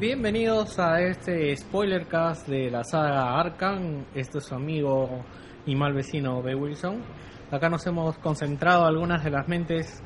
Bienvenidos 0.00 0.78
a 0.78 1.00
este 1.00 1.56
spoilercast 1.56 2.46
de 2.46 2.70
la 2.70 2.84
saga 2.84 3.36
Arkham. 3.36 4.04
Este 4.14 4.38
es 4.38 4.44
su 4.44 4.54
amigo 4.54 5.24
y 5.66 5.74
mal 5.74 5.92
vecino 5.92 6.40
B. 6.40 6.54
Wilson. 6.54 7.02
Acá 7.50 7.68
nos 7.68 7.84
hemos 7.84 8.16
concentrado 8.18 8.86
algunas 8.86 9.24
de 9.24 9.30
las 9.30 9.48
mentes 9.48 10.00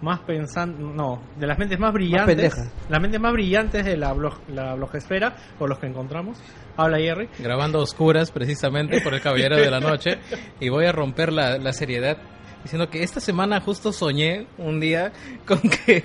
más 0.00 0.20
pensantes, 0.20 0.80
no, 0.80 1.22
de 1.38 1.46
las 1.46 1.58
mentes 1.58 1.78
más 1.78 1.92
brillantes, 1.92 2.36
pendejas. 2.36 2.72
las 2.88 3.02
mentes 3.02 3.20
más 3.20 3.34
brillantes 3.34 3.84
de 3.84 3.98
la, 3.98 4.14
blog, 4.14 4.32
la 4.48 4.76
blogesfera, 4.76 5.36
o 5.58 5.66
los 5.66 5.78
que 5.78 5.88
encontramos. 5.88 6.38
Habla 6.78 6.96
Jerry. 6.96 7.28
grabando 7.38 7.80
a 7.80 7.82
oscuras 7.82 8.30
precisamente 8.30 9.02
por 9.02 9.12
el 9.12 9.20
Caballero 9.20 9.56
de 9.56 9.70
la 9.70 9.78
Noche 9.78 10.20
y 10.58 10.70
voy 10.70 10.86
a 10.86 10.92
romper 10.92 11.34
la, 11.34 11.58
la 11.58 11.74
seriedad 11.74 12.16
diciendo 12.62 12.88
que 12.88 13.02
esta 13.02 13.20
semana 13.20 13.60
justo 13.60 13.92
soñé 13.92 14.46
un 14.56 14.80
día 14.80 15.12
con 15.46 15.60
que 15.60 16.04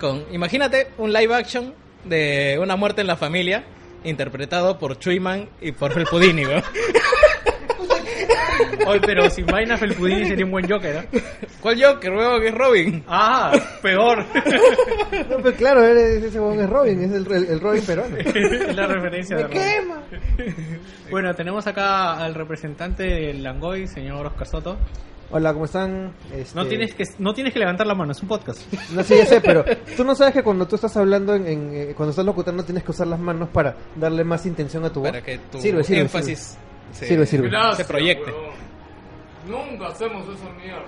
con 0.00 0.24
imagínate 0.32 0.92
un 0.96 1.12
live 1.12 1.34
action 1.34 1.74
de 2.04 2.58
una 2.60 2.76
muerte 2.76 3.00
en 3.00 3.06
la 3.06 3.16
familia 3.16 3.64
interpretado 4.04 4.78
por 4.78 4.98
Chuyman 4.98 5.48
y 5.60 5.72
por 5.72 5.92
Felpudini, 5.92 6.42
¿no? 6.44 6.62
Hoy, 8.86 9.00
pero 9.04 9.28
sin 9.30 9.46
vaina 9.46 9.76
Felpudini 9.76 10.26
sería 10.26 10.44
un 10.44 10.50
buen 10.50 10.68
Joker, 10.68 11.06
¿eh? 11.12 11.22
¿Cuál 11.60 11.82
Joker? 11.82 12.12
Que 12.40 12.48
es 12.48 12.54
Robin. 12.54 13.04
Ah, 13.06 13.52
peor. 13.82 14.24
No, 15.28 15.36
pues 15.38 15.54
claro, 15.56 15.84
ese 15.86 16.26
es 16.26 16.34
Robin, 16.34 17.02
es 17.02 17.12
el, 17.12 17.30
el- 17.32 17.46
el 17.50 17.60
Robin 17.60 17.84
peruano. 17.84 18.16
es 18.16 18.74
la 18.74 18.86
referencia 18.86 19.36
de 19.36 19.42
¡Me 19.44 19.48
Robin. 19.48 19.62
quema! 19.62 20.02
Bueno, 21.10 21.34
tenemos 21.34 21.66
acá 21.66 22.14
al 22.24 22.34
representante 22.34 23.02
del 23.04 23.42
Langoy, 23.42 23.86
señor 23.86 24.26
Oscar 24.26 24.46
Soto. 24.46 24.78
Hola, 25.32 25.52
¿cómo 25.52 25.64
están? 25.66 26.12
Este, 26.34 26.56
No 26.56 26.66
tienes 26.66 26.92
que 26.94 27.04
no 27.18 27.32
tienes 27.32 27.52
que 27.52 27.60
levantar 27.60 27.86
la 27.86 27.94
mano, 27.94 28.12
es 28.12 28.20
un 28.22 28.28
podcast. 28.28 28.60
No 28.92 29.02
sé, 29.04 29.18
ya 29.18 29.26
sé, 29.26 29.40
pero 29.40 29.64
tú 29.96 30.04
no 30.04 30.14
sabes 30.14 30.34
que 30.34 30.42
cuando 30.42 30.66
tú 30.66 30.74
estás 30.74 30.96
hablando, 30.96 31.34
en, 31.34 31.46
en, 31.46 31.70
eh, 31.74 31.92
cuando 31.96 32.10
estás 32.10 32.24
locutando, 32.26 32.64
tienes 32.64 32.82
que 32.82 32.90
usar 32.90 33.06
las 33.06 33.20
manos 33.20 33.48
para 33.50 33.76
darle 33.94 34.24
más 34.24 34.44
intención 34.46 34.84
a 34.84 34.90
tu 34.92 35.00
voz. 35.00 35.10
Para 35.10 35.22
que 35.22 35.38
tu 35.38 35.60
Sirve, 35.60 35.84
sirve, 35.84 36.02
énfasis 36.02 36.58
se, 36.92 37.06
Sirve, 37.06 37.26
sirve. 37.26 37.50
se 37.76 37.84
proyecte. 37.84 38.32
Nunca 39.48 39.86
hacemos 39.86 40.22
esa 40.28 40.50
mierda. 40.60 40.82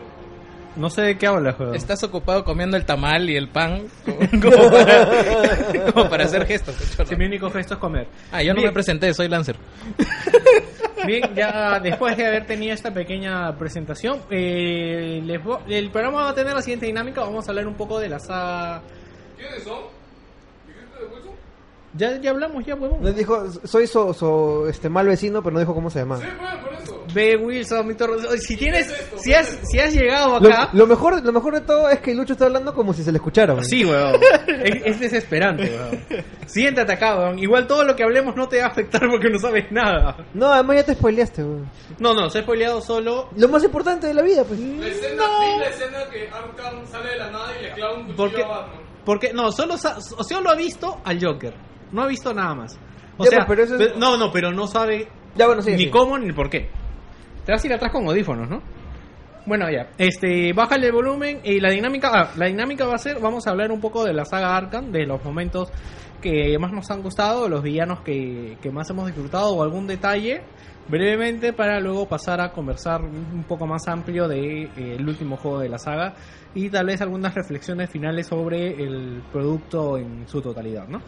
No 0.76 0.88
sé 0.88 1.02
de 1.02 1.18
qué 1.18 1.26
hablas, 1.26 1.56
juego. 1.56 1.74
Estás 1.74 2.02
ocupado 2.02 2.44
comiendo 2.44 2.76
el 2.76 2.84
tamal 2.84 3.28
y 3.28 3.36
el 3.36 3.48
pan 3.48 3.86
como 4.42 4.70
para, 4.70 5.92
como 5.92 6.08
para 6.08 6.24
hacer 6.24 6.46
gestos. 6.46 6.76
Sí, 6.76 7.16
mi 7.16 7.26
único 7.26 7.50
gesto 7.50 7.74
es 7.74 7.80
comer. 7.80 8.06
Ah, 8.30 8.42
yo 8.42 8.54
no 8.54 8.62
me 8.62 8.72
presenté, 8.72 9.12
soy 9.12 9.28
Lancer. 9.28 9.56
Bien, 11.06 11.34
ya 11.34 11.80
después 11.80 12.16
de 12.16 12.26
haber 12.26 12.46
tenido 12.46 12.74
esta 12.74 12.92
pequeña 12.92 13.56
presentación, 13.58 14.20
eh, 14.30 15.20
les 15.24 15.40
el 15.68 15.90
programa 15.90 16.22
va 16.22 16.30
a 16.30 16.34
tener 16.34 16.54
la 16.54 16.62
siguiente 16.62 16.86
dinámica. 16.86 17.22
Vamos 17.22 17.46
a 17.46 17.50
hablar 17.50 17.66
un 17.66 17.74
poco 17.74 17.98
de 17.98 18.08
la 18.08 18.18
saga. 18.18 18.82
¿Quiénes 19.36 19.64
son? 19.64 20.01
Ya, 21.94 22.18
ya 22.20 22.30
hablamos, 22.30 22.64
ya, 22.64 22.74
huevón. 22.74 23.02
Nos 23.02 23.14
dijo, 23.14 23.44
soy 23.64 23.86
so, 23.86 24.14
so- 24.14 24.66
este 24.66 24.88
mal 24.88 25.06
vecino, 25.06 25.42
pero 25.42 25.52
no 25.54 25.60
dijo 25.60 25.74
cómo 25.74 25.90
se 25.90 25.98
llamaba. 25.98 26.22
Sí, 26.22 26.28
por 26.64 26.72
eso. 26.74 27.04
Ve 27.12 27.36
Wilson, 27.36 27.86
Víctor. 27.88 28.38
Si 28.38 28.56
tienes, 28.56 28.86
si 29.18 29.34
has, 29.34 29.58
si 29.64 29.78
has 29.78 29.92
llegado 29.92 30.40
Lo, 30.40 30.48
acá. 30.48 30.70
lo 30.72 30.86
mejor, 30.86 31.22
lo 31.22 31.32
mejor 31.32 31.52
de 31.54 31.60
todo 31.60 31.90
es 31.90 32.00
que 32.00 32.14
Lucho 32.14 32.32
está 32.32 32.46
hablando 32.46 32.72
como 32.74 32.94
si 32.94 33.02
se 33.04 33.12
le 33.12 33.18
escuchara. 33.18 33.54
man. 33.54 33.64
Sí, 33.64 33.84
weón. 33.84 34.14
Es, 34.64 34.82
es 34.86 35.00
desesperante, 35.00 35.64
weón. 35.64 36.24
Siéntate 36.46 36.92
acá, 36.94 37.16
weón. 37.18 37.38
Igual 37.38 37.66
todo 37.66 37.84
lo 37.84 37.94
que 37.94 38.04
hablemos 38.04 38.34
no 38.36 38.48
te 38.48 38.60
va 38.60 38.64
a 38.64 38.68
afectar 38.68 39.02
porque 39.10 39.28
no 39.28 39.38
sabes 39.38 39.70
nada. 39.70 40.16
No, 40.32 40.46
además 40.50 40.76
ya 40.76 40.84
te 40.84 40.94
spoileaste, 40.94 41.42
weón. 41.44 41.70
No, 41.98 42.14
no, 42.14 42.30
se 42.30 42.38
ha 42.38 42.42
spoileado 42.42 42.80
solo. 42.80 43.28
Lo 43.36 43.48
más 43.48 43.62
importante 43.64 44.06
de 44.06 44.14
la 44.14 44.22
vida, 44.22 44.44
pues. 44.44 44.58
La 44.58 44.86
escena, 44.88 45.24
vi 45.40 45.58
la 45.60 45.68
escena 45.68 45.98
que 46.10 46.26
Arkham 46.28 46.86
sale 46.86 47.10
de 47.10 47.16
la 47.18 47.30
nada 47.30 47.48
y 47.60 47.62
le 47.64 47.72
clava 47.72 47.94
un 47.98 48.06
¿Por 48.16 48.30
cuchillo 48.30 48.36
qué? 48.36 48.42
a 48.44 48.48
Batman. 48.48 48.80
Porque, 49.04 49.32
no, 49.34 49.52
solo, 49.52 49.76
solo 49.76 50.48
ha 50.50 50.54
visto 50.54 51.00
al 51.04 51.22
Joker. 51.22 51.52
No 51.92 52.02
ha 52.02 52.06
visto 52.06 52.32
nada 52.34 52.54
más. 52.54 52.78
O 53.18 53.24
Ya, 53.24 53.30
sea, 53.30 53.46
pues, 53.46 53.58
pero 53.60 53.62
eso 53.64 53.76
es- 53.92 53.96
no, 53.96 54.16
no, 54.16 54.32
pero 54.32 54.50
no 54.50 54.66
sabe 54.66 55.08
Ya, 55.36 55.46
bueno, 55.46 55.62
sí. 55.62 55.72
ni 55.72 55.78
sí. 55.84 55.90
cómo 55.90 56.18
ni 56.18 56.32
por 56.32 56.48
qué. 56.50 56.68
Te 57.44 57.52
vas 57.52 57.62
a 57.62 57.66
ir 57.66 57.72
atrás 57.74 57.92
con 57.92 58.06
audífonos, 58.06 58.48
¿no? 58.48 58.62
Bueno, 59.44 59.68
ya. 59.70 59.90
Este, 59.98 60.52
bájale 60.52 60.86
el 60.86 60.92
volumen 60.92 61.40
y 61.42 61.58
la 61.58 61.70
dinámica, 61.70 62.10
ah, 62.14 62.30
la 62.36 62.46
dinámica 62.46 62.86
va 62.86 62.94
a 62.94 62.98
ser, 62.98 63.18
vamos 63.20 63.46
a 63.46 63.50
hablar 63.50 63.72
un 63.72 63.80
poco 63.80 64.04
de 64.04 64.12
la 64.12 64.24
saga 64.24 64.56
Arkham, 64.56 64.92
de 64.92 65.04
los 65.04 65.22
momentos 65.24 65.70
que 66.20 66.56
más 66.60 66.70
nos 66.72 66.88
han 66.92 67.02
gustado, 67.02 67.48
los 67.48 67.62
villanos 67.62 68.00
que, 68.02 68.56
que 68.62 68.70
más 68.70 68.88
hemos 68.90 69.06
disfrutado 69.06 69.50
o 69.56 69.62
algún 69.64 69.88
detalle 69.88 70.42
brevemente 70.88 71.52
para 71.52 71.80
luego 71.80 72.06
pasar 72.06 72.40
a 72.40 72.52
conversar 72.52 73.02
un 73.02 73.44
poco 73.48 73.66
más 73.66 73.86
amplio 73.88 74.28
de 74.28 74.62
eh, 74.64 74.70
el 74.98 75.08
último 75.08 75.36
juego 75.36 75.58
de 75.60 75.68
la 75.68 75.78
saga 75.78 76.14
y 76.54 76.68
tal 76.70 76.86
vez 76.86 77.00
algunas 77.00 77.34
reflexiones 77.34 77.90
finales 77.90 78.26
sobre 78.28 78.68
el 78.80 79.22
producto 79.32 79.96
en 79.98 80.28
su 80.28 80.40
totalidad, 80.40 80.86
¿no? 80.88 81.00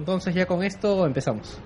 Entonces 0.00 0.34
ya 0.34 0.46
con 0.46 0.64
esto 0.64 1.04
empezamos. 1.04 1.60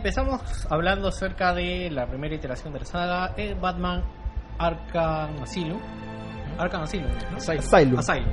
Empezamos 0.00 0.40
hablando 0.70 1.08
acerca 1.08 1.52
de 1.52 1.90
la 1.90 2.06
primera 2.06 2.34
iteración 2.34 2.72
de 2.72 2.78
la 2.80 2.86
saga, 2.86 3.34
eh, 3.36 3.54
Batman 3.60 4.02
Arkham 4.58 5.42
Asylum. 5.42 5.78
Arkham 6.58 6.82
Asylum, 6.84 7.06
¿no? 7.30 7.36
Asylum. 7.36 7.98
Asylum. 7.98 8.32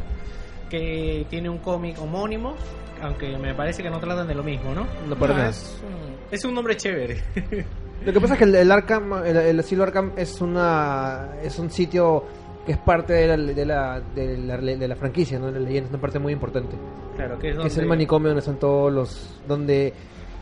Que 0.69 1.25
tiene 1.29 1.49
un 1.49 1.57
cómic 1.59 1.99
homónimo, 2.01 2.55
aunque 3.01 3.37
me 3.37 3.53
parece 3.53 3.83
que 3.83 3.89
no 3.89 3.99
tratan 3.99 4.27
de 4.27 4.35
lo 4.35 4.43
mismo, 4.43 4.73
¿no? 4.73 4.85
No 5.07 5.15
Ah, 5.25 5.27
nada. 5.27 5.49
es 5.49 5.77
un- 5.83 6.17
Es 6.31 6.43
un 6.45 6.53
nombre 6.53 6.75
chévere. 6.77 7.21
Lo 8.05 8.13
que 8.13 8.19
pasa 8.21 8.33
es 8.33 8.39
que 8.39 8.45
el, 8.45 8.55
el 8.55 8.71
Arkham, 8.71 9.25
el, 9.25 9.35
el 9.37 9.59
asilo 9.59 9.83
Arkham 9.83 10.11
es 10.17 10.39
una 10.41 11.29
es 11.43 11.57
un 11.59 11.69
sitio 11.71 12.23
que 12.65 12.73
es 12.73 12.77
parte 12.77 13.13
de 13.13 13.27
la, 13.27 13.37
de 13.37 13.65
la, 13.65 13.99
de 14.13 14.37
la, 14.37 14.57
de 14.57 14.87
la 14.87 14.95
franquicia, 14.95 15.37
¿no? 15.39 15.49
La 15.51 15.59
leyenda, 15.59 15.87
es 15.87 15.89
una 15.93 16.01
parte 16.01 16.19
muy 16.19 16.31
importante. 16.33 16.75
claro, 17.15 17.37
que 17.39 17.49
es, 17.51 17.55
Que 17.57 17.67
es 17.67 17.73
el 17.73 17.75
donde- 17.83 17.89
manicomio 17.89 18.27
donde 18.29 18.39
están 18.39 18.57
todos 18.59 18.91
los... 18.93 19.39
donde 19.47 19.93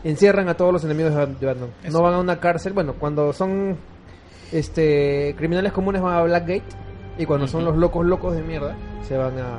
encierran 0.08 0.48
a 0.48 0.54
todos 0.54 0.72
los 0.72 0.84
enemigos 0.84 1.12
de 1.12 1.18
Bat- 1.18 1.38
de 1.38 1.46
Batman. 1.46 1.70
Eso. 1.82 1.96
No 1.98 2.02
van 2.04 2.14
a 2.14 2.18
una 2.18 2.38
cárcel, 2.40 2.72
bueno, 2.72 2.94
cuando 2.98 3.32
son 3.32 3.76
este 4.52 5.34
criminales 5.36 5.72
comunes 5.72 6.00
van 6.02 6.14
a 6.16 6.22
Blackgate 6.22 6.64
y 7.18 7.26
cuando 7.26 7.46
son 7.48 7.64
los 7.64 7.76
locos 7.76 8.04
locos 8.06 8.34
de 8.36 8.42
mierda 8.42 8.76
se 9.02 9.16
van 9.16 9.38
a 9.38 9.58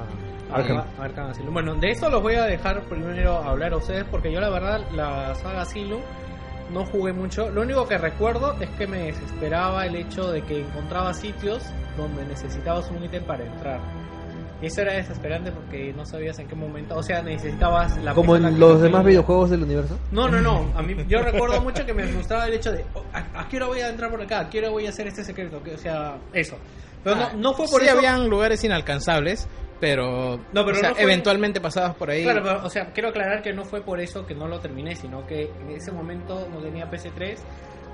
Arkham. 0.54 0.84
Arkham. 1.00 1.30
Asylum. 1.32 1.54
Bueno, 1.54 1.76
de 1.76 1.90
esto 1.92 2.10
los 2.10 2.22
voy 2.22 2.36
a 2.36 2.44
dejar 2.46 2.82
primero 2.84 3.36
hablar 3.36 3.74
a 3.74 3.78
ustedes 3.78 4.06
porque 4.06 4.32
yo 4.32 4.40
la 4.40 4.50
verdad 4.50 4.80
la 4.94 5.36
saga 5.36 5.62
Asylum 5.64 6.00
no 6.74 6.86
jugué 6.86 7.12
mucho. 7.14 7.50
Lo 7.50 7.62
único 7.64 7.86
que 7.88 7.98
recuerdo 7.98 8.54
es 8.62 8.70
que 8.72 8.88
me 8.88 8.98
desesperaba 9.08 9.86
el 9.86 9.96
hecho 9.96 10.32
de 10.32 10.42
que 10.44 10.62
encontraba 10.62 11.14
sitios 11.14 11.64
donde 11.98 12.26
necesitabas 12.26 12.90
un 12.92 13.04
ítem 13.04 13.24
para 13.26 13.44
entrar. 13.46 13.80
Y 14.62 14.66
eso 14.68 14.82
era 14.82 14.94
desesperante 14.94 15.52
porque 15.52 15.94
no 15.94 16.04
sabías 16.06 16.40
en 16.40 16.48
qué 16.48 16.56
momento, 16.56 16.96
o 16.98 17.04
sea, 17.04 17.22
necesitabas 17.22 17.96
la 18.04 18.14
Como 18.16 18.36
en 18.36 18.44
los 18.44 18.54
no 18.54 18.68
demás 18.80 19.02
tenía. 19.02 19.02
videojuegos 19.10 19.50
del 19.52 19.64
universo. 19.64 20.00
No, 20.12 20.28
no, 20.30 20.42
no. 20.42 20.72
A 20.76 20.82
mí, 20.82 20.96
yo 21.08 21.20
recuerdo 21.22 21.62
mucho 21.62 21.86
que 21.86 21.94
me 21.94 22.04
frustraba 22.08 22.48
el 22.48 22.54
hecho 22.56 22.72
de 22.72 22.84
oh, 22.96 23.04
¿a, 23.14 23.42
a 23.42 23.48
qué 23.48 23.58
hora 23.58 23.68
voy 23.68 23.82
a 23.82 23.90
entrar 23.90 24.10
por 24.10 24.20
acá? 24.22 24.40
¿A 24.40 24.50
qué 24.50 24.58
hora 24.60 24.70
voy 24.70 24.88
a 24.88 24.90
hacer 24.90 25.06
este 25.08 25.24
secreto? 25.24 25.62
Que, 25.62 25.76
o 25.76 25.78
sea, 25.78 26.18
eso. 26.34 26.56
Pero 27.04 27.16
Ah, 27.18 27.30
no, 27.34 27.40
no 27.40 27.54
fue 27.54 27.68
por 27.68 27.82
sí 27.82 27.88
eso. 27.88 27.98
habían 27.98 28.28
lugares 28.30 28.64
inalcanzables, 28.64 29.48
pero, 29.80 30.38
No, 30.52 30.66
pero 30.66 30.72
o 30.78 30.80
sea, 30.80 30.90
no 30.90 30.96
fue- 30.96 31.04
eventualmente 31.04 31.62
pasabas 31.62 31.96
por 31.96 32.10
ahí. 32.10 32.24
Claro, 32.24 32.42
pero, 32.44 32.66
o 32.66 32.70
sea, 32.72 32.88
quiero 32.94 33.10
aclarar 33.10 33.44
que 33.44 33.54
no 33.54 33.64
fue 33.64 33.82
por 33.82 34.00
eso 34.00 34.26
que 34.26 34.34
no 34.34 34.48
lo 34.48 34.60
terminé, 34.60 34.96
sino 34.96 35.28
que 35.28 35.52
en 35.62 35.70
ese 35.76 35.92
momento 35.92 36.48
no 36.52 36.58
tenía 36.62 36.90
PC3, 36.90 37.38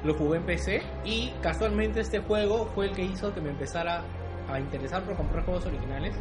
lo 0.05 0.13
jugué 0.13 0.37
en 0.37 0.43
PC 0.45 0.81
y 1.03 1.33
casualmente 1.41 1.99
este 1.99 2.19
juego 2.19 2.69
fue 2.73 2.85
el 2.87 2.93
que 2.93 3.03
hizo 3.03 3.33
que 3.33 3.41
me 3.41 3.49
empezara 3.49 4.01
a 4.51 4.59
interesar 4.59 5.01
por 5.03 5.15
comprar 5.15 5.43
juegos 5.45 5.65
originales, 5.65 6.13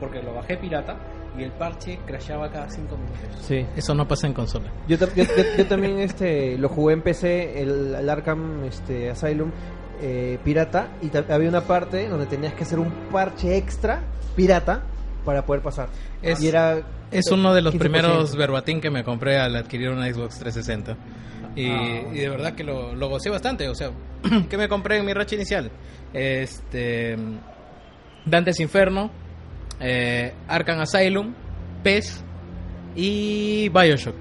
porque 0.00 0.22
lo 0.22 0.34
bajé 0.34 0.56
pirata 0.56 0.96
y 1.38 1.42
el 1.42 1.50
parche 1.52 1.98
crashaba 2.06 2.50
cada 2.50 2.68
5 2.68 2.96
minutos. 2.96 3.42
Sí. 3.46 3.64
Eso 3.76 3.94
no 3.94 4.06
pasa 4.06 4.26
en 4.26 4.34
consola. 4.34 4.70
Yo, 4.88 4.96
yo- 4.98 5.06
yo- 5.14 5.24
yo 5.56 5.66
también 5.66 5.98
este 5.98 6.58
lo 6.58 6.68
jugué 6.68 6.94
en 6.94 7.02
PC, 7.02 7.62
el, 7.62 7.94
el 7.94 8.08
Arkham 8.10 8.64
este, 8.64 9.10
Asylum 9.10 9.50
eh, 10.02 10.38
pirata, 10.44 10.88
y 11.00 11.10
había 11.32 11.48
una 11.48 11.62
parte 11.62 12.08
donde 12.08 12.26
tenías 12.26 12.54
que 12.54 12.64
hacer 12.64 12.78
un 12.78 12.90
parche 13.10 13.56
extra 13.56 14.02
pirata 14.36 14.82
para 15.24 15.44
poder 15.46 15.62
pasar. 15.62 15.88
Es- 16.20 16.42
y 16.42 16.48
era 16.48 16.82
Es 17.10 17.30
uno 17.30 17.54
de 17.54 17.62
los 17.62 17.74
15%. 17.74 17.78
primeros 17.78 18.36
verbatim 18.36 18.80
que 18.80 18.90
me 18.90 19.04
compré 19.04 19.38
al 19.38 19.54
adquirir 19.56 19.90
una 19.90 20.12
Xbox 20.12 20.38
360. 20.38 20.96
Y, 21.54 21.66
y 21.66 22.18
de 22.18 22.28
verdad 22.30 22.54
que 22.54 22.64
lo, 22.64 22.94
lo 22.94 23.08
gocé 23.10 23.28
bastante. 23.30 23.68
O 23.68 23.74
sea, 23.74 23.90
¿qué 24.50 24.56
me 24.56 24.68
compré 24.68 24.98
en 24.98 25.04
mi 25.06 25.12
racha 25.12 25.34
inicial? 25.36 25.70
Este. 26.12 27.16
Dante's 28.26 28.60
Inferno, 28.60 29.10
eh, 29.80 30.32
Arkham 30.48 30.80
Asylum, 30.80 31.34
PES 31.82 32.22
y 32.94 33.68
Bioshock. 33.70 34.16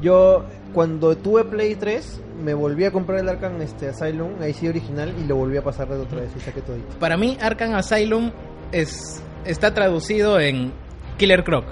Yo, 0.00 0.44
cuando 0.72 1.16
tuve 1.16 1.44
Play 1.44 1.76
3, 1.76 2.20
me 2.42 2.54
volví 2.54 2.84
a 2.84 2.90
comprar 2.90 3.20
el 3.20 3.28
Arkham 3.28 3.60
este, 3.62 3.88
Asylum, 3.88 4.30
ahí 4.40 4.52
sí 4.52 4.66
original, 4.68 5.12
y 5.22 5.26
lo 5.26 5.36
volví 5.36 5.56
a 5.56 5.62
pasar 5.62 5.88
de 5.88 5.96
otra 5.98 6.20
vez 6.22 6.30
y 6.36 6.40
saqué 6.40 6.60
todo. 6.60 6.76
Para 6.98 7.16
mí, 7.16 7.36
Arkham 7.40 7.74
Asylum 7.74 8.32
es, 8.72 9.22
está 9.44 9.72
traducido 9.74 10.40
en 10.40 10.72
Killer 11.18 11.44
Croc. 11.44 11.64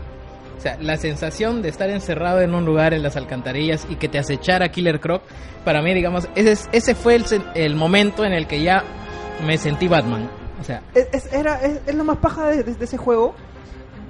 O 0.56 0.60
sea, 0.62 0.76
la 0.80 0.96
sensación 0.96 1.62
de 1.62 1.70
estar 1.70 1.88
encerrado 1.88 2.40
en 2.42 2.54
un 2.54 2.66
lugar 2.66 2.92
en 2.92 3.02
las 3.02 3.16
alcantarillas 3.16 3.86
y 3.90 3.96
que 3.96 4.08
te 4.08 4.18
acechara 4.18 4.70
Killer 4.70 5.00
Croc, 5.00 5.22
para 5.64 5.80
mí, 5.82 5.92
digamos, 5.94 6.28
ese, 6.36 6.52
es- 6.52 6.68
ese 6.72 6.94
fue 6.94 7.16
el, 7.16 7.24
el 7.54 7.74
momento 7.74 8.24
en 8.24 8.32
el 8.32 8.46
que 8.46 8.62
ya 8.62 8.84
me 9.44 9.56
sentí 9.58 9.88
Batman. 9.88 10.28
O 10.60 10.64
sea, 10.64 10.82
Es, 10.94 11.08
es- 11.12 11.32
era, 11.32 11.60
es, 11.62 11.80
es 11.86 11.94
lo 11.94 12.04
más 12.04 12.18
paja 12.18 12.46
de, 12.48 12.62
de- 12.62 12.74
de 12.74 12.84
ese 12.84 12.96
juego. 12.96 13.34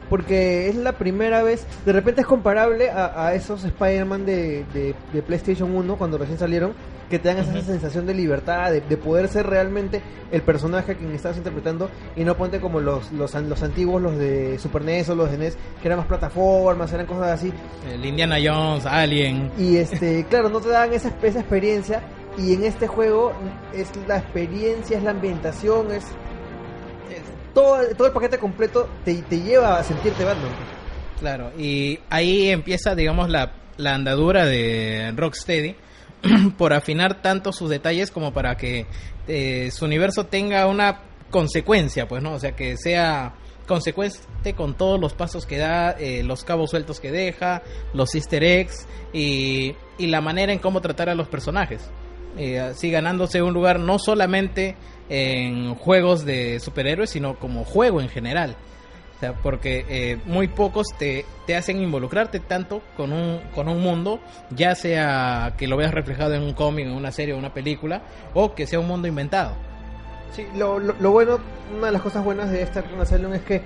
Porque 0.08 0.68
es 0.68 0.74
la 0.74 0.92
primera 0.92 1.44
vez, 1.44 1.64
de 1.86 1.92
repente 1.92 2.22
es 2.22 2.26
comparable 2.26 2.90
a, 2.90 3.26
a 3.28 3.34
esos 3.34 3.62
Spider-Man 3.62 4.26
de, 4.26 4.64
de- 5.12 5.22
PlayStation 5.22 5.72
1 5.72 5.96
cuando 5.96 6.18
recién 6.18 6.36
salieron, 6.36 6.72
que 7.08 7.20
te 7.20 7.28
dan 7.28 7.38
esa 7.38 7.60
sensación 7.62 8.06
de 8.06 8.14
libertad, 8.14 8.72
de, 8.72 8.80
de 8.80 8.96
poder 8.96 9.28
ser 9.28 9.46
realmente 9.46 10.02
el 10.32 10.42
personaje 10.42 10.92
a 10.92 10.94
quien 10.96 11.12
estás 11.12 11.36
interpretando 11.36 11.90
y 12.16 12.24
no 12.24 12.36
ponte 12.36 12.58
como 12.60 12.80
los, 12.80 13.12
los, 13.12 13.32
los 13.34 13.62
antiguos, 13.62 14.02
los 14.02 14.18
de 14.18 14.58
Super 14.58 14.82
NES 14.82 15.10
o 15.10 15.14
los 15.14 15.30
de 15.30 15.38
NES, 15.38 15.56
que 15.80 15.86
eran 15.86 15.98
más 15.98 16.08
plataformas, 16.08 16.92
eran 16.92 17.06
cosas 17.06 17.28
así. 17.30 17.52
el 17.88 18.04
Indiana 18.04 18.36
Jones, 18.42 18.86
Alien. 18.86 19.52
Y 19.58 19.76
este, 19.76 20.24
claro, 20.28 20.48
no 20.48 20.60
te 20.60 20.70
dan 20.70 20.92
esa, 20.92 21.12
esa 21.22 21.38
experiencia. 21.38 22.00
Y 22.36 22.54
en 22.54 22.64
este 22.64 22.86
juego 22.88 23.32
es 23.74 23.90
la 24.08 24.18
experiencia, 24.18 24.96
es 24.98 25.02
la 25.04 25.10
ambientación, 25.10 25.90
es 25.92 26.04
todo, 27.54 27.78
todo 27.96 28.06
el 28.06 28.12
paquete 28.12 28.38
completo 28.38 28.88
te, 29.04 29.14
te 29.22 29.40
lleva 29.40 29.78
a 29.78 29.84
sentirte 29.84 30.24
Batman. 30.24 30.50
Claro, 31.18 31.52
y 31.58 31.98
ahí 32.08 32.48
empieza, 32.48 32.94
digamos, 32.94 33.28
la, 33.28 33.52
la 33.76 33.94
andadura 33.94 34.46
de 34.46 35.12
Rocksteady 35.16 35.76
por 36.58 36.72
afinar 36.72 37.22
tanto 37.22 37.52
sus 37.52 37.68
detalles 37.68 38.10
como 38.10 38.32
para 38.32 38.56
que 38.56 38.86
eh, 39.28 39.70
su 39.70 39.84
universo 39.84 40.26
tenga 40.26 40.66
una 40.66 41.02
consecuencia, 41.30 42.08
pues, 42.08 42.22
¿no? 42.22 42.32
O 42.32 42.38
sea, 42.38 42.52
que 42.52 42.76
sea 42.76 43.34
consecuente 43.66 44.54
con 44.56 44.76
todos 44.76 45.00
los 45.00 45.14
pasos 45.14 45.46
que 45.46 45.58
da, 45.58 45.92
eh, 45.92 46.22
los 46.24 46.42
cabos 46.44 46.70
sueltos 46.70 46.98
que 46.98 47.12
deja, 47.12 47.62
los 47.94 48.14
easter 48.14 48.42
eggs 48.42 48.86
y, 49.12 49.76
y 49.96 50.06
la 50.08 50.20
manera 50.20 50.52
en 50.52 50.58
cómo 50.58 50.80
tratar 50.80 51.08
a 51.08 51.14
los 51.14 51.28
personajes. 51.28 51.88
Eh, 52.36 52.60
así 52.60 52.90
ganándose 52.90 53.42
un 53.42 53.52
lugar 53.52 53.80
no 53.80 53.98
solamente 53.98 54.76
en 55.10 55.74
juegos 55.74 56.24
de 56.24 56.60
superhéroes, 56.60 57.10
sino 57.10 57.34
como 57.34 57.64
juego 57.64 58.00
en 58.00 58.08
general. 58.08 58.56
O 59.16 59.20
sea, 59.20 59.34
porque 59.34 59.84
eh, 59.90 60.18
muy 60.24 60.48
pocos 60.48 60.86
te, 60.98 61.26
te 61.46 61.54
hacen 61.54 61.82
involucrarte 61.82 62.40
tanto 62.40 62.80
con 62.96 63.12
un, 63.12 63.40
con 63.54 63.68
un 63.68 63.82
mundo, 63.82 64.18
ya 64.48 64.74
sea 64.74 65.52
que 65.58 65.66
lo 65.66 65.76
veas 65.76 65.92
reflejado 65.92 66.32
en 66.32 66.42
un 66.42 66.54
cómic, 66.54 66.86
en 66.86 66.92
una 66.92 67.12
serie 67.12 67.34
o 67.34 67.36
una 67.36 67.52
película, 67.52 68.00
o 68.32 68.54
que 68.54 68.66
sea 68.66 68.80
un 68.80 68.86
mundo 68.86 69.08
inventado. 69.08 69.52
Sí, 70.32 70.46
lo, 70.56 70.78
lo, 70.78 70.94
lo 70.98 71.10
bueno, 71.10 71.38
una 71.76 71.88
de 71.88 71.92
las 71.92 72.00
cosas 72.00 72.24
buenas 72.24 72.50
de 72.50 72.62
esta 72.62 72.82
Asylum 72.98 73.34
es 73.34 73.42
que 73.42 73.60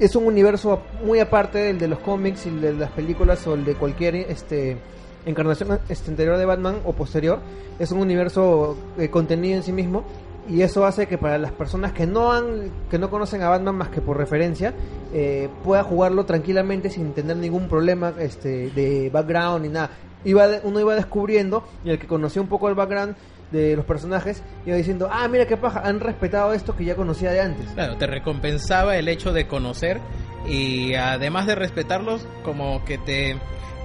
es 0.00 0.16
un 0.16 0.24
universo 0.24 0.82
muy 1.04 1.20
aparte 1.20 1.58
del 1.58 1.78
de 1.78 1.86
los 1.86 1.98
cómics 2.00 2.46
y 2.46 2.50
de 2.50 2.72
las 2.72 2.90
películas 2.90 3.46
o 3.46 3.54
el 3.54 3.64
de 3.66 3.74
cualquier 3.74 4.16
este 4.16 4.78
encarnación 5.26 5.78
este, 5.90 6.10
anterior 6.10 6.38
de 6.38 6.46
Batman 6.46 6.80
o 6.84 6.94
posterior. 6.94 7.38
Es 7.78 7.92
un 7.92 8.00
universo 8.00 8.76
eh, 8.98 9.10
contenido 9.10 9.58
en 9.58 9.62
sí 9.62 9.72
mismo 9.72 10.04
y 10.50 10.62
eso 10.62 10.84
hace 10.84 11.06
que 11.06 11.16
para 11.16 11.38
las 11.38 11.52
personas 11.52 11.92
que 11.92 12.06
no 12.06 12.32
han 12.32 12.70
que 12.90 12.98
no 12.98 13.08
conocen 13.08 13.42
a 13.42 13.48
Batman 13.48 13.76
más 13.76 13.88
que 13.88 14.00
por 14.00 14.16
referencia 14.16 14.74
eh, 15.14 15.48
pueda 15.62 15.84
jugarlo 15.84 16.24
tranquilamente 16.26 16.90
sin 16.90 17.12
tener 17.12 17.36
ningún 17.36 17.68
problema 17.68 18.12
este 18.18 18.70
de 18.70 19.10
background 19.10 19.64
ni 19.64 19.68
nada. 19.68 19.90
Iba 20.24 20.46
uno 20.64 20.80
iba 20.80 20.94
descubriendo 20.94 21.64
y 21.84 21.90
el 21.90 21.98
que 21.98 22.06
conocía 22.06 22.42
un 22.42 22.48
poco 22.48 22.68
el 22.68 22.74
background 22.74 23.14
de 23.52 23.74
los 23.74 23.84
personajes 23.84 24.42
iba 24.66 24.76
diciendo, 24.76 25.08
ah, 25.10 25.26
mira 25.28 25.46
qué 25.46 25.56
paja, 25.56 25.80
han 25.84 26.00
respetado 26.00 26.52
esto 26.52 26.76
que 26.76 26.84
ya 26.84 26.94
conocía 26.94 27.30
de 27.30 27.40
antes. 27.40 27.66
Claro, 27.72 27.96
te 27.96 28.06
recompensaba 28.06 28.96
el 28.96 29.08
hecho 29.08 29.32
de 29.32 29.46
conocer 29.46 30.00
y 30.46 30.94
además 30.94 31.46
de 31.46 31.54
respetarlos, 31.54 32.26
como 32.44 32.84
que 32.84 32.98
te, 32.98 33.36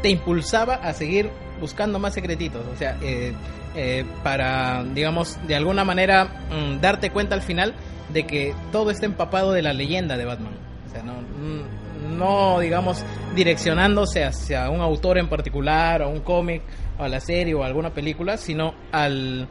te 0.02 0.10
impulsaba 0.10 0.76
a 0.76 0.94
seguir 0.94 1.30
buscando 1.60 2.00
más 2.00 2.14
secretitos. 2.14 2.66
O 2.74 2.76
sea, 2.78 2.98
eh, 3.02 3.34
eh, 3.76 4.06
para, 4.24 4.84
digamos, 4.84 5.38
de 5.48 5.56
alguna 5.56 5.84
manera 5.84 6.26
mm, 6.50 6.82
darte 6.82 7.10
cuenta 7.10 7.36
al 7.36 7.42
final 7.42 7.74
de 8.10 8.26
que 8.26 8.54
todo 8.72 8.92
está 8.92 9.06
empapado 9.06 9.52
de 9.52 9.62
la 9.62 9.74
leyenda 9.74 10.18
de 10.18 10.26
Batman. 10.26 10.54
O 10.88 10.90
sea, 10.92 11.04
no, 11.04 11.14
mm, 11.14 12.18
no 12.18 12.60
digamos, 12.60 13.04
direccionándose 13.36 14.24
hacia 14.24 14.70
un 14.70 14.82
autor 14.82 15.18
en 15.18 15.28
particular, 15.28 16.02
o 16.04 16.10
un 16.10 16.22
cómic, 16.22 16.62
o 16.98 17.04
a 17.04 17.10
la 17.10 17.20
serie, 17.20 17.54
o 17.54 17.64
a 17.64 17.68
alguna 17.68 17.94
película, 17.94 18.38
sino 18.38 18.74
al, 18.92 19.48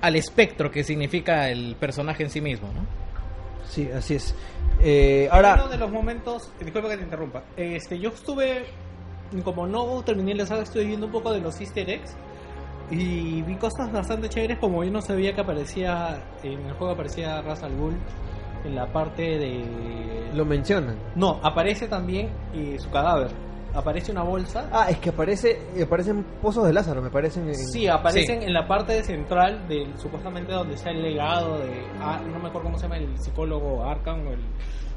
al 0.00 0.16
espectro 0.16 0.70
que 0.70 0.84
significa 0.84 1.48
el 1.48 1.76
personaje 1.76 2.24
en 2.24 2.30
sí 2.30 2.40
mismo, 2.40 2.68
¿no? 2.72 3.04
Sí, 3.68 3.88
así 3.94 4.14
es. 4.16 4.34
Eh, 4.80 5.28
ahora, 5.30 5.54
Uno 5.54 5.68
de 5.68 5.78
los 5.78 5.90
momentos, 5.90 6.50
disculpa 6.60 6.88
que 6.90 6.98
te 6.98 7.04
interrumpa, 7.04 7.44
este, 7.56 7.98
yo 7.98 8.10
estuve, 8.10 8.66
como 9.42 9.66
no 9.66 10.02
terminé 10.02 10.34
la 10.34 10.46
saga, 10.46 10.62
estuve 10.62 10.84
viendo 10.84 11.06
un 11.06 11.12
poco 11.12 11.32
de 11.32 11.40
los 11.40 11.60
easter 11.60 11.88
eggs 11.90 12.14
y 12.90 13.42
vi 13.42 13.56
cosas 13.56 13.90
bastante 13.92 14.28
chéveres 14.28 14.58
como 14.58 14.84
yo 14.84 14.90
no 14.90 15.00
sabía 15.00 15.34
que 15.34 15.40
aparecía, 15.40 16.22
en 16.42 16.60
el 16.66 16.72
juego 16.74 16.92
aparecía 16.92 17.40
Ra's 17.42 17.62
al 17.62 17.74
Ghul 17.76 17.94
en 18.64 18.74
la 18.74 18.86
parte 18.92 19.22
de... 19.38 20.30
lo 20.34 20.44
mencionan. 20.44 20.96
No, 21.14 21.40
aparece 21.42 21.86
también 21.88 22.30
eh, 22.54 22.76
su 22.78 22.90
cadáver, 22.90 23.28
aparece 23.74 24.12
una 24.12 24.22
bolsa. 24.22 24.68
Ah, 24.72 24.86
es 24.90 24.98
que 24.98 25.10
aparece, 25.10 25.58
aparecen 25.82 26.24
pozos 26.40 26.66
de 26.66 26.72
Lázaro, 26.72 27.02
me 27.02 27.10
parecen. 27.10 27.48
en- 27.48 27.54
Sí, 27.54 27.86
aparecen 27.88 28.42
en 28.42 28.52
la 28.54 28.66
parte 28.66 29.02
central 29.02 29.66
del 29.68 29.98
supuestamente 29.98 30.52
donde 30.52 30.74
está 30.74 30.90
el 30.90 31.02
legado 31.02 31.58
de 31.58 31.84
ah, 32.00 32.20
no 32.20 32.38
me 32.38 32.48
acuerdo 32.48 32.64
cómo 32.68 32.76
se 32.78 32.84
llama 32.84 32.96
el 32.98 33.18
psicólogo 33.18 33.84
Arkham 33.84 34.26
o 34.28 34.30
el 34.30 34.40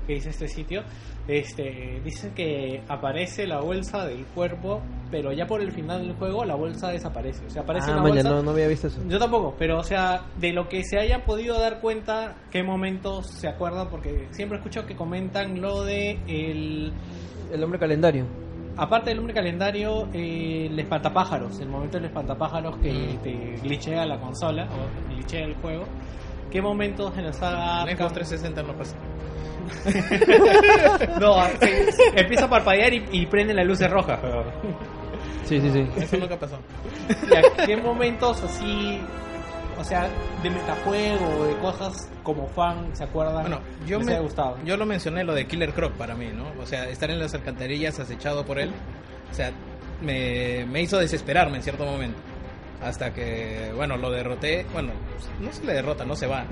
que 0.07 0.13
dice 0.13 0.29
este 0.29 0.47
sitio. 0.47 0.81
Este 1.27 2.01
dicen 2.03 2.31
que 2.33 2.81
aparece 2.87 3.45
la 3.45 3.59
bolsa 3.59 4.05
del 4.05 4.25
cuerpo, 4.27 4.81
pero 5.11 5.33
ya 5.33 5.45
por 5.45 5.61
el 5.61 5.71
final 5.73 6.01
del 6.07 6.15
juego 6.15 6.45
la 6.45 6.55
bolsa 6.55 6.89
desaparece. 6.89 7.45
O 7.45 7.49
sea, 7.49 7.63
aparece 7.63 7.91
Ah, 7.91 7.95
una 7.95 8.03
maña, 8.03 8.15
bolsa. 8.15 8.29
no, 8.29 8.43
no 8.43 8.51
había 8.51 8.67
visto 8.67 8.87
eso. 8.87 9.01
Yo 9.09 9.19
tampoco, 9.19 9.53
pero 9.59 9.77
o 9.79 9.83
sea, 9.83 10.21
de 10.39 10.53
lo 10.53 10.69
que 10.69 10.83
se 10.85 10.97
hayan 10.97 11.21
podido 11.23 11.59
dar 11.59 11.81
cuenta, 11.81 12.35
qué 12.49 12.63
momentos 12.63 13.27
se 13.27 13.47
acuerdan, 13.49 13.89
porque 13.89 14.27
siempre 14.31 14.57
escucho 14.57 14.85
que 14.85 14.95
comentan 14.95 15.61
lo 15.61 15.83
de 15.83 16.17
el 16.27 16.93
El 17.53 17.63
hombre 17.63 17.77
calendario. 17.79 18.25
Aparte 18.79 19.09
del 19.09 19.19
hombre 19.19 19.33
calendario, 19.33 20.07
eh, 20.13 20.67
el 20.69 20.79
espantapájaros, 20.79 21.59
el 21.59 21.67
momento 21.67 21.97
del 21.97 22.05
espantapájaros 22.05 22.77
que 22.77 22.91
Mm. 22.91 23.17
te 23.23 23.31
glitchea 23.63 24.05
la 24.05 24.19
consola 24.19 24.67
o 24.71 25.13
glitchea 25.13 25.45
el 25.45 25.55
juego. 25.55 25.85
¿Qué 26.51 26.61
momentos 26.61 27.17
en 27.17 27.25
la 27.25 27.33
saga 27.33 27.81
En 27.83 27.89
Arkham? 27.89 27.97
Xbox 27.97 28.13
360 28.13 28.63
no 28.63 28.73
pasa. 28.77 28.95
No, 31.19 31.35
se- 31.59 31.91
se- 31.91 32.19
empieza 32.19 32.45
a 32.45 32.49
parpadear 32.49 32.93
y, 32.93 33.05
y 33.11 33.25
prende 33.25 33.53
la 33.53 33.63
luz 33.63 33.79
roja. 33.89 34.19
Sí, 35.45 35.61
sí, 35.61 35.69
sí. 35.71 35.87
Eso 35.97 36.17
nunca 36.17 36.37
pasó. 36.37 36.59
¿Y 37.31 37.35
a 37.35 37.65
qué 37.65 37.77
momentos 37.77 38.43
así, 38.43 38.99
o 39.79 39.83
sea, 39.83 40.09
de 40.43 40.49
metajuego, 40.49 41.45
de 41.45 41.55
cosas 41.57 42.09
como 42.23 42.47
fan, 42.49 42.89
se 42.93 43.03
acuerdan? 43.05 43.41
Bueno, 43.41 43.59
yo 43.85 43.97
les 43.99 44.07
me, 44.07 44.13
haya 44.13 44.21
gustado. 44.21 44.57
yo 44.65 44.75
lo 44.77 44.85
mencioné 44.85 45.23
lo 45.23 45.33
de 45.33 45.47
Killer 45.47 45.71
Croc 45.73 45.93
para 45.93 46.15
mí, 46.15 46.27
¿no? 46.33 46.45
O 46.61 46.65
sea, 46.65 46.89
estar 46.89 47.09
en 47.11 47.19
las 47.19 47.33
alcantarillas 47.33 47.97
acechado 47.99 48.45
por 48.45 48.59
él, 48.59 48.71
o 49.31 49.33
sea, 49.33 49.51
me, 50.01 50.65
me 50.65 50.81
hizo 50.81 50.97
desesperarme 50.97 51.57
en 51.57 51.63
cierto 51.63 51.85
momento. 51.85 52.17
Hasta 52.83 53.11
que, 53.11 53.71
bueno, 53.75 53.97
lo 53.97 54.11
derroté. 54.11 54.63
Bueno, 54.71 54.91
no 55.39 55.51
se 55.51 55.63
le 55.65 55.73
derrota, 55.73 56.05
no 56.05 56.15
se 56.15 56.27
va. 56.27 56.45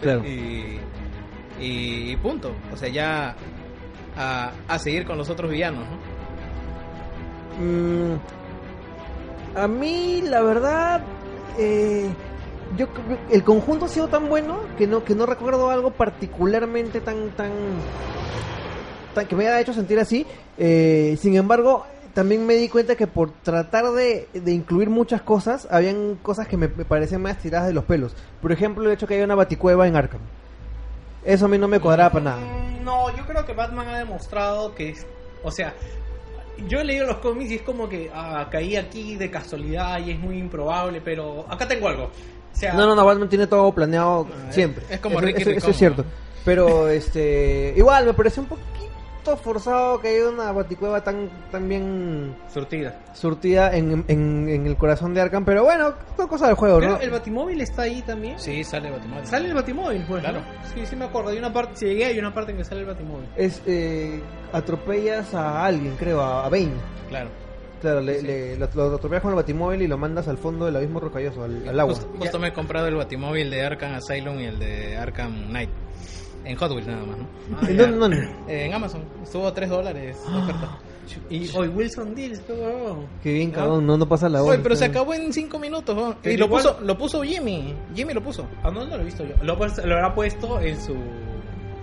Claro. 0.00 0.26
y, 0.26 0.80
y 1.60 2.16
punto. 2.16 2.52
O 2.72 2.76
sea, 2.76 2.88
ya 2.88 3.34
a, 4.16 4.52
a 4.68 4.78
seguir 4.78 5.04
con 5.06 5.18
los 5.18 5.28
otros 5.30 5.50
villanos, 5.50 5.84
¿no? 5.88 5.96
Mm, 7.64 8.18
a 9.56 9.66
mí, 9.68 10.22
la 10.22 10.42
verdad, 10.42 11.00
eh, 11.58 12.08
yo 12.76 12.86
el 13.30 13.42
conjunto 13.44 13.86
ha 13.86 13.88
sido 13.88 14.08
tan 14.08 14.28
bueno 14.28 14.58
que 14.76 14.86
no 14.86 15.04
que 15.04 15.14
no 15.14 15.24
recuerdo 15.24 15.70
algo 15.70 15.90
particularmente 15.92 17.00
tan 17.00 17.30
tan, 17.30 17.50
tan- 19.14 19.26
que 19.26 19.36
me 19.36 19.46
haya 19.46 19.60
hecho 19.60 19.72
sentir 19.72 19.98
así. 19.98 20.26
Eh, 20.58 21.16
sin 21.20 21.36
embargo, 21.36 21.86
también 22.12 22.46
me 22.46 22.54
di 22.54 22.68
cuenta 22.68 22.96
que 22.96 23.06
por 23.06 23.30
tratar 23.42 23.92
de, 23.92 24.28
de 24.34 24.52
incluir 24.52 24.90
muchas 24.90 25.22
cosas, 25.22 25.66
habían 25.70 26.16
cosas 26.16 26.48
que 26.48 26.56
me, 26.56 26.68
me 26.68 26.84
parecían 26.84 27.22
más 27.22 27.38
tiradas 27.38 27.68
de 27.68 27.74
los 27.74 27.84
pelos. 27.84 28.14
Por 28.42 28.52
ejemplo, 28.52 28.84
el 28.84 28.92
hecho 28.92 29.06
que 29.06 29.14
haya 29.14 29.24
una 29.24 29.34
baticueva 29.34 29.86
en 29.86 29.96
Arkham. 29.96 30.20
Eso 31.26 31.46
a 31.46 31.48
mí 31.48 31.58
no 31.58 31.68
me 31.68 31.80
cuadraba 31.80 32.10
para 32.10 32.24
nada. 32.24 32.40
No, 32.82 33.14
yo 33.16 33.26
creo 33.26 33.44
que 33.44 33.52
Batman 33.52 33.88
ha 33.88 33.98
demostrado 33.98 34.74
que, 34.74 34.90
es- 34.90 35.06
o 35.42 35.50
sea, 35.50 35.74
yo 36.68 36.80
he 36.80 36.84
leído 36.84 37.06
los 37.06 37.18
cómics 37.18 37.50
y 37.50 37.54
es 37.56 37.62
como 37.62 37.88
que 37.88 38.10
ah, 38.14 38.46
caí 38.50 38.76
aquí 38.76 39.16
de 39.16 39.30
casualidad 39.30 39.98
y 39.98 40.12
es 40.12 40.18
muy 40.18 40.38
improbable, 40.38 41.00
pero 41.04 41.44
acá 41.48 41.66
tengo 41.68 41.88
algo. 41.88 42.04
O 42.04 42.58
sea, 42.58 42.72
No, 42.74 42.86
no, 42.86 42.94
no, 42.94 43.04
Batman 43.04 43.28
tiene 43.28 43.46
todo 43.46 43.70
planeado 43.72 44.26
Ah, 44.30 44.52
siempre. 44.52 44.84
es 44.88 45.00
como 45.00 45.16
Eso- 45.18 45.26
Ricky 45.26 45.42
eso, 45.50 45.70
es 45.70 45.76
cierto. 45.76 46.02
¿no? 46.04 46.08
Pero, 46.44 46.88
este, 46.88 47.74
igual 47.76 48.06
me 48.06 48.14
parece 48.14 48.40
un 48.40 48.46
poquito 48.46 48.68
forzado 49.34 49.98
que 50.00 50.08
haya 50.08 50.28
una 50.28 50.52
baticueva 50.52 51.02
tan, 51.02 51.28
tan 51.50 51.68
bien 51.68 52.36
surtida. 52.52 53.00
surtida 53.14 53.74
en, 53.76 54.04
en, 54.06 54.48
en 54.48 54.66
el 54.66 54.76
corazón 54.76 55.12
de 55.14 55.22
Arkham. 55.22 55.44
Pero 55.44 55.64
bueno, 55.64 55.94
son 56.16 56.28
cosas 56.28 56.48
del 56.48 56.56
juego, 56.56 56.78
Pero 56.78 56.92
¿no? 56.92 57.00
el 57.00 57.10
Batimóvil 57.10 57.60
está 57.60 57.82
ahí 57.82 58.02
también. 58.02 58.38
Sí, 58.38 58.62
sale 58.62 58.90
Batimóvil. 58.90 59.26
Sale 59.26 59.48
el 59.48 59.54
Batimóvil, 59.54 60.04
pues. 60.06 60.20
Claro. 60.22 60.40
¿no? 60.42 60.68
Sí, 60.74 60.86
sí 60.86 60.94
me 60.94 61.06
acuerdo. 61.06 61.30
Hay 61.30 61.38
una 61.38 61.52
parte, 61.52 61.76
si 61.76 61.86
llegué, 61.86 62.04
hay 62.04 62.18
una 62.20 62.32
parte 62.32 62.52
en 62.52 62.58
que 62.58 62.64
sale 62.64 62.82
el 62.82 62.86
Batimóvil. 62.86 63.26
Es, 63.34 63.62
eh, 63.66 64.20
atropellas 64.52 65.34
a 65.34 65.64
alguien, 65.64 65.96
creo, 65.96 66.20
a, 66.20 66.46
a 66.46 66.48
Bane. 66.48 66.72
Claro. 67.08 67.30
Claro, 67.80 68.00
le, 68.00 68.22
le- 68.22 68.56
lo, 68.56 68.68
lo 68.74 68.94
atropellas 68.96 69.20
con 69.22 69.32
el 69.32 69.36
batimóvil 69.36 69.82
y 69.82 69.86
lo 69.86 69.98
mandas 69.98 70.26
al 70.28 70.38
fondo 70.38 70.64
del 70.64 70.74
abismo 70.76 70.98
rocalloso, 70.98 71.44
al, 71.44 71.68
al 71.68 71.78
agua. 71.78 71.94
Justo, 71.94 72.10
justo 72.18 72.38
me 72.38 72.48
he 72.48 72.52
comprado 72.54 72.86
el 72.86 72.96
Batimóvil 72.96 73.50
de 73.50 73.62
Arkham 73.64 73.92
Asylum 73.94 74.40
y 74.40 74.44
el 74.46 74.58
de 74.58 74.96
Arkham 74.96 75.48
Knight. 75.48 75.68
En 76.46 76.56
Hot 76.56 76.70
Wheels 76.70 76.86
nada 76.86 77.04
más, 77.04 77.18
¿no? 77.18 77.26
Ah, 77.60 77.66
¿En 77.68 77.76
dónde, 77.76 77.96
dónde? 77.98 78.16
Eh, 78.48 78.66
en 78.66 78.74
Amazon. 78.74 79.02
Estuvo 79.22 79.46
a 79.46 79.52
3 79.54 79.68
dólares. 79.68 80.16
de 80.30 80.38
oferta. 80.38 80.78
Y 81.30 81.48
hoy 81.56 81.68
Wilson 81.68 82.14
Deals, 82.14 82.40
qué 82.40 82.52
huevón. 82.52 83.06
Qué 83.22 83.32
bien, 83.32 83.50
¿No? 83.50 83.54
cabrón, 83.56 83.86
no, 83.86 83.96
no 83.96 84.08
pasa 84.08 84.28
la 84.28 84.42
hora. 84.42 84.52
Oye, 84.54 84.60
pero 84.62 84.74
se 84.76 84.84
acabó 84.86 85.14
en 85.14 85.32
5 85.32 85.58
minutos. 85.58 85.94
¿no? 85.96 86.16
Pero 86.22 86.34
Y 86.34 86.36
lo 86.38 86.46
igual- 86.46 86.62
puso, 86.62 86.80
lo 86.80 86.98
puso 86.98 87.22
Jimmy. 87.22 87.74
Jimmy 87.94 88.12
lo 88.14 88.22
puso. 88.22 88.46
¿A 88.62 88.70
dónde 88.70 88.96
lo 88.96 89.02
he 89.02 89.04
visto 89.06 89.24
yo? 89.24 89.34
Lo, 89.42 89.52
ha 89.54 89.58
puesto- 89.58 89.86
lo 89.86 89.94
habrá 89.96 90.14
puesto 90.14 90.60
en 90.60 90.80
su, 90.80 90.94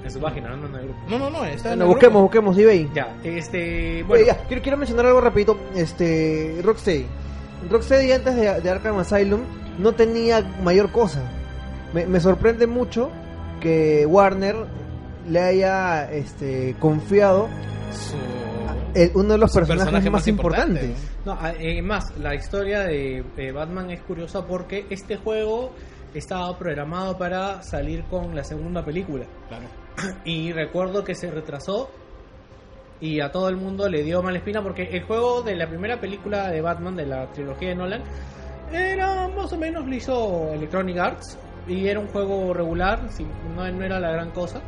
en 0.03 0.11
su 0.11 0.19
página, 0.19 0.49
no 0.55 0.67
en 0.67 0.75
el 0.75 0.81
grupo. 0.85 0.99
No, 1.09 1.19
no, 1.19 1.29
no. 1.29 1.45
Está 1.45 1.73
en 1.73 1.79
Bueno, 1.79 1.83
el 1.83 1.87
busquemos, 1.89 2.13
grupo. 2.13 2.21
busquemos, 2.23 2.57
eBay. 2.57 2.89
Ya, 2.93 3.15
este. 3.23 3.95
Oye, 3.95 4.03
Bueno, 4.03 4.25
ya, 4.27 4.37
quiero, 4.47 4.61
quiero 4.61 4.77
mencionar 4.77 5.05
algo 5.05 5.21
rapidito. 5.21 5.57
Este, 5.75 6.59
Rocksteady. 6.63 7.05
Rocksteady 7.69 8.11
antes 8.11 8.35
de, 8.35 8.61
de 8.61 8.69
Arkham 8.69 8.97
Asylum 8.99 9.41
no 9.79 9.93
tenía 9.93 10.41
mayor 10.63 10.91
cosa. 10.91 11.21
Me, 11.93 12.05
me 12.07 12.19
sorprende 12.19 12.67
mucho 12.67 13.09
que 13.63 14.05
Warner 14.05 14.55
le 15.29 15.39
haya 15.39 16.11
este, 16.11 16.75
confiado 16.79 17.47
Su... 17.91 18.17
el- 18.93 19.11
uno 19.15 19.33
de 19.33 19.37
los 19.39 19.53
personajes 19.53 19.85
personaje 19.85 20.09
más 20.09 20.21
más 20.21 20.27
importante. 20.27 20.85
importantes. 20.85 21.25
no, 21.25 21.31
ah, 21.39 21.53
eh, 21.57 21.81
más, 21.81 22.15
la 22.17 22.35
historia 22.35 22.81
de 22.81 23.23
eh, 23.37 23.51
Batman 23.53 23.89
es 23.89 24.01
curiosa 24.01 24.45
porque 24.45 24.85
este 24.89 25.15
juego 25.15 25.71
estaba 26.13 26.55
programado 26.57 27.17
para 27.17 27.63
salir 27.63 28.03
con 28.03 28.35
la 28.35 28.43
segunda 28.43 28.83
película. 28.83 29.25
Claro. 29.47 29.65
Y 30.25 30.51
recuerdo 30.51 31.03
que 31.03 31.15
se 31.15 31.31
retrasó 31.31 31.89
y 32.99 33.19
a 33.21 33.31
todo 33.31 33.47
el 33.49 33.55
mundo 33.57 33.87
le 33.89 34.03
dio 34.03 34.21
mala 34.21 34.37
espina 34.39 34.61
porque 34.61 34.83
el 34.83 35.03
juego 35.03 35.41
de 35.41 35.55
la 35.55 35.67
primera 35.67 35.99
película 35.99 36.49
de 36.51 36.61
Batman, 36.61 36.95
de 36.95 37.05
la 37.05 37.31
trilogía 37.31 37.69
de 37.69 37.75
Nolan, 37.75 38.03
era 38.71 39.27
más 39.29 39.51
o 39.53 39.57
menos 39.57 39.85
lo 39.87 39.95
hizo 39.95 40.51
Electronic 40.53 40.97
Arts 40.97 41.37
y 41.67 41.87
era 41.87 41.99
un 41.99 42.07
juego 42.07 42.53
regular, 42.53 43.07
sí, 43.09 43.25
no, 43.55 43.69
no 43.71 43.83
era 43.83 43.99
la 43.99 44.11
gran 44.11 44.31
cosa. 44.31 44.61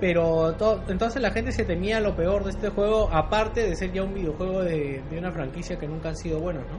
Pero 0.00 0.54
to- 0.54 0.82
entonces 0.88 1.22
la 1.22 1.30
gente 1.30 1.52
se 1.52 1.64
temía 1.64 2.00
lo 2.00 2.16
peor 2.16 2.42
de 2.44 2.50
este 2.50 2.70
juego, 2.70 3.08
aparte 3.12 3.68
de 3.68 3.76
ser 3.76 3.92
ya 3.92 4.02
un 4.02 4.14
videojuego 4.14 4.62
de, 4.64 5.00
de 5.08 5.18
una 5.18 5.30
franquicia 5.30 5.78
que 5.78 5.86
nunca 5.86 6.08
han 6.08 6.16
sido 6.16 6.40
buenos, 6.40 6.64
¿no? 6.64 6.78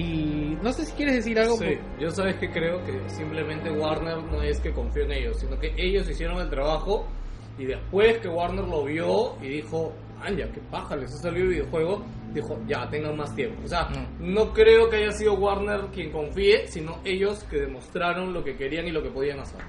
Y 0.00 0.56
no 0.62 0.72
sé 0.72 0.84
si 0.84 0.92
quieres 0.92 1.16
decir 1.16 1.36
algo. 1.40 1.56
Sí, 1.56 1.76
yo 1.98 2.10
sabes 2.12 2.36
que 2.36 2.48
creo 2.50 2.84
que 2.84 3.00
simplemente 3.08 3.68
Warner 3.72 4.18
no 4.22 4.40
es 4.42 4.60
que 4.60 4.72
confió 4.72 5.02
en 5.02 5.12
ellos, 5.12 5.38
sino 5.40 5.58
que 5.58 5.74
ellos 5.76 6.08
hicieron 6.08 6.38
el 6.38 6.48
trabajo 6.48 7.04
y 7.58 7.64
después 7.64 8.18
que 8.18 8.28
Warner 8.28 8.64
lo 8.64 8.84
vio 8.84 9.34
y 9.42 9.48
dijo, 9.48 9.92
¡Anja, 10.22 10.46
qué 10.52 10.60
paja! 10.70 10.96
Les 10.96 11.12
ha 11.14 11.18
salido 11.18 11.44
el 11.44 11.50
videojuego, 11.50 12.02
dijo, 12.34 12.58
ya, 12.66 12.88
tengan 12.90 13.16
más 13.16 13.34
tiempo. 13.34 13.60
O 13.64 13.68
sea, 13.68 13.88
Mm. 13.88 14.34
no 14.34 14.52
creo 14.52 14.88
que 14.90 14.96
haya 14.96 15.12
sido 15.12 15.34
Warner 15.34 15.82
quien 15.94 16.10
confíe, 16.10 16.66
sino 16.68 16.98
ellos 17.04 17.44
que 17.44 17.60
demostraron 17.60 18.32
lo 18.32 18.42
que 18.44 18.56
querían 18.56 18.86
y 18.86 18.90
lo 18.90 19.02
que 19.02 19.10
podían 19.10 19.40
hacer. 19.40 19.60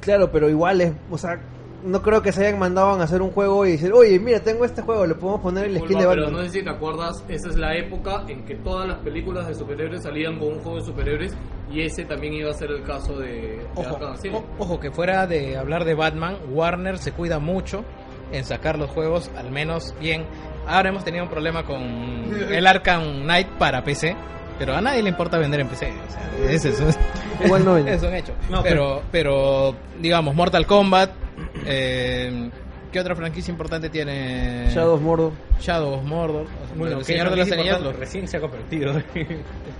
Claro, 0.00 0.30
pero 0.32 0.48
igual 0.48 0.80
es, 0.80 0.92
o 1.10 1.18
sea, 1.18 1.40
no 1.84 2.00
creo 2.00 2.22
que 2.22 2.30
se 2.32 2.46
hayan 2.46 2.60
mandado 2.60 2.90
a 2.90 3.02
hacer 3.02 3.22
un 3.22 3.30
juego 3.32 3.66
y 3.66 3.72
decir, 3.72 3.92
oye, 3.92 4.18
mira, 4.20 4.38
tengo 4.40 4.64
este 4.64 4.82
juego, 4.82 5.04
le 5.04 5.14
podemos 5.16 5.40
poner 5.40 5.64
el 5.66 5.78
skin 5.78 5.98
de 5.98 6.06
pero 6.06 6.22
Batman. 6.22 6.32
no 6.32 6.42
sé 6.44 6.48
si 6.50 6.62
te 6.64 6.70
acuerdas, 6.70 7.24
esa 7.28 7.48
es 7.48 7.56
la 7.56 7.76
época 7.76 8.24
en 8.28 8.44
que 8.44 8.54
todas 8.56 8.86
las 8.88 8.98
películas 8.98 9.48
de 9.48 9.54
superhéroes 9.54 10.02
salían 10.02 10.38
con 10.38 10.48
un 10.48 10.58
juego 10.60 10.78
de 10.78 10.84
superhéroes 10.84 11.36
y 11.72 11.82
ese 11.82 12.04
también 12.04 12.34
iba 12.34 12.50
a 12.50 12.54
ser 12.54 12.70
el 12.70 12.82
caso 12.84 13.18
de, 13.18 13.26
de 13.32 13.66
Ojo, 13.74 13.96
Arkham 13.96 14.34
o- 14.36 14.44
ojo, 14.60 14.78
que 14.78 14.90
fuera 14.92 15.26
de 15.26 15.56
hablar 15.56 15.84
de 15.84 15.94
Batman, 15.94 16.36
Warner 16.52 16.98
se 16.98 17.12
cuida 17.12 17.40
mucho 17.40 17.84
en 18.32 18.44
sacar 18.44 18.78
los 18.78 18.90
juegos, 18.90 19.30
al 19.36 19.50
menos 19.50 19.94
bien. 20.00 20.24
Ahora 20.66 20.88
hemos 20.90 21.04
tenido 21.04 21.24
un 21.24 21.30
problema 21.30 21.64
con 21.64 21.80
el 22.50 22.66
Arkham 22.66 23.22
Knight 23.22 23.48
para 23.58 23.82
PC, 23.84 24.16
pero 24.58 24.74
a 24.74 24.80
nadie 24.80 25.02
le 25.02 25.08
importa 25.10 25.38
vender 25.38 25.60
en 25.60 25.68
PC. 25.68 25.92
o 25.92 26.10
sea, 26.12 26.50
ese 26.50 26.70
es, 26.70 26.80
un- 26.80 26.94
Igual 27.44 27.64
no 27.64 27.76
es 27.78 28.02
un 28.02 28.14
hecho. 28.14 28.32
No, 28.50 28.62
pero, 28.62 29.02
pero, 29.10 29.74
digamos, 30.00 30.34
Mortal 30.34 30.66
Kombat, 30.66 31.10
eh, 31.66 32.50
¿qué 32.92 33.00
otra 33.00 33.14
franquicia 33.16 33.50
importante 33.50 33.88
tiene? 33.90 34.66
Shadow 34.70 34.94
of 34.94 35.00
Mordor. 35.00 35.32
Shadow 35.60 35.94
of 35.94 36.04
Mordor. 36.04 36.42
o 36.42 36.66
sea, 36.66 36.76
Bueno, 36.76 36.98
el 36.98 37.04
Señor 37.04 37.30
de 37.30 37.36
los 37.36 37.52
Anillos. 37.52 37.80
lo- 37.80 37.92
recién 37.92 38.28
se 38.28 38.36
ha 38.36 38.40
convertido. 38.40 38.92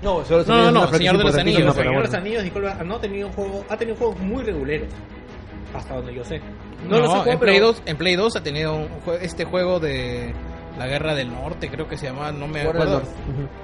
No, 0.02 0.24
solo 0.24 0.44
No, 0.46 0.62
no, 0.64 0.70
no, 0.72 0.86
Señor 0.92 1.18
de 1.18 1.24
los 1.24 1.36
Anillos, 1.36 1.74
Señor 1.74 1.94
de 1.94 2.00
los 2.02 2.14
Anillos, 2.14 2.42
disculpa, 2.42 2.74
no 2.84 2.96
ha 2.96 3.00
tenido 3.00 3.28
un 3.28 3.32
juego, 3.34 3.64
ha 3.68 3.76
tenido 3.76 3.96
juegos 3.96 4.18
muy 4.20 4.42
reguleros. 4.42 4.88
Hasta 5.74 5.94
donde 5.94 6.14
yo 6.14 6.24
sé. 6.24 6.40
No, 6.88 6.98
los 6.98 7.06
he 7.06 7.12
jugado, 7.12 7.30
en, 7.32 7.38
Play 7.38 7.54
pero- 7.54 7.66
2, 7.68 7.82
en 7.86 7.96
Play 7.96 8.16
2 8.16 8.36
ha 8.36 8.42
tenido 8.42 8.74
un 8.76 8.88
jue- 9.06 9.18
este 9.22 9.44
juego 9.44 9.80
de 9.80 10.34
la 10.78 10.86
Guerra 10.86 11.14
del 11.14 11.30
Norte, 11.30 11.68
creo 11.70 11.88
que 11.88 11.96
se 11.96 12.06
llamaba, 12.06 12.32
no 12.32 12.46
me 12.48 12.62
acuerdo. 12.62 13.02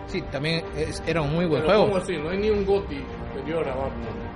Sí, 0.06 0.22
también 0.30 0.62
es- 0.76 1.02
era 1.06 1.20
un 1.22 1.34
muy 1.34 1.44
buen 1.46 1.62
Pero 1.62 1.74
¿cómo 1.80 1.90
juego. 1.92 2.04
así? 2.04 2.16
No 2.16 2.30
hay 2.30 2.38
ni 2.38 2.50
un 2.50 2.64
GOTY 2.64 3.02
anterior 3.34 3.66
a 3.68 3.74
Batman. 3.74 4.28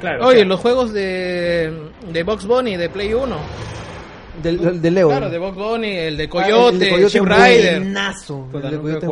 Claro, 0.00 0.26
Oye, 0.26 0.36
o 0.36 0.38
sea, 0.40 0.44
los 0.46 0.60
juegos 0.60 0.92
de, 0.92 1.90
de 2.12 2.22
Box 2.22 2.46
Bunny, 2.46 2.76
de 2.76 2.88
Play 2.88 3.14
1. 3.14 3.36
Del, 4.42 4.80
de 4.80 4.90
Leo. 4.92 5.08
Claro, 5.08 5.28
de 5.30 5.38
Box 5.38 5.56
Bunny, 5.56 5.90
el 5.96 6.16
de 6.16 6.24
Ah, 6.24 6.28
Coyote, 6.28 6.74
el 6.74 6.78
de 6.78 6.90
Coyote 6.90 7.20
Rider. 7.20 7.78
buenazo. 7.80 8.48
Puta, 8.52 8.68
El 8.68 8.74
de 8.74 8.80
Coyote 8.80 9.06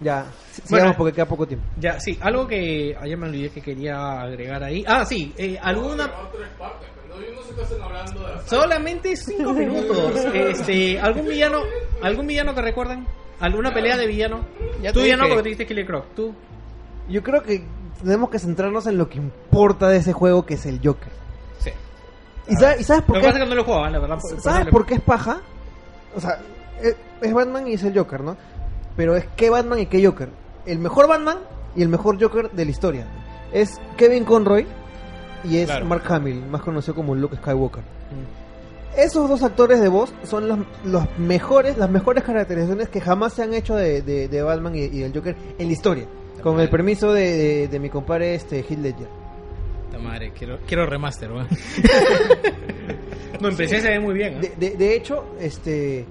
Ya, 0.00 0.26
si- 0.52 0.62
Bueno. 0.62 0.76
sigamos 0.76 0.96
porque 0.96 1.12
queda 1.12 1.26
poco 1.26 1.46
tiempo. 1.46 1.66
Ya, 1.78 1.98
sí, 1.98 2.18
algo 2.20 2.46
que 2.46 2.96
ayer 3.00 3.16
me 3.18 3.26
olvidé 3.28 3.50
que 3.50 3.60
quería 3.60 4.20
agregar 4.22 4.62
ahí. 4.62 4.84
Ah, 4.86 5.04
sí, 5.04 5.32
eh, 5.36 5.58
alguna... 5.60 6.10
Solamente 8.46 9.16
cinco 9.16 9.52
minutos. 9.52 10.14
Este, 10.34 10.98
¿algún 11.00 11.26
villano, 11.28 11.60
algún 12.02 12.26
villano 12.26 12.54
que 12.54 12.62
recuerden? 12.62 13.06
¿Alguna 13.40 13.72
pelea 13.72 13.96
de 13.96 14.06
villano? 14.06 14.40
Ya 14.82 14.92
Tú 14.92 15.00
ya 15.04 15.16
no, 15.16 15.24
porque 15.28 15.42
te 15.42 15.48
dijiste 15.50 15.66
Killer 15.66 15.86
Croc. 15.86 16.04
Tú. 16.14 16.34
Yo 17.08 17.22
creo 17.22 17.42
que 17.42 17.64
tenemos 18.02 18.30
que 18.30 18.38
centrarnos 18.38 18.86
en 18.86 18.98
lo 18.98 19.08
que 19.08 19.18
importa 19.18 19.88
de 19.88 19.98
ese 19.98 20.12
juego, 20.12 20.44
que 20.46 20.54
es 20.54 20.66
el 20.66 20.80
Joker. 20.82 21.12
Sí. 21.58 21.70
¿Y, 22.48 22.54
sabes, 22.56 22.80
y 22.80 22.84
sabes 22.84 23.02
Lo 23.02 23.06
por 23.06 23.16
que 23.16 23.20
qué? 23.22 23.26
pasa 23.28 23.38
es 23.38 23.44
que 23.44 23.50
no 23.50 23.54
lo 23.56 23.64
jugaba, 23.64 23.90
la 23.90 23.98
verdad. 23.98 24.18
por- 24.20 24.40
¿Sabes 24.40 24.66
por- 24.68 24.86
qué 24.86 24.94
es 24.94 25.00
paja? 25.00 25.40
O 26.14 26.20
sea, 26.20 26.38
es, 26.82 26.96
es 27.20 27.32
Batman 27.32 27.66
y 27.68 27.74
es 27.74 27.82
el 27.84 27.96
Joker, 27.96 28.20
¿no? 28.22 28.36
Pero 28.98 29.16
es 29.16 29.24
qué 29.36 29.48
Batman 29.48 29.78
y 29.78 29.86
qué 29.86 30.04
Joker. 30.04 30.28
El 30.66 30.78
mejor 30.80 31.08
Batman 31.08 31.38
y 31.74 31.82
el 31.82 31.88
mejor 31.88 32.20
Joker 32.20 32.50
de 32.50 32.64
la 32.66 32.70
historia. 32.70 33.06
Es 33.52 33.80
Kevin 33.96 34.24
Conroy 34.24 34.66
y 35.44 35.56
es 35.58 35.66
Claro. 35.66 35.86
Mark 35.86 36.02
Hamill, 36.12 36.44
más 36.50 36.60
conocido 36.62 36.94
como 36.96 37.14
Luke 37.14 37.36
Skywalker. 37.36 37.82
Esos 38.96 39.28
dos 39.28 39.42
actores 39.44 39.80
de 39.80 39.86
voz 39.88 40.12
son 40.24 40.48
los, 40.48 40.58
los 40.84 41.04
mejores, 41.18 41.78
las 41.78 41.88
mejores 41.88 42.24
caracterizaciones 42.24 42.88
que 42.88 43.00
jamás 43.00 43.34
se 43.34 43.42
han 43.44 43.54
hecho 43.54 43.76
de, 43.76 44.02
de- 44.02 44.26
de 44.26 44.42
Batman 44.42 44.74
y, 44.74 44.80
y 44.80 44.98
del 44.98 45.14
Joker 45.14 45.36
en 45.58 45.66
la 45.68 45.72
historia. 45.72 46.06
Con 46.42 46.58
el 46.58 46.68
permiso 46.68 47.12
de, 47.12 47.68
de- 47.68 47.78
mi 47.78 47.90
compadre 47.90 48.34
este 48.34 48.58
Heath 48.60 48.78
Ledger. 48.80 49.08
Puta 49.86 49.98
madre, 50.02 50.32
quiero, 50.36 50.58
quiero 50.66 50.84
remaster, 50.86 51.30
weón. 51.32 51.46
No, 53.40 53.48
empecé 53.48 53.80
se 53.80 53.88
ve 53.90 54.00
muy 54.00 54.14
bien. 54.14 54.40
¿eh? 54.42 54.74
De 54.76 54.96
hecho, 54.96 55.24
este 55.38 56.04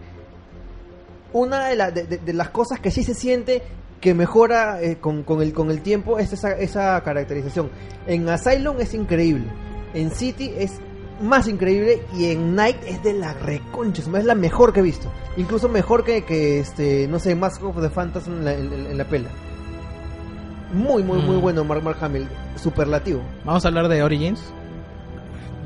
una 1.40 1.68
de, 1.68 1.76
la- 1.76 1.92
de- 1.92 2.34
las 2.34 2.50
cosas 2.50 2.80
que 2.80 2.92
sí 2.92 3.04
se 3.04 3.14
siente 3.14 3.62
que 4.02 4.14
mejora 4.14 4.82
eh, 4.82 4.98
con, 4.98 5.24
con 5.24 5.42
el, 5.42 5.54
con 5.54 5.72
el 5.72 5.82
tiempo 5.82 6.20
es 6.20 6.32
esa, 6.34 6.52
esa 6.52 7.02
caracterización. 7.04 7.70
En 8.06 8.28
Asylum 8.30 8.80
es 8.80 8.94
increíble, 8.94 9.46
en 9.94 10.12
City 10.12 10.54
es 10.58 10.74
más 11.22 11.48
increíble 11.48 12.04
y 12.16 12.26
en 12.32 12.54
Night 12.56 12.78
es 12.86 13.02
de 13.02 13.14
la 13.14 13.34
reconcha, 13.34 14.02
es 14.04 14.26
la 14.26 14.36
mejor 14.36 14.72
que 14.72 14.82
he 14.82 14.84
visto. 14.84 15.12
Incluso 15.36 15.68
mejor 15.68 16.04
que, 16.04 16.24
que 16.26 16.60
este, 16.60 17.08
no 17.08 17.18
sé, 17.20 17.34
Mask 17.36 17.64
of 17.64 17.82
the 17.82 17.90
Phantasm 17.90 18.34
en 18.34 18.46
la, 18.46 18.54
en- 18.54 18.74
en 18.92 18.98
la 18.98 19.06
pela. 19.06 19.30
Muy, 20.74 21.02
muy, 21.02 21.20
muy 21.20 21.38
Mm. 21.38 21.42
bueno 21.42 21.64
Mark, 21.64 21.82
Mark 21.82 21.98
Hamill, 22.02 22.28
superlativo. 22.56 23.22
Vamos 23.46 23.64
a 23.66 23.70
hablar 23.70 23.88
de 23.88 24.04
Origins. 24.04 24.42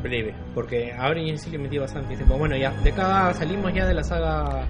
Breve, 0.01 0.33
porque 0.53 0.93
ahora 0.93 1.21
ya 1.21 1.37
sí 1.37 1.49
le 1.49 1.57
metí 1.57 1.77
bastante 1.77 2.15
tiempo. 2.15 2.37
Bueno, 2.37 2.55
ya, 2.57 2.71
de 2.71 2.91
acá 2.91 3.33
salimos 3.33 3.73
ya 3.73 3.85
de 3.85 3.93
la 3.93 4.03
saga. 4.03 4.67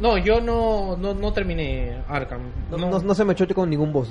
No, 0.00 0.18
yo 0.18 0.40
no, 0.40 0.96
no, 0.96 1.14
no 1.14 1.32
terminé 1.32 1.96
Arkham. 2.08 2.42
No, 2.70 2.76
No, 2.76 2.90
no, 2.90 2.98
no 2.98 3.14
se 3.14 3.24
me 3.24 3.34
chote 3.34 3.54
con 3.54 3.70
ningún 3.70 3.92
boss. 3.92 4.10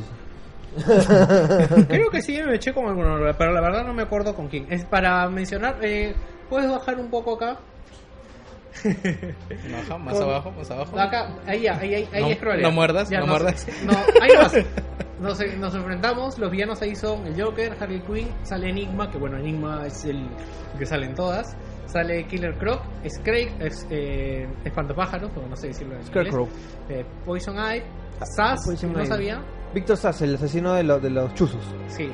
Creo 1.87 2.09
que 2.09 2.21
sí 2.21 2.39
me 2.41 2.55
eché 2.55 2.73
con 2.73 2.85
alguno, 2.85 3.17
pero 3.37 3.51
la 3.51 3.61
verdad 3.61 3.85
no 3.85 3.93
me 3.93 4.03
acuerdo 4.03 4.35
con 4.35 4.47
quién. 4.47 4.67
Es 4.69 4.85
para 4.85 5.27
mencionar, 5.29 5.77
eh, 5.81 6.15
puedes 6.49 6.69
bajar 6.69 6.97
un 6.97 7.09
poco 7.09 7.35
acá. 7.35 7.59
No, 9.89 9.99
más 9.99 10.13
Con- 10.13 10.23
abajo, 10.23 10.51
más 10.51 10.71
abajo. 10.71 10.99
Acá, 10.99 11.35
ahí, 11.45 11.61
ya, 11.61 11.77
ahí, 11.77 11.93
ahí, 11.95 12.09
ahí 12.13 12.37
No- 12.41 12.57
no 12.57 12.71
muerdas, 12.71 13.09
Ya, 13.09 13.19
no 13.19 13.27
nos- 13.27 13.41
muerdas. 13.41 13.67
No, 13.85 13.93
ahí 14.21 14.29
vas. 14.37 14.53
Nos, 15.21 15.39
nos 15.59 15.75
enfrentamos, 15.75 16.39
los 16.39 16.49
villanos 16.49 16.81
ahí 16.81 16.95
son 16.95 17.27
el 17.27 17.39
Joker, 17.39 17.77
Harley 17.79 18.01
Quinn, 18.01 18.27
sale 18.41 18.69
Enigma, 18.71 19.11
que 19.11 19.19
bueno, 19.19 19.37
Enigma 19.37 19.85
es 19.85 20.03
el 20.05 20.27
que 20.79 20.85
sale 20.87 21.05
en 21.05 21.13
todas. 21.13 21.55
Sale 21.85 22.25
Killer 22.25 22.57
Croc, 22.57 22.81
Scrake, 23.07 23.53
es, 23.59 23.85
eh, 23.91 24.47
Espantapájaros, 24.65 25.29
o 25.37 25.47
no 25.47 25.55
sé 25.55 25.67
decirlo 25.67 25.95
en 25.97 26.05
Scarecrow. 26.05 26.47
inglés. 26.47 26.77
Eh, 26.89 27.05
Poison 27.23 27.55
Ivy, 27.55 27.83
Sass, 28.35 28.61
Poison 28.65 28.93
no 28.93 29.05
sabía. 29.05 29.43
Víctor 29.75 29.97
Sass, 29.97 30.23
el 30.23 30.33
asesino 30.33 30.73
de, 30.73 30.83
los 30.85 30.99
de 31.03 31.11
los 31.11 31.31
chuzos. 31.35 31.61
Sí. 31.87 32.09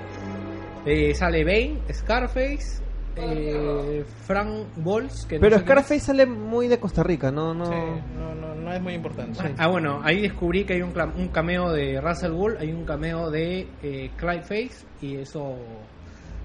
Eh, 0.85 1.13
sale 1.15 1.45
Bane, 1.45 1.79
Scarface, 1.93 2.81
eh, 3.19 4.03
Frank 4.25 4.49
Walls. 4.83 5.25
Que 5.25 5.35
no 5.35 5.41
Pero 5.41 5.57
sé 5.57 5.63
quién 5.63 5.77
es. 5.77 5.83
Scarface 5.85 5.99
sale 5.99 6.25
muy 6.25 6.67
de 6.67 6.79
Costa 6.79 7.03
Rica, 7.03 7.31
no, 7.31 7.53
no. 7.53 7.65
Sí, 7.65 7.71
no, 8.17 8.35
no, 8.35 8.55
no 8.55 8.73
es 8.73 8.81
muy 8.81 8.93
importante. 8.93 9.39
Ah, 9.57 9.67
bueno, 9.67 10.01
ahí 10.03 10.21
descubrí 10.21 10.65
que 10.65 10.73
hay 10.73 10.81
un, 10.81 10.91
cameo 11.31 11.71
de 11.71 11.99
Russell 12.01 12.31
Wool, 12.31 12.57
hay 12.59 12.71
un 12.71 12.85
cameo 12.85 13.29
de 13.29 13.67
eh, 13.83 14.11
Clyde 14.17 14.41
Face 14.43 14.85
y 15.01 15.15
eso 15.17 15.55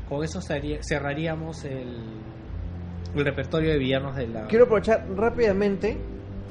con 0.08 0.24
eso 0.24 0.40
cerraría- 0.40 0.80
cerraríamos 0.86 1.64
el, 1.64 1.96
el 3.14 3.24
repertorio 3.24 3.70
de 3.72 3.78
villanos 3.78 4.14
de 4.16 4.26
la 4.28 4.46
Quiero 4.46 4.64
aprovechar 4.64 5.06
rápidamente 5.16 5.96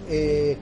eh, 0.10 0.58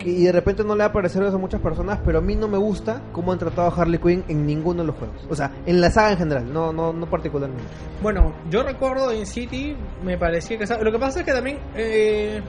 que, 0.00 0.10
y 0.10 0.24
de 0.24 0.32
repente 0.32 0.64
no 0.64 0.74
le 0.74 0.80
va 0.80 0.86
a 0.86 0.92
parecer 0.92 1.22
eso 1.22 1.36
a 1.36 1.38
muchas 1.38 1.60
personas, 1.60 2.00
pero 2.04 2.18
a 2.18 2.20
mí 2.20 2.34
no 2.34 2.48
me 2.48 2.58
gusta 2.58 3.02
cómo 3.12 3.32
han 3.32 3.38
tratado 3.38 3.68
a 3.68 3.74
Harley 3.74 3.98
Quinn 3.98 4.24
en 4.28 4.46
ninguno 4.46 4.82
de 4.82 4.88
los 4.88 4.96
juegos. 4.96 5.26
O 5.28 5.36
sea, 5.36 5.52
en 5.66 5.80
la 5.80 5.90
saga 5.90 6.12
en 6.12 6.18
general, 6.18 6.52
no, 6.52 6.72
no, 6.72 6.92
no 6.92 7.08
particularmente. 7.08 7.64
Bueno, 8.02 8.34
yo 8.50 8.62
recuerdo 8.62 9.12
en 9.12 9.26
City 9.26 9.76
me 10.02 10.18
parecía 10.18 10.58
que 10.58 10.66
lo 10.82 10.90
que 10.90 10.98
pasa 10.98 11.20
es 11.20 11.26
que 11.26 11.32
también 11.32 11.58
eh, 11.76 12.42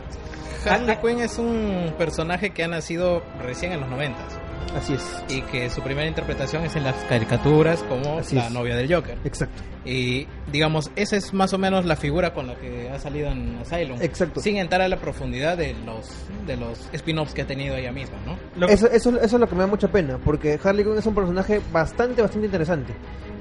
Harley 0.66 0.98
Quinn 0.98 1.20
es 1.20 1.38
un 1.38 1.94
personaje 1.98 2.52
que 2.52 2.64
ha 2.64 2.68
nacido 2.68 3.22
recién 3.44 3.74
en 3.74 3.82
los 3.82 3.90
noventas 3.90 4.41
Así 4.76 4.94
es. 4.94 5.24
y 5.30 5.42
que 5.42 5.70
su 5.70 5.82
primera 5.82 6.08
interpretación 6.08 6.64
es 6.64 6.76
en 6.76 6.84
las 6.84 6.96
caricaturas 7.06 7.84
como 7.84 8.20
Así 8.20 8.36
la 8.36 8.48
es. 8.48 8.52
novia 8.54 8.76
del 8.76 8.94
Joker. 8.94 9.18
Exacto. 9.24 9.62
Y 9.86 10.28
digamos, 10.52 10.92
esa 10.96 11.16
es 11.18 11.34
más 11.34 11.54
o 11.54 11.58
menos 11.58 11.86
la 11.86 11.96
figura 11.96 12.34
con 12.34 12.48
la 12.48 12.56
que 12.56 12.90
ha 12.90 13.00
salido 13.00 13.30
en 13.32 13.58
Asylum. 13.62 14.02
Exacto. 14.02 14.40
Sin 14.40 14.58
entrar 14.58 14.82
a 14.82 14.88
la 14.88 14.98
profundidad 14.98 15.58
de 15.58 15.74
los 15.86 16.10
de 16.46 16.56
los 16.58 16.90
spin-offs 16.94 17.34
que 17.34 17.42
ha 17.42 17.48
tenido 17.48 17.76
ella 17.76 17.92
misma, 17.92 18.18
¿no? 18.26 18.38
lo 18.56 18.68
Eso, 18.68 18.88
eso, 18.88 19.10
eso 19.10 19.22
es 19.24 19.34
lo 19.40 19.48
que 19.48 19.56
me 19.56 19.62
da 19.62 19.68
mucha 19.68 19.88
pena, 19.90 20.18
porque 20.24 20.60
Harley 20.64 20.84
Quinn 20.86 20.98
es 20.98 21.06
un 21.06 21.16
personaje 21.16 21.62
bastante, 21.72 22.22
bastante 22.22 22.46
interesante. 22.46 22.94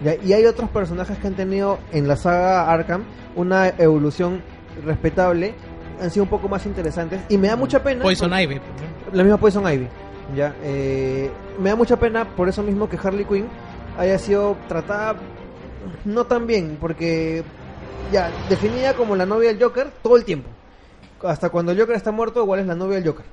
¿ya? 0.04 0.14
Y 0.24 0.32
hay 0.32 0.44
otros 0.46 0.70
personajes 0.70 1.18
que 1.18 1.26
han 1.26 1.34
tenido 1.34 1.78
en 1.92 2.08
la 2.08 2.16
saga 2.16 2.70
Arkham 2.70 3.04
una 3.36 3.68
evolución 3.78 4.42
respetable, 4.84 5.54
han 6.00 6.10
sido 6.10 6.24
un 6.24 6.30
poco 6.30 6.48
más 6.48 6.64
interesantes. 6.66 7.20
Y 7.28 7.36
me 7.38 7.48
da 7.48 7.56
mucha 7.56 7.82
pena. 7.82 8.02
Poison 8.02 8.30
porque- 8.30 8.42
Ivy. 8.44 8.60
La 9.12 9.22
misma 9.22 9.38
Poison 9.38 9.70
Ivy. 9.70 9.88
Ya, 10.34 10.54
eh, 10.62 11.30
me 11.58 11.70
da 11.70 11.76
mucha 11.76 11.98
pena 11.98 12.24
por 12.36 12.48
eso 12.48 12.62
mismo 12.62 12.88
que 12.88 12.96
Harley 13.02 13.24
Quinn 13.24 13.48
haya 13.98 14.18
sido 14.18 14.56
tratada 14.68 15.16
no 16.04 16.24
tan 16.26 16.46
bien, 16.46 16.78
porque 16.80 17.42
ya 18.12 18.30
definida 18.48 18.94
como 18.94 19.16
la 19.16 19.26
novia 19.26 19.48
del 19.52 19.62
Joker 19.62 19.88
todo 20.02 20.16
el 20.16 20.24
tiempo. 20.24 20.48
Hasta 21.22 21.50
cuando 21.50 21.72
el 21.72 21.80
Joker 21.80 21.96
está 21.96 22.12
muerto, 22.12 22.42
igual 22.42 22.60
es 22.60 22.66
la 22.66 22.74
novia 22.74 22.96
del 23.00 23.08
Joker. 23.08 23.24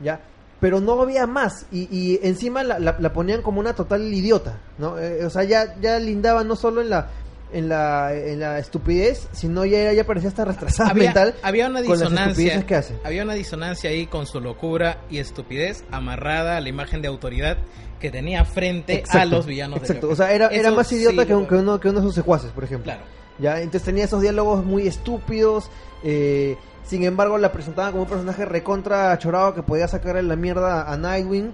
Ya, 0.00 0.20
pero 0.60 0.80
no 0.80 1.00
había 1.00 1.26
más 1.26 1.66
y, 1.70 1.88
y 1.96 2.18
encima 2.22 2.62
la, 2.64 2.78
la- 2.78 3.12
ponían 3.12 3.42
como 3.42 3.60
una 3.60 3.74
total 3.74 4.02
idiota, 4.12 4.58
¿no? 4.78 4.98
Eh, 4.98 5.24
o 5.24 5.30
sea, 5.30 5.44
ya 5.44 5.74
ya 5.80 5.98
lindaba 5.98 6.44
no 6.44 6.56
solo 6.56 6.80
en 6.80 6.90
la 6.90 7.06
en 7.52 7.68
la, 7.68 8.14
en 8.14 8.40
la 8.40 8.58
estupidez, 8.58 9.28
sino 9.32 9.64
ya, 9.64 9.92
ya 9.92 10.04
parecía 10.04 10.28
hasta 10.30 10.44
retrasada 10.44 10.90
había, 10.90 11.04
mental 11.04 11.34
había 11.42 11.68
una 11.68 11.82
disonancia 11.82 12.64
que 12.66 12.74
hace. 12.74 12.96
había 13.04 13.22
una 13.22 13.34
disonancia 13.34 13.90
ahí 13.90 14.06
con 14.06 14.26
su 14.26 14.40
locura 14.40 14.98
y 15.10 15.18
estupidez 15.18 15.84
amarrada 15.90 16.56
a 16.56 16.60
la 16.60 16.68
imagen 16.68 17.02
de 17.02 17.08
autoridad 17.08 17.58
que 18.00 18.10
tenía 18.10 18.44
frente 18.44 19.04
a 19.08 19.24
los 19.26 19.46
villanos 19.46 19.80
Exacto, 19.80 20.08
o 20.08 20.16
sea, 20.16 20.32
era, 20.32 20.48
era 20.48 20.70
más 20.72 20.90
idiota 20.92 21.22
sí 21.22 21.28
que, 21.28 21.34
un- 21.34 21.42
lo- 21.42 21.48
que 21.48 21.54
uno, 21.56 21.80
que 21.80 21.88
uno 21.90 22.00
de 22.00 22.06
sus 22.06 22.14
secuaces, 22.14 22.50
por 22.52 22.64
ejemplo. 22.64 22.84
claro 22.84 23.02
¿ya? 23.38 23.58
Entonces 23.60 23.82
tenía 23.84 24.04
esos 24.04 24.20
diálogos 24.22 24.64
muy 24.64 24.86
estúpidos. 24.86 25.70
eh, 26.04 26.56
sin 26.84 27.04
embargo, 27.04 27.38
la 27.38 27.52
presentaban 27.52 27.92
como 27.92 28.02
un 28.02 28.08
personaje 28.08 28.44
recontra 28.44 29.16
chorado 29.18 29.54
que 29.54 29.62
podía 29.62 29.86
sacarle 29.86 30.22
la 30.24 30.34
mierda 30.34 30.90
a 30.92 30.96
Nightwing. 30.96 31.52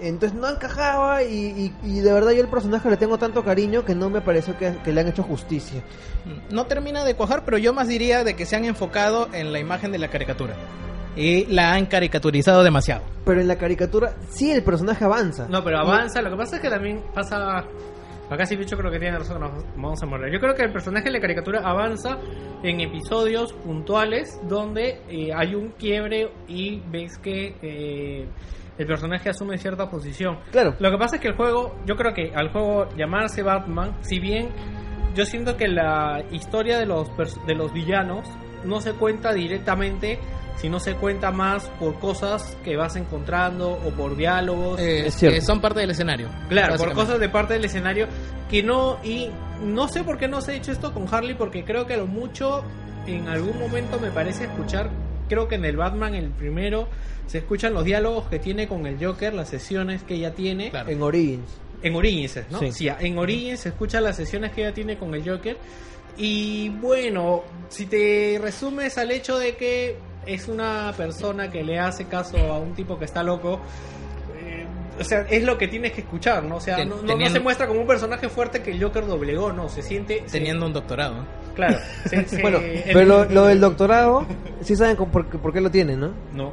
Entonces 0.00 0.36
no 0.38 0.48
encajaba 0.48 1.22
y, 1.22 1.36
y- 1.36 1.74
y 1.84 2.00
de 2.00 2.12
verdad 2.12 2.32
yo 2.32 2.40
el 2.42 2.48
personaje 2.48 2.90
le 2.90 2.96
tengo 2.96 3.18
tanto 3.18 3.44
cariño 3.44 3.84
que 3.84 3.94
no 3.94 4.10
me 4.10 4.20
pareció 4.20 4.56
que, 4.58 4.74
que 4.84 4.92
le 4.92 5.00
han 5.00 5.08
hecho 5.08 5.22
justicia. 5.22 5.82
no 6.50 6.66
termina 6.66 7.04
de 7.04 7.14
cuajar 7.14 7.44
pero 7.44 7.58
yo 7.58 7.72
más 7.72 7.88
diría 7.88 8.24
de 8.24 8.34
que 8.34 8.46
se 8.46 8.56
han 8.56 8.64
enfocado 8.64 9.28
en 9.32 9.52
la 9.52 9.58
imagen 9.60 9.92
de 9.92 9.98
la 9.98 10.08
caricatura 10.08 10.54
y 11.16 11.44
la 11.46 11.74
han 11.74 11.86
caricaturizado 11.86 12.62
demasiado 12.64 13.02
Pero 13.24 13.40
en 13.40 13.46
la 13.48 13.56
caricatura 13.56 14.14
sí 14.30 14.50
el 14.50 14.62
personaje 14.64 15.04
avanza. 15.04 15.46
No, 15.48 15.62
pero 15.62 15.78
avanza. 15.78 16.22
Lo 16.22 16.30
que 16.30 16.36
pasa 16.36 16.56
es 16.56 16.62
que 16.62 16.70
también 16.70 17.02
pasa. 17.14 17.64
Acá 18.30 18.46
sí, 18.46 18.56
bicho, 18.56 18.78
creo 18.78 18.90
que 18.90 18.98
tiene 18.98 19.18
razón. 19.18 19.40
Nos 19.40 19.50
vamos 19.76 20.02
a 20.02 20.06
morir. 20.06 20.32
Yo 20.32 20.40
creo 20.40 20.54
que 20.54 20.62
el 20.62 20.72
personaje 20.72 21.04
de 21.04 21.10
la 21.10 21.20
caricatura 21.20 21.60
avanza 21.68 22.16
en 22.62 22.80
episodios 22.80 23.52
puntuales 23.52 24.40
donde 24.48 25.02
eh, 25.10 25.30
hay 25.36 25.54
un 25.54 25.72
quiebre 25.78 26.30
y 26.48 26.80
ves 26.90 27.18
que 27.18 27.56
eh, 27.60 28.26
el 28.78 28.86
personaje 28.86 29.30
asume 29.30 29.58
cierta 29.58 29.88
posición. 29.90 30.38
Claro. 30.50 30.74
Lo 30.78 30.90
que 30.90 30.98
pasa 30.98 31.16
es 31.16 31.22
que 31.22 31.28
el 31.28 31.34
juego, 31.36 31.76
yo 31.86 31.96
creo 31.96 32.14
que 32.14 32.32
al 32.34 32.50
juego 32.50 32.88
llamarse 32.96 33.42
Batman, 33.42 33.96
si 34.02 34.18
bien 34.18 34.48
yo 35.14 35.26
siento 35.26 35.56
que 35.56 35.68
la 35.68 36.22
historia 36.30 36.78
de 36.78 36.86
los 36.86 37.08
de 37.46 37.54
los 37.54 37.72
villanos 37.72 38.26
no 38.64 38.80
se 38.80 38.92
cuenta 38.92 39.32
directamente, 39.32 40.18
sino 40.56 40.78
se 40.80 40.94
cuenta 40.94 41.30
más 41.32 41.68
por 41.80 41.98
cosas 41.98 42.56
que 42.64 42.76
vas 42.76 42.96
encontrando 42.96 43.72
o 43.72 43.90
por 43.90 44.16
diálogos. 44.16 44.78
Eh, 44.80 45.06
Es 45.06 45.14
cierto. 45.16 45.34
que 45.34 45.40
son 45.42 45.60
parte 45.60 45.80
del 45.80 45.90
escenario 45.90 46.28
Claro, 46.48 46.76
por 46.76 46.92
cosas 46.92 47.18
de 47.18 47.28
parte 47.28 47.54
del 47.54 47.64
escenario 47.64 48.06
que 48.48 48.62
no 48.62 48.98
y 49.02 49.28
no 49.62 49.88
sé 49.88 50.04
por 50.04 50.18
qué 50.18 50.28
no 50.28 50.40
se 50.40 50.52
ha 50.52 50.54
hecho 50.54 50.72
esto 50.72 50.92
con 50.94 51.12
Harley 51.12 51.34
porque 51.34 51.64
creo 51.64 51.86
que 51.86 51.94
a 51.94 51.98
lo 51.98 52.06
mucho 52.06 52.62
en 53.06 53.28
algún 53.28 53.58
momento 53.58 53.98
me 53.98 54.10
parece 54.10 54.44
escuchar 54.44 54.90
creo 55.28 55.48
que 55.48 55.54
en 55.56 55.64
el 55.64 55.76
Batman 55.76 56.14
el 56.14 56.30
primero 56.30 56.88
se 57.26 57.38
escuchan 57.38 57.72
los 57.74 57.84
diálogos 57.84 58.26
que 58.28 58.38
tiene 58.38 58.66
con 58.68 58.86
el 58.86 59.02
Joker, 59.04 59.32
las 59.34 59.48
sesiones 59.48 60.02
que 60.02 60.14
ella 60.14 60.34
tiene 60.34 60.70
Claro. 60.70 60.90
En 60.90 61.02
Origins. 61.02 61.48
en 61.82 61.94
Origins, 61.96 62.38
¿no? 62.50 62.58
Sí. 62.60 62.72
Sí. 62.72 62.88
en 62.88 63.18
Origins 63.18 63.60
se 63.60 63.70
escuchan 63.70 64.04
las 64.04 64.16
sesiones 64.16 64.52
que 64.52 64.62
ella 64.62 64.74
tiene 64.74 64.96
con 64.98 65.14
el 65.14 65.28
Joker 65.28 65.56
y 66.16 66.68
bueno, 66.68 67.42
si 67.68 67.86
te 67.86 68.38
resumes 68.40 68.98
al 68.98 69.10
hecho 69.10 69.38
de 69.38 69.56
que 69.56 69.96
es 70.26 70.46
una 70.46 70.92
persona 70.96 71.50
que 71.50 71.64
le 71.64 71.78
hace 71.78 72.04
caso 72.06 72.36
a 72.38 72.58
un 72.58 72.74
tipo 72.74 72.98
que 72.98 73.06
está 73.06 73.22
loco, 73.22 73.60
eh, 74.38 74.66
o 75.00 75.04
sea, 75.04 75.22
es 75.22 75.42
lo 75.42 75.56
que 75.58 75.68
tienes 75.68 75.92
que 75.92 76.02
escuchar, 76.02 76.44
¿no? 76.44 76.56
O 76.56 76.60
sea, 76.60 76.84
no, 76.84 77.02
no- 77.02 77.28
se 77.30 77.40
muestra 77.40 77.66
como 77.66 77.80
un 77.80 77.86
personaje 77.86 78.28
fuerte 78.28 78.62
que 78.62 78.72
el 78.72 78.82
Joker 78.82 79.06
doblegó, 79.06 79.52
no, 79.52 79.68
se 79.68 79.82
siente... 79.82 80.22
se- 80.26 80.38
teniendo 80.38 80.66
un 80.66 80.72
doctorado 80.74 81.24
Claro. 81.54 81.78
se- 82.06 82.24
se- 82.28 82.42
Bueno, 82.42 82.58
el- 82.58 82.82
pero 82.92 83.04
lo, 83.04 83.24
lo 83.26 83.46
del 83.46 83.60
doctorado, 83.60 84.26
sí 84.62 84.76
saben 84.76 84.96
por, 84.96 85.26
qué- 85.26 85.38
por 85.38 85.52
qué 85.52 85.60
lo 85.60 85.70
tiene, 85.70 85.96
¿no? 85.96 86.10
No. 86.34 86.52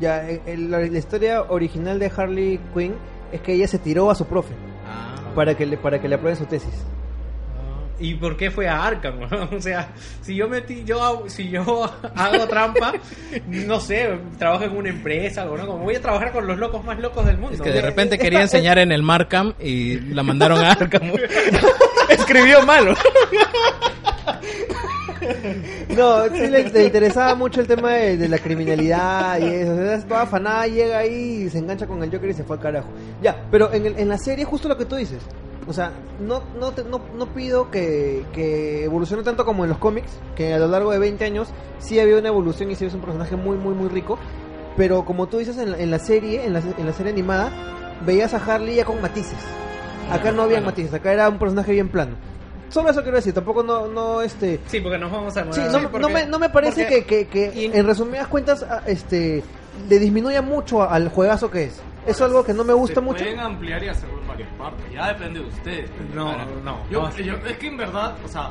Ya, 0.00 0.28
el- 0.28 0.40
el- 0.46 0.70
la, 0.70 0.78
la 0.80 0.98
historia 0.98 1.42
original 1.48 1.98
de 1.98 2.10
Harley 2.16 2.60
Quinn 2.74 2.94
es 3.32 3.40
que 3.40 3.52
ella 3.54 3.66
se 3.68 3.78
tiró 3.78 4.10
a 4.10 4.14
su 4.14 4.26
profe 4.26 4.54
ah. 4.86 5.16
para 5.34 5.54
que 5.56 5.66
le, 5.66 5.76
para 5.76 6.00
que 6.00 6.08
le 6.08 6.14
aprueben 6.14 6.36
su 6.38 6.46
tesis. 6.46 6.72
¿Y 8.00 8.14
por 8.14 8.36
qué 8.36 8.48
fue 8.52 8.68
a 8.68 8.84
Arkham? 8.86 9.14
o 9.52 9.60
sea, 9.60 9.88
si 10.22 10.36
yo 10.36 10.48
metí, 10.48 10.84
yo 10.84 11.02
hago- 11.02 11.28
si 11.28 11.48
yo 11.50 11.62
hago 12.14 12.46
trampa, 12.46 12.92
no 13.48 13.80
sé, 13.80 14.08
trabajo 14.38 14.62
en 14.64 14.76
una 14.76 14.88
empresa 14.90 15.50
o 15.50 15.56
no, 15.58 15.66
como 15.66 15.82
voy 15.82 15.96
a 15.96 16.00
trabajar 16.00 16.30
con 16.30 16.46
los 16.46 16.58
locos 16.58 16.84
más 16.84 17.00
locos 17.00 17.26
del 17.26 17.38
mundo. 17.38 17.56
Es 17.56 17.60
que 17.60 17.70
de 17.72 17.80
¿no? 17.80 17.86
repente 17.88 18.16
quería 18.16 18.40
enseñar 18.40 18.78
en 18.78 18.92
el 18.92 19.02
Markham 19.02 19.52
y 19.58 19.98
la 20.14 20.22
mandaron 20.22 20.60
a 20.64 20.70
Arkham. 20.70 21.10
Escribió 22.08 22.62
malo. 22.64 22.94
No, 25.96 26.24
sí 26.28 26.46
le, 26.48 26.68
le 26.70 26.84
interesaba 26.84 27.34
mucho 27.34 27.60
el 27.60 27.66
tema 27.66 27.92
de, 27.92 28.16
de 28.16 28.28
la 28.28 28.38
criminalidad 28.38 29.38
y 29.40 29.44
eso. 29.46 29.72
O 29.72 29.76
sea, 29.76 29.94
es 29.94 30.06
toda 30.06 30.22
afanada, 30.22 30.66
llega 30.66 30.98
ahí 30.98 31.44
y 31.46 31.50
se 31.50 31.58
engancha 31.58 31.86
con 31.86 32.02
el 32.02 32.10
Joker 32.10 32.30
y 32.30 32.34
se 32.34 32.44
fue 32.44 32.56
al 32.56 32.62
carajo. 32.62 32.88
Ya, 33.22 33.44
pero 33.50 33.72
en, 33.72 33.86
el- 33.86 33.98
en 33.98 34.08
la 34.08 34.18
serie 34.18 34.44
justo 34.44 34.68
lo 34.68 34.76
que 34.76 34.84
tú 34.84 34.96
dices. 34.96 35.20
O 35.66 35.72
sea, 35.72 35.92
no, 36.20 36.42
no, 36.58 36.72
te- 36.72 36.84
no, 36.84 37.00
no 37.16 37.26
pido 37.34 37.70
que, 37.70 38.24
que 38.32 38.84
evolucione 38.84 39.22
tanto 39.22 39.44
como 39.44 39.64
en 39.64 39.70
los 39.70 39.78
cómics, 39.78 40.10
que 40.34 40.54
a 40.54 40.58
lo 40.58 40.66
largo 40.68 40.92
de 40.92 40.98
20 40.98 41.24
años 41.24 41.48
sí 41.78 42.00
había 42.00 42.16
una 42.16 42.28
evolución 42.28 42.70
y 42.70 42.74
sí 42.74 42.86
es 42.86 42.94
un 42.94 43.00
personaje 43.00 43.36
muy, 43.36 43.56
muy, 43.58 43.74
muy 43.74 43.88
rico. 43.88 44.18
Pero 44.76 45.04
como 45.04 45.26
tú 45.26 45.38
dices 45.38 45.58
en 45.58 45.72
la, 45.72 45.78
en 45.78 45.90
la 45.90 45.98
serie, 45.98 46.44
en 46.46 46.52
la, 46.54 46.60
en 46.60 46.86
la 46.86 46.92
serie 46.92 47.12
animada, 47.12 47.50
veías 48.06 48.32
a 48.32 48.38
Harley 48.38 48.76
ya 48.76 48.84
con 48.84 49.02
matices. 49.02 49.36
Acá 50.10 50.32
no 50.32 50.42
había 50.42 50.60
matices, 50.62 50.94
acá 50.94 51.12
era 51.12 51.28
un 51.28 51.38
personaje 51.38 51.72
bien 51.72 51.88
plano. 51.90 52.12
Solo 52.68 52.90
eso 52.90 53.02
quiero 53.02 53.16
decir, 53.16 53.32
tampoco 53.32 53.62
no, 53.62 53.86
no 53.86 54.20
este, 54.20 54.60
Sí, 54.66 54.80
porque 54.80 54.98
nos 54.98 55.10
vamos 55.10 55.36
a 55.36 55.40
Sí, 55.42 55.60
demorar. 55.60 55.66
no, 55.72 55.78
Sí, 55.78 55.84
no 55.84 55.90
porque- 55.90 56.12
me, 56.12 56.26
no 56.26 56.38
me 56.38 56.48
parece 56.50 56.82
porque- 56.84 57.04
que, 57.04 57.26
que, 57.26 57.50
que 57.52 57.60
y- 57.60 57.64
en 57.66 57.86
resumidas 57.86 58.26
cuentas 58.28 58.62
a- 58.62 58.82
este 58.86 59.42
le 59.88 59.98
disminuya 59.98 60.42
mucho 60.42 60.82
al 60.82 61.08
juegazo 61.08 61.50
que 61.50 61.64
es. 61.64 61.80
Es 62.06 62.20
algo 62.22 62.42
que 62.44 62.54
no 62.54 62.64
me 62.64 62.72
gusta 62.72 62.96
Se 62.96 63.00
mucho. 63.00 63.22
Pueden 63.24 63.40
ampliar 63.40 63.82
y 63.84 63.88
hacerlo 63.88 64.20
en 64.20 64.28
varias 64.28 64.48
partes. 64.54 64.84
Ya 64.92 65.08
depende 65.08 65.40
de 65.40 65.46
ustedes. 65.46 65.90
No, 66.14 66.28
Ahora, 66.30 66.46
no. 66.64 66.78
Yo, 66.90 67.02
no. 67.02 67.16
yo- 67.18 67.34
es 67.46 67.58
que 67.58 67.66
en 67.68 67.76
verdad, 67.76 68.14
o 68.24 68.28
sea, 68.28 68.50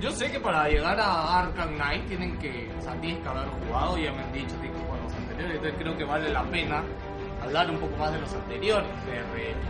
Yo 0.00 0.10
sé 0.10 0.30
que 0.30 0.40
para 0.40 0.68
llegar 0.68 0.98
a 1.00 1.38
Arkham 1.38 1.76
Knight 1.76 2.06
tienen 2.08 2.36
que, 2.38 2.68
o 2.78 2.82
sea, 2.82 2.92
tienes 3.00 3.22
que 3.22 3.28
haber 3.28 3.46
jugado, 3.64 3.96
ya 3.96 4.12
me 4.12 4.22
han 4.24 4.32
dicho, 4.32 4.54
tienes 4.60 4.76
que 4.78 4.84
jugar 4.86 5.00
los 5.02 5.12
anteriores, 5.14 5.54
entonces 5.56 5.74
creo 5.80 5.96
que 5.96 6.04
vale 6.04 6.28
la 6.30 6.42
pena 6.42 6.82
hablar 7.44 7.70
un 7.70 7.78
poco 7.78 7.96
más 7.96 8.12
de 8.12 8.20
los 8.20 8.32
anteriores. 8.34 8.88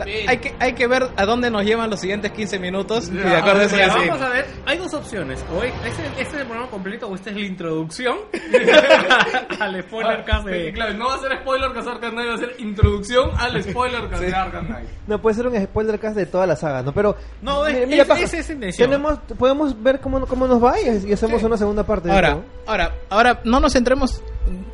De. 0.04 0.24
Hay 0.28 0.38
que, 0.38 0.54
hay 0.58 0.72
que 0.72 0.86
ver 0.88 1.08
a 1.16 1.24
dónde 1.24 1.50
nos 1.50 1.64
llevan 1.64 1.88
los 1.90 2.00
siguientes 2.00 2.32
15 2.32 2.58
minutos 2.58 3.08
y 3.08 3.12
de 3.16 3.36
acuerdo 3.36 3.60
a 3.60 3.64
eso 3.64 3.76
Mira, 3.76 3.86
decidimos. 3.86 4.18
vamos 4.18 4.22
a 4.22 4.28
ver, 4.34 4.46
hay 4.66 4.78
dos 4.78 4.94
opciones. 4.94 5.44
O 5.54 5.62
este, 5.62 6.06
este 6.06 6.22
es 6.22 6.34
el 6.34 6.46
programa 6.46 6.68
completo 6.70 7.06
o 7.08 7.14
esta 7.14 7.30
es 7.30 7.36
la 7.36 7.42
introducción 7.42 8.16
al 9.60 9.82
spoiler 9.82 10.24
cast 10.24 10.44
Sí, 10.46 10.50
de... 10.52 10.72
claro, 10.72 10.94
no 10.94 11.06
va 11.06 11.14
a 11.14 11.18
ser 11.20 11.38
spoiler 11.40 11.72
que 11.72 11.78
es 11.80 11.86
Arkham 11.86 12.12
Knight, 12.12 12.28
va 12.30 12.34
a 12.34 12.38
ser 12.38 12.54
introducción 12.58 13.30
al 13.38 13.62
spoiler 13.62 14.08
que 14.08 14.26
es 14.26 14.34
Arkham 14.34 14.66
Knight. 14.66 14.88
No, 15.06 15.20
puede 15.20 15.36
ser 15.36 15.46
un 15.46 15.62
spoiler 15.64 15.98
cast 16.00 16.16
de 16.16 16.26
toda 16.26 16.46
la 16.46 16.56
saga, 16.56 16.82
¿no? 16.82 16.92
Pero. 16.92 17.16
No, 17.42 17.66
es- 17.66 17.86
mira, 17.88 18.02
es- 18.18 18.34
es 18.34 18.50
intención. 18.50 18.90
Tenemos, 18.90 19.18
podemos 19.38 19.80
ver 19.82 20.00
cómo, 20.00 20.26
cómo 20.26 20.46
nos 20.46 20.62
va 20.62 20.80
y, 20.80 21.06
y 21.08 21.12
hacemos 21.12 21.40
Sí. 21.40 21.46
una 21.46 21.56
segunda 21.56 21.84
parte. 21.84 22.08
de 22.08 22.14
Ahora, 22.14 22.38
ahora, 22.66 22.94
ahora, 23.10 23.40
no 23.44 23.60
nos 23.60 23.72
centremos, 23.72 24.22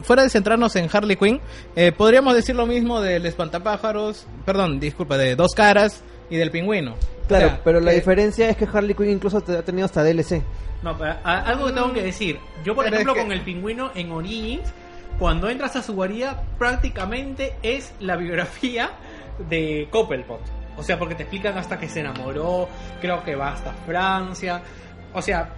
fuera 0.03 0.23
de 0.23 0.31
centrarnos 0.31 0.75
en 0.77 0.89
Harley 0.93 1.17
Quinn, 1.17 1.41
eh, 1.77 1.93
podríamos 1.93 2.35
decir 2.35 2.55
lo 2.57 2.67
mismo 2.67 3.01
del 3.01 3.27
espantapájaros, 3.27 4.27
perdón, 4.45 4.81
disculpa, 4.81 5.17
de 5.19 5.37
Dos 5.37 5.53
Caras 5.55 6.03
y 6.31 6.37
del 6.37 6.51
Pingüino. 6.51 6.91
¿no? 6.93 6.97
Claro, 7.29 7.47
O 7.47 7.51
sea, 7.51 7.61
pero 7.63 7.81
la 7.81 7.91
que- 7.91 7.97
diferencia 7.99 8.49
es 8.49 8.57
que 8.57 8.67
Harley 8.73 8.95
Quinn 8.95 9.11
incluso 9.11 9.41
te- 9.41 9.57
ha 9.57 9.63
tenido 9.63 9.85
hasta 9.87 10.03
DLC. 10.03 10.43
No, 10.83 10.97
pero 10.99 11.15
a- 11.23 11.41
algo 11.43 11.67
que 11.67 11.73
tengo 11.73 11.93
que 11.93 12.03
decir. 12.03 12.39
Yo, 12.65 12.75
por 12.75 12.85
Pero 12.85 12.97
ejemplo, 12.97 13.13
es 13.13 13.19
que- 13.19 13.23
con 13.25 13.33
el 13.33 13.41
pingüino 13.43 13.91
en 13.95 14.11
Origins, 14.11 14.73
cuando 15.19 15.49
entras 15.51 15.77
a 15.77 15.83
su 15.83 15.95
guarida, 15.95 16.43
prácticamente 16.59 17.55
es 17.63 17.93
la 18.01 18.17
biografía 18.17 18.91
de 19.49 19.87
Coppelpot. 19.91 20.41
O 20.77 20.83
sea, 20.83 20.99
porque 20.99 21.15
te 21.15 21.25
explican 21.25 21.59
hasta 21.59 21.79
que 21.79 21.89
se 21.89 22.01
enamoró, 22.01 22.69
creo 23.01 23.23
que 23.23 23.35
va 23.37 23.53
hasta 23.53 23.73
Francia. 23.87 24.63
O 25.13 25.21
sea, 25.21 25.51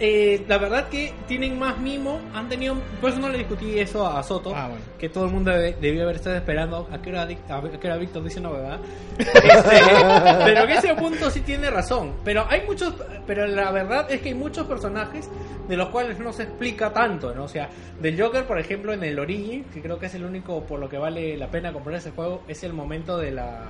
eh, 0.00 0.44
la 0.48 0.58
verdad 0.58 0.88
que 0.88 1.12
tienen 1.28 1.58
más 1.58 1.78
mimo, 1.78 2.20
han 2.34 2.48
tenido... 2.48 2.76
Por 3.00 3.10
eso 3.10 3.18
no 3.20 3.28
le 3.28 3.38
discutí 3.38 3.78
eso 3.78 4.06
a 4.06 4.22
Soto, 4.22 4.54
Ah, 4.54 4.68
bueno. 4.68 4.82
que 4.98 5.08
todo 5.08 5.26
el 5.26 5.30
mundo 5.32 5.50
debió 5.52 6.02
haber 6.04 6.16
estado 6.16 6.36
esperando 6.36 6.88
a 6.92 7.00
que 7.00 7.10
era, 7.10 7.26
que 7.26 7.86
era 7.86 7.96
Víctor 7.96 8.24
dice 8.24 8.40
una 8.40 8.50
verdad. 8.50 8.78
pero 10.44 10.64
en 10.64 10.70
ese 10.70 10.94
punto 10.94 11.30
sí 11.30 11.40
tiene 11.40 11.70
razón. 11.70 12.14
Pero 12.24 12.46
hay 12.48 12.62
muchos, 12.66 12.94
pero 13.26 13.46
la 13.46 13.70
verdad 13.70 14.10
es 14.10 14.20
que 14.20 14.28
hay 14.30 14.34
muchos 14.34 14.66
personajes 14.66 15.28
de 15.68 15.76
los 15.76 15.88
cuales 15.88 16.18
no 16.18 16.32
se 16.32 16.44
explica 16.44 16.92
tanto, 16.92 17.34
¿no? 17.34 17.44
O 17.44 17.48
sea, 17.48 17.68
del 18.00 18.20
Joker, 18.20 18.44
por 18.46 18.58
ejemplo, 18.58 18.92
en 18.92 19.02
el 19.04 19.18
Origin, 19.18 19.64
que 19.72 19.80
creo 19.80 19.98
que 19.98 20.06
es 20.06 20.14
el 20.14 20.24
único 20.24 20.62
por 20.64 20.78
lo 20.80 20.88
que 20.88 20.98
vale 20.98 21.36
la 21.36 21.48
pena 21.48 21.72
comprar 21.72 21.96
ese 21.96 22.10
juego, 22.10 22.42
es 22.48 22.62
el 22.64 22.72
momento 22.72 23.16
de 23.18 23.30
la 23.30 23.62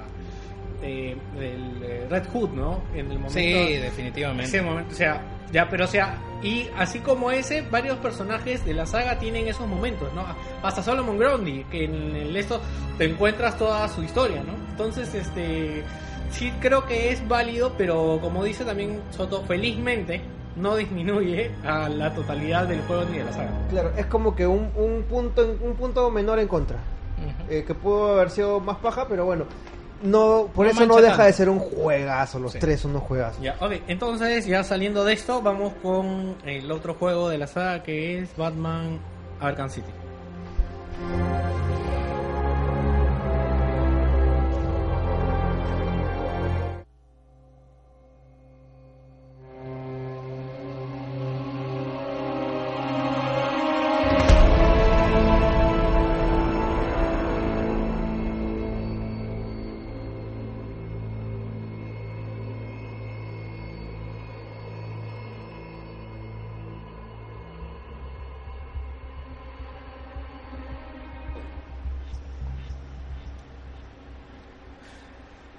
eh, 0.85 1.17
del 1.39 1.83
eh, 1.83 2.07
Red 2.11 2.25
Hood, 2.33 2.51
¿no? 2.51 2.83
En 2.93 3.07
el 3.11 3.19
momento 3.19 3.31
Sí, 3.31 3.75
definitivamente. 3.77 4.45
ese 4.45 4.63
momento, 4.63 4.93
o 4.93 4.97
sea, 4.97 5.23
ya, 5.51 5.69
pero 5.69 5.85
o 5.85 5.89
sea, 5.89 6.19
y 6.43 6.69
así 6.77 6.99
como 6.99 7.31
ese, 7.31 7.63
varios 7.63 7.97
personajes 7.99 8.65
de 8.65 8.75
la 8.75 8.87
saga 8.87 9.19
tienen 9.19 9.49
esos 9.49 9.67
momentos, 9.67 10.13
¿no? 10.15 10.25
Hasta 10.63 10.83
Solomon 10.83 11.19
Grundy, 11.19 11.65
que 11.71 11.85
en 11.85 12.15
el 12.15 12.37
esto 12.37 12.61
te 12.99 13.05
encuentras 13.07 13.57
toda 13.57 13.89
su 13.89 14.03
historia, 14.03 14.43
¿no? 14.43 14.53
Entonces, 14.71 15.15
este, 15.15 15.83
sí 16.31 16.53
creo 16.61 16.85
que 16.87 17.11
es 17.11 17.27
válido, 17.27 17.73
pero 17.79 18.19
como 18.21 18.45
dice 18.45 18.65
también 18.65 19.01
Soto, 19.11 19.43
felizmente 19.45 20.21
no 20.57 20.77
disminuye 20.77 21.51
a 21.65 21.89
la 21.89 22.15
totalidad 22.15 22.67
del 22.69 22.81
juego 22.83 23.05
ni 23.11 23.19
de 23.19 23.25
la 23.25 23.33
saga. 23.33 23.51
Claro, 23.71 23.93
es 23.97 24.07
como 24.07 24.37
que 24.37 24.47
un, 24.47 24.71
un 24.77 25.03
punto 25.09 25.57
un 25.61 25.75
punto 25.75 26.11
menor 26.11 26.39
en 26.39 26.47
contra. 26.49 26.77
Ujú. 27.17 27.53
Eh, 27.53 27.65
que 27.67 27.75
pudo 27.75 28.13
haber 28.15 28.31
sido 28.31 28.61
más 28.61 28.77
paja, 28.79 29.07
pero 29.09 29.25
bueno. 29.25 29.47
No, 30.05 30.49
por 30.55 30.67
No 30.67 30.73
eso 30.73 30.87
no 30.87 30.97
deja 30.97 31.09
tanto. 31.17 31.25
de 31.25 31.33
ser 31.33 31.49
un 31.49 31.59
juegazo. 31.59 32.39
Los 32.39 32.53
Sí. 32.53 32.59
tres 32.59 32.81
son 32.81 32.91
unos 32.93 33.03
juegazos. 33.05 33.41
Ya, 33.43 33.57
ok, 33.59 33.73
entonces 33.89 34.45
ya 34.47 34.63
saliendo 34.63 35.03
de 35.05 35.15
esto, 35.15 35.41
vamos 35.43 35.73
con 35.83 36.37
el 36.45 36.71
otro 36.71 36.95
juego 36.95 37.29
de 37.31 37.39
la 37.39 37.47
saga 37.47 37.83
que 37.83 38.19
es 38.19 38.37
Batman 38.37 38.99
Arkham 39.41 39.71
City. 39.71 39.91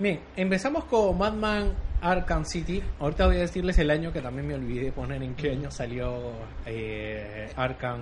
Bien, 0.06 0.20
empezamos 0.36 0.84
con 0.84 1.18
Batman 1.18 1.74
Arkham 2.00 2.46
City. 2.46 2.80
Ahorita 3.00 3.26
voy 3.26 3.38
a 3.38 3.39
decirles 3.39 3.76
el 3.80 3.89
año 3.89 4.13
que 4.13 4.22
también 4.22 4.48
me 4.48 4.54
olvidé 4.54 4.91
poner 4.91 5.24
en 5.24 5.34
qué 5.34 5.50
año 5.50 5.72
salió 5.72 6.32
eh, 6.68 7.50
Arkham 7.56 8.02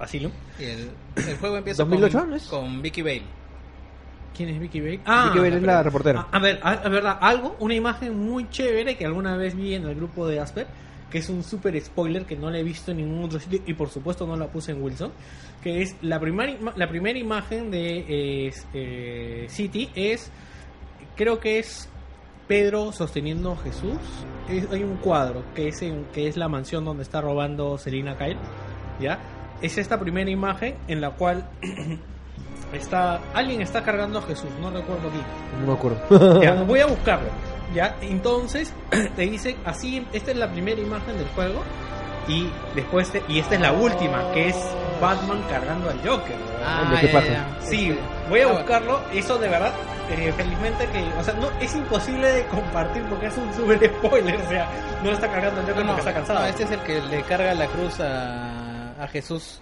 Asylum. 0.00 0.32
Y 0.58 0.64
el, 0.64 0.90
el 1.14 1.36
juego 1.36 1.58
empieza 1.58 1.84
2008, 1.84 2.18
con, 2.18 2.30
¿no 2.30 2.34
es? 2.34 2.48
con 2.48 2.82
Vicky 2.82 3.00
Bale. 3.00 3.22
¿Quién 4.36 4.48
es 4.48 4.58
Vicky 4.58 4.80
Bale? 4.80 4.96
Vicky 4.96 5.38
Bale 5.38 5.56
es 5.56 5.62
la 5.62 5.84
reportera. 5.84 6.26
A, 6.32 6.36
a 6.36 6.40
ver, 6.40 6.58
a, 6.64 6.70
a 6.72 6.88
verdad, 6.88 7.16
algo, 7.20 7.54
una 7.60 7.74
imagen 7.74 8.18
muy 8.18 8.50
chévere 8.50 8.96
que 8.96 9.06
alguna 9.06 9.36
vez 9.36 9.54
vi 9.54 9.76
en 9.76 9.86
el 9.86 9.94
grupo 9.94 10.26
de 10.26 10.40
Asper, 10.40 10.66
que 11.12 11.18
es 11.18 11.28
un 11.28 11.44
super 11.44 11.80
spoiler 11.80 12.24
que 12.24 12.34
no 12.34 12.50
la 12.50 12.58
he 12.58 12.64
visto 12.64 12.90
en 12.90 12.96
ningún 12.96 13.22
otro 13.22 13.38
sitio 13.38 13.62
y 13.64 13.74
por 13.74 13.88
supuesto 13.88 14.26
no 14.26 14.34
la 14.34 14.48
puse 14.48 14.72
en 14.72 14.82
Wilson, 14.82 15.12
que 15.62 15.80
es 15.80 15.94
la 16.02 16.18
primera 16.18 16.56
la 16.74 16.88
primera 16.88 17.16
imagen 17.16 17.70
de 17.70 17.98
eh, 18.48 18.52
eh, 18.74 19.46
City 19.48 19.88
es 19.94 20.32
creo 21.16 21.38
que 21.40 21.58
es 21.58 21.88
Pedro 22.48 22.92
sosteniendo 22.92 23.52
a 23.52 23.56
Jesús. 23.56 23.96
Es- 24.48 24.70
hay 24.70 24.82
un 24.82 24.96
cuadro 24.96 25.42
que 25.54 25.68
es 25.68 25.80
en, 25.82 26.04
que 26.12 26.26
es 26.28 26.36
la 26.36 26.48
mansión 26.48 26.84
donde 26.84 27.02
está 27.02 27.20
robando 27.20 27.78
Selina 27.78 28.16
Kyle, 28.16 28.36
¿ya? 29.00 29.18
Es 29.62 29.78
esta 29.78 29.98
primera 30.00 30.30
imagen 30.30 30.74
en 30.88 31.00
la 31.00 31.10
cual 31.10 31.48
está 32.72 33.20
alguien 33.34 33.60
está 33.62 33.82
cargando 33.82 34.18
a 34.18 34.22
Jesús, 34.22 34.50
no 34.60 34.70
recuerdo 34.70 35.08
quién. 35.10 35.24
No 35.60 35.66
me 35.66 35.72
acuerdo. 35.74 36.42
Ya, 36.42 36.54
voy 36.66 36.80
a 36.80 36.86
buscarlo. 36.86 37.28
Ya, 37.74 37.96
entonces 38.02 38.72
te 39.16 39.22
dice 39.22 39.56
así, 39.64 40.06
esta 40.12 40.30
es 40.32 40.36
la 40.36 40.50
primera 40.50 40.80
imagen 40.80 41.16
del 41.16 41.28
juego 41.28 41.60
y 42.28 42.48
después 42.74 43.10
te- 43.10 43.22
y 43.28 43.38
esta 43.38 43.54
es 43.56 43.60
la 43.60 43.72
última, 43.72 44.30
que 44.32 44.48
es 44.48 44.56
Batman 45.00 45.42
cargando 45.48 45.90
al 45.90 45.98
Joker. 46.06 46.36
¿verdad? 46.36 46.82
Hombre, 46.82 47.00
¿qué 47.00 47.08
pasa? 47.08 47.46
Sí, 47.60 47.96
voy 48.28 48.40
a 48.40 48.44
Ah, 48.48 48.52
buscarlo. 48.52 49.00
Eso 49.12 49.38
de 49.38 49.48
verdad, 49.48 49.72
eh, 50.10 50.32
felizmente 50.36 50.86
que, 50.86 51.02
o 51.18 51.24
sea, 51.24 51.34
no 51.34 51.50
es 51.60 51.74
imposible 51.74 52.30
de 52.32 52.44
compartir 52.46 53.02
porque 53.04 53.26
es 53.26 53.36
un 53.36 53.52
super 53.54 53.78
spoiler, 53.98 54.36
o 54.36 54.48
sea, 54.48 54.68
no 55.02 55.10
lo 55.10 55.12
está 55.16 55.28
cargando 55.28 55.60
el 55.60 55.66
Joker 55.66 55.84
No, 55.84 55.92
porque 55.92 56.00
está 56.08 56.14
cansado. 56.14 56.40
no, 56.40 56.46
este 56.46 56.62
es 56.64 56.70
el 56.70 56.80
que 56.80 57.00
le 57.00 57.22
carga 57.22 57.54
la 57.54 57.66
cruz 57.66 57.98
a, 58.00 59.02
a 59.02 59.08
Jesús 59.08 59.60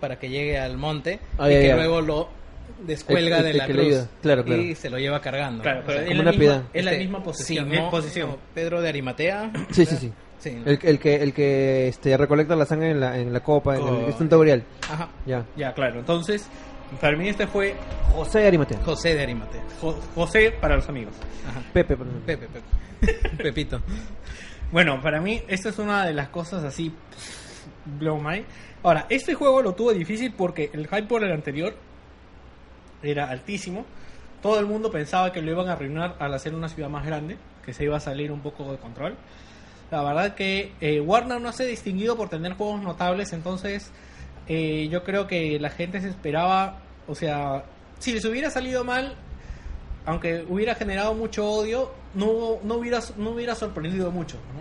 para 0.00 0.16
que 0.18 0.28
llegue 0.28 0.58
al 0.58 0.76
monte 0.78 1.18
Ah, 1.38 1.50
y 1.50 1.54
ya, 1.54 1.60
que 1.60 1.74
luego 1.74 2.00
lo 2.00 2.28
descuelga 2.86 3.38
El- 3.38 3.46
el 3.46 3.52
de 3.52 3.58
la 3.58 3.66
cruz 3.66 3.78
ayuda. 3.86 4.08
Claro, 4.22 4.44
claro. 4.44 4.62
y 4.62 4.74
se 4.76 4.88
lo 4.90 4.98
lleva 4.98 5.20
cargando. 5.20 5.62
Claro, 5.64 5.80
O 5.80 5.82
pero 5.86 5.98
sea, 5.98 6.08
es 6.08 6.14
la, 6.14 6.22
una 6.22 6.30
misma, 6.30 6.40
piedad. 6.40 6.62
es 6.72 6.84
la 6.84 6.90
este, 6.92 7.02
misma 7.04 7.22
posición. 7.24 7.70
Posición. 7.90 8.36
Pedro 8.54 8.80
de 8.80 8.88
Arimatea. 8.90 9.50
Sí, 9.72 9.84
sí, 9.86 9.96
sí. 9.96 10.12
Sí. 10.38 10.50
El, 10.64 10.78
el 10.82 10.98
que, 10.98 11.16
el 11.16 11.32
que 11.32 11.88
este, 11.88 12.16
recolecta 12.16 12.54
la 12.54 12.64
sangre 12.64 12.90
en 12.92 13.00
la, 13.00 13.18
en 13.18 13.32
la 13.32 13.40
copa, 13.40 13.76
en 13.76 13.82
el 14.20 14.28
taurial. 14.28 14.64
Ajá. 14.88 15.08
Ya. 15.26 15.44
Ya, 15.56 15.72
claro. 15.74 15.98
Entonces, 15.98 16.48
para 17.00 17.16
mí 17.16 17.28
este 17.28 17.46
fue 17.46 17.74
José 18.14 18.46
Arimatea. 18.46 18.80
José 18.84 19.14
de 19.14 19.22
Arimatea. 19.22 19.62
Jo- 19.80 19.98
José 20.14 20.52
para 20.60 20.76
los 20.76 20.88
amigos. 20.88 21.14
Ajá. 21.48 21.60
Pepe, 21.72 21.96
perdón. 21.96 22.22
Pepe, 22.24 22.46
Pepe. 22.48 23.36
Pepito. 23.42 23.80
Bueno, 24.70 25.00
para 25.02 25.20
mí 25.20 25.42
esta 25.48 25.70
es 25.70 25.78
una 25.78 26.04
de 26.06 26.12
las 26.14 26.28
cosas 26.28 26.62
así 26.62 26.92
blow 27.98 28.20
my. 28.20 28.44
Ahora, 28.82 29.06
este 29.08 29.34
juego 29.34 29.60
lo 29.62 29.74
tuvo 29.74 29.92
difícil 29.92 30.32
porque 30.36 30.70
el 30.72 30.86
hype 30.86 31.04
por 31.04 31.24
el 31.24 31.32
anterior 31.32 31.74
era 33.02 33.28
altísimo. 33.28 33.84
Todo 34.42 34.60
el 34.60 34.66
mundo 34.66 34.90
pensaba 34.90 35.32
que 35.32 35.42
lo 35.42 35.50
iban 35.50 35.68
a 35.68 35.72
arruinar 35.72 36.16
al 36.20 36.32
hacer 36.34 36.54
una 36.54 36.68
ciudad 36.68 36.88
más 36.88 37.04
grande, 37.04 37.36
que 37.64 37.72
se 37.72 37.84
iba 37.84 37.96
a 37.96 38.00
salir 38.00 38.30
un 38.30 38.40
poco 38.40 38.70
de 38.70 38.78
control. 38.78 39.16
La 39.90 40.02
verdad 40.02 40.34
que 40.34 40.72
eh, 40.80 41.00
Warner 41.00 41.40
no 41.40 41.52
se 41.52 41.62
ha 41.62 41.66
distinguido 41.66 42.16
por 42.16 42.28
tener 42.28 42.54
juegos 42.54 42.82
notables, 42.82 43.32
entonces 43.32 43.90
eh, 44.46 44.88
yo 44.90 45.02
creo 45.02 45.26
que 45.26 45.58
la 45.58 45.70
gente 45.70 46.00
se 46.00 46.08
esperaba, 46.08 46.80
o 47.06 47.14
sea, 47.14 47.64
si 47.98 48.12
les 48.12 48.24
hubiera 48.24 48.50
salido 48.50 48.84
mal, 48.84 49.14
aunque 50.04 50.44
hubiera 50.48 50.74
generado 50.74 51.14
mucho 51.14 51.50
odio, 51.50 51.90
no, 52.14 52.58
no, 52.62 52.74
hubiera, 52.76 53.00
no 53.16 53.30
hubiera 53.30 53.54
sorprendido 53.54 54.10
mucho. 54.10 54.36
¿no? 54.54 54.60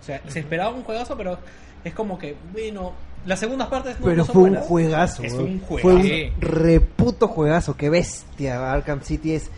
O 0.00 0.04
sea, 0.04 0.20
se 0.28 0.40
esperaba 0.40 0.70
un 0.74 0.82
juegazo, 0.84 1.16
pero 1.16 1.38
es 1.84 1.94
como 1.94 2.18
que, 2.18 2.36
bueno, 2.52 2.92
las 3.26 3.40
segundas 3.40 3.68
partes 3.68 3.98
no, 3.98 4.06
Pero 4.06 4.16
no 4.18 4.24
son 4.24 4.34
fue 4.34 4.50
un 4.50 4.56
juegazo. 4.56 5.22
Es 5.22 5.32
un 5.34 5.60
Fue 5.60 5.82
juegazo. 5.82 6.34
un 6.34 6.40
reputo 6.40 7.28
juegazo. 7.28 7.76
Qué 7.76 7.90
bestia. 7.90 8.72
Arkham 8.72 9.02
City 9.02 9.34
es 9.34 9.50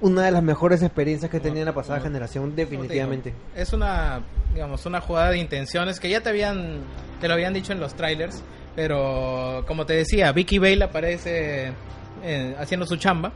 una 0.00 0.22
de 0.24 0.30
las 0.30 0.42
mejores 0.42 0.82
experiencias 0.82 1.30
que 1.30 1.40
tenía 1.40 1.60
en 1.62 1.66
la 1.66 1.74
pasada 1.74 2.00
generación, 2.00 2.54
definitivamente. 2.54 3.34
Es 3.56 3.72
una, 3.72 4.20
digamos, 4.54 4.84
una 4.86 5.00
jugada 5.00 5.30
de 5.30 5.38
intenciones 5.38 5.98
que 6.00 6.08
ya 6.08 6.20
te 6.20 6.28
habían, 6.28 6.80
te 7.20 7.28
lo 7.28 7.34
habían 7.34 7.52
dicho 7.54 7.72
en 7.72 7.80
los 7.80 7.94
trailers, 7.94 8.42
pero 8.76 9.64
como 9.66 9.86
te 9.86 9.94
decía, 9.94 10.30
Vicky 10.32 10.58
Bale 10.58 10.84
aparece 10.84 11.72
eh, 12.22 12.54
haciendo 12.58 12.86
su 12.86 12.96
chamba, 12.96 13.32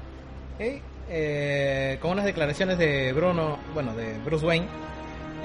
¿eh? 0.59 0.81
Eh, 1.11 1.99
con 2.01 2.13
unas 2.13 2.25
declaraciones 2.25 2.79
de 2.79 3.13
Bruno, 3.13 3.59
bueno, 3.75 3.95
de 3.95 4.17
Bruce 4.25 4.47
Wayne, 4.47 4.67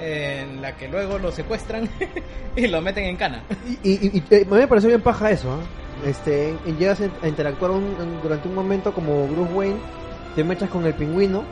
en 0.01 0.61
la 0.61 0.75
que 0.77 0.87
luego 0.87 1.17
lo 1.17 1.31
secuestran 1.31 1.89
y 2.55 2.67
lo 2.67 2.79
meten 2.81 3.05
en 3.05 3.17
cana. 3.17 3.43
Y, 3.83 3.89
y- 3.91 4.17
y- 4.17 4.23
eh, 4.29 4.45
me 4.49 4.67
pareció 4.67 4.89
bien 4.89 5.01
paja 5.01 5.31
eso. 5.31 5.49
¿eh? 5.55 6.09
Este, 6.09 6.53
llegas 6.77 7.01
a 7.21 7.27
interactuar 7.27 7.71
un- 7.71 8.19
durante 8.21 8.47
un 8.47 8.53
momento 8.55 8.93
como 8.93 9.27
Bruce 9.27 9.51
Wayne, 9.53 9.77
te 10.37 10.43
mechas 10.43 10.69
con 10.69 10.85
el 10.85 10.93
pingüino, 10.93 11.43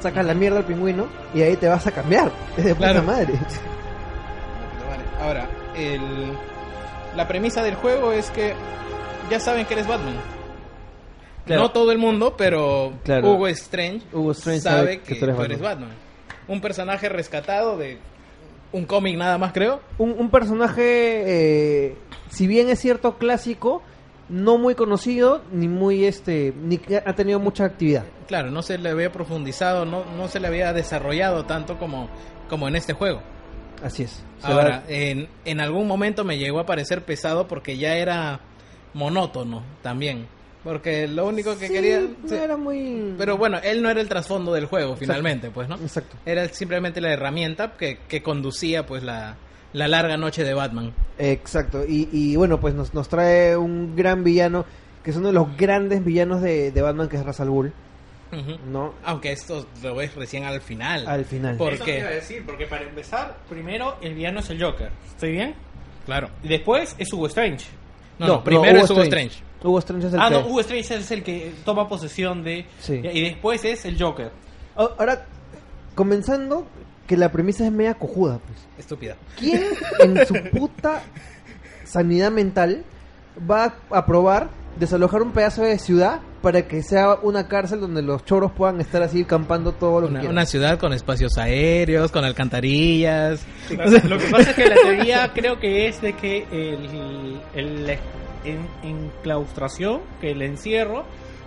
sacas 0.00 0.22
la 0.26 0.34
mierda 0.34 0.58
al 0.58 0.64
pingüino 0.66 1.06
y 1.32 1.40
ahí 1.40 1.56
te 1.56 1.66
vas 1.66 1.86
a 1.86 1.90
cambiar. 1.92 2.30
Es 2.58 2.64
de 2.64 2.74
puta 2.74 2.90
Claro. 2.90 3.06
madre. 3.06 3.32
Vale, 4.86 5.02
Ahora, 5.22 5.48
el, 5.74 6.00
la 7.16 7.26
premisa 7.26 7.62
del 7.62 7.74
juego 7.74 8.12
es 8.12 8.30
que 8.30 8.52
ya 9.30 9.40
saben 9.40 9.64
que 9.64 9.72
eres 9.72 9.86
Batman. 9.86 10.14
Claro. 11.46 11.62
No 11.62 11.70
todo 11.70 11.90
el 11.90 11.96
mundo, 11.98 12.34
pero 12.36 12.92
Claro. 13.02 13.32
Hugo 13.32 13.48
Strange, 13.48 14.02
Hugo 14.12 14.32
Strange 14.32 14.60
sabe 14.60 15.00
que, 15.00 15.14
tú 15.14 15.24
eres 15.24 15.36
Batman. 15.36 15.60
Batman. 15.62 15.90
Un 16.48 16.60
personaje 16.60 17.08
rescatado 17.08 17.78
de 17.78 17.96
un 18.72 18.84
cómic 18.84 19.16
nada 19.16 19.38
más, 19.38 19.52
creo. 19.52 19.80
Un, 19.96 20.10
un 20.18 20.30
personaje, 20.30 20.82
eh, 21.86 21.96
si 22.28 22.46
bien 22.46 22.68
es 22.68 22.78
cierto 22.78 23.16
clásico, 23.16 23.82
no 24.28 24.58
muy 24.58 24.74
conocido, 24.74 25.42
ni 25.52 25.68
muy 25.68 26.04
este, 26.04 26.52
ni 26.56 26.78
que 26.78 26.96
ha 26.98 27.14
tenido 27.14 27.38
mucha 27.40 27.64
actividad. 27.64 28.04
Claro, 28.26 28.50
no 28.50 28.62
se 28.62 28.78
le 28.78 28.88
había 28.90 29.12
profundizado, 29.12 29.84
no, 29.84 30.04
no 30.16 30.28
se 30.28 30.40
le 30.40 30.48
había 30.48 30.72
desarrollado 30.72 31.44
tanto 31.44 31.78
como, 31.78 32.08
como 32.48 32.68
en 32.68 32.76
este 32.76 32.92
juego. 32.94 33.20
Así 33.82 34.04
es. 34.04 34.24
Ahora, 34.42 34.78
va- 34.78 34.82
en, 34.88 35.28
en 35.44 35.60
algún 35.60 35.86
momento 35.86 36.24
me 36.24 36.38
llegó 36.38 36.60
a 36.60 36.66
parecer 36.66 37.04
pesado 37.04 37.46
porque 37.48 37.76
ya 37.76 37.96
era 37.96 38.40
monótono 38.94 39.62
también. 39.82 40.26
Porque 40.62 41.06
lo 41.06 41.26
único 41.26 41.58
que 41.58 41.66
Sí, 41.66 41.72
quería... 41.74 42.00
no 42.00 42.34
era 42.34 42.56
muy. 42.56 43.14
Pero 43.18 43.36
bueno, 43.36 43.58
él 43.62 43.82
no 43.82 43.90
era 43.90 44.00
el 44.00 44.08
trasfondo 44.08 44.52
del 44.54 44.64
juego 44.64 44.96
finalmente, 44.96 45.50
pues, 45.50 45.68
¿no? 45.68 45.74
Exacto. 45.76 46.16
Era 46.24 46.48
simplemente 46.48 47.02
la 47.02 47.12
herramienta 47.12 47.72
que, 47.74 47.98
que 48.08 48.22
conducía 48.22 48.86
pues 48.86 49.02
la, 49.02 49.36
la 49.74 49.86
larga 49.88 50.16
noche 50.16 50.42
de 50.44 50.54
Batman. 50.54 50.94
Exacto. 51.18 51.84
Y, 51.86 52.08
y 52.10 52.36
bueno, 52.36 52.58
pues 52.58 52.74
nos, 52.74 52.94
nos 52.94 53.08
trae 53.10 53.54
un 53.56 53.94
gran 53.94 54.24
villano, 54.24 54.64
que 55.02 55.10
es 55.10 55.16
uno 55.18 55.26
de 55.26 55.34
los 55.34 55.54
grandes 55.58 56.02
villanos 56.02 56.40
de, 56.40 56.70
de 56.72 56.80
Batman, 56.82 57.08
que 57.10 57.16
es 57.16 57.24
Ra's 57.26 57.40
al 57.40 57.50
Ghul. 57.50 57.72
¿no? 58.68 58.94
Aunque 59.04 59.30
esto 59.30 59.64
lo 59.82 59.94
ves 59.94 60.12
recién 60.16 60.42
al 60.44 60.60
final. 60.60 61.06
Al 61.06 61.24
final. 61.24 61.56
Por- 61.56 61.78
qué? 61.78 61.84
te 61.92 61.98
iba 62.00 62.08
a 62.08 62.12
decir, 62.12 62.42
porque 62.44 62.66
para 62.66 62.82
empezar, 62.82 63.36
primero 63.48 63.96
el 64.00 64.14
villano 64.14 64.40
es 64.40 64.50
el 64.50 64.60
Joker. 64.60 64.90
¿Estoy 65.06 65.32
bien? 65.32 65.54
Claro. 66.04 66.30
Y 66.42 66.48
después 66.48 66.96
es 66.98 67.12
Hugo 67.12 67.26
Strange. 67.28 67.66
No, 68.18 68.26
no, 68.26 68.44
primero 68.44 68.72
Hugo 68.78 68.84
es 68.84 68.90
Hugo 68.90 69.02
Strange. 69.02 69.38
Hugo 69.62 69.78
Strange 69.78 70.06
es 70.08 70.14
el 70.14 70.20
Ah, 70.20 70.28
que... 70.30 70.34
no, 70.34 70.46
Hugo 70.48 70.60
Strange 70.60 70.94
es 70.96 71.10
el 71.12 71.22
que 71.22 71.52
toma 71.64 71.88
posesión 71.88 72.42
de... 72.42 72.66
Sí. 72.80 72.94
Y 73.02 73.20
después 73.22 73.64
es 73.64 73.84
el 73.84 74.00
Joker. 74.02 74.32
Ah, 74.76 74.88
Ahora, 74.98 75.26
comenzando, 75.94 76.66
que 77.06 77.16
la 77.16 77.30
premisa 77.30 77.64
es 77.66 77.72
media 77.72 77.94
cojuda, 77.94 78.38
pues. 78.38 78.58
Estúpida. 78.78 79.16
¿Quién 79.38 79.62
en 80.00 80.26
su 80.26 80.34
puta 80.50 81.02
sanidad 81.84 82.30
mental 82.30 82.84
va 83.50 83.76
a 83.90 84.06
probar 84.06 84.50
desalojar 84.78 85.22
un 85.22 85.32
pedazo 85.32 85.62
de 85.62 85.78
ciudad 85.78 86.20
para 86.42 86.66
que 86.66 86.82
sea 86.82 87.14
una 87.22 87.48
cárcel 87.48 87.80
donde 87.80 88.02
los 88.02 88.24
choros 88.24 88.52
puedan 88.52 88.80
estar 88.80 89.02
así 89.02 89.24
campando 89.24 89.72
todo 89.72 90.00
lo 90.00 90.06
que 90.06 90.10
Una, 90.12 90.20
quieran? 90.20 90.36
una 90.36 90.46
ciudad 90.46 90.78
con 90.78 90.92
espacios 90.92 91.38
aéreos, 91.38 92.10
con 92.10 92.24
alcantarillas. 92.24 93.46
Lo 93.70 94.18
que 94.18 94.26
pasa 94.26 94.50
es 94.50 94.56
que 94.56 94.66
la 94.68 94.74
teoría 94.82 95.30
creo 95.32 95.58
que 95.58 95.88
es 95.88 96.02
de 96.02 96.12
que 96.14 96.46
el, 96.50 97.40
el 97.54 97.98
en, 98.44 98.66
enclaustración, 98.82 100.00
que 100.20 100.32
el 100.32 100.42
encierro, 100.42 101.04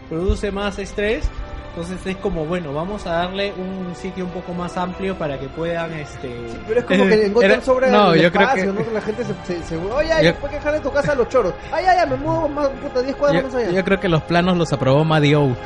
produce 0.09 0.51
más 0.51 0.79
estrés. 0.79 1.29
Entonces 1.77 2.03
es 2.07 2.17
como, 2.17 2.43
bueno, 2.43 2.73
vamos 2.73 3.05
a 3.05 3.11
darle 3.17 3.53
un 3.53 3.95
sitio 3.95 4.25
un 4.25 4.31
poco 4.31 4.51
más 4.51 4.75
amplio 4.77 5.15
para 5.15 5.39
que 5.39 5.47
puedan, 5.47 5.93
este... 5.93 6.27
Pero 6.67 6.79
es 6.79 6.85
como 6.87 7.05
que 7.05 7.25
encuentran 7.27 7.51
Era- 7.51 7.61
sobre 7.61 7.91
no, 7.91 8.13
el 8.15 8.21
yo 8.23 8.31
creo 8.31 8.41
espacio, 8.47 8.75
que- 8.75 8.83
¿no? 8.83 8.91
La 8.91 9.01
gente 9.01 9.23
se, 9.23 9.33
se, 9.45 9.63
se- 9.63 9.75
Oye, 9.77 10.09
Yo- 10.23 10.33
¿puedes 10.37 10.55
dejar 10.57 10.73
de 10.73 10.79
tu 10.79 10.91
casa 10.91 11.11
a 11.11 11.15
los 11.15 11.29
choros? 11.29 11.53
Ay, 11.71 11.85
ay, 11.87 11.97
ay, 12.01 12.09
me 12.09 12.15
muevo 12.15 12.49
más, 12.49 12.67
puta, 12.69 13.03
10 13.03 13.15
cuadras 13.15 13.43
más 13.43 13.53
Yo, 13.53 13.59
allá. 13.59 13.69
yo 13.69 13.83
creo 13.83 13.99
que 13.99 14.09
los 14.09 14.23
planos 14.23 14.57
los 14.57 14.73
aprobó 14.73 15.05
Madio. 15.05 15.55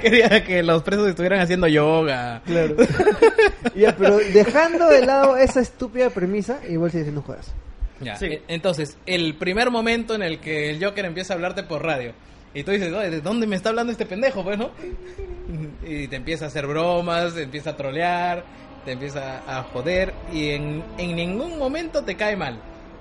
Quería 0.00 0.44
que 0.44 0.62
los 0.62 0.84
presos 0.84 1.08
estuvieran 1.08 1.40
haciendo 1.40 1.66
yoga. 1.66 2.42
Claro. 2.46 2.76
ya, 3.74 3.94
pero 3.96 4.18
dejando 4.18 4.86
de 4.86 5.04
lado 5.04 5.36
esa 5.36 5.60
estúpida 5.60 6.10
premisa, 6.10 6.60
igual 6.68 6.92
sigue 6.92 7.02
siendo 7.04 7.22
juegas. 7.22 7.52
Ya, 8.00 8.14
Sí. 8.16 8.38
Entonces, 8.46 8.96
el 9.06 9.34
primer 9.34 9.72
momento 9.72 10.14
en 10.14 10.22
el 10.22 10.38
que 10.38 10.70
el 10.70 10.84
Joker 10.84 11.04
empieza 11.06 11.32
a 11.32 11.36
hablarte 11.36 11.64
por 11.64 11.82
radio 11.82 12.12
y 12.58 12.64
tú 12.64 12.70
dices, 12.70 12.92
"Oye, 12.92 13.10
¿de 13.10 13.20
dónde 13.20 13.46
me 13.46 13.56
está 13.56 13.68
hablando 13.68 13.92
este 13.92 14.06
pendejo? 14.06 14.42
Pues, 14.42 14.58
¿no? 14.58 14.70
Y 15.86 16.08
te 16.08 16.16
empieza 16.16 16.46
a 16.46 16.48
hacer 16.48 16.66
bromas, 16.66 17.34
te 17.34 17.42
empieza 17.42 17.70
a 17.70 17.76
trolear, 17.76 18.44
te 18.84 18.92
empieza 18.92 19.42
a 19.46 19.62
joder 19.64 20.12
y 20.32 20.50
en, 20.50 20.82
en 20.98 21.14
ningún 21.14 21.58
momento 21.58 22.02
te 22.02 22.16
cae 22.16 22.34
mal. 22.34 22.58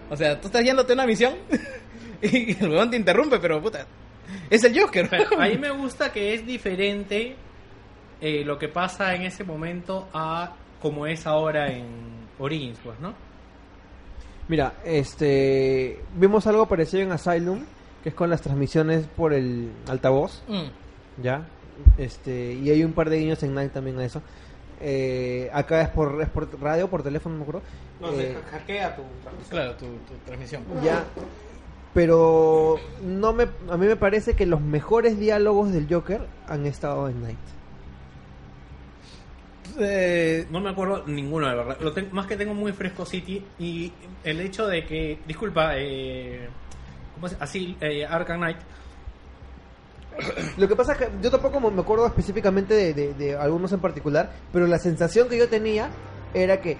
O 0.09 0.15
sea, 0.15 0.39
tú 0.39 0.47
estás 0.47 0.63
yéndote 0.63 0.91
a 0.91 0.95
una 0.95 1.07
misión 1.07 1.33
y 2.21 2.51
el 2.63 2.69
weón 2.69 2.91
te 2.91 2.97
interrumpe, 2.97 3.39
pero 3.39 3.61
puta, 3.61 3.87
es 4.49 4.63
el 4.63 4.79
Joker. 4.79 5.09
Pero 5.09 5.39
a 5.39 5.47
mí 5.47 5.57
me 5.59 5.71
gusta 5.71 6.11
que 6.11 6.33
es 6.33 6.45
diferente 6.45 7.35
eh, 8.21 8.43
lo 8.45 8.59
que 8.59 8.67
pasa 8.67 9.15
en 9.15 9.23
ese 9.23 9.43
momento 9.43 10.09
a 10.13 10.53
como 10.81 11.07
es 11.07 11.25
ahora 11.25 11.71
en 11.71 11.85
Origins, 12.37 12.79
pues, 12.83 12.99
¿no? 12.99 13.13
Mira, 14.47 14.73
este. 14.83 15.99
Vimos 16.15 16.45
algo 16.45 16.67
parecido 16.67 17.01
en 17.01 17.11
Asylum, 17.11 17.65
que 18.05 18.09
es 18.09 18.15
con 18.15 18.29
las 18.29 18.39
transmisiones 18.43 19.07
por 19.07 19.33
el 19.33 19.71
altavoz, 19.89 20.43
Mm. 20.47 21.23
¿ya? 21.23 21.47
Este, 21.97 22.53
y 22.53 22.69
hay 22.69 22.83
un 22.83 22.93
par 22.93 23.09
de 23.09 23.17
guiños 23.17 23.41
en 23.41 23.55
Night 23.55 23.73
también 23.73 23.97
a 23.97 24.05
eso. 24.05 24.21
Eh, 24.79 25.49
acá 25.51 25.81
es 25.81 25.89
por, 25.89 26.21
es 26.21 26.29
por 26.29 26.47
radio, 26.61 26.87
por 26.87 27.01
teléfono, 27.01 27.33
no 27.35 27.43
me 27.43 27.49
acuerdo. 27.49 27.67
Eh, 28.21 28.37
hackea 28.51 28.95
tu 28.95 29.01
Claro, 29.49 29.71
tu, 29.73 29.85
tu 29.85 30.13
transmisión. 30.23 30.61
ya. 30.83 31.03
Pero 31.95 32.75
no 33.01 33.33
me, 33.33 33.47
a 33.71 33.77
mí 33.77 33.87
me 33.87 33.95
parece 33.95 34.35
que 34.35 34.45
los 34.45 34.61
mejores 34.61 35.17
diálogos 35.17 35.71
del 35.73 35.87
Joker 35.91 36.21
han 36.47 36.67
estado 36.67 37.09
en 37.09 37.23
Night. 37.23 37.37
Eh, 39.79 40.45
No 40.51 40.59
me 40.61 40.69
acuerdo 40.69 41.03
ninguno, 41.07 41.49
de 41.49 41.55
verdad. 41.55 41.77
Lo 41.81 41.91
tengo- 41.93 42.13
más 42.13 42.27
que 42.27 42.37
tengo 42.37 42.53
muy 42.53 42.71
fresco 42.71 43.05
City 43.05 43.43
y 43.57 43.91
el 44.23 44.39
hecho 44.41 44.67
de 44.67 44.85
que, 44.85 45.17
disculpa, 45.27 45.71
eh, 45.77 46.47
¿cómo 47.15 47.27
se 47.27 47.35
Así, 47.39 47.75
eh, 47.81 48.05
Arkham 48.05 48.37
Knight. 48.37 48.57
Lo 50.57 50.67
que 50.67 50.75
pasa 50.77 50.93
es 50.93 50.97
que 50.99 51.09
yo 51.21 51.29
tampoco 51.29 51.59
me 51.59 51.81
acuerdo 51.81 52.05
específicamente 52.07 52.73
de, 52.73 52.93
de- 52.93 53.13
de 53.15 53.35
algunos 53.37 53.71
en 53.73 53.79
particular, 53.79 54.31
pero 54.53 54.65
la 54.65 54.77
sensación 54.79 55.27
que 55.27 55.37
yo 55.37 55.49
tenía 55.49 55.89
era 56.33 56.61
que, 56.61 56.77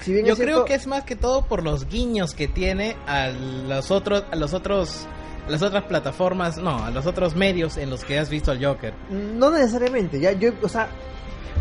si 0.00 0.12
bien 0.12 0.26
Yo 0.26 0.34
creo 0.34 0.46
cierto- 0.46 0.64
que 0.64 0.74
es 0.74 0.86
más 0.88 1.04
que 1.04 1.14
todo 1.14 1.44
por 1.44 1.62
los 1.62 1.86
guiños 1.88 2.34
que 2.34 2.48
tiene 2.48 2.96
a 3.06 3.28
los 3.28 3.92
otros, 3.92 4.24
a 4.32 4.34
los 4.36 4.54
otros, 4.54 5.06
a 5.46 5.50
las 5.50 5.62
otras 5.62 5.84
plataformas, 5.84 6.58
no, 6.58 6.84
a 6.84 6.90
los 6.90 7.06
otros 7.06 7.36
medios 7.36 7.76
en 7.76 7.90
los 7.90 8.04
que 8.04 8.18
has 8.18 8.28
visto 8.28 8.50
al 8.50 8.64
Joker. 8.64 8.92
No 9.10 9.50
necesariamente, 9.52 10.18
ya 10.18 10.32
yo, 10.32 10.50
o 10.62 10.68
sea, 10.68 10.88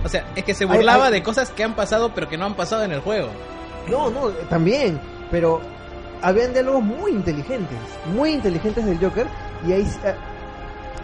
O 0.04 0.10
sea, 0.10 0.26
es 0.36 0.44
que 0.44 0.54
se 0.56 0.66
burlaba 0.66 1.10
de 1.12 1.22
cosas 1.24 1.50
que 1.52 1.64
han 1.64 1.76
pasado 1.76 2.14
pero 2.16 2.28
que 2.30 2.38
no 2.38 2.46
han 2.46 2.56
pasado 2.56 2.84
en 2.84 2.92
el 2.92 3.02
juego. 3.02 3.30
no, 3.88 4.10
no, 4.10 4.30
también, 4.50 5.00
pero 5.32 5.60
habían 6.22 6.54
diálogos 6.54 6.84
muy 6.84 7.12
inteligentes, 7.12 7.78
muy 8.14 8.32
inteligentes 8.32 8.86
del 8.86 8.98
Joker 9.00 9.28
y 9.68 9.72
ahí 9.74 9.82
eh, 10.04 10.16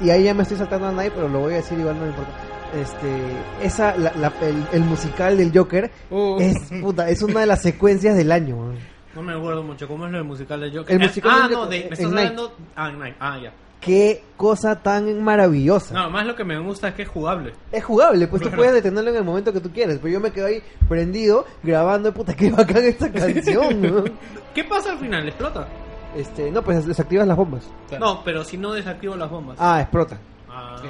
y 0.02 0.10
ahí 0.10 0.24
ya 0.24 0.34
me 0.34 0.44
estoy 0.44 0.58
saltando 0.58 0.88
a 0.88 0.92
Night, 0.92 1.14
pero 1.16 1.28
lo 1.30 1.40
voy 1.40 1.54
a 1.54 1.58
decir 1.58 1.78
igual 1.80 1.96
no 1.98 2.02
me 2.04 2.10
importa. 2.10 2.32
Este, 2.76 3.08
esa 3.62 3.96
la- 3.98 4.14
la- 4.16 4.34
el, 4.42 4.66
el 4.74 4.82
musical 4.82 5.38
del 5.38 5.52
Joker 5.56 5.92
Uh. 6.10 6.38
es 6.40 6.58
puta, 6.82 7.08
es 7.10 7.22
una 7.22 7.42
de 7.42 7.46
las 7.46 7.62
secuencias 7.62 8.16
del 8.18 8.32
año. 8.32 8.56
man. 8.58 8.76
No 9.16 9.22
me 9.22 9.34
acuerdo 9.34 9.62
mucho. 9.62 9.88
¿Cómo 9.88 10.06
es 10.08 10.12
lo 10.12 10.18
del 10.18 10.26
musical 10.28 10.60
de 10.60 10.72
Joker? 10.76 10.96
El 11.00 11.08
musical 11.08 11.32
ah, 11.36 11.42
del 11.44 11.52
no, 11.52 11.64
Joker, 11.66 11.70
de, 11.84 11.86
me 11.90 11.94
estás 11.94 12.12
Night. 12.12 12.30
hablando. 12.30 12.56
Ah, 12.76 12.92
Night. 12.92 13.16
Ah, 13.20 13.38
ya. 13.44 13.54
Qué 13.86 14.24
cosa 14.38 14.82
tan 14.82 15.22
maravillosa. 15.24 15.94
No, 15.94 16.10
más 16.10 16.26
lo 16.26 16.36
que 16.36 16.44
me 16.44 16.58
gusta 16.60 16.90
es 16.90 16.94
que 16.96 17.02
es 17.04 17.10
jugable. 17.10 17.54
Es 17.72 17.84
jugable, 17.84 18.28
pues 18.28 18.42
tú 18.42 18.50
puedes 18.52 18.74
detenerlo 18.74 19.10
en 19.10 19.18
el 19.18 19.24
momento 19.24 19.52
que 19.52 19.60
tú 19.60 19.72
quieres. 19.72 19.98
Pero 20.00 20.14
yo 20.14 20.20
me 20.20 20.32
quedo 20.32 20.46
ahí 20.48 20.62
prendido 20.88 21.46
grabando, 21.64 22.14
puta, 22.14 22.34
qué 22.38 22.50
bacán 22.52 22.84
esta 22.86 23.12
canción. 23.12 23.82
¿no? 23.82 24.04
¿Qué 24.54 24.64
pasa 24.64 24.92
al 24.92 25.00
final? 25.00 25.28
¿Explota? 25.28 25.68
Este, 26.16 26.52
no, 26.52 26.62
pues 26.64 26.86
desactivas 26.86 27.28
las 27.28 27.36
bombas. 27.38 27.64
Claro. 27.90 28.06
No, 28.06 28.24
pero 28.24 28.44
si 28.44 28.58
no 28.58 28.72
desactivo 28.74 29.16
las 29.16 29.30
bombas. 29.30 29.58
Ah, 29.60 29.82
explota. 29.82 30.18
Ah. 30.50 30.78
Sí. 30.82 30.88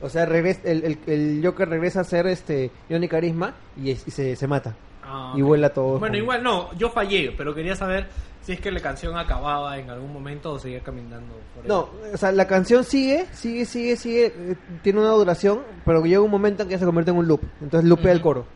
O 0.00 0.08
sea, 0.08 0.26
regresa, 0.26 0.60
el, 0.64 0.84
el, 0.84 0.98
el 1.06 1.40
Joker 1.44 1.68
regresa 1.68 2.00
a 2.00 2.04
ser 2.04 2.26
este 2.26 2.70
Johnny 2.88 3.08
Carisma 3.08 3.54
y, 3.76 3.90
es- 3.90 4.06
y 4.06 4.10
se, 4.10 4.36
se 4.36 4.46
mata. 4.46 4.74
Ah, 5.06 5.32
y 5.36 5.42
vuela 5.42 5.70
todo. 5.70 5.98
Bueno, 5.98 6.14
con- 6.14 6.22
igual 6.22 6.42
no, 6.42 6.72
yo 6.76 6.90
fallé, 6.90 7.32
pero 7.36 7.54
quería 7.54 7.76
saber 7.76 8.08
si 8.42 8.52
es 8.52 8.60
que 8.60 8.70
la 8.70 8.80
canción 8.80 9.16
acababa 9.16 9.78
en 9.78 9.88
algún 9.90 10.12
momento 10.12 10.52
o 10.52 10.58
seguía 10.58 10.80
caminando 10.80 11.34
por 11.54 11.62
ahí. 11.64 11.68
No, 11.68 11.88
o 12.12 12.16
sea, 12.16 12.32
la 12.32 12.46
canción 12.46 12.84
sigue, 12.84 13.26
sigue, 13.32 13.64
sigue, 13.66 13.96
sigue, 13.96 14.26
eh, 14.26 14.56
tiene 14.82 15.00
una 15.00 15.10
duración, 15.10 15.60
pero 15.84 16.04
llega 16.04 16.20
un 16.20 16.30
momento 16.30 16.62
en 16.64 16.68
que 16.68 16.78
se 16.78 16.84
convierte 16.84 17.10
en 17.12 17.16
un 17.18 17.26
loop. 17.28 17.40
Entonces 17.60 17.88
lupea 17.88 18.12
el 18.12 18.20
coro. 18.20 18.46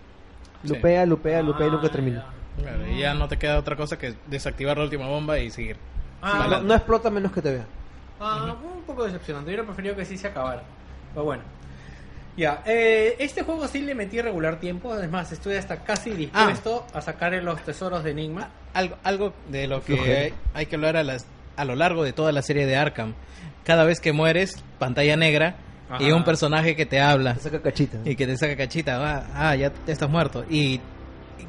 Sí. 0.64 0.68
Lupea, 0.74 1.06
lupea, 1.06 1.42
lupea 1.42 1.66
y 1.66 1.68
Ah, 1.68 1.72
nunca 1.72 1.88
termina. 1.88 2.26
ya. 2.58 2.62
Claro, 2.62 2.86
y 2.88 2.98
ya 2.98 3.14
no 3.14 3.26
te 3.28 3.38
queda 3.38 3.58
otra 3.58 3.76
cosa 3.76 3.96
que 3.98 4.14
desactivar 4.26 4.76
la 4.76 4.84
última 4.84 5.06
bomba 5.06 5.38
y 5.38 5.50
seguir. 5.50 5.76
Ah, 6.20 6.46
No, 6.50 6.60
no 6.62 6.74
explota 6.74 7.08
menos 7.10 7.32
que 7.32 7.40
te 7.40 7.52
vea. 7.52 7.64
Ah, 8.20 8.54
un 8.62 8.82
poco 8.82 9.04
decepcionante. 9.04 9.50
Yo 9.50 9.54
hubiera 9.54 9.64
preferido 9.66 9.96
que 9.96 10.04
sí 10.04 10.18
se 10.18 10.26
acabara. 10.26 10.62
Pero 11.14 11.24
bueno. 11.24 11.42
Ya, 12.36 12.62
eh, 12.66 13.16
este 13.18 13.42
juego 13.42 13.66
sí 13.68 13.80
le 13.80 13.94
metí 13.94 14.20
regular 14.20 14.60
tiempo. 14.60 14.92
Además, 14.92 15.30
estoy 15.32 15.54
hasta 15.56 15.84
casi 15.84 16.10
dispuesto 16.10 16.86
a 16.94 17.00
sacar 17.00 17.32
los 17.42 17.62
tesoros 17.64 18.02
de 18.04 18.12
Enigma. 18.12 18.48
Algo, 18.72 18.96
algo 19.02 19.34
de 19.48 19.66
lo 19.66 19.82
que 19.82 19.94
hay, 20.00 20.34
hay 20.54 20.66
que 20.66 20.76
hablar 20.76 20.96
a, 20.96 21.02
las, 21.02 21.26
a 21.56 21.64
lo 21.64 21.74
largo 21.74 22.04
de 22.04 22.12
toda 22.12 22.32
la 22.32 22.42
serie 22.42 22.66
de 22.66 22.76
Arkham. 22.76 23.14
Cada 23.64 23.84
vez 23.84 24.00
que 24.00 24.12
mueres, 24.12 24.62
pantalla 24.78 25.16
negra 25.16 25.56
y 25.98 26.12
un 26.12 26.24
personaje 26.24 26.76
que 26.76 26.86
te 26.86 27.00
habla 27.00 27.34
Te 27.34 27.40
saca 27.40 27.60
cachita. 27.62 27.98
y 28.04 28.14
que 28.16 28.26
te 28.26 28.36
saca 28.36 28.56
cachita. 28.56 28.98
Ah, 29.04 29.26
ah, 29.34 29.56
ya, 29.56 29.72
ya 29.86 29.92
estás 29.92 30.08
muerto. 30.08 30.44
Y 30.48 30.80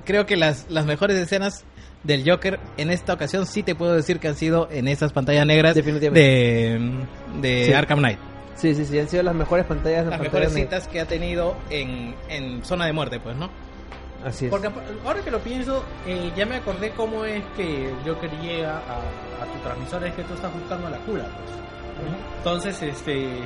creo 0.04 0.26
que 0.26 0.36
las, 0.36 0.66
las 0.70 0.86
mejores 0.86 1.16
escenas 1.18 1.64
del 2.04 2.28
Joker 2.30 2.60
en 2.78 2.90
esta 2.90 3.14
ocasión 3.14 3.46
sí 3.46 3.62
te 3.62 3.76
puedo 3.76 3.94
decir 3.94 4.20
que 4.20 4.28
han 4.28 4.36
sido 4.36 4.68
en 4.72 4.88
esas 4.88 5.14
pantallas 5.14 5.46
negras 5.46 5.76
de, 5.76 5.82
de 7.40 7.66
Sí. 7.66 7.74
Arkham 7.74 8.00
Knight. 8.00 8.20
Sí, 8.62 8.76
sí, 8.76 8.86
sí, 8.86 9.00
han 9.00 9.10
sido 9.10 9.24
las 9.24 9.34
mejores 9.34 9.66
pantallas 9.66 10.06
de 10.06 10.12
Las 10.12 10.20
pantalla 10.20 10.40
mejores 10.46 10.54
citas 10.54 10.88
que 10.88 11.02
ha 11.02 11.06
tenido 11.06 11.56
en, 11.72 12.14
en 12.30 12.64
zona 12.64 12.86
de 12.86 12.94
muerte, 12.94 13.20
pues, 13.20 13.36
¿no? 13.36 13.50
Así 14.24 14.46
es. 14.46 14.52
Porque 14.52 14.70
ahora 15.04 15.20
que 15.22 15.32
lo 15.32 15.40
pienso, 15.40 15.84
eh, 16.06 16.32
ya 16.36 16.46
me 16.46 16.58
acordé 16.58 16.92
cómo 16.92 17.26
es 17.26 17.44
que 17.56 17.90
el 17.90 17.96
Joker 18.06 18.30
llega 18.40 18.78
a, 18.78 19.42
a 19.42 19.46
tu 19.52 19.58
transmisor. 19.64 20.06
Es 20.06 20.14
que 20.14 20.24
tú 20.26 20.36
estás 20.36 20.54
buscando 20.54 20.92
la 20.92 20.98
cura. 21.00 21.24
Pues. 21.24 22.08
Entonces, 22.38 22.80
este. 22.84 23.40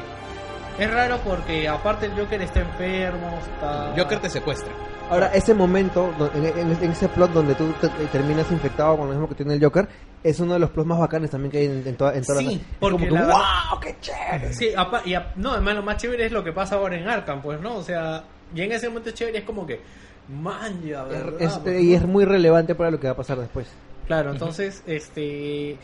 Es 0.78 0.92
raro 0.92 1.18
porque 1.24 1.70
aparte 1.70 2.08
el 2.08 2.20
Joker 2.20 2.42
está 2.42 2.60
enfermo. 2.60 3.40
Está... 3.54 3.94
Joker 3.96 4.20
te 4.20 4.30
secuestra. 4.30 4.74
Ahora, 5.10 5.28
ese 5.34 5.54
momento, 5.54 6.12
en, 6.34 6.46
en- 6.46 6.84
en 6.84 6.92
ese 6.92 7.08
plot 7.10 7.32
donde 7.32 7.54
tú 7.56 7.72
te- 7.80 7.90
te 7.90 8.06
terminas 8.08 8.52
infectado 8.52 8.98
con 8.98 9.08
lo 9.08 9.14
mismo 9.14 9.30
que 9.30 9.36
tiene 9.36 9.54
el 9.54 9.64
Joker, 9.64 9.88
es 10.24 10.40
uno 10.40 10.54
de 10.54 10.60
los 10.60 10.72
plots 10.72 10.88
más 10.88 11.00
bacanes 11.00 11.30
también 11.30 11.52
que 11.52 11.58
hay 11.60 11.66
en, 11.66 11.84
en 11.88 11.96
toda, 11.96 12.16
en 12.16 12.26
toda 12.26 12.40
Sí, 12.40 12.46
la 12.56 12.80
porque 12.80 12.92
como 12.94 13.06
que, 13.06 13.12
la 13.12 13.22
verdad- 13.22 13.36
¡wow! 13.72 13.80
¡Qué 13.80 13.96
chévere! 14.02 14.54
Sí, 14.54 14.70
apa- 14.76 15.02
y 15.06 15.16
no, 15.36 15.52
además 15.52 15.76
lo 15.76 15.84
más 15.84 15.98
chévere 15.98 16.26
es 16.26 16.32
lo 16.32 16.44
que 16.44 16.52
pasa 16.52 16.76
ahora 16.76 16.98
en 16.98 17.08
Arkham, 17.08 17.42
pues, 17.44 17.62
¿no? 17.62 17.76
O 17.76 17.84
sea, 17.84 18.24
y 18.56 18.62
en 18.62 18.72
ese 18.72 18.88
momento 18.90 19.12
chévere 19.12 19.38
es 19.40 19.44
como 19.44 19.68
que, 19.68 19.80
man, 20.28 20.82
ya, 20.84 21.04
¿verdad? 21.04 21.40
Es- 21.40 21.58
Pues, 21.60 21.82
y 21.84 21.94
es 21.94 22.04
muy 22.04 22.26
relevante 22.26 22.74
para 22.74 22.90
lo 22.90 23.00
que 23.00 23.06
va 23.06 23.14
a 23.14 23.18
pasar 23.18 23.38
después. 23.38 23.68
Claro, 24.08 24.32
entonces, 24.32 24.82
este. 24.88 25.78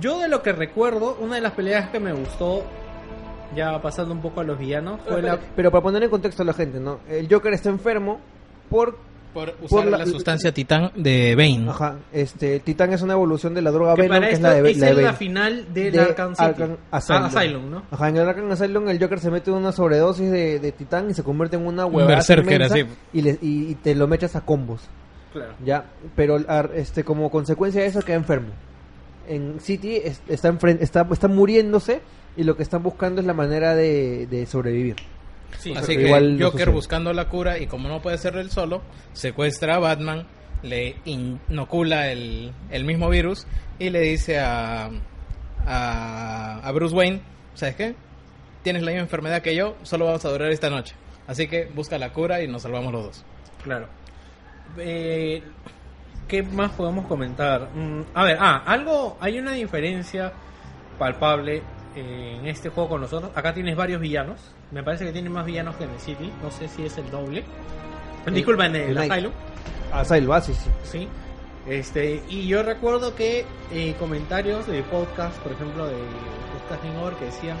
Yo 0.00 0.20
de 0.20 0.28
lo 0.28 0.42
que 0.42 0.52
recuerdo, 0.52 1.16
una 1.20 1.34
de 1.34 1.40
las 1.40 1.52
peleas 1.52 1.90
que 1.90 1.98
me 2.00 2.12
gustó, 2.12 2.62
ya 3.54 3.80
pasando 3.82 4.14
un 4.14 4.20
poco 4.20 4.40
a 4.40 4.44
los 4.44 4.58
villanos, 4.58 5.00
fue 5.08 5.22
la. 5.22 5.38
Pero 5.56 5.70
para 5.70 5.82
poner 5.82 6.02
en 6.02 6.10
contexto 6.10 6.42
a 6.42 6.46
la 6.46 6.52
gente, 6.54 6.78
¿no? 6.80 7.00
El 7.08 7.28
Joker 7.32 7.52
está 7.52 7.68
enfermo 7.68 8.20
por... 8.68 8.96
Por 9.32 9.50
usar 9.62 9.68
Por 9.68 9.84
la- 9.86 9.98
la, 9.98 10.06
sustancia 10.06 10.52
titán 10.52 10.90
de 10.96 11.36
Bane. 11.36 11.66
Ajá, 11.70 11.94
este, 12.12 12.58
Titán 12.58 12.92
es 12.92 13.00
una 13.00 13.12
evolución 13.12 13.54
de 13.54 13.62
la 13.62 13.70
droga 13.70 13.94
que 13.94 14.02
Venom, 14.02 14.16
para 14.16 14.26
que 14.26 14.32
es 14.32 14.38
esto 14.40 14.48
la 14.48 14.54
de, 14.60 14.70
es 14.72 14.78
la 14.78 14.86
de 14.86 14.92
en 14.92 15.04
la 15.04 15.12
final 15.12 15.72
del 15.72 15.92
De 15.92 16.00
Arkham 16.00 16.34
City. 16.34 16.44
Arkham 16.48 16.76
Asylum. 16.90 17.22
Ah, 17.22 17.26
Asylum, 17.26 17.70
¿no? 17.70 17.82
Ajá, 17.92 18.08
en 18.08 18.16
el 18.16 18.28
Arkham 18.28 18.50
Asylum 18.50 18.88
el 18.88 18.98
Joker 19.00 19.20
se 19.20 19.30
mete 19.30 19.52
una 19.52 19.70
sobredosis 19.70 20.32
de, 20.32 20.58
de 20.58 20.72
Titán 20.72 21.10
y 21.10 21.14
se 21.14 21.22
convierte 21.22 21.54
en 21.54 21.64
una 21.64 21.86
Un 21.86 21.94
huevada 21.94 22.16
berserker, 22.16 22.54
inmensa 22.54 22.74
así. 22.74 22.86
y, 23.12 23.22
le- 23.22 23.38
y- 23.40 23.70
y 23.70 23.74
te 23.76 23.94
lo 23.94 24.08
mechas 24.08 24.34
a 24.34 24.40
combos. 24.40 24.80
Claro. 25.32 25.52
Ya, 25.64 25.84
pero 26.16 26.40
ar- 26.48 26.72
este 26.74 27.04
como 27.04 27.30
consecuencia 27.30 27.82
de 27.82 27.86
eso 27.86 28.00
queda 28.02 28.16
enfermo. 28.16 28.48
En 29.28 29.60
City 29.60 29.94
es- 30.02 30.22
está, 30.26 30.52
enfren- 30.52 30.78
está, 30.80 31.06
está 31.08 31.28
muriéndose 31.28 32.00
y 32.36 32.44
lo 32.44 32.56
que 32.56 32.62
están 32.62 32.82
buscando 32.82 33.20
es 33.20 33.26
la 33.26 33.34
manera 33.34 33.74
de, 33.74 34.26
de 34.26 34.46
sobrevivir. 34.46 34.96
Sí, 35.58 35.74
Así 35.76 35.96
que 35.96 36.06
igual 36.06 36.38
Joker 36.40 36.70
buscando 36.70 37.12
la 37.12 37.28
cura 37.28 37.58
y 37.58 37.66
como 37.66 37.88
no 37.88 38.00
puede 38.00 38.18
ser 38.18 38.36
él 38.36 38.50
solo, 38.50 38.82
secuestra 39.12 39.76
a 39.76 39.78
Batman, 39.78 40.26
le 40.62 40.96
inocula 41.04 42.10
el, 42.10 42.52
el 42.70 42.84
mismo 42.84 43.08
virus 43.08 43.46
y 43.78 43.90
le 43.90 44.00
dice 44.00 44.38
a, 44.38 44.90
a, 45.66 46.60
a 46.62 46.72
Bruce 46.72 46.94
Wayne, 46.94 47.20
¿sabes 47.54 47.76
qué? 47.76 47.94
Tienes 48.62 48.82
la 48.82 48.90
misma 48.90 49.02
enfermedad 49.02 49.42
que 49.42 49.54
yo, 49.56 49.76
solo 49.82 50.06
vamos 50.06 50.24
a 50.24 50.30
durar 50.30 50.50
esta 50.50 50.70
noche. 50.70 50.94
Así 51.26 51.46
que 51.46 51.66
busca 51.66 51.98
la 51.98 52.12
cura 52.12 52.42
y 52.42 52.48
nos 52.48 52.62
salvamos 52.62 52.92
los 52.92 53.04
dos. 53.04 53.24
Claro. 53.62 53.88
Eh, 54.78 55.42
¿Qué 56.28 56.42
más 56.42 56.72
podemos 56.72 57.06
comentar? 57.06 57.70
Mm, 57.74 58.02
a 58.14 58.24
ver, 58.24 58.36
ah, 58.40 58.62
algo, 58.66 59.16
hay 59.20 59.38
una 59.38 59.52
diferencia 59.52 60.32
palpable 60.98 61.62
eh, 61.96 62.36
en 62.40 62.46
este 62.46 62.68
juego 62.68 62.88
con 62.90 63.00
nosotros. 63.00 63.30
Acá 63.34 63.52
tienes 63.54 63.76
varios 63.76 64.00
villanos. 64.00 64.40
Me 64.70 64.82
parece 64.82 65.04
que 65.04 65.12
tiene 65.12 65.28
más 65.30 65.44
villanos 65.44 65.76
que 65.76 65.84
en 65.84 65.90
el 65.90 66.00
City. 66.00 66.32
No 66.42 66.50
sé 66.50 66.68
si 66.68 66.84
es 66.86 66.96
el 66.98 67.10
doble. 67.10 67.44
Disculpa, 68.26 68.66
en 68.66 68.76
el 68.76 68.94
Night. 68.94 69.12
Asylum. 69.12 69.32
Asylum, 69.92 70.32
ah, 70.32 70.40
sí, 70.40 70.54
sí. 70.54 70.70
Sí. 70.84 71.08
Este, 71.66 72.22
y 72.28 72.46
yo 72.46 72.62
recuerdo 72.62 73.14
que 73.14 73.44
eh, 73.72 73.94
comentarios 73.98 74.66
de 74.66 74.82
podcast, 74.84 75.36
por 75.38 75.52
ejemplo, 75.52 75.86
de 75.86 75.94
Podcasting 76.58 76.96
Over, 76.96 77.14
que 77.14 77.24
decían 77.26 77.56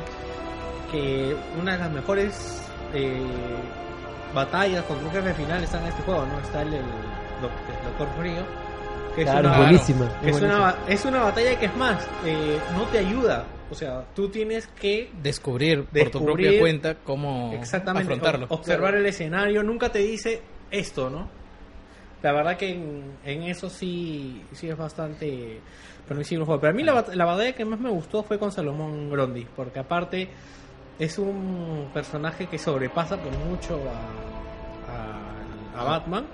que 0.90 1.36
una 1.60 1.72
de 1.72 1.78
las 1.78 1.90
mejores 1.90 2.62
eh, 2.94 3.20
batallas 4.34 4.84
contra 4.84 5.06
un 5.06 5.12
jefe 5.12 5.34
final 5.34 5.62
están 5.62 5.82
en 5.82 5.88
este 5.88 6.02
juego, 6.02 6.24
¿no? 6.26 6.38
Está 6.40 6.62
el, 6.62 6.74
el 6.74 6.80
Doc- 7.42 7.68
el 7.68 7.84
Doctor 7.98 8.08
Frío. 8.18 8.42
Que 9.16 9.22
Claro, 9.24 9.40
es 9.40 9.46
una, 9.46 9.58
buenísima. 9.58 10.04
es 10.06 10.20
buenísima. 10.32 10.56
una, 10.56 10.74
es 10.88 11.04
una 11.04 11.22
batalla 11.24 11.58
que 11.58 11.66
es 11.66 11.76
más, 11.76 12.06
eh, 12.24 12.58
no 12.76 12.84
te 12.84 12.98
ayuda. 12.98 13.44
O 13.70 13.74
sea, 13.74 14.04
tú 14.14 14.28
tienes 14.28 14.66
que 14.66 15.10
Descubrir, 15.22 15.84
por 15.84 16.10
tu 16.10 16.24
propia 16.24 16.58
cuenta 16.58 16.96
cómo 16.96 17.52
Exactamente. 17.54 18.02
afrontarlo. 18.12 18.46
observar 18.50 18.94
el 18.96 19.06
escenario. 19.06 19.62
Nunca 19.62 19.90
te 19.90 20.00
dice 20.00 20.42
esto, 20.70 21.08
¿no? 21.08 21.28
La 22.22 22.32
verdad 22.32 22.56
que 22.56 22.70
en, 22.70 23.02
en 23.24 23.42
eso 23.44 23.70
sí, 23.70 24.42
sí 24.52 24.68
es 24.68 24.76
bastante 24.76 25.60
permisible 26.06 26.42
el 26.42 26.46
juego. 26.46 26.60
Pero 26.60 26.72
a 26.72 26.76
mí 26.76 26.82
la, 26.82 27.04
la 27.14 27.24
batalla 27.24 27.52
que 27.54 27.64
más 27.64 27.80
me 27.80 27.90
gustó 27.90 28.22
fue 28.22 28.38
con 28.38 28.50
Salomón 28.52 29.08
Grondi. 29.10 29.46
Porque 29.56 29.78
aparte 29.78 30.28
es 30.98 31.16
un 31.18 31.88
personaje 31.94 32.46
que 32.46 32.58
sobrepasa 32.58 33.16
por 33.16 33.32
mucho 33.38 33.80
a, 33.88 35.78
a- 35.78 35.80
a 35.80 35.84
Batman. 35.84 36.26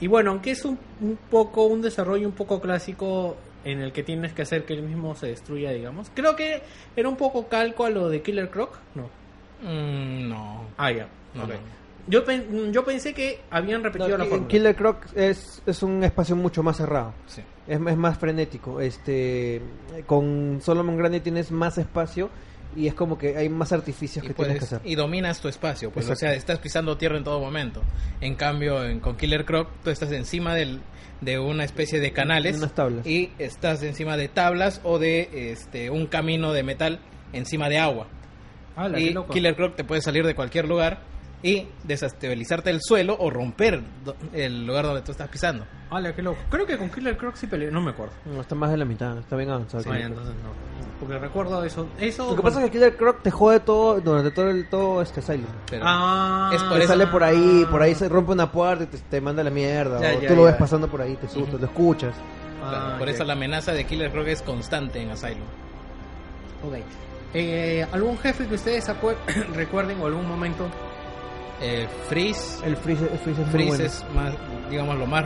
Y 0.00 0.08
bueno, 0.08 0.30
aunque 0.32 0.50
es 0.52 0.64
un, 0.64 0.76
un 1.00 1.16
poco 1.30 1.66
un 1.66 1.82
desarrollo 1.82 2.26
un 2.26 2.34
poco 2.34 2.60
clásico 2.60 3.36
en 3.64 3.80
el 3.80 3.92
que 3.92 4.02
tienes 4.02 4.32
que 4.32 4.42
hacer 4.42 4.64
que 4.64 4.74
él 4.74 4.82
mismo 4.82 5.14
se 5.14 5.26
destruya, 5.28 5.70
digamos. 5.72 6.10
Creo 6.14 6.36
que 6.36 6.62
era 6.96 7.08
un 7.08 7.16
poco 7.16 7.48
calco 7.48 7.84
a 7.84 7.90
lo 7.90 8.08
de 8.08 8.22
Killer 8.22 8.50
Croc. 8.50 8.76
No. 8.94 9.08
Mm, 9.62 10.28
no. 10.28 10.64
Ah, 10.76 10.90
ya. 10.92 11.08
No, 11.34 11.44
Ok. 11.44 11.50
no. 11.50 11.82
Yo, 12.08 12.24
pen- 12.24 12.72
yo 12.72 12.84
pensé 12.84 13.14
que 13.14 13.40
habían 13.48 13.84
repetido 13.84 14.10
la 14.18 14.24
No, 14.24 14.30
fórmula. 14.30 14.48
Killer 14.48 14.74
Croc 14.74 14.96
es, 15.14 15.62
es 15.64 15.82
un 15.84 16.02
espacio 16.02 16.34
mucho 16.34 16.62
más 16.64 16.76
cerrado. 16.76 17.12
Sí. 17.26 17.42
Es, 17.68 17.78
es 17.80 17.96
más 17.96 18.18
frenético. 18.18 18.80
Este, 18.80 19.62
con 20.06 20.58
Solomon 20.60 20.96
Grande 20.96 21.20
tienes 21.20 21.52
más 21.52 21.78
espacio 21.78 22.28
y 22.76 22.86
es 22.86 22.94
como 22.94 23.18
que 23.18 23.36
hay 23.36 23.48
más 23.48 23.72
artificios 23.72 24.24
y, 24.24 24.28
que 24.28 24.34
tienes 24.34 24.54
que 24.54 24.58
puedes- 24.60 24.72
hacer. 24.74 24.80
y 24.90 24.94
dominas 24.94 25.40
tu 25.40 25.48
espacio, 25.48 25.90
pues, 25.90 26.08
o 26.08 26.16
sea, 26.16 26.32
estás 26.34 26.58
pisando 26.58 26.96
tierra 26.96 27.16
en 27.18 27.24
todo 27.24 27.40
momento. 27.40 27.82
En 28.20 28.34
cambio, 28.34 28.84
en, 28.84 29.00
con 29.00 29.16
Killer 29.16 29.44
Croc, 29.44 29.68
tú 29.84 29.90
estás 29.90 30.10
encima 30.12 30.54
del, 30.54 30.80
de 31.20 31.38
una 31.38 31.64
especie 31.64 32.00
de 32.00 32.12
canales 32.12 32.56
Unas 32.58 32.74
tablas. 32.74 33.06
y 33.06 33.30
estás 33.38 33.82
encima 33.82 34.16
de 34.16 34.28
tablas 34.28 34.80
o 34.84 34.98
de 34.98 35.50
este 35.52 35.90
un 35.90 36.06
camino 36.06 36.52
de 36.52 36.62
metal 36.62 36.98
encima 37.32 37.68
de 37.68 37.78
agua. 37.78 38.06
Ala, 38.76 38.96
qué 38.98 39.04
y. 39.04 39.14
Killer 39.32 39.54
Croc 39.54 39.76
te 39.76 39.84
puede 39.84 40.00
salir 40.00 40.24
de 40.26 40.34
cualquier 40.34 40.66
lugar 40.66 41.00
y 41.42 41.66
desestabilizarte 41.84 42.70
el 42.70 42.80
suelo 42.80 43.16
o 43.18 43.28
romper 43.30 43.82
el 44.32 44.66
lugar 44.66 44.84
donde 44.84 45.02
tú 45.02 45.12
estás 45.12 45.28
pisando. 45.28 45.64
Ala, 45.90 46.14
qué 46.14 46.22
loco. 46.22 46.38
Creo 46.50 46.64
que 46.66 46.78
con 46.78 46.88
Killer 46.90 47.16
Croc 47.16 47.34
sí 47.36 47.46
peleé, 47.46 47.70
no 47.70 47.80
me 47.80 47.90
acuerdo. 47.90 48.14
No, 48.26 48.40
está 48.40 48.54
más 48.54 48.70
de 48.70 48.76
la 48.76 48.84
mitad, 48.84 49.18
está 49.18 49.36
bien 49.36 49.50
avanzado. 49.50 49.82
Croc. 49.82 49.94
entonces 49.96 50.34
no. 50.36 50.72
Porque 51.00 51.18
recuerdo 51.18 51.64
eso. 51.64 51.88
eso 51.98 52.30
Lo 52.30 52.36
que 52.36 52.42
pasa 52.42 52.60
es 52.60 52.66
que 52.66 52.70
Killer 52.70 52.96
Croc 52.96 53.22
te 53.22 53.30
jode 53.32 53.58
todo 53.60 54.00
durante 54.00 54.30
todo 54.30 54.50
el 54.50 54.68
todo 54.68 55.02
este 55.02 55.18
Asylum. 55.20 55.46
Pero 55.68 55.82
Ah, 55.84 56.50
Es 56.54 56.62
por 56.62 56.74
Te 56.74 56.84
eso- 56.84 56.88
sale 56.92 57.06
por 57.08 57.24
ahí, 57.24 57.66
por 57.70 57.82
ahí 57.82 57.94
se 57.96 58.08
rompe 58.08 58.30
una 58.32 58.50
puerta 58.52 58.84
y 58.84 58.86
te, 58.86 58.98
te 58.98 59.20
manda 59.20 59.42
la 59.42 59.50
mierda. 59.50 60.00
Ya, 60.00 60.16
o 60.16 60.20
ya, 60.22 60.28
tú 60.28 60.36
lo 60.36 60.44
ya. 60.44 60.52
ves 60.52 60.60
pasando 60.60 60.86
por 60.88 61.02
ahí, 61.02 61.16
te 61.16 61.26
asustas, 61.26 61.60
lo 61.60 61.66
escuchas. 61.66 62.14
claro, 62.60 62.76
Ah, 62.94 62.96
por 62.98 63.08
eso 63.08 63.24
la 63.24 63.32
amenaza 63.32 63.72
de 63.72 63.84
Killer 63.84 64.12
Croc 64.12 64.28
es 64.28 64.42
constante 64.42 65.02
en 65.02 65.10
Asylum. 65.10 65.42
Ok. 66.64 66.74
Eh, 67.34 67.84
¿Algún 67.92 68.16
jefe 68.18 68.46
que 68.46 68.54
ustedes 68.54 68.86
recuerden 69.54 70.00
o 70.00 70.06
algún 70.06 70.28
momento? 70.28 70.68
Eh, 71.64 71.86
Freeze 72.08 72.66
El 72.66 72.76
Freeze, 72.76 73.04
el 73.04 73.18
Freeze 73.18 73.42
es 73.42 73.48
Freeze 73.50 73.68
bueno. 73.68 73.84
es 73.84 74.04
más, 74.14 74.34
digamos, 74.68 74.98
lo 74.98 75.06
más 75.06 75.24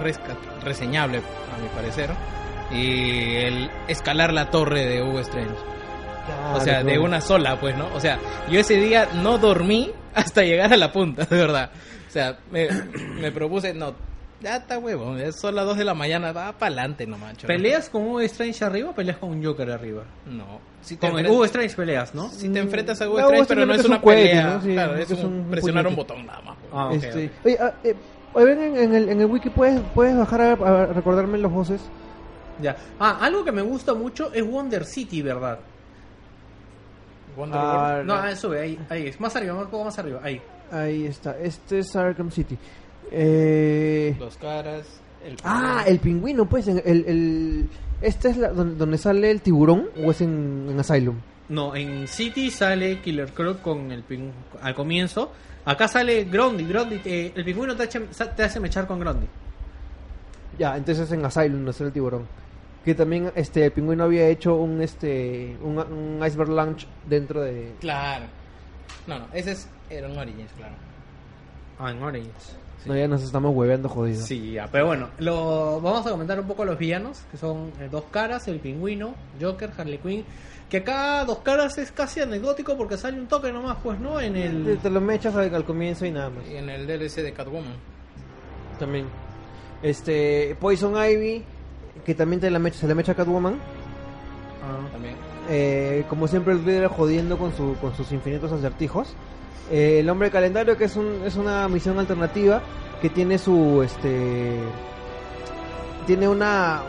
reseñable, 0.62 1.18
a 1.18 1.62
mi 1.62 1.68
parecer. 1.74 2.10
Y 2.70 3.36
el 3.36 3.70
escalar 3.88 4.32
la 4.32 4.50
torre 4.50 4.84
de 4.84 5.02
Hugo 5.02 5.20
Strange. 5.20 5.54
Claro, 6.26 6.56
o 6.56 6.60
sea, 6.60 6.82
de 6.82 6.98
una 6.98 7.20
sola, 7.20 7.58
pues, 7.58 7.76
¿no? 7.78 7.88
O 7.94 8.00
sea, 8.00 8.18
yo 8.50 8.60
ese 8.60 8.74
día 8.74 9.08
no 9.14 9.38
dormí 9.38 9.92
hasta 10.14 10.42
llegar 10.42 10.72
a 10.72 10.76
la 10.76 10.92
punta, 10.92 11.24
de 11.24 11.36
verdad. 11.36 11.70
O 12.06 12.10
sea, 12.10 12.38
me, 12.50 12.68
me 13.20 13.32
propuse, 13.32 13.72
no, 13.72 13.94
Ya 14.46 14.58
está 14.58 14.78
huevo, 14.78 15.16
ya 15.16 15.32
son 15.32 15.56
las 15.56 15.64
2 15.66 15.78
de 15.78 15.84
la 15.84 15.94
mañana, 15.94 16.30
va 16.30 16.52
para 16.52 16.66
adelante 16.68 17.04
nomás. 17.04 17.34
¿Peleas 17.38 17.88
con 17.90 18.02
Hugo 18.06 18.20
Strange 18.20 18.64
arriba 18.64 18.90
o 18.90 18.94
peleas 18.94 19.16
con 19.18 19.30
un 19.30 19.44
Joker 19.44 19.68
arriba? 19.72 20.04
No. 20.24 20.60
Si 20.82 20.94
te, 20.96 21.10
Con 21.10 21.18
el 21.18 21.26
Hugo 21.28 21.44
Strange 21.46 21.74
peleas, 21.74 22.14
¿no? 22.14 22.28
si 22.30 22.48
te 22.50 22.60
enfrentas 22.60 23.02
a 23.02 23.08
Hugo 23.08 23.18
No, 23.18 23.26
Strange, 23.30 23.48
pero 23.48 23.66
no 23.66 23.74
es 23.74 23.84
un 23.84 23.90
una 23.90 24.00
pelea. 24.00 24.54
¿no? 24.54 24.62
Sí, 24.62 24.72
claro, 24.72 24.94
es, 24.98 25.10
es 25.10 25.24
un, 25.24 25.32
un 25.32 25.50
presionar 25.50 25.84
un 25.88 25.96
botón 25.96 26.24
nada 26.24 26.40
más. 26.42 26.56
Ah, 26.72 26.86
ok, 26.90 26.92
este. 26.94 27.30
Oye, 27.44 27.58
ah, 27.60 27.74
eh, 27.82 27.96
oye, 28.34 28.52
en, 28.52 28.76
en 28.76 28.94
el, 28.94 29.08
en 29.08 29.20
el 29.20 29.26
wiki, 29.26 29.50
¿puedes, 29.50 29.80
puedes 29.92 30.16
bajar 30.16 30.40
a, 30.40 30.52
a 30.52 30.86
recordarme 30.86 31.38
los 31.38 31.50
voces? 31.50 31.80
Ya. 32.62 32.76
Ah, 33.00 33.18
algo 33.20 33.44
que 33.44 33.50
me 33.50 33.62
gusta 33.62 33.94
mucho 33.94 34.32
es 34.32 34.46
Wonder 34.48 34.84
City, 34.84 35.22
¿verdad? 35.22 35.58
Wonder 37.36 37.58
Ah, 37.60 37.88
Woman. 37.98 38.06
No, 38.06 38.14
ah, 38.14 38.36
sube, 38.36 38.60
ahí, 38.60 38.78
ahí 38.88 39.08
es. 39.08 39.18
Más 39.20 39.34
arriba, 39.34 39.54
un 39.54 39.64
poco 39.66 39.84
más 39.84 39.98
arriba, 39.98 40.20
ahí. 40.22 40.40
Ahí 40.70 41.06
está, 41.06 41.36
este 41.38 41.80
es 41.80 41.96
Arkham 41.96 42.30
City. 42.30 42.56
Eh... 43.10 44.16
Dos 44.18 44.36
caras. 44.36 44.86
El 45.24 45.36
Ah, 45.44 45.84
el 45.86 45.98
pingüino, 45.98 46.48
pues, 46.48 46.68
en 46.68 46.82
el... 46.84 47.04
el... 47.06 47.68
¿Este 48.02 48.28
es 48.28 48.36
la, 48.36 48.48
donde, 48.50 48.76
donde 48.76 48.98
sale 48.98 49.30
el 49.30 49.40
tiburón 49.40 49.88
o 50.04 50.10
es 50.10 50.20
en, 50.20 50.66
en 50.70 50.78
Asylum? 50.78 51.16
No, 51.48 51.74
en 51.74 52.06
City 52.08 52.50
sale 52.50 53.00
Killer 53.00 53.32
Croc 53.32 53.62
con 53.62 53.90
el 53.90 54.02
ping 54.02 54.30
al 54.60 54.74
comienzo. 54.74 55.32
Acá 55.64 55.88
sale 55.88 56.24
Grundy, 56.24 56.64
Grundy, 56.64 56.98
te- 56.98 57.32
el 57.34 57.44
pingüino 57.44 57.74
te 57.74 57.84
hace, 57.84 58.00
te 58.00 58.42
hace 58.42 58.60
mechar 58.60 58.86
con 58.86 59.00
Grundy. 59.00 59.26
Ya, 60.58 60.76
entonces 60.76 61.06
es 61.06 61.12
en 61.12 61.24
Asylum, 61.24 61.64
no 61.64 61.70
es 61.70 61.80
el 61.80 61.90
tiburón. 61.92 62.26
Que 62.84 62.94
también 62.94 63.32
este 63.34 63.64
el 63.64 63.72
pingüino 63.72 64.04
había 64.04 64.28
hecho 64.28 64.54
un 64.56 64.80
este 64.82 65.56
un, 65.62 65.78
un 65.78 66.20
iceberg 66.24 66.50
launch 66.50 66.86
dentro 67.08 67.40
de 67.40 67.72
Claro. 67.80 68.26
No, 69.06 69.18
no, 69.20 69.26
ese 69.32 69.52
es 69.52 69.68
era 69.88 70.06
un 70.08 70.18
Origins, 70.18 70.52
claro. 70.56 70.74
Ah, 71.78 71.90
en 71.90 72.02
No, 72.84 72.96
ya 72.96 73.08
nos 73.08 73.22
estamos 73.22 73.54
hueveando 73.54 73.88
jodido. 73.88 74.24
Sí, 74.24 74.52
ya, 74.52 74.68
pero 74.70 74.86
bueno, 74.86 75.08
lo, 75.18 75.80
vamos 75.80 76.06
a 76.06 76.10
comentar 76.10 76.38
un 76.38 76.46
poco 76.46 76.64
los 76.64 76.78
villanos, 76.78 77.22
que 77.30 77.36
son 77.36 77.72
eh, 77.80 77.88
Dos 77.90 78.04
Caras, 78.10 78.46
el 78.48 78.60
Pingüino, 78.60 79.14
Joker, 79.40 79.70
Harley 79.76 79.98
Quinn, 79.98 80.24
que 80.68 80.78
acá 80.78 81.24
Dos 81.24 81.38
Caras 81.38 81.78
es 81.78 81.90
casi 81.90 82.20
anecdótico 82.20 82.76
porque 82.76 82.96
sale 82.96 83.18
un 83.18 83.26
toque 83.26 83.52
nomás, 83.52 83.78
pues, 83.82 83.98
¿no? 83.98 84.20
En 84.20 84.34
Te, 84.34 84.46
el... 84.46 84.78
te 84.80 84.90
lo 84.90 85.00
mechas 85.00 85.34
al, 85.34 85.52
al 85.54 85.64
comienzo 85.64 86.06
y 86.06 86.10
nada 86.12 86.30
más. 86.30 86.46
Y 86.48 86.56
en 86.56 86.68
el 86.70 86.86
DLC 86.86 87.22
de 87.22 87.32
Catwoman. 87.32 87.74
También. 88.78 89.06
Este 89.82 90.56
Poison 90.60 90.94
Ivy 90.96 91.44
que 92.04 92.14
también 92.14 92.40
te 92.40 92.50
la 92.50 92.58
mecha, 92.58 92.78
se 92.78 92.86
la 92.88 92.94
mecha 92.94 93.12
a 93.12 93.14
Catwoman. 93.14 93.54
Ah, 94.62 94.88
También. 94.92 95.16
Eh, 95.48 96.04
como 96.08 96.26
siempre 96.28 96.54
el 96.54 96.64
líder 96.64 96.88
jodiendo 96.88 97.38
con 97.38 97.54
su 97.56 97.76
con 97.80 97.94
sus 97.96 98.12
infinitos 98.12 98.52
acertijos. 98.52 99.14
Eh, 99.70 100.00
el 100.00 100.08
hombre 100.10 100.30
calendario 100.30 100.76
que 100.76 100.84
es 100.84 100.94
un, 100.96 101.22
es 101.24 101.34
una 101.36 101.66
misión 101.68 101.98
alternativa 101.98 102.62
que 103.02 103.10
tiene 103.10 103.36
su 103.38 103.82
este 103.82 104.58
tiene 106.06 106.28
una 106.28 106.82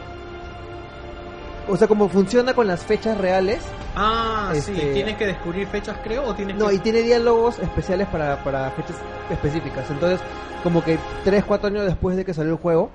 o 1.68 1.76
sea 1.76 1.88
como 1.88 2.07
funciona 2.07 2.53
con 2.53 2.68
las 2.68 2.84
fechas 2.86 3.18
reales 3.18 3.59
Ah, 3.99 4.51
sí, 4.53 4.59
Este- 4.74 4.93
tienes 4.93 5.18
que 5.18 5.26
descubrir 5.26 5.65
fechas, 5.65 5.97
creo, 6.03 6.24
o 6.28 6.36
tienes 6.36 6.55
No, 6.55 6.68
que... 6.68 6.76
y 6.76 6.78
tiene 6.78 7.01
diálogos 7.01 7.57
especiales 7.57 8.07
para, 8.09 8.43
para 8.43 8.70
fechas 8.70 8.95
específicas. 9.32 9.89
Entonces, 9.89 10.20
como 10.61 10.84
que 10.84 10.99
3, 11.24 11.43
4 11.43 11.68
años 11.70 11.84
después 11.88 12.15
de 12.15 12.24
que 12.24 12.32
salió 12.36 12.51
el 12.51 12.57
juego, 12.59 12.91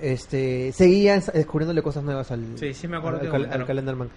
este 0.00 0.72
seguían 0.72 1.22
descubriéndole 1.34 1.82
cosas 1.82 2.04
nuevas 2.04 2.30
al, 2.30 2.56
Sí, 2.58 2.72
sí 2.72 2.88
me 2.88 2.96
acuerdo 2.96 3.20
al, 3.34 3.52
al 3.52 3.66
Calendarman. 3.66 4.08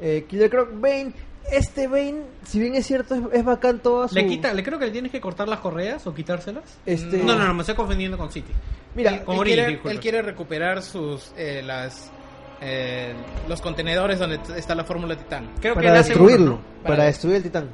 Eh, 0.00 0.24
Killer 0.28 0.50
Croc, 0.50 0.68
Bane. 0.80 1.12
Este 1.50 1.88
Bane, 1.88 2.22
si 2.46 2.58
bien 2.60 2.74
es 2.74 2.86
cierto, 2.86 3.14
es, 3.14 3.22
es 3.32 3.44
bacán 3.44 3.78
toda 3.80 4.08
su... 4.08 4.14
Le 4.14 4.26
quita, 4.26 4.52
le 4.52 4.62
creo 4.62 4.78
que 4.78 4.86
le 4.86 4.90
tienes 4.90 5.10
que 5.12 5.20
cortar 5.20 5.48
las 5.48 5.60
correas 5.60 6.06
o 6.06 6.14
quitárselas. 6.14 6.64
Este, 6.84 7.18
No, 7.18 7.36
no, 7.36 7.46
no, 7.46 7.54
me 7.54 7.60
estoy 7.62 7.74
confundiendo 7.74 8.18
con 8.18 8.30
City. 8.30 8.52
Mira, 8.94 9.12
él, 9.12 9.22
quiere, 9.44 9.66
disculpa. 9.68 9.90
él 9.90 10.00
quiere 10.00 10.22
recuperar 10.22 10.82
sus 10.82 11.32
eh, 11.36 11.62
las 11.64 12.10
eh, 12.60 13.14
los 13.48 13.60
contenedores 13.60 14.18
donde 14.18 14.40
está 14.56 14.74
la 14.74 14.84
fórmula 14.84 15.16
Titán. 15.16 15.48
Creo 15.60 15.74
que 15.74 15.80
para 15.82 16.00
hace 16.00 16.10
destruirlo, 16.10 16.44
uno, 16.44 16.54
¿no? 16.56 16.82
para, 16.82 16.96
Para- 16.96 17.04
destruir 17.04 17.36
el 17.36 17.42
titán. 17.44 17.68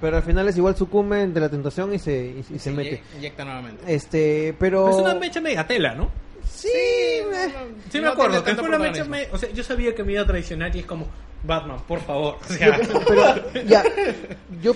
Pero 0.00 0.16
al 0.16 0.22
final 0.22 0.46
es 0.48 0.56
igual 0.58 0.76
sucumbe 0.76 1.22
ante 1.22 1.40
la 1.40 1.48
tentación 1.48 1.94
y 1.94 1.98
se, 1.98 2.12
y, 2.50 2.54
y 2.54 2.58
se 2.58 2.70
mete. 2.70 3.00
inye- 3.00 3.16
Inyecta 3.18 3.44
nuevamente. 3.44 3.94
Este, 3.94 4.54
pero... 4.58 4.90
Es 4.90 4.96
una 4.96 5.14
mecha 5.14 5.40
media 5.40 5.66
tela, 5.66 5.94
¿no? 5.94 6.10
Sí, 6.44 6.68
eh, 6.68 7.22
Sí, 7.90 7.98
me 7.98 8.06
No 8.06 8.12
acuerdo. 8.12 8.42
que 8.44 8.54
fue 8.56 8.68
una 8.68 8.78
mecha 8.78 9.04
me- 9.04 9.28
O 9.32 9.38
sea, 9.38 9.50
yo 9.52 9.62
sabía 9.62 9.94
que 9.94 10.02
me 10.04 10.12
iba 10.12 10.22
a 10.22 10.26
traicionar 10.26 10.74
y 10.74 10.80
es 10.80 10.86
como, 10.86 11.06
Batman, 11.46 11.78
por 11.86 12.00
favor. 12.00 12.36
O 12.48 12.52
sea, 12.52 12.78
pero 13.06 13.64
ya, 13.66 13.82
yo 14.62 14.74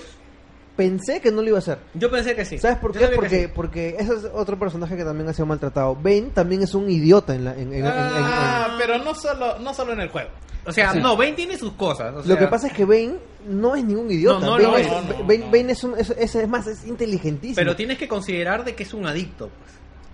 pensé 0.75 1.19
que 1.21 1.31
no 1.31 1.41
lo 1.41 1.49
iba 1.49 1.57
a 1.57 1.59
hacer. 1.59 1.77
yo 1.93 2.09
pensé 2.09 2.35
que 2.35 2.45
sí. 2.45 2.57
¿Sabes 2.57 2.77
por 2.79 2.93
Yo 2.93 3.09
qué? 3.09 3.15
Porque, 3.15 3.41
sí. 3.45 3.47
porque 3.53 3.95
ese 3.99 4.13
es 4.15 4.23
otro 4.33 4.57
personaje 4.57 4.95
que 4.97 5.03
también 5.03 5.29
ha 5.29 5.33
sido 5.33 5.45
maltratado. 5.45 5.95
Bane 5.95 6.29
también 6.33 6.63
es 6.63 6.73
un 6.73 6.89
idiota 6.89 7.35
en 7.35 7.45
la... 7.45 7.51
en- 7.53 7.73
en- 7.73 7.73
en- 7.73 7.85
en- 7.85 7.85
Ah, 7.87 8.75
pero 8.79 8.97
no 8.97 9.13
solo 9.13 9.59
no 9.59 9.73
solo 9.73 9.93
en 9.93 9.99
el 10.01 10.09
juego. 10.09 10.29
O 10.65 10.71
sea, 10.71 10.93
Sí. 10.93 10.99
no, 10.99 11.17
Bane 11.17 11.33
tiene 11.33 11.57
sus 11.57 11.73
cosas. 11.73 12.13
o 12.13 12.17
Lo 12.17 12.23
sea, 12.23 12.37
que 12.37 12.47
pasa 12.47 12.67
es 12.67 12.73
que 12.73 12.85
Bane 12.85 13.15
no 13.47 13.75
es 13.75 13.83
ningún 13.83 14.09
idiota. 14.11 14.45
No, 14.45 14.57
no 14.59 14.71
Bane, 14.71 14.83
lo 14.87 15.29
es, 15.33 15.51
Bane- 15.51 15.71
es, 15.71 15.83
un, 15.83 15.97
es- 15.99 16.09
es 16.35 16.47
más, 16.47 16.67
es 16.67 16.85
inteligentísimo. 16.85 17.55
Pero 17.55 17.75
tienes 17.75 17.97
que 17.97 18.07
considerar 18.07 18.63
de 18.63 18.73
que 18.75 18.83
es 18.83 18.93
un 18.93 19.05
adicto. 19.07 19.49
pues. 19.49 19.71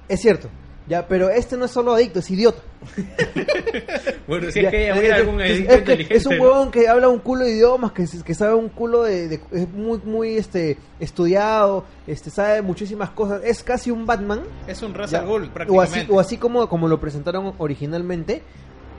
Es 0.10 0.22
cierto. 0.22 0.50
Ya, 0.90 1.06
pero 1.08 1.30
este 1.30 1.58
no 1.58 1.66
es 1.66 1.72
solo 1.72 1.94
adicto, 1.94 2.20
es 2.20 2.32
idiota. 2.32 2.62
Bueno, 4.28 4.52
si 4.52 4.62
Ya, 4.62 4.70
es 4.70 4.72
que 5.00 5.08
es- 5.08 5.14
algún 5.14 5.42
adicto 5.42 5.72
es 5.74 5.80
inteligente. 5.80 6.16
es 6.18 6.26
un 6.26 6.38
¿no? 6.38 6.44
huevón 6.44 6.72
que 6.72 6.88
habla 6.88 7.08
un 7.10 7.20
culo 7.20 7.46
de 7.46 7.52
idiomas, 7.52 7.92
que, 7.92 8.06
que 8.26 8.34
sabe 8.34 8.54
un 8.56 8.70
culo 8.70 9.04
de, 9.04 9.28
de- 9.28 9.42
es 9.52 9.70
muy 9.70 10.00
muy 10.04 10.38
este 10.38 10.78
estudiado, 11.00 11.86
este 12.08 12.30
sabe 12.30 12.62
muchísimas 12.62 13.10
cosas, 13.12 13.42
es 13.44 13.64
casi 13.64 13.92
un 13.92 14.06
Batman. 14.06 14.42
Es 14.68 14.82
un 14.82 14.94
Ra's 14.94 15.14
al 15.14 15.26
Ghul, 15.26 15.42
o 15.42 15.46
así 15.46 15.52
prácticamente. 15.54 16.12
o 16.14 16.20
así 16.20 16.38
como 16.38 16.68
como 16.70 16.88
lo 16.88 17.00
presentaron 17.00 17.54
originalmente, 17.58 18.42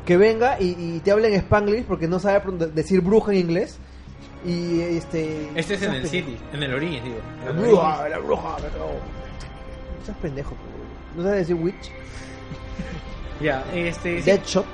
que 0.06 0.16
venga 0.16 0.60
y, 0.60 0.76
y 0.78 1.00
te 1.00 1.10
hable 1.10 1.28
en 1.28 1.34
Spanglish 1.34 1.84
porque 1.84 2.08
no 2.08 2.18
sabe 2.20 2.42
decir 2.74 3.00
bruja 3.02 3.32
en 3.32 3.38
inglés 3.38 3.78
y 4.46 4.80
este 4.80 5.48
Este 5.54 5.74
es 5.74 5.82
en 5.82 5.94
el 5.94 6.06
City, 6.08 6.36
en 6.52 6.62
el 6.62 6.74
Origins, 6.74 7.04
digo. 7.04 7.16
La 7.44 7.52
bruja, 7.52 8.08
la 8.08 8.18
bruja, 8.18 8.56
seas 10.04 10.16
pendejo, 10.18 10.54
no 11.18 11.24
sabes 11.24 11.40
decir 11.48 11.54
witch. 11.62 11.90
Ya, 13.40 13.62
este. 13.72 14.18
sí. 14.20 14.24
Deadshot, 14.30 14.66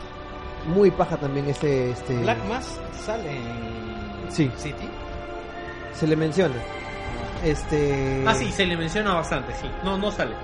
muy 0.66 0.90
paja 0.90 1.16
también 1.18 1.46
ese 1.50 1.90
este 1.90 2.16
Black 2.16 2.42
Mask 2.48 2.70
sale 3.04 3.30
en 3.36 4.30
Sí. 4.30 4.50
City. 4.56 4.88
se 5.94 6.06
le 6.06 6.16
menciona. 6.16 6.54
Este 7.44 8.24
Ah, 8.26 8.34
sí, 8.34 8.50
se 8.50 8.64
le 8.64 8.76
menciona 8.76 9.14
bastante, 9.14 9.52
sí. 9.60 9.68
No, 9.84 9.98
no 9.98 10.10
sale. 10.10 10.34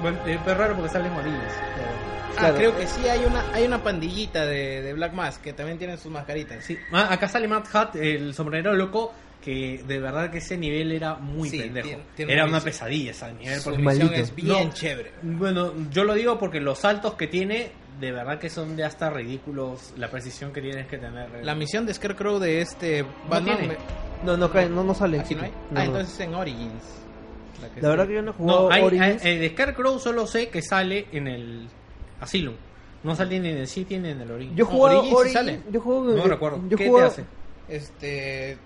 Bueno, 0.00 0.18
eh, 0.26 0.38
es 0.46 0.56
raro 0.56 0.74
porque 0.76 0.90
sale 0.90 1.08
en 1.08 1.14
Origins. 1.14 1.42
Ah, 1.42 2.38
Claro. 2.38 2.54
creo 2.54 2.76
que 2.78 2.86
sí 2.86 3.08
hay 3.08 3.24
una 3.24 3.42
hay 3.52 3.64
una 3.66 3.82
pandillita 3.82 4.46
de, 4.46 4.80
de 4.82 4.92
Black 4.94 5.12
Mask 5.12 5.42
que 5.42 5.52
también 5.52 5.78
tienen 5.78 5.98
sus 5.98 6.12
mascaritas. 6.12 6.64
Sí. 6.64 6.78
Ah, 6.92 7.08
acá 7.10 7.28
sale 7.28 7.48
Matt 7.48 7.74
Hat, 7.74 7.96
el 7.96 8.34
sombrero 8.34 8.72
loco, 8.74 9.12
que 9.42 9.82
de 9.86 9.98
verdad 9.98 10.30
que 10.30 10.38
ese 10.38 10.56
nivel 10.56 10.92
era 10.92 11.14
muy 11.16 11.50
Sí, 11.50 11.58
pendejo. 11.58 11.88
tiene- 11.88 12.02
tiene 12.16 12.32
era 12.32 12.44
una 12.44 12.52
misión. 12.54 12.64
pesadilla 12.64 13.10
ese 13.10 13.32
nivel. 13.34 13.60
Su 13.60 13.70
porque- 13.70 13.82
misión 13.82 14.14
es 14.14 14.34
bien 14.34 14.68
No. 14.68 14.72
chévere. 14.72 15.12
Bueno, 15.22 15.72
yo 15.90 16.04
lo 16.04 16.14
digo 16.14 16.38
porque 16.38 16.60
los 16.60 16.78
saltos 16.78 17.14
que 17.14 17.26
tiene, 17.26 17.72
de 18.00 18.12
verdad 18.12 18.38
que 18.38 18.48
son 18.48 18.76
de 18.76 18.84
hasta 18.84 19.10
ridículos. 19.10 19.92
La 19.98 20.08
precisión 20.08 20.52
que 20.52 20.60
tienes 20.62 20.86
que 20.86 20.96
tener. 20.98 21.44
La 21.44 21.54
misión 21.54 21.84
de 21.86 21.92
Scarecrow 21.92 22.38
de 22.38 22.60
este 22.62 23.02
Batman 23.28 23.58
tiene. 23.58 23.68
me- 23.74 23.78
No, 24.24 24.36
no, 24.36 24.50
cae- 24.50 24.68
no, 24.68 24.84
no 24.84 24.94
sale. 24.94 25.18
aquí 25.20 25.34
no 25.34 25.42
hay. 25.42 25.50
Ah, 25.50 25.54
No, 25.72 25.80
no. 25.80 25.84
entonces 25.86 26.20
en 26.20 26.34
Origins. 26.34 26.84
La, 27.60 27.68
que 27.68 27.80
La 27.82 27.88
verdad 27.90 28.06
que 28.06 28.14
yo 28.14 28.22
no 28.22 28.30
he 28.30 28.34
jugado 28.34 28.68
No, 28.68 28.74
hay, 28.74 28.82
Origins. 28.82 29.24
hay- 29.24 29.32
eh, 29.34 29.38
de 29.38 29.48
Scarecrow 29.50 29.98
solo 29.98 30.26
sé 30.26 30.48
que 30.48 30.62
sale 30.62 31.06
en 31.12 31.26
el 31.28 31.68
Asylum. 32.20 32.54
No 33.02 33.16
sale 33.16 33.40
ni 33.40 33.48
en 33.48 33.56
el 33.58 33.66
City 33.66 33.98
ni 33.98 34.10
en 34.10 34.20
el 34.20 34.30
Origins. 34.30 34.56
yo 34.56 34.64
no, 34.64 34.70
jugado 34.70 34.98
Origins 35.00 35.18
Origins. 35.20 35.32
sale. 35.44 35.60
Yo 35.72 35.80
juego. 35.80 36.04
No 36.14 36.24
recuerdo. 36.24 36.60
Yo 36.68 36.76
¿Qué 36.76 36.88
te 36.88 37.00
hace? 37.02 37.24
Este 37.68 38.58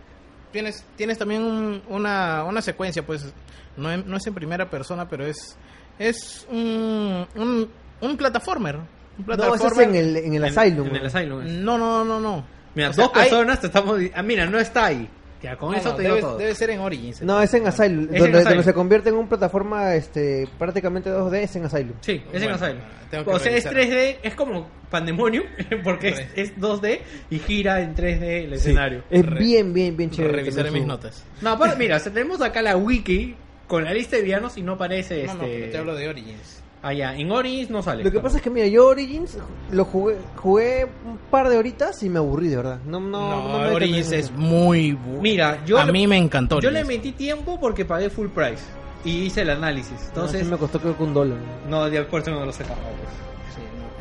tienes 0.56 0.84
tienes 0.96 1.18
también 1.18 1.42
un- 1.42 1.82
una, 1.88 2.44
una 2.44 2.62
secuencia, 2.62 3.04
pues 3.04 3.32
no, 3.76 3.92
en- 3.92 4.08
no 4.08 4.16
es 4.16 4.26
en 4.26 4.32
primera 4.34 4.70
persona, 4.70 5.06
pero 5.08 5.26
es 5.26 5.56
es 5.98 6.46
un 6.50 7.26
un, 7.34 7.68
un 8.00 8.16
plataformer. 8.16 8.76
Un 8.76 8.86
No, 9.18 9.24
plataformer. 9.26 9.88
es 9.88 9.88
en 9.88 9.94
el, 9.94 10.16
en 10.16 10.34
el 10.34 10.44
En- 10.44 10.58
Asylum. 10.58 10.86
En 10.88 10.96
el 10.96 11.06
Asylum. 11.06 11.46
es. 11.46 11.52
No, 11.52 11.76
no, 11.78 12.04
no, 12.04 12.20
no. 12.20 12.44
Mira, 12.74 12.90
O 12.90 12.92
sea, 12.94 13.04
dos 13.04 13.12
hay- 13.16 13.28
personas 13.30 13.60
te 13.60 13.66
estamos. 13.68 14.00
Ah, 14.14 14.22
mira, 14.22 14.46
no 14.46 14.58
está 14.58 14.86
ahí. 14.86 15.08
Ya, 15.42 15.56
con 15.56 15.72
No, 15.72 15.76
eso 15.78 15.90
no, 15.90 15.94
te 15.96 16.02
digo 16.02 16.14
debe, 16.14 16.26
todo. 16.26 16.38
debe 16.38 16.54
ser 16.54 16.70
en 16.70 16.80
Origins. 16.80 17.22
No, 17.22 17.40
es 17.42 17.52
en 17.54 17.66
Asylum. 17.66 18.04
Es 18.04 18.08
en 18.14 18.18
donde, 18.18 18.38
Asylum. 18.38 18.44
donde 18.48 18.62
se 18.64 18.72
convierte 18.74 19.08
en 19.10 19.14
una 19.16 19.28
plataforma 19.28 19.94
este, 19.94 20.48
prácticamente 20.58 21.10
2D, 21.10 21.34
es 21.42 21.56
en 21.56 21.64
Asylum. 21.66 21.92
Sí, 22.00 22.22
es 22.32 22.42
en 22.42 22.48
Bueno, 22.48 22.54
Asylum. 22.54 22.80
tengo 23.10 23.24
que 23.24 23.30
O 23.30 23.38
sea, 23.38 23.52
es 23.56 23.64
revisar. 23.70 23.98
3D, 23.98 24.16
es 24.22 24.34
como 24.34 24.68
Pandemonium, 24.90 25.44
porque 25.84 26.08
es, 26.08 26.26
es 26.34 26.56
2D 26.56 27.00
y 27.30 27.38
gira 27.38 27.80
en 27.82 27.94
3D 27.94 28.44
el 28.44 28.52
escenario. 28.54 29.04
Es 29.10 29.24
Re- 29.26 29.38
bien, 29.38 29.72
bien, 29.74 29.96
bien 29.96 30.10
chévere. 30.10 30.38
Revisaré 30.38 30.70
mis 30.70 30.86
notas. 30.86 31.24
No, 31.42 31.50
aparte, 31.50 31.76
mira, 31.76 31.96
o 31.96 32.00
sea, 32.00 32.12
tenemos 32.12 32.40
acá 32.40 32.62
la 32.62 32.76
wiki 32.76 33.34
con 33.68 33.84
la 33.84 33.92
lista 33.92 34.16
de 34.16 34.22
villanos 34.22 34.56
y 34.56 34.62
no 34.62 34.72
aparece 34.72 35.24
No, 35.26 35.32
este. 35.32 35.44
no, 35.44 35.52
pero 35.52 35.70
te 35.72 35.78
hablo 35.78 35.94
de 35.94 36.08
Origins. 36.08 36.62
Allá, 36.86 37.16
en 37.16 37.30
Origins 37.32 37.68
no 37.70 37.82
sale. 37.82 38.04
Lo 38.04 38.12
que 38.12 38.20
pasa 38.20 38.36
es 38.36 38.42
que, 38.42 38.50
mira, 38.50 38.66
yo 38.68 38.86
Origins 38.86 39.36
lo 39.72 39.84
jugué, 39.84 40.16
jugué 40.36 40.84
un 41.04 41.18
par 41.30 41.48
de 41.48 41.56
horitas 41.58 42.00
y 42.04 42.08
me 42.08 42.18
aburrí, 42.18 42.48
de 42.48 42.56
verdad. 42.56 42.78
No, 42.86 43.00
no, 43.00 43.08
No, 43.20 43.48
no 43.52 43.58
me 43.58 43.74
Origins 43.74 44.12
es 44.12 44.30
muy 44.30 44.92
bueno. 44.92 45.20
Mira, 45.20 45.64
yo 45.66 45.78
a 45.78 45.84
le- 45.84 45.92
mí 45.92 46.06
me 46.06 46.16
encantó. 46.16 46.60
Yo 46.60 46.70
le 46.70 46.84
metí 46.84 47.10
tiempo 47.12 47.58
porque 47.60 47.84
pagué 47.84 48.08
full 48.10 48.28
price. 48.28 48.62
y 49.04 49.24
hice 49.26 49.42
el 49.42 49.50
análisis. 49.50 49.94
Entonces 50.08 50.46
me 50.48 50.56
costó 50.56 50.80
creo 50.80 50.96
que 50.96 51.02
un 51.04 51.14
dólar. 51.14 51.38
no, 51.68 51.86
ya 51.88 52.04
por 52.08 52.22
eso 52.22 52.30
no 52.32 52.44
lo 52.44 52.52
sacaba. 52.52 52.76
Pues. 52.76 53.25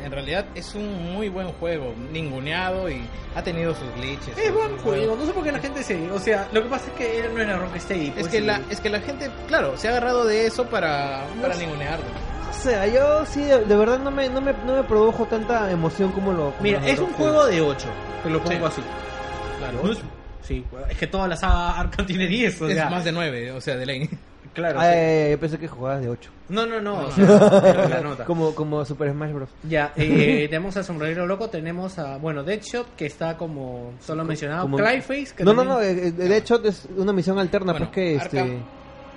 En 0.06 0.12
realidad 0.12 0.46
es 0.54 0.72
un 0.76 1.12
muy 1.14 1.28
buen 1.28 1.48
juego, 1.48 1.92
ninguneado 2.12 2.88
y 2.88 3.02
ha 3.34 3.42
tenido 3.42 3.74
sus 3.74 3.92
glitches. 3.96 4.38
Es 4.38 4.54
buen 4.54 4.76
juego, 4.78 5.16
no 5.16 5.26
sé 5.26 5.32
por 5.32 5.42
qué 5.42 5.50
la 5.50 5.58
gente 5.58 5.82
se... 5.82 6.08
O 6.12 6.18
sea, 6.20 6.46
lo 6.52 6.62
que 6.62 6.68
pasa 6.68 6.86
es 6.86 6.92
que 6.92 7.18
él 7.18 7.34
no 7.34 7.40
era 7.40 7.58
Rocksteady. 7.58 8.06
Es 8.08 8.12
pues, 8.14 8.28
que, 8.28 8.38
y- 8.38 8.42
la, 8.42 8.60
es 8.70 8.80
que 8.80 8.88
la 8.88 9.00
gente, 9.00 9.28
claro, 9.48 9.76
se 9.76 9.88
ha 9.88 9.90
agarrado 9.90 10.24
de 10.24 10.46
eso 10.46 10.64
para, 10.66 11.24
para 11.42 11.54
sé. 11.54 11.64
ningunearlo. 11.66 12.04
O 12.48 12.52
sea, 12.54 12.86
yo 12.86 13.26
sí, 13.26 13.42
de, 13.42 13.64
de 13.64 13.76
verdad 13.76 13.98
no 13.98 14.12
me, 14.12 14.28
no, 14.28 14.40
me, 14.40 14.52
no 14.64 14.76
me 14.76 14.84
produjo 14.84 15.24
tanta 15.26 15.68
emoción 15.72 16.12
como 16.12 16.32
lo... 16.32 16.50
como 16.52 16.62
Mira, 16.62 16.80
lo 16.80 16.86
es 16.86 16.98
un 17.00 17.12
juego 17.14 17.44
de 17.46 17.60
8, 17.60 17.86
te 18.22 18.30
lo 18.30 18.38
pongo 18.44 18.70
Sí. 18.70 18.80
así. 18.80 18.82
Claro. 19.58 19.90
Es- 19.92 19.98
Sí, 20.42 20.64
es 20.88 20.96
que 20.96 21.08
toda 21.08 21.26
la 21.26 21.36
saga 21.36 21.80
Arkham 21.80 22.06
tiene 22.06 22.28
10, 22.28 22.62
o 22.62 22.68
es 22.68 22.74
sea... 22.74 22.88
más 22.88 23.04
de 23.04 23.10
9, 23.10 23.50
o 23.50 23.60
sea, 23.60 23.74
de 23.76 23.84
ley. 23.84 24.08
Claro, 24.56 24.80
Ah, 24.80 24.84
sí. 24.84 24.90
eh, 24.94 25.28
yo 25.32 25.38
pensé 25.38 25.58
que 25.58 25.68
jugabas 25.68 26.00
de 26.00 26.08
8. 26.08 26.30
No, 26.48 26.64
no, 26.66 26.80
no, 26.80 27.02
No, 27.02 27.06
o 27.08 27.10
sea, 27.12 27.88
la 27.88 28.00
nota. 28.00 28.24
Como, 28.24 28.54
como 28.54 28.84
Super 28.84 29.12
Smash 29.12 29.32
Bros. 29.32 29.50
Ya, 29.62 29.92
eh, 29.96 30.46
tenemos 30.50 30.76
a 30.78 30.82
Sombrero 30.82 31.26
Loco, 31.26 31.48
tenemos 31.50 31.98
a, 31.98 32.16
bueno, 32.16 32.42
Deadshot, 32.42 32.96
que 32.96 33.06
está 33.06 33.36
como 33.36 33.92
solo 34.00 34.24
mencionado, 34.24 34.62
como- 34.62 34.78
Clayface, 34.78 35.34
que 35.36 35.44
No, 35.44 35.52
no, 35.52 35.62
también- 35.64 35.96
no, 35.96 36.02
eh, 36.02 36.08
eh, 36.08 36.10
de 36.12 36.36
hecho 36.36 36.60
es 36.64 36.88
una 36.96 37.12
misión 37.12 37.38
alterna, 37.38 37.72
Bueno, 37.72 37.86
pues 37.92 37.94
que 37.94 38.14
este... 38.16 38.40
Arkham- 38.42 38.62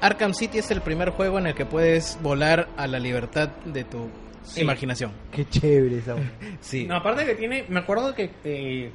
Arkham 0.01 0.33
City 0.33 0.59
es 0.59 0.69
el 0.71 0.81
primer 0.81 1.09
juego 1.09 1.39
en 1.39 1.47
el 1.47 1.55
que 1.55 1.65
puedes 1.65 2.17
volar 2.21 2.67
a 2.77 2.85
la 2.87 2.99
libertad 2.99 3.49
de 3.65 3.83
tu 3.85 4.07
Sí. 4.43 4.61
imaginación. 4.61 5.11
Qué 5.31 5.45
chévere 5.47 5.97
esa. 5.99 6.15
Sí. 6.61 6.85
No, 6.87 6.95
aparte 6.97 7.25
que 7.25 7.35
tiene, 7.35 7.65
me 7.69 7.79
acuerdo 7.79 8.13
que 8.15 8.29
eh, 8.43 8.91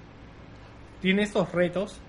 tiene 1.01 1.23
estos 1.23 1.51
retos 1.53 2.01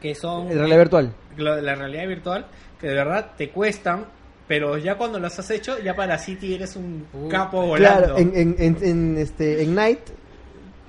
que 0.00 0.14
son 0.14 0.48
En 0.50 0.58
realidad 0.58 0.78
virtual. 0.78 1.14
de 1.36 1.62
la 1.62 1.74
realidad 1.76 2.06
virtual, 2.08 2.46
que 2.82 2.88
de 2.88 2.94
verdad 2.94 3.30
te 3.38 3.48
cuestan, 3.48 4.04
pero 4.46 4.76
ya 4.76 4.96
cuando 4.96 5.18
los 5.18 5.38
has 5.38 5.50
hecho, 5.50 5.78
ya 5.78 5.96
para 5.96 6.18
City 6.18 6.54
eres 6.54 6.76
un 6.76 7.06
Uh, 7.14 7.28
capo 7.30 7.62
volando. 7.64 8.16
Claro, 8.16 8.18
en, 8.18 8.32
en, 8.36 8.56
en, 8.58 8.76
en, 8.82 9.16
este, 9.18 9.62
en 9.62 9.74
Night, 9.74 10.00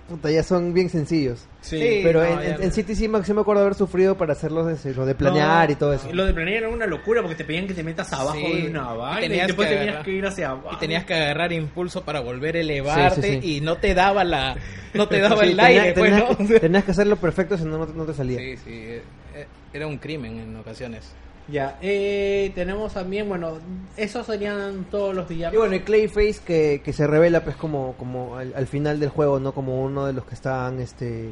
puta, 0.10 0.30
ya 0.32 0.44
son 0.44 0.74
bien 0.74 0.90
sencillos. 0.90 1.46
Sí, 1.62 1.78
Sí, 1.80 2.00
Pero 2.04 2.22
no, 2.24 2.42
en, 2.42 2.62
no. 2.62 2.72
City 2.72 2.94
sí 2.96 3.08
me, 3.08 3.24
sí 3.24 3.34
me 3.34 3.40
acuerdo 3.42 3.62
haber 3.62 3.76
sufrido 3.76 4.18
para 4.18 4.34
hacerlo 4.34 4.66
de, 4.66 4.76
lo 4.96 5.06
de 5.06 5.16
planear 5.16 5.68
No, 5.70 5.74
y 5.74 5.76
todo 5.78 5.94
eso. 5.94 6.12
Lo 6.12 6.26
de 6.26 6.34
planear 6.34 6.58
era 6.64 6.70
una 6.70 6.86
locura 6.88 7.22
porque 7.22 7.36
te 7.38 7.46
pedían 7.46 7.68
que 7.68 7.74
te 7.74 7.84
metas 7.84 8.12
abajo 8.12 8.34
Sí, 8.34 8.64
de 8.64 8.70
una 8.70 8.92
vaina 8.94 9.20
y, 9.26 9.30
tenías 9.30 9.48
después 9.48 9.70
que 9.70 9.76
tenías 9.78 10.04
que 10.04 10.12
ir 10.12 10.26
hacia 10.26 10.50
abajo. 10.50 10.70
Y 10.74 10.80
tenías 10.80 11.06
que 11.06 11.14
agarrar 11.14 11.54
impulso 11.54 12.04
para 12.04 12.20
volver 12.20 12.58
a 12.58 12.60
elevarte 12.60 13.22
Sí, 13.22 13.34
sí, 13.36 13.40
sí. 13.42 13.58
y 13.58 13.62
no 13.62 13.78
te 13.78 13.94
daba 13.94 14.24
la 14.26 14.58
no 14.94 15.08
te 15.08 15.20
daba 15.22 15.42
Sí, 15.44 15.52
el 15.52 15.60
aire, 15.60 15.94
pues, 15.94 16.12
tenías, 16.12 16.40
¿no? 16.40 16.48
que, 16.48 16.60
tenías 16.60 16.84
que 16.84 16.92
hacerlo 16.92 17.16
perfecto, 17.16 17.58
si 17.58 17.64
no, 17.64 17.86
no 17.86 18.06
te- 18.06 18.14
salía. 18.14 18.40
Sí, 18.40 18.58
sí, 18.58 18.64
eh, 18.74 19.02
eh, 19.36 19.48
era 19.74 19.88
un 19.88 19.98
crimen 20.00 20.38
en 20.40 20.56
ocasiones. 20.58 21.14
Ya, 21.50 21.78
eh, 21.82 22.52
tenemos 22.56 22.94
también, 22.94 23.28
bueno, 23.28 23.58
esos 23.98 24.26
serían 24.26 24.86
todos 24.90 25.14
los 25.14 25.28
villanos. 25.28 25.54
Y 25.54 25.58
bueno, 25.58 25.74
el 25.74 25.84
Clayface 25.84 26.40
que, 26.46 26.82
que 26.84 26.94
se 26.94 27.06
revela 27.06 27.44
pues 27.44 27.56
como, 27.58 27.96
como 28.00 28.38
al, 28.38 28.54
al 28.56 28.66
final 28.68 29.00
del 29.00 29.10
juego, 29.10 29.40
¿no? 29.40 29.52
Como 29.54 29.84
uno 29.84 30.06
de 30.06 30.14
los 30.14 30.24
que 30.26 30.36
están, 30.36 30.80
este... 30.80 31.30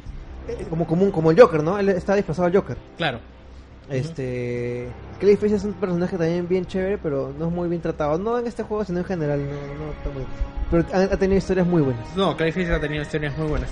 eh, 0.47 0.66
Como, 0.70 0.86
un- 0.89 1.12
como 1.12 1.32
el 1.32 1.39
Joker, 1.39 1.64
¿no? 1.64 1.80
Él 1.80 1.89
está 1.89 2.16
disfrazado 2.16 2.47
al 2.47 2.53
Joker. 2.55 2.76
Claro. 2.97 3.20
Este... 3.91 4.87
Clayface 5.19 5.55
es 5.55 5.63
un 5.65 5.73
personaje 5.73 6.17
también 6.17 6.47
bien 6.47 6.65
chévere, 6.65 6.97
pero 6.97 7.31
no 7.37 7.47
es 7.47 7.51
muy 7.51 7.69
bien 7.69 7.81
tratado. 7.81 8.17
No 8.17 8.39
en 8.39 8.47
este 8.47 8.63
juego, 8.63 8.83
sino 8.85 8.99
en 8.99 9.05
general. 9.05 9.39
No, 9.39 9.85
no 9.85 9.91
está 9.91 10.09
muy... 10.09 10.23
Pero 10.71 10.85
ha, 10.93 11.13
ha 11.13 11.17
tenido 11.17 11.37
historias 11.37 11.67
muy 11.67 11.81
buenas. 11.81 12.05
No, 12.15 12.35
Clayface 12.37 12.71
ha 12.73 12.79
tenido 12.79 13.03
historias 13.03 13.37
muy 13.37 13.47
buenas. 13.47 13.69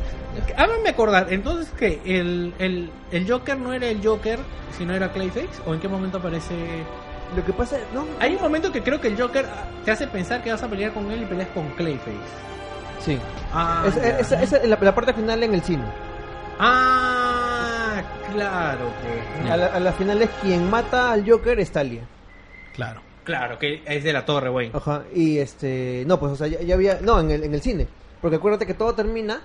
Háganme 0.58 0.90
acordar, 0.90 1.28
entonces 1.32 1.72
que 1.72 2.02
el, 2.06 2.54
el, 2.60 2.90
el 3.12 3.30
Joker 3.32 3.58
no 3.58 3.74
era 3.74 3.88
el 3.88 4.06
Joker, 4.06 4.38
sino 4.78 4.94
era 4.94 5.12
Clayface, 5.12 5.48
o 5.66 5.74
en 5.74 5.80
qué 5.80 5.88
momento 5.88 6.18
aparece. 6.18 6.54
Lo 7.36 7.44
que 7.46 7.54
pasa... 7.54 7.78
No, 7.94 8.06
Hay 8.20 8.36
un 8.36 8.42
momento 8.42 8.72
que 8.72 8.82
creo 8.84 9.00
que 9.00 9.08
el 9.08 9.20
Joker 9.20 9.46
te 9.86 9.92
hace 9.92 10.08
pensar 10.08 10.44
que 10.44 10.52
vas 10.52 10.62
a 10.62 10.68
pelear 10.68 10.94
con 10.94 11.10
él 11.12 11.22
y 11.22 11.26
peleas 11.26 11.50
con 11.50 11.68
Clayface. 11.70 12.12
sí. 13.06 13.18
Ah, 13.54 13.86
Es- 13.88 14.32
es- 14.32 14.54
es- 14.54 14.68
la, 14.68 14.78
la 14.80 14.94
parte 14.94 15.14
final 15.14 15.42
en 15.44 15.54
el 15.54 15.62
cine. 15.62 15.84
Ah 16.60 18.02
claro, 18.32 18.92
pues. 19.02 19.52
A 19.52 19.58
la, 19.58 19.66
a 19.68 19.80
la 19.80 19.92
final 19.94 20.22
es 20.22 20.30
quien 20.42 20.70
mata 20.70 21.12
al 21.12 21.30
Joker 21.30 21.60
es 21.60 21.72
Talia. 21.72 22.04
Claro. 22.76 23.02
Claro, 23.24 23.60
que 23.60 23.84
es 23.86 24.04
de 24.04 24.12
la 24.12 24.26
torre, 24.26 24.50
güey. 24.50 24.72
Ajá, 24.74 25.04
y 25.14 25.38
este, 25.38 26.04
no, 26.08 26.20
pues, 26.20 26.32
o 26.32 26.36
sea, 26.36 26.48
ya, 26.48 26.62
ya 26.62 26.74
había, 26.74 27.00
no, 27.00 27.20
en 27.20 27.30
el, 27.30 27.44
en 27.44 27.54
el 27.54 27.62
cine, 27.62 27.88
porque 28.22 28.38
acuérdate 28.38 28.66
que 28.66 28.74
todo 28.74 28.96
termina 28.96 29.42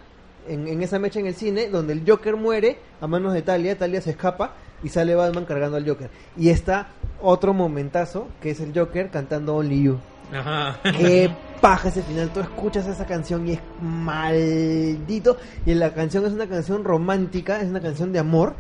en, 0.49 0.67
en 0.69 0.83
esa 0.83 0.99
mecha 0.99 1.21
en 1.21 1.27
el 1.27 1.35
cine, 1.35 1.69
donde 1.69 1.93
el 1.93 2.03
Joker 2.07 2.37
muere 2.37 2.79
a 3.03 3.07
manos 3.07 3.35
de 3.35 3.43
Talia, 3.43 3.77
Talia 3.77 4.01
se 4.01 4.11
escapa 4.11 4.53
y 4.83 4.89
sale 4.89 5.15
Batman 5.15 5.45
cargando 5.45 5.77
al 5.77 5.87
Joker. 5.87 6.09
Y 6.35 6.49
está 6.49 6.89
otro 7.21 7.53
momentazo, 7.53 8.29
que 8.41 8.51
es 8.51 8.61
el 8.61 8.73
Joker 8.75 9.11
cantando 9.11 9.55
Only 9.57 9.83
You. 9.83 9.99
Ajá. 10.35 10.81
Qué 10.83 11.31
paja 11.61 11.89
ese 11.89 12.03
final, 12.03 12.31
tú 12.31 12.41
escuchas 12.41 12.87
esa 12.87 13.07
canción 13.07 13.47
y 13.49 13.53
es 13.53 13.61
maldito, 13.81 15.37
y 15.65 15.75
la 15.75 15.93
canción 15.95 16.27
es 16.27 16.33
una 16.33 16.47
canción 16.47 16.85
romántica, 16.85 17.61
es 17.61 17.69
una 17.69 17.81
canción 17.81 18.13
de 18.13 18.19
amor, 18.19 18.55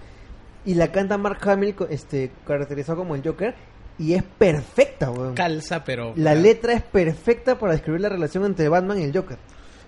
y 0.65 0.75
la 0.75 0.89
canta 0.93 1.19
Mark 1.19 1.39
Hamill, 1.49 1.75
este, 1.91 2.31
caracterizado 2.47 2.99
como 2.99 3.15
el 3.15 3.23
Joker, 3.23 3.55
y 3.99 4.15
es 4.15 4.23
perfecta, 4.23 5.11
weón. 5.11 5.35
Calza, 5.35 5.85
pero 5.85 6.13
La 6.17 6.35
letra 6.35 6.73
es 6.73 6.83
perfecta 6.83 7.59
para 7.59 7.73
describir 7.73 8.01
la 8.01 8.09
relación 8.09 8.45
entre 8.45 8.69
Batman 8.69 8.99
y 9.01 9.05
el 9.05 9.17
Joker. 9.17 9.37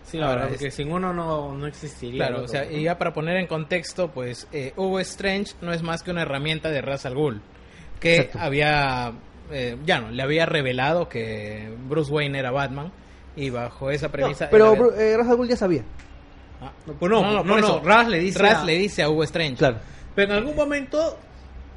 Sí, 0.05 0.19
la 0.19 0.27
Ahora, 0.27 0.37
verdad, 0.43 0.53
es- 0.55 0.59
porque 0.61 0.71
sin 0.71 0.93
uno 0.93 1.13
no, 1.13 1.55
no 1.57 1.67
existiría. 1.67 2.29
Claro, 2.29 2.45
o 2.45 2.49
sea, 2.49 2.71
y 2.71 2.85
ya 2.85 2.97
para 2.99 3.13
poner 3.13 3.37
en 3.39 3.47
contexto, 3.49 4.11
pues 4.13 4.47
eh, 4.53 4.73
Hugo 4.77 5.01
Strange 5.01 5.55
no 5.63 5.73
es 5.73 5.83
más 5.83 6.03
que 6.05 6.13
una 6.13 6.23
herramienta 6.23 6.71
de 6.71 6.81
Ra's 6.83 7.07
al 7.07 7.15
Ghul, 7.17 7.41
que 7.99 8.17
Exacto. 8.17 8.39
había, 8.41 9.13
eh, 9.51 9.77
ya 9.85 10.01
no, 10.01 10.11
le 10.11 10.23
había 10.23 10.47
revelado 10.47 11.09
que 11.09 11.75
Bruce 11.89 12.11
Wayne 12.13 12.39
era 12.39 12.51
Batman 12.51 12.93
y 13.37 13.51
bajo 13.51 13.91
esa 13.91 14.11
premisa... 14.11 14.47
No, 14.47 14.51
pero 14.51 14.75
Bru- 14.77 14.95
eh, 14.97 15.17
Ra's 15.17 15.29
al 15.29 15.37
Ghul 15.37 15.49
ya 15.49 15.57
sabía. 15.57 15.83
Ah, 16.61 16.73
Pues 16.99 17.11
no, 17.13 17.21
no, 17.23 17.39
por 17.39 17.47
no, 17.47 17.59
eso. 17.59 17.83
Raz 17.85 18.09
le 18.09 18.19
dice 18.19 18.39
Raz 18.39 18.59
a- 18.63 18.65
le 18.65 18.79
dice 18.79 19.03
a 19.03 19.11
Hugo 19.11 19.25
Strange. 19.25 19.57
Claro. 19.57 19.79
Pero 20.15 20.33
en 20.33 20.39
algún 20.39 20.57
momento 20.57 21.19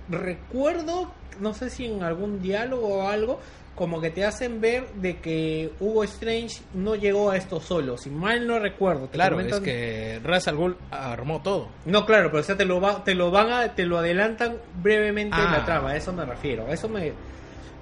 recuerdo, 0.09 1.11
no 1.39 1.53
sé 1.53 1.69
si 1.69 1.85
en 1.85 2.03
algún 2.03 2.41
diálogo 2.41 2.87
o 2.99 3.07
algo, 3.09 3.39
como 3.75 4.01
que 4.01 4.09
te 4.09 4.25
hacen 4.25 4.59
ver 4.59 4.89
de 4.95 5.17
que 5.17 5.71
Hugo 5.79 6.03
Strange 6.03 6.61
no 6.73 6.95
llegó 6.95 7.31
a 7.31 7.37
esto 7.37 7.61
solo, 7.61 7.97
si 7.97 8.09
mal 8.09 8.45
no 8.45 8.59
recuerdo. 8.59 9.05
te 9.07 9.13
Claro, 9.15 9.37
comentan- 9.37 9.59
es 9.59 9.63
que 9.63 10.19
Ra's 10.23 10.47
al 10.47 10.57
Ghul 10.57 10.77
armó 10.91 11.41
todo. 11.41 11.69
No, 11.85 12.05
claro, 12.05 12.29
pero 12.29 12.41
o 12.41 12.43
sea, 12.43 12.57
te 12.57 12.65
lo, 12.65 12.81
va, 12.81 13.03
te 13.03 13.15
lo 13.15 13.31
van 13.31 13.51
a, 13.51 13.75
te 13.75 13.85
lo 13.85 13.97
adelantan 13.97 14.57
brevemente 14.81 15.35
en 15.37 15.47
Ah. 15.47 15.57
la 15.59 15.65
trama, 15.65 15.91
a 15.91 15.95
eso 15.95 16.11
me 16.11 16.25
refiero, 16.25 16.65
a 16.67 16.71
eso 16.73 16.89
me... 16.89 17.13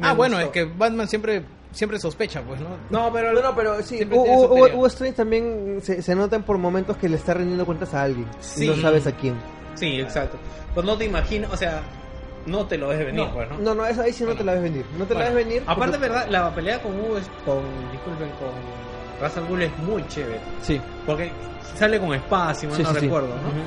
ah, 0.02 0.14
bueno, 0.14 0.36
gustó. 0.38 0.48
es 0.48 0.52
que 0.54 0.66
Batman 0.66 1.08
siempre 1.08 1.44
siempre 1.72 2.00
sospecha, 2.00 2.42
pues, 2.42 2.60
¿no? 2.60 2.70
No, 2.90 3.12
pero... 3.14 3.34
No, 3.34 3.42
no, 3.42 3.56
pero 3.56 3.82
sí, 3.84 4.00
Hugo, 4.04 4.88
Strange 4.88 5.16
también 5.18 5.80
se, 5.84 6.02
se 6.02 6.16
notan 6.16 6.42
por 6.44 6.58
momentos 6.58 6.98
que 6.98 7.08
le 7.08 7.18
está 7.18 7.36
rendiendo 7.36 7.66
cuentas 7.66 7.94
a 7.94 8.02
alguien. 8.04 8.26
Sí. 8.40 8.66
Y 8.66 8.68
no 8.70 8.76
sabes 8.78 9.06
a 9.06 9.12
quién. 9.12 9.36
Sí, 9.76 10.00
exacto. 10.00 10.38
Pues 10.74 10.86
no 10.86 10.98
te 10.98 11.06
imaginas, 11.06 11.52
o 11.54 11.58
sea, 11.58 11.82
no 12.48 12.66
te 12.66 12.78
lo 12.80 12.88
ves 12.88 13.00
venir, 13.00 13.16
no, 13.16 13.32
pues, 13.34 13.48
¿no? 13.50 13.58
no, 13.60 13.76
no, 13.76 13.86
eso 13.86 14.02
ahí 14.02 14.12
sí 14.14 14.24
no 14.24 14.34
te 14.36 14.44
la 14.44 14.54
ves 14.54 14.64
venir. 14.64 14.86
No 14.98 15.06
te 15.06 15.14
Bueno, 15.14 15.30
la 15.30 15.36
ves 15.36 15.46
venir. 15.46 15.64
Aparte, 15.68 15.98
porque- 15.98 16.10
verdad, 16.10 16.28
la 16.30 16.56
pelea 16.56 16.82
con 16.82 17.00
Hugo, 17.00 17.18
es- 17.20 17.30
con, 17.46 17.62
disculpen, 17.92 18.30
con 18.40 18.50
Ra's 19.22 19.38
al 19.38 19.46
Ghul 19.46 19.62
es 19.62 19.78
muy 19.80 20.08
chévere. 20.08 20.40
Sí. 20.64 20.82
Porque 21.06 21.32
sale 21.76 22.00
con 22.00 22.14
espacio, 22.16 22.74
Sí, 22.74 22.82
no 22.82 22.90
sí, 22.90 22.96
sí. 22.96 23.02
recuerdo, 23.02 23.28
¿no? 23.28 23.36
Ujú. 23.36 23.62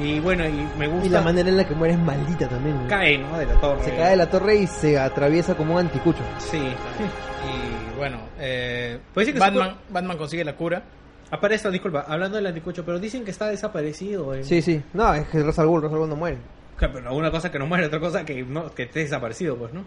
Y 0.00 0.18
bueno, 0.20 0.44
y 0.48 0.66
me 0.78 0.86
gusta. 0.88 1.06
Y 1.06 1.08
la 1.10 1.20
manera 1.20 1.48
en 1.48 1.56
la 1.56 1.66
que 1.66 1.74
muere 1.74 1.94
es 1.94 2.00
maldita 2.00 2.48
también. 2.48 2.82
¿no? 2.82 2.88
Cae, 2.88 3.18
¿no? 3.18 3.38
De 3.38 3.46
la 3.46 3.54
torre. 3.60 3.84
Se 3.84 3.90
cae 3.96 4.10
de 4.10 4.16
la 4.16 4.30
torre 4.30 4.56
y 4.56 4.66
se 4.66 4.98
atraviesa 4.98 5.54
como 5.54 5.74
un 5.74 5.80
anticucho. 5.80 6.22
Sí. 6.38 6.58
Y 7.42 7.96
bueno, 7.96 8.18
eh, 8.38 8.98
que 9.14 9.32
Batman, 9.32 9.76
Batman 9.88 10.18
consigue 10.18 10.44
la 10.44 10.54
cura. 10.54 10.82
Aparece, 11.30 11.70
disculpa, 11.70 12.04
hablando 12.06 12.36
del 12.36 12.46
anticucho, 12.46 12.84
pero 12.84 12.98
dicen 12.98 13.24
que 13.24 13.30
está 13.30 13.46
desaparecido. 13.48 14.34
eh. 14.34 14.44
Sí, 14.44 14.60
sí. 14.60 14.82
No, 14.92 15.12
es 15.14 15.26
que 15.28 15.42
Ra's 15.42 15.58
al 15.58 15.66
Ghul, 15.66 15.82
Ra's 15.82 15.92
al 15.92 15.98
Ghul 16.00 16.08
no 16.10 16.16
muere. 16.16 16.36
Claro, 16.76 16.94
Pero 16.94 17.14
una 17.14 17.30
cosa 17.30 17.50
que 17.50 17.58
no 17.58 17.66
muere, 17.66 17.86
otra 17.86 17.98
cosa 17.98 18.24
que 18.24 18.42
no 18.42 18.74
que 18.74 18.84
esté 18.84 19.00
desaparecido, 19.00 19.56
pues, 19.56 19.72
¿no? 19.72 19.84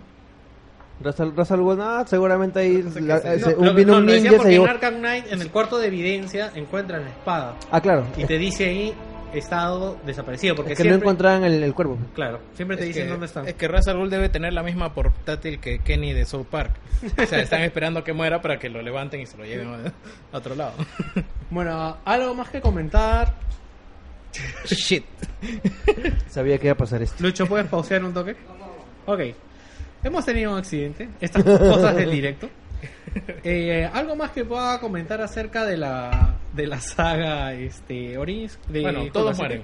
Ra's 1.01 1.51
al, 1.51 1.59
Ghul, 1.61 1.77
no, 1.77 2.07
seguramente 2.07 2.59
ahí 2.59 2.81
la- 3.01 3.17
eh, 3.17 3.39
se- 3.39 3.55
No, 3.55 3.65
lo- 3.71 3.73
no, 3.85 3.97
un 3.97 4.05
lo 4.07 4.11
decía 4.11 4.31
ninja 4.31 4.43
se 4.45 4.55
en 4.55 4.67
Arkham 4.67 4.95
Knight, 4.95 5.25
en 5.31 5.41
el 5.41 5.49
cuarto 5.51 5.77
de 5.77 5.87
evidencia, 5.87 6.51
encuentran 6.55 7.03
la 7.03 7.09
espada. 7.09 7.55
Ah, 7.71 7.81
claro. 7.81 8.05
Y 8.17 8.25
te 8.25 8.37
dice 8.37 8.65
ahí, 8.65 8.93
estado 9.39 9.97
desaparecido. 10.05 10.55
Porque 10.55 10.73
Es 10.73 10.77
que 10.77 10.83
siempre, 10.83 10.99
no 10.99 11.03
encontraban 11.11 11.43
el, 11.43 11.63
el 11.63 11.73
cuerpo. 11.73 11.97
Claro, 12.13 12.39
siempre 12.55 12.77
te 12.77 12.83
Es 12.83 12.87
dicen 12.89 13.05
que, 13.05 13.09
dónde 13.11 13.25
están. 13.25 13.47
es 13.47 13.53
que 13.55 13.67
Ra's 13.67 13.87
al 13.87 13.97
Ghul 13.97 14.09
debe 14.09 14.29
tener 14.29 14.53
la 14.53 14.63
misma 14.63 14.93
portátil 14.93 15.59
que 15.59 15.79
Kenny 15.79 16.13
de 16.13 16.25
South 16.25 16.45
Park. 16.49 16.71
O 17.21 17.25
sea, 17.25 17.39
están 17.41 17.61
esperando 17.61 18.03
que 18.03 18.13
muera 18.13 18.41
para 18.41 18.57
que 18.59 18.69
lo 18.69 18.81
levanten 18.81 19.21
y 19.21 19.25
se 19.25 19.37
lo 19.37 19.45
lleven 19.45 19.67
a, 19.73 19.93
a 20.31 20.37
otro 20.37 20.55
lado. 20.55 20.73
Bueno, 21.49 21.97
algo 22.05 22.33
más 22.35 22.49
que 22.49 22.61
comentar. 22.61 23.33
Shit. 24.65 25.05
Sabía 26.27 26.57
que 26.57 26.67
iba 26.67 26.73
a 26.73 26.77
pasar 26.77 27.01
esto. 27.01 27.21
Lucho, 27.23 27.45
¿puedes 27.45 27.67
pausear 27.67 28.03
un 28.03 28.13
toque? 28.13 28.35
Ok. 29.05 29.19
Hemos 30.03 30.25
tenido 30.25 30.51
un 30.53 30.57
accidente. 30.57 31.07
Estas 31.21 31.43
cosas 31.43 31.95
del 31.95 32.09
directo. 32.11 32.49
Eh, 33.43 33.89
algo 33.93 34.15
más 34.15 34.31
que 34.31 34.43
pueda 34.43 34.79
comentar 34.79 35.21
acerca 35.21 35.65
de 35.65 35.77
la 35.77 36.35
de 36.53 36.65
la 36.67 36.79
saga 36.79 37.53
este 37.53 38.17
Origins 38.17 38.57
de 38.67 38.81
Bueno, 38.81 39.05
todos 39.11 39.37
mueren. 39.37 39.63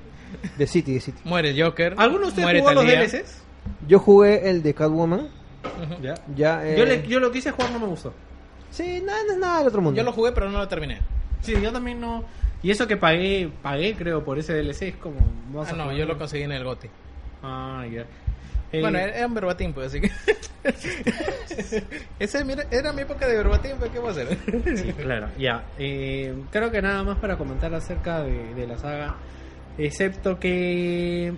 De 0.58 0.68
City, 0.68 0.94
de 0.94 1.00
City. 1.00 1.20
Muere 1.24 1.60
Joker. 1.60 1.96
¿Alguno 1.98 2.24
de 2.24 2.28
ustedes 2.28 2.60
jugó 2.62 2.74
los. 2.74 2.86
DLCs? 2.86 3.44
Yo 3.88 4.00
jugué 4.00 4.50
el 4.50 4.62
de 4.62 4.74
Catwoman 4.74 5.30
¿Ya? 6.02 6.14
Ya, 6.36 6.66
eh, 6.68 6.76
Yo, 6.78 6.86
le- 6.86 7.08
yo 7.08 7.20
lo 7.20 7.32
quise 7.32 7.52
jugar, 7.52 7.72
no 7.72 7.80
me 7.80 7.88
gustó. 7.88 8.14
Sí, 8.70 9.02
nada, 9.04 9.20
no 9.28 9.34
es 9.34 9.40
nada 9.40 9.60
del 9.60 9.68
otro 9.68 9.82
mundo. 9.82 9.98
Yo 9.98 10.04
lo 10.04 10.12
jugué, 10.12 10.32
pero 10.32 10.50
no 10.50 10.60
lo 10.60 10.68
terminé. 10.68 11.00
Sí, 11.42 11.54
yo 11.62 11.72
también 11.72 12.00
no. 12.00 12.24
Y 12.62 12.72
eso 12.72 12.88
que 12.88 12.98
pagué, 12.98 13.50
pagué 13.64 13.96
creo, 13.96 14.24
por 14.24 14.38
ese 14.38 14.54
DLC, 14.54 14.90
es 14.90 14.96
como. 14.98 15.20
Ah, 15.60 15.74
no, 15.76 15.92
yo 15.92 16.06
lo 16.06 16.18
conseguí 16.18 16.44
en 16.44 16.52
el 16.52 16.64
GOTI. 16.64 16.90
Ah, 17.42 17.86
ya. 17.92 18.06
Eh, 18.72 18.82
Bueno, 18.82 19.00
era 19.00 19.26
un 19.26 19.34
verbatim, 19.34 19.74
pues, 19.74 19.88
así 19.88 20.02
que... 20.02 20.12
Ese 22.20 22.44
mira, 22.46 22.66
era 22.72 22.94
mi 22.94 23.02
época 23.02 23.28
de 23.28 23.36
verbatim, 23.38 23.72
pues, 23.80 23.92
¿qué 23.92 24.00
voy 24.00 24.10
a 24.10 24.12
hacer? 24.12 24.38
Sí, 24.78 24.94
claro, 24.94 25.30
ya. 25.38 25.64
Eh, 25.78 26.34
creo 26.52 26.70
que 26.72 26.82
nada 26.82 27.04
más 27.04 27.18
para 27.18 27.38
comentar 27.38 27.74
acerca 27.74 28.22
de, 28.24 28.54
de 28.54 28.68
la 28.68 28.78
saga. 28.78 29.16
Excepto 29.78 30.40
que. 30.40 31.34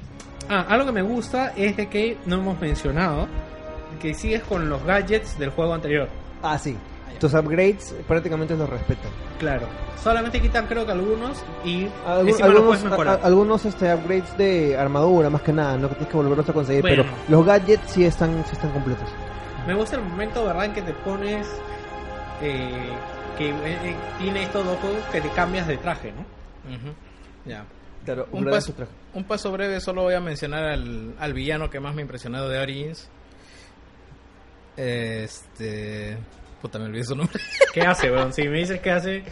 Ah, 0.50 0.66
algo 0.70 0.88
que 0.88 0.92
me 0.92 1.02
gusta 1.04 1.54
es 1.56 1.78
de 1.78 1.88
que 1.88 2.18
no 2.26 2.36
hemos 2.38 2.60
mencionado 2.60 3.28
que 4.02 4.14
sigues 4.14 4.42
con 4.44 4.68
los 4.70 4.84
gadgets 4.84 5.38
del 5.38 5.52
juego 5.52 5.74
anterior. 5.74 6.10
Ah, 6.42 6.58
sí. 6.58 6.76
Tus 7.20 7.34
upgrades 7.34 7.94
prácticamente 8.08 8.56
los 8.58 8.70
respetan. 8.70 9.12
Claro. 9.40 9.68
Solamente 10.02 10.42
quitan 10.42 10.66
creo 10.66 10.86
que 10.86 10.92
algunos 10.92 11.44
y 11.64 11.86
Algu- 12.08 12.22
encima 12.30 12.30
los 12.30 12.42
algunos, 12.42 12.62
puedes 12.68 12.84
mejorar. 12.86 13.20
a- 13.22 13.26
algunos 13.28 13.66
este, 13.66 13.94
upgrades 13.94 14.38
de 14.38 14.76
armadura, 14.78 15.30
más 15.30 15.42
que 15.44 15.54
nada, 15.54 15.78
no 15.78 15.88
que 15.90 15.96
tienes 15.96 16.12
que 16.12 16.18
volverlos 16.18 16.50
a 16.50 16.54
conseguir, 16.54 16.82
Bueno. 16.82 17.04
pero 17.04 17.16
los 17.38 17.46
gadgets 17.46 17.92
sí 17.92 18.04
están, 18.06 18.44
sí 18.46 18.54
están 18.54 18.72
completos. 18.72 19.08
Me 19.68 19.76
gusta 19.76 19.98
el 19.98 20.02
momento, 20.04 20.44
¿verdad?, 20.46 20.66
en 20.66 20.74
que 20.74 20.82
te 20.82 20.94
pones. 20.94 21.48
eh, 22.42 22.90
que 23.38 23.50
eh, 23.50 23.54
eh, 23.84 23.96
tiene 24.20 24.42
estos 24.44 24.66
dos 24.66 24.78
juegos 24.80 25.00
que 25.12 25.22
te 25.22 25.30
cambias 25.30 25.68
de 25.68 25.78
traje, 25.78 26.12
¿no? 26.12 26.26
Ya. 27.46 27.64
Claro, 28.04 28.28
Un 28.32 28.46
paso, 28.46 28.74
un 29.14 29.24
paso 29.26 29.52
breve, 29.52 29.80
solo 29.80 30.02
voy 30.02 30.16
a 30.16 30.20
mencionar 30.20 30.64
al, 30.64 31.14
al 31.20 31.34
villano 31.34 31.70
que 31.70 31.80
más 31.80 31.94
me 31.94 32.02
ha 32.02 32.04
impresionado 32.04 32.50
de 32.50 32.58
Origins. 32.60 33.08
Este... 34.76 36.18
Puta, 36.62 36.78
me 36.80 36.86
olvidé 36.86 37.04
su 37.04 37.16
nombre. 37.16 37.40
¿Qué 37.74 37.82
hace, 37.82 38.12
weón? 38.12 38.34
Si 38.34 38.48
me 38.48 38.60
dices 38.60 38.80
qué 38.82 38.92
hace. 38.92 39.24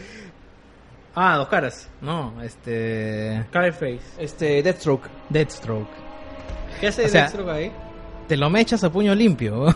Ah, 1.14 1.36
dos 1.36 1.48
caras. 1.48 1.88
No, 2.00 2.40
este... 2.42 3.44
Face. 3.52 4.00
Este, 4.18 4.62
Deathstroke. 4.62 5.08
Deathstroke. 5.28 5.90
¿Qué 6.80 6.88
hace 6.88 7.04
O 7.06 7.08
sea, 7.08 7.22
Deathstroke 7.22 7.48
ahí? 7.50 7.72
Te 8.28 8.36
lo 8.36 8.48
mechas 8.50 8.82
a 8.84 8.90
puño 8.92 9.14
limpio. 9.14 9.74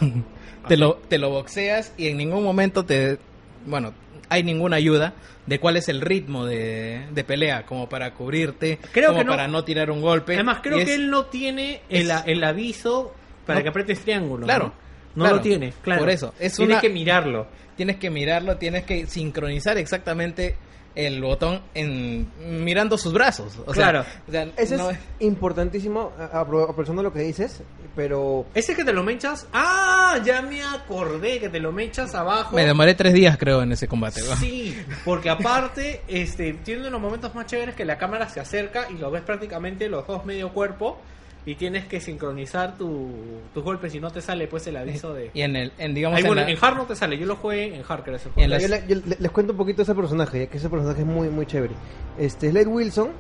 te, 0.69 0.77
lo, 0.77 0.95
te 1.09 1.19
lo 1.19 1.31
boxeas 1.31 1.93
y 1.97 2.09
en 2.09 2.17
ningún 2.17 2.45
momento 2.45 2.85
te... 2.85 3.19
Bueno, 3.67 3.93
hay 4.29 4.43
ninguna 4.43 4.77
ayuda 4.77 5.15
de 5.47 5.59
cuál 5.59 5.77
es 5.77 5.89
el 5.89 6.01
ritmo 6.01 6.47
de, 6.47 7.07
de 7.13 7.25
pelea, 7.25 7.67
como 7.67 7.89
para 7.89 8.15
cubrirte, 8.15 8.79
Creo 8.93 9.09
como 9.09 9.19
que 9.21 9.25
no. 9.25 9.33
para 9.33 9.49
no 9.49 9.65
tirar 9.65 9.91
un 9.91 10.01
golpe. 10.01 10.35
Además, 10.35 10.59
creo 10.63 10.79
que 10.79 10.95
él 10.95 11.11
no 11.11 11.27
tiene 11.27 11.83
el, 11.89 12.11
es- 12.11 12.23
el 12.27 12.43
aviso 12.45 13.13
para 13.47 13.59
No. 13.59 13.63
que 13.65 13.69
aprietes 13.71 14.01
triángulo. 14.01 14.47
Claro, 14.47 14.67
¿no? 14.69 14.84
No 15.15 15.25
claro. 15.25 15.37
lo 15.37 15.43
tiene, 15.43 15.73
claro. 15.83 16.01
Por 16.01 16.11
eso, 16.11 16.35
es 16.39 16.55
Tienes 16.55 16.75
una- 16.75 16.81
que 16.81 16.89
mirarlo. 16.91 17.47
Tienes 17.77 17.97
que 17.97 18.11
mirarlo, 18.11 18.57
tienes 18.57 18.85
que 18.85 19.07
sincronizar 19.07 19.77
exactamente 19.79 20.57
el 20.95 21.21
botón 21.21 21.61
en 21.75 22.29
mirando 22.65 22.97
sus 22.97 23.12
brazos. 23.12 23.59
O 23.67 23.75
sea, 23.75 23.91
Claro. 23.91 24.05
o 24.29 24.31
sea, 24.31 24.47
Ese 24.57 24.77
no 24.77 24.91
es 24.91 24.99
importantísimo, 25.19 26.12
aprovechando 26.33 27.03
lo 27.03 27.12
que 27.12 27.19
dices, 27.21 27.62
pero 27.97 28.47
Ese 28.55 28.77
que 28.77 28.85
te 28.85 28.93
lo 28.93 29.03
mechas. 29.03 29.49
Ah, 29.53 30.21
ya 30.25 30.41
me 30.41 30.62
acordé 30.62 31.41
que 31.41 31.49
te 31.49 31.59
lo 31.59 31.73
mechas 31.73 32.15
abajo. 32.15 32.55
Me 32.55 32.65
demoré 32.65 32.95
tres 32.95 33.12
días, 33.12 33.37
creo, 33.39 33.61
en 33.62 33.73
ese 33.73 33.89
combate. 33.89 34.23
¿va? 34.23 34.37
Sí, 34.37 34.77
porque 35.05 35.31
aparte, 35.31 36.03
este, 36.07 36.53
tiene 36.65 36.87
unos 36.87 37.01
momentos 37.01 37.35
más 37.35 37.47
chéveres 37.47 37.75
que 37.75 37.85
la 37.85 37.99
cámara 37.99 38.29
se 38.29 38.39
acerca 38.39 38.87
y 38.89 38.95
lo 38.99 39.11
ves 39.11 39.23
prácticamente 39.23 39.89
los 39.89 40.07
dos 40.07 40.25
medio 40.25 40.53
cuerpo 40.53 41.01
y 41.47 41.57
tienes 41.57 41.86
que 41.86 42.01
sincronizar 42.01 42.76
tu, 42.78 43.11
tus 43.53 43.62
golpes 43.62 43.95
y 43.95 44.01
no 44.01 44.11
te 44.11 44.20
sale 44.20 44.47
pues 44.47 44.66
el 44.66 44.76
aviso 44.76 45.12
de... 45.12 45.30
Y 45.34 45.42
en 45.42 45.57
el, 45.57 45.72
en, 45.78 45.95
digamos, 45.95 46.16
Ahí, 46.16 46.22
en 46.22 46.28
bueno, 46.28 46.42
la- 46.42 46.51
en 46.51 46.57
Hard 46.61 46.76
no 46.76 46.84
te 46.84 46.97
sale, 46.97 47.18
yo 47.18 47.26
lo 47.26 47.36
jugué 47.36 47.74
en 47.76 47.82
Hard, 47.86 48.03
que 48.05 48.11
era 48.11 48.16
ese 48.16 48.28
Y 48.36 48.42
en 48.42 48.49
juego. 48.49 48.51
las- 48.51 48.62
yo, 48.62 48.68
le- 48.68 48.84
yo 49.03 49.07
le- 49.09 49.16
les 49.20 49.30
cuento 49.30 49.53
un 49.53 49.59
poquito 49.59 49.78
de 49.78 49.82
ese 49.84 49.95
personaje, 49.95 50.38
ya 50.40 50.47
que 50.47 50.57
ese 50.59 50.68
personaje 50.70 51.01
es 51.03 51.07
muy 51.07 51.28
muy 51.28 51.45
chévere. 51.47 51.74
Este 52.18 52.51
Slade 52.51 52.66
Wilson, 52.66 53.11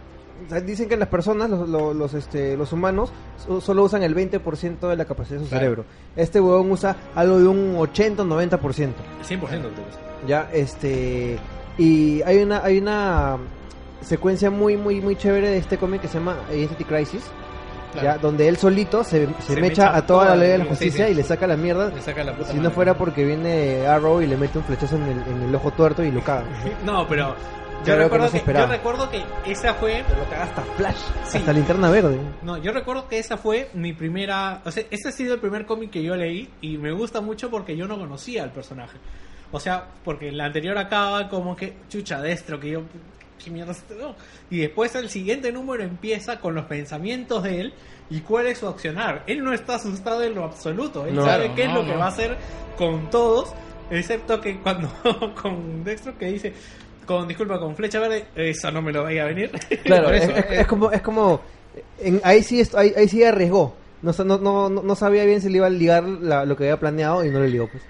dicen 0.64 0.88
que 0.88 0.96
las 0.96 1.08
personas, 1.08 1.48
los, 1.50 1.68
los, 1.68 1.94
los, 1.94 2.14
este, 2.14 2.56
los 2.56 2.72
humanos, 2.72 3.12
so- 3.46 3.60
solo 3.60 3.84
usan 3.84 4.02
el 4.02 4.14
20% 4.14 4.88
de 4.88 4.96
la 4.96 5.04
capacidad 5.04 5.38
de 5.38 5.44
su 5.44 5.50
Claro. 5.50 5.62
cerebro. 5.64 5.84
Este 6.16 6.40
huevón 6.40 6.72
usa 6.72 6.96
algo 7.14 7.38
de 7.38 7.46
un 7.46 7.76
80 7.76 8.22
o 8.22 8.26
90%. 8.26 8.92
100% 9.22 9.48
te 9.48 9.82
gusta. 9.82 10.00
Ya, 10.26 10.48
este. 10.52 11.38
Y 11.76 12.22
hay 12.22 12.38
una, 12.38 12.64
hay 12.64 12.78
una 12.78 13.36
secuencia 14.00 14.50
muy, 14.50 14.76
muy, 14.76 15.00
muy 15.00 15.16
chévere 15.16 15.50
de 15.50 15.58
este 15.58 15.76
cómic 15.78 16.00
que 16.02 16.08
se 16.08 16.18
llama 16.18 16.36
Identity 16.52 16.84
Crisis. 16.84 17.22
Claro. 17.94 18.06
Ya, 18.08 18.18
donde 18.18 18.46
él 18.48 18.56
solito 18.56 19.02
se, 19.04 19.26
se 19.26 19.42
Se 19.42 19.60
mecha 19.60 19.84
mecha 19.84 19.96
a 19.96 20.06
toda 20.06 20.26
la 20.30 20.36
ley 20.36 20.48
de 20.50 20.58
la- 20.58 20.64
sí, 20.64 20.70
justicia 20.70 21.06
sí. 21.06 21.12
y 21.12 21.14
le 21.14 21.22
saca 21.22 21.46
la 21.46 21.56
mierda. 21.56 21.88
le 21.90 22.00
saca 22.02 22.22
la 22.24 22.34
puta 22.36 22.50
Si 22.52 22.58
no 22.58 22.70
fuera 22.70 22.94
porque 22.94 23.24
viene 23.24 23.86
Arrow 23.86 24.20
y 24.20 24.26
le 24.26 24.36
mete 24.36 24.58
un 24.58 24.64
flechazo 24.64 24.96
en 24.96 25.02
el, 25.04 25.18
en 25.26 25.42
el 25.48 25.54
ojo 25.54 25.70
tuerto 25.70 26.02
y 26.04 26.10
lo 26.10 26.20
caga. 26.22 26.44
No, 26.84 27.06
pero 27.08 27.34
que 27.84 27.90
no 27.90 28.30
que, 28.30 28.42
yo 28.52 28.66
recuerdo 28.66 29.10
que 29.10 29.22
esa 29.52 29.74
fue... 29.74 30.02
Pero 30.08 30.20
lo 30.20 30.30
caga 30.30 30.44
hasta 30.44 30.62
Flash, 30.62 30.96
Sí. 31.26 31.38
hasta 31.38 31.52
linterna 31.52 31.90
verde. 31.90 32.18
No, 32.42 32.56
yo 32.56 32.72
recuerdo 32.72 33.08
que 33.08 33.18
esa 33.18 33.36
fue 33.36 33.68
mi 33.74 33.92
primera... 33.92 34.62
O 34.64 34.70
sea, 34.70 34.84
ese 34.90 35.08
ha 35.08 35.12
sido 35.12 35.34
el 35.34 35.40
primer 35.40 35.66
cómic 35.66 35.90
que 35.90 36.02
yo 36.02 36.16
leí 36.16 36.48
y 36.62 36.78
me 36.78 36.92
gusta 36.92 37.20
mucho 37.20 37.50
porque 37.50 37.76
yo 37.76 37.86
no 37.86 37.98
conocía 37.98 38.42
al 38.42 38.50
personaje. 38.52 38.96
O 39.52 39.60
sea, 39.60 39.84
porque 40.02 40.32
la 40.32 40.46
anterior 40.46 40.76
acaba 40.78 41.28
como 41.28 41.54
que 41.54 41.74
chucha 41.88 42.20
destro, 42.20 42.58
que 42.58 42.70
yo... 42.70 42.82
¿Qué 43.42 43.50
mierda 43.50 43.72
es? 43.72 43.84
No. 43.98 44.14
Y 44.50 44.58
después 44.60 44.94
el 44.94 45.08
siguiente 45.08 45.52
número 45.52 45.82
empieza 45.82 46.40
con 46.40 46.54
los 46.54 46.64
pensamientos 46.66 47.42
de 47.42 47.60
él 47.60 47.74
y 48.10 48.20
cuál 48.20 48.46
es 48.46 48.58
su 48.58 48.68
accionar. 48.68 49.22
Él 49.26 49.42
no 49.44 49.52
está 49.52 49.76
asustado 49.76 50.22
en 50.22 50.34
lo 50.34 50.44
absoluto. 50.44 51.06
Él 51.06 51.14
No. 51.14 51.24
sabe 51.24 51.52
qué 51.54 51.64
es 51.64 51.68
no, 51.68 51.82
lo 51.82 51.86
que 51.86 51.96
va 51.96 52.06
a 52.06 52.08
hacer 52.08 52.36
con 52.78 53.10
todos, 53.10 53.52
excepto 53.90 54.40
que 54.40 54.58
cuando 54.60 54.88
con 55.42 55.84
Dextro 55.84 56.16
que 56.18 56.26
dice... 56.26 56.52
Con, 57.06 57.28
disculpa, 57.28 57.58
con 57.60 57.76
flecha 57.76 58.00
verde, 58.00 58.24
eso 58.34 58.70
no 58.70 58.80
me 58.80 58.90
lo 58.90 59.02
vaya 59.02 59.24
a 59.24 59.26
venir. 59.26 59.50
Claro, 59.84 60.08
es, 60.14 60.22
eso, 60.22 60.32
es- 60.36 60.44
eh. 60.46 60.60
es 60.60 60.66
como, 60.66 60.90
es 60.90 61.02
como 61.02 61.42
en- 62.00 62.18
ahí 62.24 62.42
sí 62.42 62.62
ahí, 62.74 62.94
ahí 62.96 63.08
sí 63.08 63.22
arriesgó. 63.22 63.76
No, 64.00 64.12
no, 64.24 64.38
no, 64.38 64.70
no 64.70 64.82
no 64.82 64.94
sabía 64.96 65.26
bien 65.26 65.42
si 65.42 65.50
le 65.50 65.58
iba 65.58 65.66
a 65.66 65.70
ligar 65.70 66.02
la- 66.04 66.46
lo 66.46 66.56
que 66.56 66.64
había 66.64 66.80
planeado 66.80 67.22
y 67.22 67.28
no 67.30 67.40
le 67.40 67.48
ligó. 67.50 67.68
Pues. 67.68 67.82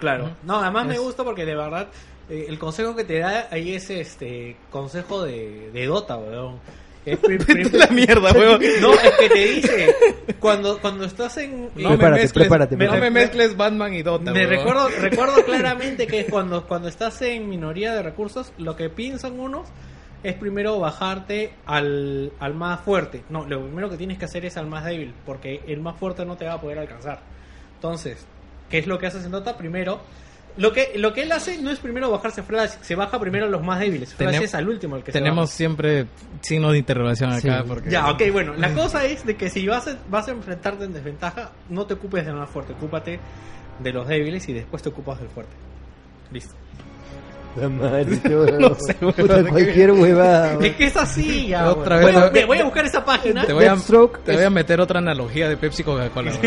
Claro. 0.00 0.36
No, 0.42 0.56
además 0.60 0.84
me 0.86 0.94
Es- 0.94 1.00
gusta 1.00 1.22
porque 1.22 1.44
de 1.44 1.54
verdad 1.54 1.86
eh, 2.30 2.46
el 2.48 2.58
consejo 2.58 2.94
que 2.96 3.04
te 3.04 3.18
da 3.20 3.48
ahí 3.50 3.74
es 3.74 3.88
este 3.90 4.56
consejo 4.70 5.22
de, 5.24 5.70
de 5.72 5.86
Dota, 5.86 6.16
weón. 6.16 6.58
Es 7.04 7.18
pri- 7.20 7.38
la 7.72 7.86
mierda, 7.88 8.32
weón. 8.36 8.60
No, 8.80 8.92
es 8.94 9.12
que 9.20 9.28
te 9.28 9.38
dice 9.46 9.94
cuando 10.40 10.80
cuando 10.80 11.04
estás 11.04 11.36
en 11.38 11.66
No 11.76 11.90
Prepárate, 11.90 12.00
me 12.00 12.10
mezcles, 12.10 12.32
prepárate, 12.32 12.76
no 12.76 12.96
me 12.96 13.10
mezcles 13.10 13.56
Batman 13.56 13.94
y 13.94 14.02
Dota. 14.02 14.32
me 14.32 14.40
weón. 14.40 14.50
recuerdo 14.50 14.88
recuerdo 15.00 15.44
claramente 15.44 16.06
que 16.08 16.26
cuando 16.26 16.66
cuando 16.66 16.88
estás 16.88 17.22
en 17.22 17.48
minoría 17.48 17.94
de 17.94 18.02
recursos 18.02 18.52
lo 18.58 18.74
que 18.76 18.88
piensan 18.90 19.38
unos 19.38 19.68
es 20.24 20.34
primero 20.34 20.80
bajarte 20.80 21.52
al, 21.66 22.32
al 22.40 22.54
más 22.54 22.80
fuerte. 22.80 23.22
No, 23.28 23.44
lo 23.46 23.62
primero 23.62 23.88
que 23.88 23.96
tienes 23.96 24.18
que 24.18 24.24
hacer 24.24 24.44
es 24.44 24.56
al 24.56 24.66
más 24.66 24.84
débil, 24.84 25.14
porque 25.24 25.60
el 25.68 25.78
más 25.80 25.96
fuerte 26.00 26.24
no 26.24 26.36
te 26.36 26.46
va 26.46 26.54
a 26.54 26.60
poder 26.60 26.80
alcanzar. 26.80 27.20
Entonces, 27.76 28.26
¿qué 28.68 28.78
es 28.78 28.88
lo 28.88 28.98
que 28.98 29.06
haces 29.06 29.24
en 29.24 29.30
Dota? 29.30 29.56
Primero, 29.56 30.00
lo 30.56 30.72
que, 30.72 30.92
lo 30.96 31.12
que 31.12 31.22
él 31.22 31.32
hace 31.32 31.60
no 31.60 31.70
es 31.70 31.78
primero 31.78 32.10
bajarse 32.10 32.42
Flash, 32.42 32.72
se 32.80 32.94
baja 32.94 33.18
primero 33.20 33.46
a 33.46 33.48
los 33.48 33.62
más 33.62 33.78
débiles. 33.80 34.14
Flash 34.14 34.36
Tenem- 34.36 34.42
es 34.42 34.54
al 34.54 34.68
último 34.68 34.96
el 34.96 35.02
que 35.02 35.12
se 35.12 35.18
Tenemos 35.18 35.46
baja. 35.48 35.56
siempre 35.56 36.06
signos 36.40 36.72
de 36.72 36.78
interrogación 36.78 37.32
acá. 37.32 37.60
Sí. 37.62 37.64
Porque... 37.68 37.90
Ya, 37.90 38.10
ok, 38.10 38.22
bueno, 38.32 38.54
la 38.54 38.72
cosa 38.72 39.04
es 39.04 39.26
de 39.26 39.36
que 39.36 39.50
si 39.50 39.66
vas 39.66 39.86
a, 39.88 39.98
vas 40.08 40.28
a 40.28 40.30
enfrentarte 40.32 40.84
en 40.84 40.92
desventaja, 40.92 41.52
no 41.68 41.86
te 41.86 41.94
ocupes 41.94 42.24
del 42.24 42.34
más 42.34 42.48
fuerte, 42.48 42.72
ocúpate 42.72 43.20
de 43.78 43.92
los 43.92 44.08
débiles 44.08 44.48
y 44.48 44.52
después 44.54 44.82
te 44.82 44.88
ocupas 44.88 45.18
del 45.20 45.28
fuerte. 45.28 45.52
Listo. 46.32 46.54
La 47.56 47.68
madre, 47.70 48.18
qué 48.22 48.28
No 48.58 48.74
sé, 48.74 48.94
Puta, 48.94 49.42
cualquier 49.44 49.90
huevada. 49.92 50.58
Es 50.62 50.76
que 50.76 50.84
es 50.84 50.96
así, 50.96 51.48
ya. 51.48 51.70
Otra 51.70 52.00
bueno. 52.00 52.20
vez, 52.20 52.30
voy, 52.32 52.40
a, 52.40 52.46
voy 52.46 52.58
a 52.58 52.64
buscar 52.64 52.84
esa 52.84 53.04
página. 53.04 53.46
Te 53.46 53.52
voy, 53.52 53.64
a, 53.64 53.70
Deathstroke 53.72 54.22
te 54.24 54.32
voy 54.34 54.44
a 54.44 54.50
meter 54.50 54.80
otra 54.80 54.98
analogía 54.98 55.48
de 55.48 55.56
Pepsi 55.56 55.82
Coca-Cola. 55.82 56.32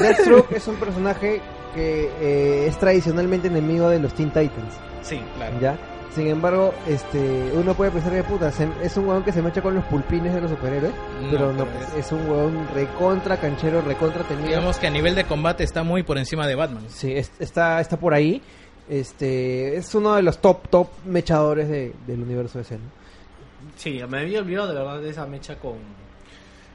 Deathstroke 0.00 0.52
es 0.52 0.66
un 0.66 0.76
personaje 0.76 1.40
que 1.74 2.10
eh, 2.20 2.66
es 2.66 2.78
tradicionalmente 2.78 3.48
enemigo 3.48 3.88
de 3.88 3.98
los 4.00 4.12
Teen 4.14 4.28
Titans. 4.30 4.74
Sí, 5.02 5.20
claro. 5.36 5.58
¿ya? 5.60 5.78
Sin 6.14 6.26
embargo, 6.26 6.74
este 6.88 7.52
uno 7.54 7.74
puede 7.74 7.92
pensar 7.92 8.12
que 8.12 8.24
puta, 8.24 8.50
se- 8.50 8.68
es 8.82 8.96
un 8.96 9.06
huevón 9.06 9.22
que 9.22 9.32
se 9.32 9.40
mecha 9.42 9.62
con 9.62 9.74
los 9.76 9.84
pulpines 9.84 10.34
de 10.34 10.40
los 10.40 10.50
superhéroes, 10.50 10.92
No, 11.22 11.30
pero 11.30 11.52
no, 11.52 11.64
pero 11.66 11.98
es... 12.00 12.10
un 12.10 12.28
huevón 12.28 12.66
recontra 12.74 13.36
canchero, 13.36 13.80
recontra 13.82 14.24
temido. 14.24 14.48
Digamos 14.48 14.78
que 14.78 14.88
a 14.88 14.90
nivel 14.90 15.14
de 15.14 15.22
combate 15.24 15.62
está 15.62 15.84
muy 15.84 16.02
por 16.02 16.18
encima 16.18 16.48
de 16.48 16.56
Batman. 16.56 16.84
Sí, 16.88 17.12
es- 17.12 17.30
está, 17.38 17.80
está 17.80 17.96
por 17.96 18.12
ahí. 18.12 18.42
Este 18.88 19.76
es 19.76 19.94
uno 19.94 20.16
de 20.16 20.22
los 20.22 20.38
top 20.38 20.66
top 20.68 20.88
mechadores 21.06 21.68
de- 21.68 21.92
del 22.08 22.20
universo 22.22 22.58
de 22.58 22.64
Zen. 22.64 22.80
Sí, 23.76 24.00
me 24.08 24.18
había 24.18 24.40
olvidado 24.40 24.66
de 24.68 24.74
verdad 24.74 25.00
de 25.00 25.10
esa 25.10 25.26
mecha 25.26 25.56
con 25.60 25.74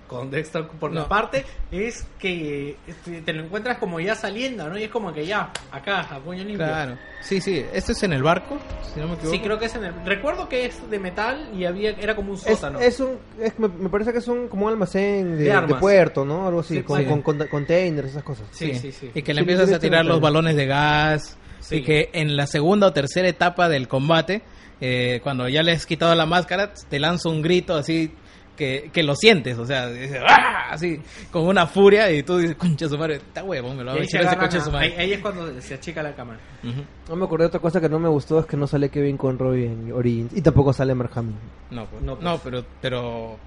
con 0.07 0.29
Dexter, 0.29 0.67
porque 0.79 0.95
No. 0.95 1.01
aparte 1.03 1.43
es 1.71 2.05
que 2.19 2.75
este, 2.87 3.21
te 3.21 3.33
lo 3.33 3.43
encuentras 3.43 3.77
como 3.77 3.99
ya 3.99 4.15
saliendo, 4.15 4.69
¿no? 4.69 4.77
Y 4.77 4.83
es 4.83 4.89
como 4.91 5.13
que 5.13 5.25
ya, 5.25 5.51
acá, 5.71 6.01
a 6.01 6.19
puño 6.19 6.43
limpio. 6.43 6.65
Claro. 6.65 6.97
Sí, 7.21 7.41
sí. 7.41 7.65
Este 7.73 7.93
es 7.93 8.03
en 8.03 8.13
el 8.13 8.21
barco, 8.23 8.57
si 8.93 8.99
no 8.99 9.07
me 9.07 9.13
equivoco. 9.15 9.35
Sí, 9.35 9.41
creo 9.41 9.57
que 9.59 9.65
es 9.65 9.75
en 9.75 9.85
el... 9.85 9.93
Recuerdo 10.05 10.47
que 10.47 10.65
es 10.65 10.89
de 10.89 10.99
metal 10.99 11.49
y 11.57 11.65
había 11.65 11.89
era 11.91 12.15
como 12.15 12.31
un 12.31 12.37
sótano. 12.37 12.79
es 12.79 12.99
un, 12.99 13.17
es- 13.41 13.57
me, 13.59 13.67
me 13.67 13.89
parece 13.89 14.11
que 14.11 14.19
es 14.19 14.27
un, 14.27 14.47
como 14.47 14.65
un 14.67 14.71
almacén 14.73 15.37
de, 15.37 15.43
De 15.45 15.75
puerto, 15.79 16.23
¿no? 16.25 16.47
Algo 16.47 16.59
así, 16.59 16.75
Sí, 16.77 16.83
con, 16.83 16.99
sí. 16.99 17.05
con, 17.05 17.21
con- 17.21 17.47
containers, 17.47 18.09
esas 18.09 18.23
cosas. 18.23 18.45
Sí, 18.51 18.75
sí, 18.75 18.91
sí. 18.91 19.09
Y 19.13 19.21
que 19.23 19.33
le 19.33 19.39
Sí, 19.41 19.49
empiezas 19.49 19.71
a 19.73 19.79
tirar 19.79 20.03
sí, 20.03 20.07
los 20.09 20.21
balones 20.21 20.55
de 20.55 20.65
gas. 20.67 21.37
Sí. 21.59 21.77
Y 21.77 21.83
que 21.83 22.09
en 22.13 22.37
la 22.37 22.45
segunda 22.45 22.87
o 22.87 22.93
tercera 22.93 23.27
etapa 23.27 23.67
del 23.69 23.87
combate, 23.87 24.43
eh, 24.81 25.19
cuando 25.23 25.49
ya 25.49 25.63
le 25.63 25.71
has 25.71 25.85
quitado 25.87 26.13
la 26.13 26.27
máscara, 26.27 26.73
te 26.89 26.99
lanza 26.99 27.29
un 27.29 27.41
grito 27.41 27.75
así 27.75 28.11
que, 28.55 28.89
que 28.93 29.03
lo 29.03 29.15
sientes, 29.15 29.57
o 29.57 29.65
sea, 29.65 29.87
dices, 29.89 30.21
¡ah! 30.27 30.69
así, 30.71 31.01
con 31.31 31.45
una 31.47 31.67
furia, 31.67 32.11
y 32.11 32.23
tú 32.23 32.37
dices, 32.37 32.55
concha 32.55 32.87
su 32.87 32.97
madre, 32.97 33.15
está 33.15 33.43
huevón, 33.43 33.77
me 33.77 33.83
lo 33.83 33.91
va 33.93 33.97
a 33.99 34.03
echar 34.03 34.23
ese 34.23 34.37
concha 34.37 34.61
su 34.61 34.71
madre. 34.71 34.87
ahí- 34.87 34.93
ahí 34.99 35.13
es 35.13 35.19
cuando 35.19 35.61
se 35.61 35.73
achica 35.73 36.01
la 36.01 36.13
cámara. 36.15 36.39
Ujú. 36.63 36.81
No 37.09 37.15
me 37.15 37.25
acordé 37.25 37.43
de 37.43 37.47
otra 37.49 37.59
cosa 37.59 37.79
que 37.81 37.89
no 37.89 37.99
me 37.99 38.09
gustó, 38.09 38.39
es 38.39 38.45
que 38.45 38.57
no 38.57 38.67
sale 38.67 38.89
Kevin 38.89 39.17
Conroy 39.17 39.65
en 39.65 39.91
Origins. 39.91 40.31
Y 40.35 40.41
tampoco 40.41 40.73
sale 40.73 40.95
Mark 40.95 41.11
Hamill. 41.15 41.35
No, 41.71 41.85
pues, 41.85 42.01
No, 42.01 42.15
no, 42.15 42.31
pues. 42.37 42.41
pero, 42.43 42.65
pero 42.81 43.37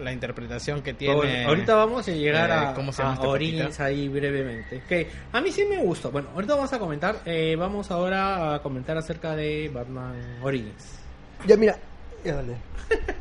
la 0.00 0.10
interpretación 0.12 0.80
que 0.82 0.94
tiene... 0.94 1.44
ahorita 1.44 1.74
vamos 1.74 2.08
a 2.08 2.12
llegar 2.12 2.48
eh, 2.50 2.52
a, 2.52 2.74
¿cómo 2.74 2.92
se 2.92 3.02
llama 3.02 3.16
a 3.16 3.28
Origins 3.28 3.78
ahí 3.80 4.08
brevemente. 4.08 4.82
Que 4.88 5.06
a 5.32 5.40
mí 5.40 5.52
sí 5.52 5.64
me 5.68 5.82
gustó. 5.82 6.10
Bueno, 6.10 6.28
ahorita 6.34 6.54
vamos 6.54 6.72
a 6.72 6.78
comentar. 6.78 7.16
eh, 7.26 7.54
vamos 7.58 7.90
ahora 7.90 8.54
a 8.54 8.62
comentar 8.62 8.96
acerca 8.96 9.36
de 9.36 9.70
Batman 9.72 10.38
Origins. 10.42 10.98
Ya, 11.46 11.56
mira. 11.56 11.76
Ya, 12.24 12.36
dale. 12.36 12.54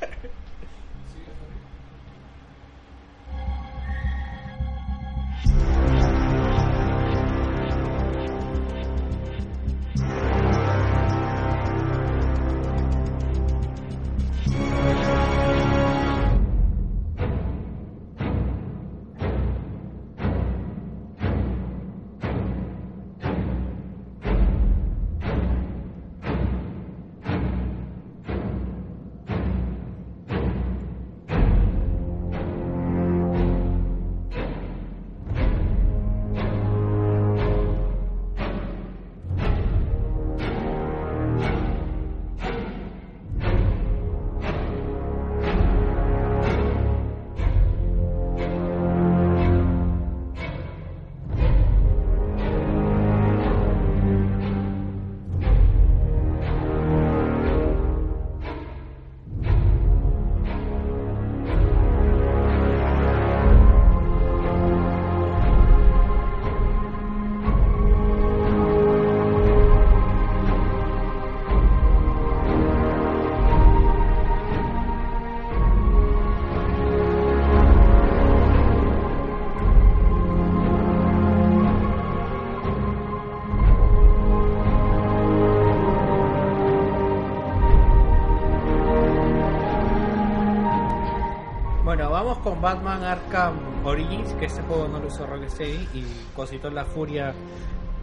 Bueno, 92.02 92.14
vamos 92.16 92.40
con 92.40 92.60
Batman 92.60 93.04
Arkham 93.04 93.86
Origins, 93.86 94.34
que 94.40 94.48
este 94.48 94.64
juego 94.64 94.88
no 94.88 94.98
lo 94.98 95.06
hizo 95.08 95.24
Rocksteady 95.28 95.88
y 95.94 96.04
concitó 96.36 96.72
la 96.72 96.84
furia 96.84 97.32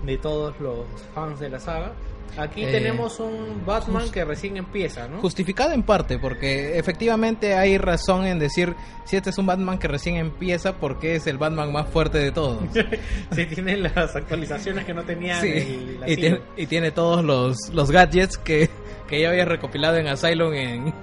de 0.07 0.17
todos 0.19 0.55
los 0.61 0.87
fans 1.17 1.41
de 1.41 1.49
la 1.51 1.59
saga. 1.59 1.91
Aquí 2.37 2.63
Eh, 2.63 2.71
tenemos 2.71 3.19
un 3.19 3.65
Batman 3.67 4.03
just- 4.03 4.15
que 4.15 4.25
recién 4.25 4.57
empieza, 4.57 5.09
¿no? 5.09 5.19
Justificado 5.21 5.73
en 5.73 5.83
parte, 5.83 6.21
porque 6.21 6.79
efectivamente 6.79 7.55
hay 7.57 7.77
razón 7.77 8.25
en 8.25 8.39
decir 8.39 8.77
si 9.05 9.17
este 9.17 9.31
es 9.31 9.39
un 9.39 9.47
Batman 9.47 9.81
que 9.81 9.89
recién 9.89 10.15
empieza, 10.15 10.75
porque 10.77 11.17
es 11.17 11.27
el 11.27 11.37
Batman 11.37 11.73
más 11.73 11.89
fuerte 11.89 12.19
de 12.19 12.31
todos. 12.31 12.59
Sí, 13.33 13.47
tiene 13.47 13.79
las 13.79 14.15
actualizaciones 14.15 14.85
que 14.85 14.95
no 14.95 15.03
tenía 15.03 15.41
Sí, 15.41 15.49
el 15.49 15.99
y, 16.07 16.15
tiene, 16.17 16.41
y 16.57 16.67
tiene 16.67 16.93
todos 16.93 17.25
los, 17.25 17.57
los 17.75 17.91
gadgets 17.91 18.39
que, 18.39 18.71
que 19.09 19.21
ya 19.23 19.31
había 19.31 19.45
recopilado 19.45 19.97
en 19.97 20.07
Asylum 20.07 20.55
en, 20.55 20.95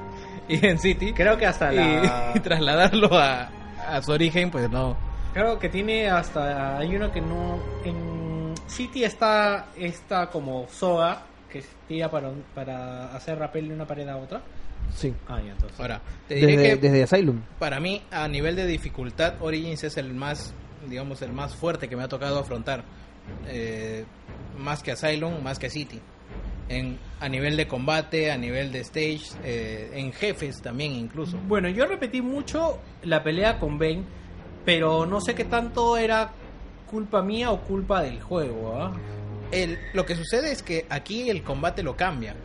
y 0.62 0.66
en 0.66 0.80
City. 0.80 1.14
Creo 1.14 1.38
que 1.38 1.46
hasta 1.46 1.74
y, 1.74 1.78
la... 1.78 2.32
y 2.36 2.40
trasladarlo 2.40 3.18
a, 3.18 3.50
a 3.88 4.02
su 4.02 4.12
origen, 4.12 4.52
pues 4.52 4.70
no. 4.70 4.98
Creo 5.34 5.60
que 5.60 5.70
tiene 5.70 6.10
hasta... 6.10 6.78
Hay 6.78 6.96
uno 6.96 7.12
que 7.12 7.22
no... 7.22 7.60
En 7.84 8.54
City 8.68 9.04
está 9.04 9.68
esta 9.78 10.30
como 10.30 10.68
soga 10.70 11.24
que 11.50 11.64
tira 11.88 12.10
para, 12.10 12.32
para 12.54 13.16
hacer 13.16 13.38
rappel 13.38 13.68
de 13.70 13.74
una 13.74 13.86
pared 13.86 14.08
a 14.08 14.18
otra. 14.18 14.42
Sí. 14.94 15.14
Ah, 15.28 15.40
ya, 15.42 15.52
entonces. 15.52 15.80
Ahora, 15.80 16.02
te 16.28 16.36
diré 16.36 16.58
Desde, 16.58 16.70
que 16.70 16.76
desde 16.90 17.04
Asylum. 17.04 17.42
para 17.60 17.80
mí, 17.80 18.02
a 18.12 18.28
nivel 18.28 18.56
de 18.56 18.66
dificultad, 18.66 19.36
Origins 19.42 19.84
es 19.84 19.98
el 19.98 20.14
más, 20.14 20.54
digamos, 20.88 21.22
el 21.22 21.32
más 21.32 21.56
fuerte 21.56 21.88
que 21.88 21.96
me 21.96 22.04
ha 22.04 22.08
tocado 22.08 22.40
afrontar. 22.40 22.84
Eh, 23.48 24.06
más 24.58 24.84
que 24.84 24.92
Asylum, 24.92 25.42
más 25.44 25.60
que 25.60 25.70
City. 25.70 26.02
En, 26.68 26.98
a 27.20 27.30
nivel 27.30 27.58
de 27.58 27.68
combate, 27.68 28.32
a 28.32 28.38
nivel 28.38 28.72
de 28.72 28.80
stage, 28.80 29.22
eh, 29.44 29.92
en 29.94 30.12
jefes 30.12 30.62
también 30.62 30.94
incluso. 30.94 31.38
Bueno, 31.48 31.70
yo 31.70 31.86
repetí 31.86 32.22
mucho 32.22 32.80
la 33.04 33.24
pelea 33.24 33.60
con 33.60 33.78
Bane, 33.78 34.04
pero 34.66 35.06
no 35.06 35.22
sé 35.22 35.36
qué 35.36 35.46
tanto 35.46 35.96
era 35.96 36.32
culpa 36.90 37.22
mía 37.22 37.52
o 37.52 37.62
culpa 37.62 38.02
del 38.02 38.22
juego, 38.22 38.76
¿ah? 38.82 38.94
El, 39.52 39.78
lo 39.94 40.06
que 40.06 40.16
sucede 40.16 40.52
es 40.52 40.64
que 40.64 40.86
aquí 40.90 41.30
el 41.30 41.44
combate 41.44 41.84
lo 41.84 41.96
cambian 41.96 42.36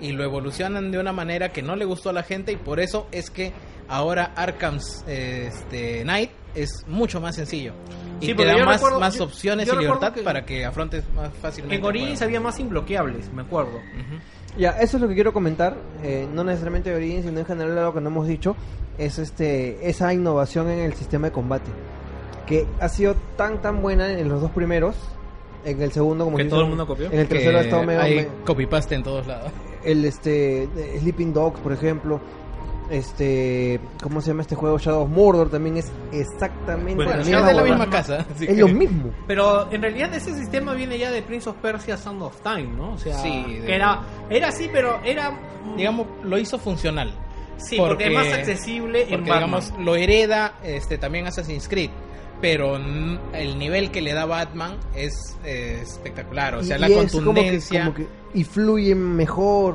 y 0.00 0.12
lo 0.12 0.24
evolucionan 0.24 0.90
de 0.90 0.98
una 0.98 1.12
manera 1.12 1.50
que 1.50 1.62
no 1.62 1.76
le 1.76 1.84
gustó 1.84 2.10
a 2.10 2.12
la 2.12 2.22
gente 2.22 2.52
y 2.52 2.56
por 2.56 2.80
eso 2.80 3.06
es 3.12 3.30
que 3.30 3.52
ahora 3.88 4.32
Arkham's 4.36 5.04
eh, 5.06 5.46
este, 5.48 6.02
Knight 6.02 6.30
es 6.54 6.84
mucho 6.86 7.20
más 7.20 7.36
sencillo 7.36 7.72
y 8.20 8.26
Sí, 8.26 8.34
te 8.34 8.44
da 8.44 8.56
más, 8.64 8.76
recuerdo- 8.80 8.98
más 9.00 9.16
yo- 9.16 9.24
opciones 9.24 9.66
yo 9.68 9.74
y 9.74 9.78
libertad 9.78 10.12
que- 10.12 10.22
para 10.22 10.44
que 10.44 10.64
afrontes 10.64 11.04
más 11.14 11.30
fácilmente. 11.40 11.76
En 11.76 11.84
Origins 11.84 12.18
juego. 12.18 12.24
había 12.24 12.40
más 12.40 12.58
imbloqueables, 12.58 13.32
me 13.32 13.42
acuerdo. 13.42 13.76
Ujú. 13.76 14.20
Ya, 14.58 14.70
eso 14.80 14.96
es 14.96 15.02
lo 15.02 15.08
que 15.08 15.14
quiero 15.14 15.32
comentar. 15.32 15.76
eh, 16.02 16.26
no 16.32 16.42
necesariamente 16.42 16.90
de 16.90 16.96
Origins, 16.96 17.24
sino 17.26 17.38
en 17.40 17.46
general 17.46 17.74
lo 17.76 17.94
que 17.94 18.00
no 18.00 18.08
hemos 18.08 18.26
dicho. 18.26 18.56
Es 18.98 19.18
este 19.18 19.88
esa 19.88 20.12
innovación 20.12 20.68
en 20.68 20.80
el 20.80 20.94
sistema 20.94 21.28
de 21.28 21.32
combate. 21.32 21.70
Que 22.46 22.66
ha 22.80 22.88
sido 22.88 23.14
tan, 23.36 23.60
tan 23.62 23.80
buena 23.82 24.10
en 24.18 24.28
los 24.28 24.40
dos 24.40 24.50
primeros. 24.50 24.96
En 25.64 25.80
el 25.82 25.92
segundo, 25.92 26.24
como 26.24 26.36
Que 26.38 26.44
todo 26.46 26.56
dice, 26.56 26.64
el 26.64 26.68
mundo 26.70 26.86
copió. 26.86 27.06
En 27.12 27.18
el 27.20 27.28
tercero 27.28 27.58
ha 27.58 27.60
estado 27.60 27.82
medio. 27.84 28.00
hay 28.00 28.14
me- 28.16 28.28
copy-paste 28.44 28.94
en 28.96 29.02
todos 29.04 29.26
lados. 29.26 29.52
el 29.84 30.04
este 30.04 30.68
Sleeping 30.98 31.32
Dogs, 31.32 31.60
por 31.60 31.72
ejemplo. 31.72 32.20
Este, 32.90 33.80
¿cómo 34.02 34.20
se 34.20 34.28
llama 34.28 34.42
este 34.42 34.54
juego? 34.54 34.78
Shadow 34.78 35.02
of 35.02 35.10
Mordor 35.10 35.50
también 35.50 35.76
es 35.76 35.90
exactamente 36.12 36.94
Bueno, 36.96 37.10
la 37.12 37.20
es 37.20 37.26
misma 37.26 37.46
de 37.46 37.54
la 37.54 37.62
huevada. 37.62 37.78
misma 37.84 37.90
casa. 37.90 38.26
así 38.34 38.44
Es 38.46 38.50
que- 38.54 38.60
lo 38.60 38.68
mismo. 38.68 39.10
Pero 39.26 39.70
en 39.70 39.82
realidad 39.82 40.14
ese 40.14 40.34
sistema 40.34 40.72
viene 40.74 40.98
ya 40.98 41.10
de 41.10 41.22
Prince 41.22 41.48
of 41.50 41.56
Persia 41.56 41.96
Sound 41.96 42.22
of 42.22 42.40
Time, 42.42 42.68
¿no? 42.76 42.92
O 42.94 42.98
sea, 42.98 43.18
Sí, 43.18 43.44
de- 43.60 43.74
era, 43.74 44.00
era 44.30 44.48
así, 44.48 44.68
pero 44.72 45.00
era... 45.04 45.38
Digamos, 45.76 46.06
lo 46.22 46.38
hizo 46.38 46.58
funcional. 46.58 47.12
sí, 47.58 47.76
porque, 47.76 48.06
es 48.06 48.12
más 48.14 48.32
accesible 48.32 49.02
en 49.02 49.08
Porque, 49.10 49.30
Batman. 49.30 49.60
digamos, 49.60 49.74
lo 49.84 49.96
hereda 49.96 50.54
este 50.64 50.96
también 50.96 51.26
Assassin's 51.26 51.68
Creed. 51.68 51.90
Pero 52.40 52.76
el 52.76 53.58
nivel 53.58 53.90
que 53.90 54.00
le 54.00 54.12
da 54.14 54.24
Batman 54.24 54.76
es 54.94 55.36
eh, 55.44 55.80
espectacular. 55.82 56.54
O 56.54 56.62
sea, 56.62 56.76
Y- 56.76 56.80
la 56.80 56.88
como 56.88 57.00
que- 57.02 57.10
contundencia. 57.10 57.80
como 57.84 57.94
que- 57.96 58.06
y 58.32 58.44
fluye 58.44 58.94
mejor. 58.94 59.74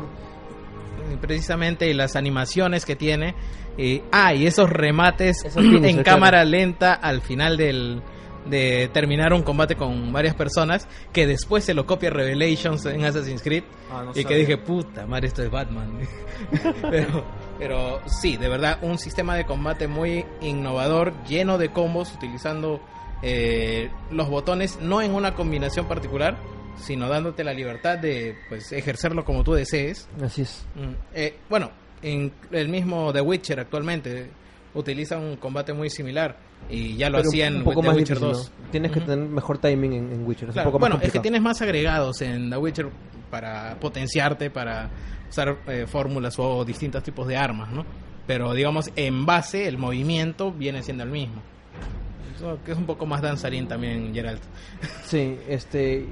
Precisamente 1.22 1.90
y 1.90 1.94
las 1.94 2.16
animaciones 2.16 2.86
que 2.86 2.96
tiene. 2.96 3.36
Y, 3.78 4.04
ah, 4.12 4.36
y 4.36 4.46
esos 4.46 4.70
remates 4.70 5.44
Esos 5.44 5.64
finish, 5.64 5.86
en 5.86 6.04
claro. 6.04 6.04
cámara 6.04 6.46
lenta 6.46 6.94
al 6.94 7.22
final 7.22 7.58
del, 7.58 8.04
de 8.46 8.90
terminar 8.94 9.34
un 9.34 9.42
combate 9.44 9.76
con 9.76 10.12
varias 10.12 10.36
personas 10.36 10.88
que 11.12 11.26
después 11.26 11.64
se 11.64 11.74
lo 11.74 11.86
copia 11.86 12.10
Revelations 12.10 12.86
en 12.86 13.04
Assassin's 13.06 13.42
Creed 13.42 13.64
Ah, 13.92 14.04
no 14.06 14.12
y 14.14 14.26
que 14.26 14.36
dije, 14.36 14.58
puta 14.58 15.06
madre, 15.06 15.28
esto 15.28 15.44
es 15.44 15.52
Batman. 15.52 16.00
pero, 16.82 17.24
pero 17.60 18.02
sí, 18.08 18.38
de 18.38 18.50
verdad, 18.50 18.80
un 18.82 18.98
sistema 18.98 19.36
de 19.36 19.46
combate 19.46 19.88
muy 19.88 20.26
innovador, 20.42 21.14
lleno 21.26 21.58
de 21.60 21.70
combos, 21.70 22.12
utilizando 22.14 22.82
eh, 23.22 23.92
los 24.10 24.30
botones 24.30 24.80
no 24.82 25.02
en 25.02 25.14
una 25.14 25.36
combinación 25.36 25.86
particular, 25.88 26.38
sino 26.78 27.08
dándote 27.08 27.44
la 27.44 27.54
libertad 27.54 27.98
de 27.98 28.36
pues 28.50 28.72
ejercerlo 28.72 29.24
como 29.26 29.44
tú 29.44 29.54
desees. 29.54 30.08
Así 30.22 30.42
es. 30.44 30.66
Mm, 30.76 30.94
eh, 31.14 31.36
bueno, 31.50 31.72
en 32.02 32.32
el 32.52 32.70
mismo 32.70 33.12
The 33.14 33.22
Witcher 33.22 33.60
actualmente 33.60 34.30
utiliza 34.74 35.18
un 35.18 35.38
combate 35.38 35.72
muy 35.74 35.90
similar 35.90 36.36
y 36.70 36.96
ya 36.96 37.10
lo 37.10 37.18
Pero 37.20 37.30
hacía 37.30 37.48
en 37.48 37.58
un 37.58 37.64
poco 37.64 37.82
The 37.82 37.88
más 37.88 37.96
Witcher 37.98 38.18
difícil, 38.20 38.38
2. 38.38 38.52
¿no? 38.66 38.70
Tienes 38.72 38.92
que 38.92 39.00
Ujú. 39.00 39.08
tener 39.08 39.28
mejor 39.30 39.58
timing 39.60 39.94
en, 39.94 40.12
en 40.12 40.26
Witcher. 40.26 40.50
Es 40.50 40.54
Claro, 40.54 40.70
un 40.70 40.72
poco 40.74 40.80
más 40.82 40.90
bueno, 40.92 41.06
es 41.06 41.12
que 41.12 41.20
tienes 41.20 41.42
más 41.42 41.62
agregados 41.62 42.22
en 42.22 42.50
The 42.50 42.58
Witcher 42.58 42.90
para 43.30 43.78
potenciarte, 43.80 44.50
para 44.50 44.90
usar 45.30 45.58
eh, 45.68 45.86
fórmulas 45.88 46.36
o 46.40 46.64
distintos 46.66 47.04
tipos 47.04 47.28
de 47.28 47.36
armas, 47.38 47.72
¿no? 47.72 47.86
Pero 48.28 48.54
digamos, 48.54 48.90
en 48.96 49.26
base, 49.26 49.68
el 49.68 49.78
movimiento 49.78 50.52
viene 50.52 50.82
siendo 50.84 51.04
el 51.04 51.10
mismo. 51.10 51.42
Que 52.66 52.72
es 52.74 52.78
un 52.78 52.86
poco 52.86 53.06
más 53.06 53.22
danzarín 53.22 53.68
también, 53.68 54.14
Geralt. 54.14 54.42
Sí, 55.06 55.38
este... 55.48 56.06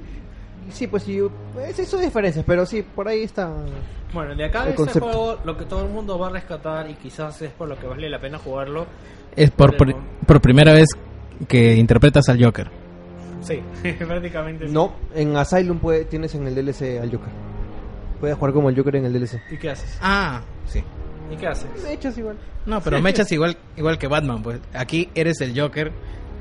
Sí, 0.70 0.88
pues 0.88 1.04
sí, 1.04 1.20
es 1.68 1.80
eso 1.80 1.98
diferencias, 1.98 2.46
pero 2.48 2.66
sí, 2.66 2.82
por 2.84 3.08
ahí 3.08 3.24
está... 3.24 3.52
Bueno, 4.14 4.36
de 4.36 4.46
acá 4.46 4.68
El 4.68 4.76
de 4.76 4.84
este 4.84 5.00
juego, 5.00 5.40
lo 5.44 5.58
que 5.58 5.66
todo 5.66 5.84
el 5.86 5.90
mundo 5.92 6.20
va 6.20 6.28
a 6.28 6.32
rescatar 6.32 6.90
y 6.90 6.94
quizás 6.96 7.42
es 7.42 7.52
por 7.52 7.68
lo 7.68 7.78
que 7.80 7.88
vale 7.88 8.10
la 8.10 8.20
pena 8.20 8.38
jugarlo. 8.38 8.86
Es 9.36 9.52
por, 9.52 9.76
por- 9.76 9.96
por 10.28 10.42
primera 10.42 10.74
vez 10.74 10.88
que 11.48 11.76
interpretas 11.76 12.28
al 12.30 12.44
Joker. 12.44 12.70
Sí, 13.42 13.62
prácticamente. 14.06 14.68
sí. 14.68 14.74
No, 14.74 14.94
en 15.16 15.36
Asylum 15.36 15.80
puede, 15.80 16.06
tienes 16.06 16.36
en 16.36 16.46
el 16.48 16.56
DLC 16.56 17.00
al 17.02 17.10
Joker. 17.12 17.30
Puedes 18.20 18.38
jugar 18.38 18.54
como 18.54 18.70
el 18.70 18.76
Joker 18.76 18.96
en 18.98 19.06
el 19.06 19.14
DLC. 19.14 19.42
¿Y 19.50 19.58
qué 19.58 19.70
haces? 19.72 19.98
Ah, 20.02 20.42
sí. 20.68 20.84
¿Y 21.32 21.36
qué 21.38 21.48
haces? 21.48 21.70
De 21.84 21.94
es 21.94 22.18
igual. 22.18 22.38
No, 22.66 22.82
pero 22.82 23.02
me 23.02 23.10
echas 23.10 23.32
igual, 23.32 23.58
igual 23.78 23.98
que 23.98 24.08
Batman, 24.08 24.44
pues. 24.44 24.60
Aquí 24.74 25.10
eres 25.16 25.42
el 25.42 25.60
Joker 25.60 25.92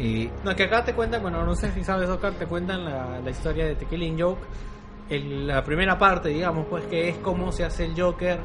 y... 0.01 0.31
No, 0.45 0.55
que 0.57 0.65
acá 0.65 0.85
te 0.85 0.95
cuentan, 0.95 1.23
bueno, 1.23 1.45
no 1.45 1.55
sé 1.55 1.71
si 1.73 1.85
sabes, 1.85 2.09
Oscar, 2.09 2.33
te 2.33 2.47
cuentan 2.47 2.85
la, 2.85 3.21
la 3.23 3.31
historia 3.31 3.67
de 3.67 3.75
The 3.77 3.87
Killing 3.87 4.21
Joke. 4.21 4.41
El- 5.09 5.47
la 5.47 5.63
primera 5.65 5.99
parte, 5.99 6.29
digamos, 6.31 6.67
pues 6.71 6.85
que 6.87 7.09
es 7.09 7.17
cómo 7.19 7.53
se 7.53 7.65
hace 7.65 7.85
el 7.85 8.01
Joker, 8.01 8.39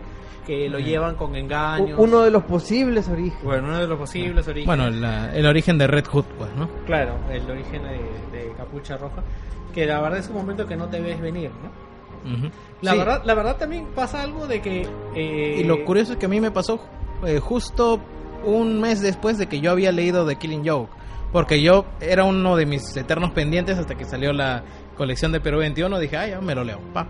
que 0.45 0.67
lo 0.69 0.79
llevan 0.79 1.15
con 1.15 1.35
engaños. 1.35 1.97
Uno 1.99 2.21
de 2.21 2.31
los 2.31 2.43
posibles 2.43 3.07
orígenes. 3.07 3.43
Bueno, 3.43 3.67
uno 3.69 3.79
de 3.79 3.87
los 3.87 3.97
posibles 3.99 4.47
orígenes. 4.47 4.65
Bueno, 4.65 4.89
la- 4.89 5.35
el 5.35 5.45
origen 5.45 5.77
de 5.77 5.87
Red 5.87 6.05
Hood, 6.07 6.25
pues, 6.37 6.49
¿no? 6.55 6.67
Claro, 6.85 7.15
el 7.31 7.49
origen 7.49 7.81
de, 7.83 8.37
de 8.37 8.51
Capucha 8.57 8.97
Roja. 8.97 9.23
Que 9.73 9.85
la 9.85 9.99
verdad 10.01 10.19
es 10.19 10.27
un 10.29 10.35
momento 10.35 10.65
que 10.65 10.75
no 10.75 10.87
te 10.87 10.99
ves 11.01 11.19
venir, 11.21 11.51
¿no? 11.61 11.85
La, 12.81 12.93
Sí. 12.93 12.97
verdad, 12.97 13.21
la 13.23 13.33
verdad 13.35 13.57
también 13.57 13.85
pasa 13.93 14.21
algo 14.23 14.47
de 14.47 14.59
que... 14.61 14.87
eh, 15.15 15.57
Y 15.59 15.63
lo 15.63 15.85
curioso 15.85 16.13
es 16.13 16.17
que 16.17 16.25
a 16.25 16.29
mí 16.29 16.41
me 16.41 16.49
pasó 16.49 16.79
eh, 17.25 17.39
justo 17.39 17.99
un 18.43 18.79
mes 18.81 19.01
después 19.01 19.37
de 19.37 19.47
que 19.47 19.59
yo 19.59 19.69
había 19.71 19.91
leído 19.91 20.25
The 20.25 20.35
Killing 20.37 20.67
Joke. 20.67 20.91
Porque 21.31 21.61
yo 21.61 21.85
era 21.99 22.23
uno 22.23 22.55
de 22.55 22.65
mis 22.65 22.95
eternos 22.95 23.31
pendientes 23.31 23.77
hasta 23.77 23.95
que 23.95 24.05
salió 24.05 24.31
la 24.33 24.63
colección 24.97 25.31
de 25.31 25.39
Perú 25.41 25.57
21. 25.59 25.99
Dije, 25.99 26.17
ah, 26.17 26.27
ya 26.27 26.41
me 26.41 26.55
lo 26.55 26.63
leo. 26.63 26.79
Pa. 26.93 27.07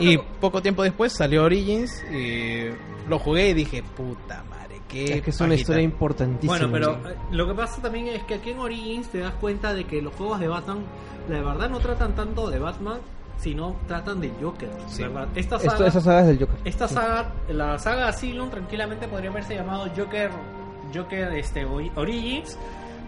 Y 0.00 0.18
poco 0.18 0.60
tiempo 0.60 0.82
después 0.82 1.12
salió 1.12 1.44
Origins 1.44 2.04
y 2.12 2.64
lo 3.08 3.18
jugué 3.18 3.50
y 3.50 3.54
dije, 3.54 3.82
puta 3.96 4.44
madre, 4.50 4.82
qué 4.88 5.14
es 5.14 5.22
que 5.22 5.30
es 5.30 5.40
una 5.40 5.50
pajita". 5.50 5.60
historia 5.62 5.82
importantísima. 5.82 6.58
Bueno, 6.68 6.72
pero 7.00 7.10
eh, 7.10 7.16
lo 7.30 7.46
que 7.46 7.54
pasa 7.54 7.80
también 7.80 8.08
es 8.08 8.22
que 8.24 8.34
aquí 8.34 8.50
en 8.50 8.58
Origins 8.58 9.08
te 9.08 9.18
das 9.18 9.32
cuenta 9.34 9.72
de 9.72 9.84
que 9.84 10.02
los 10.02 10.12
juegos 10.14 10.40
de 10.40 10.48
Batman, 10.48 10.80
la 11.30 11.40
verdad 11.40 11.70
no 11.70 11.78
tratan 11.78 12.14
tanto 12.14 12.50
de 12.50 12.58
Batman, 12.58 12.98
sino 13.38 13.76
tratan 13.86 14.20
de 14.20 14.30
Joker, 14.42 14.68
Sí. 14.88 15.04
¿verdad? 15.04 15.28
Esta 15.36 15.56
Esto, 15.56 15.70
saga, 15.70 15.86
esa 15.86 16.00
saga 16.02 16.20
es 16.22 16.26
del 16.26 16.38
Joker. 16.40 16.56
esta 16.66 16.88
Sí. 16.88 16.94
saga, 16.94 17.32
la 17.48 17.78
saga 17.78 18.08
Asylum 18.08 18.50
tranquilamente 18.50 19.08
podría 19.08 19.30
haberse 19.30 19.54
llamado 19.54 19.86
Joker, 19.96 20.30
Joker 20.94 21.32
este 21.34 21.64
Ori- 21.64 21.92
Origins, 21.96 22.58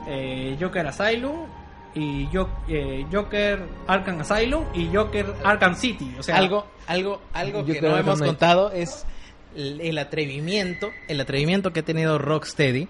eh, 0.09 0.57
Joker 0.61 0.86
Asylum 0.86 1.46
y 1.94 2.28
eh, 2.68 3.07
Joker 3.12 3.61
Arkham 3.86 4.20
Asylum 4.20 4.64
y 4.74 4.88
Joker 4.94 5.26
Arkham 5.44 5.74
City, 5.74 6.14
o 6.18 6.22
sea, 6.22 6.36
algo, 6.36 6.66
algo, 6.86 7.20
algo 7.32 7.64
que 7.64 7.80
no 7.80 7.96
hemos 7.96 8.20
contado 8.20 8.70
es 8.72 9.05
el, 9.57 9.80
el 9.80 9.98
atrevimiento, 9.98 10.90
el 11.09 11.20
atrevimiento 11.20 11.72
que 11.72 11.80
ha 11.80 11.84
tenido 11.84 12.18
Rocksteady 12.18 12.88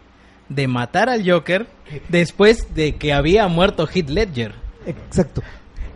de 0.48 0.68
matar 0.68 1.08
al 1.08 1.28
Joker 1.28 1.66
después 2.08 2.74
de 2.74 2.96
que 2.96 3.12
había 3.12 3.46
muerto 3.48 3.86
Heath 3.86 4.10
Ledger. 4.10 4.54
Exacto. 4.84 5.42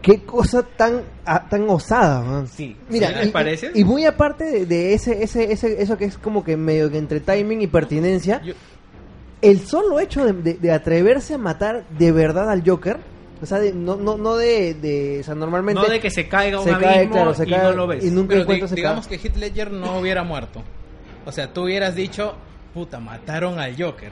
Qué 0.01 0.23
cosa 0.23 0.63
tan 0.63 1.03
ah, 1.25 1.47
tan 1.49 1.69
osada, 1.71 2.21
man. 2.21 2.47
Sí. 2.47 2.77
Mira, 2.91 3.09
¿Sí 3.09 3.15
les 3.15 3.27
y, 3.27 3.31
parece? 3.31 3.71
y 3.75 3.85
muy 3.85 4.05
aparte 4.05 4.45
de, 4.45 4.67
de 4.67 4.93
ese, 4.93 5.23
ese, 5.23 5.51
ese, 5.51 5.81
eso 5.83 5.97
que 5.97 6.05
es 6.05 6.19
como 6.19 6.45
que 6.45 6.59
medio 6.59 6.91
que 6.91 6.99
entre 6.99 7.21
timing 7.21 7.63
y 7.63 7.67
pertinencia, 7.67 8.43
Yo- 8.43 8.53
el 9.45 9.61
solo 9.67 10.01
hecho 10.01 10.25
de, 10.25 10.33
de- 10.33 10.55
de 10.55 10.73
atreverse 10.73 11.35
a 11.35 11.39
matar 11.39 11.85
de 11.91 12.13
verdad 12.13 12.51
al 12.51 12.63
Joker, 12.69 12.99
o 13.43 13.47
sea, 13.47 13.59
de- 13.59 13.73
no, 13.73 13.97
no, 13.97 14.17
no 14.17 14.37
de, 14.37 14.75
de, 14.75 15.21
o 15.21 15.23
sea, 15.25 15.35
normalmente 15.35 15.81
no 15.83 15.89
de 15.89 16.01
que 16.01 16.11
se 16.11 16.29
caiga 16.29 16.59
un 16.59 16.65
se 16.65 16.71
abismo 16.73 16.93
cae, 16.93 17.09
claro, 17.11 17.35
se 17.35 17.47
y 17.47 17.51
cae 17.51 17.63
no 17.63 17.73
lo 17.73 17.87
ves. 17.87 18.05
y 18.05 18.11
nunca 18.11 18.45
Pero 18.47 18.67
digamos 18.69 19.07
que 19.07 19.17
Heath 19.17 19.37
Ledger 19.37 19.71
no 19.71 19.99
hubiera 19.99 20.23
muerto. 20.25 20.63
O 21.27 21.33
sea, 21.33 21.53
tú 21.53 21.63
hubieras 21.65 21.95
dicho, 21.95 22.35
puta, 22.75 23.01
mataron 23.01 23.59
al 23.59 23.81
Joker. 23.81 24.11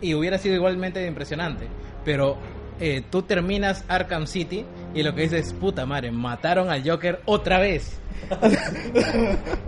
Y 0.00 0.14
hubiera 0.14 0.38
sido 0.38 0.54
igualmente 0.54 1.06
impresionante. 1.06 1.66
Pero 2.04 2.36
eh, 2.80 3.02
tú 3.10 3.22
terminas 3.22 3.84
Arkham 3.88 4.26
City 4.26 4.64
y 4.94 5.02
lo 5.02 5.14
que 5.14 5.22
dices 5.22 5.46
es, 5.48 5.52
puta 5.54 5.86
madre, 5.86 6.10
mataron 6.12 6.68
al 6.70 6.88
Joker 6.88 7.20
otra 7.26 7.58
vez. 7.58 7.98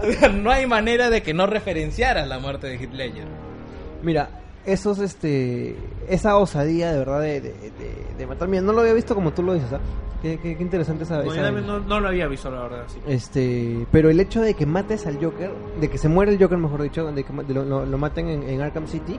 O 0.01 0.13
sea, 0.13 0.29
no 0.29 0.51
hay 0.51 0.67
manera 0.67 1.11
de 1.11 1.23
que 1.23 1.35
no 1.35 1.47
referenciaras 1.47 2.27
la 2.29 2.39
muerte 2.39 2.67
de 2.69 2.77
Heath 2.77 2.93
Ledger. 2.93 3.27
Mira, 4.03 4.31
esos, 4.73 4.99
este, 5.01 5.77
esa 6.09 6.37
osadía 6.37 6.93
de 6.93 6.99
verdad 6.99 7.21
de, 7.21 7.41
de, 7.41 7.51
de- 7.53 8.15
de 8.19 8.27
matar. 8.27 8.49
Mira, 8.49 8.63
no 8.63 8.73
lo 8.73 8.81
había 8.81 8.93
visto 8.93 9.15
como 9.15 9.33
tú 9.33 9.43
lo 9.43 9.55
dices, 9.55 9.73
¿ah? 9.73 9.81
Qué, 10.23 10.39
qué- 10.41 10.57
qué 10.57 10.63
interesante 10.63 11.05
esa, 11.05 11.23
No, 11.23 11.33
esa- 11.33 11.51
no, 11.53 11.79
no 11.81 12.01
lo 12.01 12.09
había 12.09 12.27
visto, 12.27 12.51
la 12.51 12.63
verdad. 12.63 12.85
sí. 12.89 12.99
Este, 13.07 13.87
pero 13.93 14.11
el 14.11 14.19
hecho 14.21 14.41
de 14.41 14.55
que 14.55 14.67
mates 14.67 15.07
al 15.07 15.23
Joker, 15.23 15.51
de 15.81 15.89
que 15.89 15.97
se 15.99 16.09
muere 16.09 16.33
el 16.33 16.39
Joker, 16.43 16.59
mejor 16.59 16.83
dicho, 16.83 17.07
de 17.13 17.25
que 17.25 17.33
lo 17.33 17.99
maten 17.99 18.29
en, 18.29 18.43
en 18.43 18.61
Arkham 18.61 18.87
City, 18.89 19.19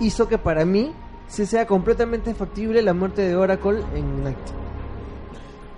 hizo 0.00 0.28
que 0.28 0.38
para 0.38 0.64
mí 0.64 0.92
se 1.26 1.46
sea 1.46 1.66
completamente 1.66 2.34
factible 2.34 2.82
la 2.82 2.92
muerte 2.94 3.22
de 3.22 3.34
Oracle 3.36 3.80
en 3.94 4.22
Night. 4.24 4.36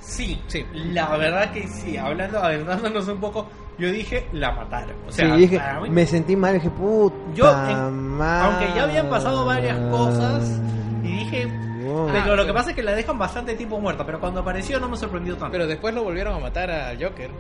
Sí, 0.01 0.41
Sí. 0.47 0.65
La 0.73 1.17
verdad 1.17 1.53
que 1.53 1.67
sí, 1.69 1.97
hablando, 1.97 2.39
adentrándonos 2.41 3.09
un 3.09 3.19
poco, 3.21 3.49
yo 3.79 3.91
dije, 3.91 4.27
la 4.33 4.53
mataron. 4.53 4.97
O 5.07 5.11
sea, 5.13 5.35
sí, 5.35 5.41
dije, 5.41 5.61
mí- 5.83 5.91
me 5.91 6.07
sentí 6.07 6.37
mal, 6.37 6.55
dije, 6.55 6.71
puta 6.71 7.17
Yo, 7.35 7.51
en- 7.69 8.21
aunque 8.23 8.67
ya 8.75 8.85
habían 8.85 9.09
pasado 9.11 9.45
varias 9.45 9.79
cosas, 9.91 10.61
y 11.03 11.09
dije, 11.09 11.47
Wow. 11.85 12.09
pero 12.13 12.33
Ah, 12.33 12.37
lo 12.37 12.47
que 12.47 12.53
pasa 12.53 12.71
es 12.71 12.77
que 12.77 12.83
la 12.83 12.93
dejan 12.93 13.19
bastante 13.19 13.55
tiempo 13.55 13.79
muerta, 13.81 14.05
pero 14.05 14.19
cuando 14.21 14.41
apareció 14.41 14.79
no 14.81 14.89
me 14.89 14.97
sorprendió 14.97 15.35
tanto. 15.37 15.53
Pero 15.53 15.67
después 15.67 15.95
lo 15.95 16.03
volvieron 16.05 16.35
a 16.35 16.39
matar 16.39 16.71
al 16.71 17.03
Joker. 17.03 17.31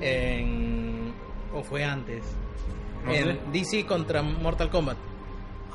En... 0.00 1.12
¿O 1.52 1.62
fue 1.62 1.84
antes? 1.84 2.22
No 3.04 3.12
en 3.12 3.24
sé. 3.24 3.38
DC 3.52 3.86
contra 3.86 4.22
Mortal 4.22 4.70
Kombat. 4.70 4.96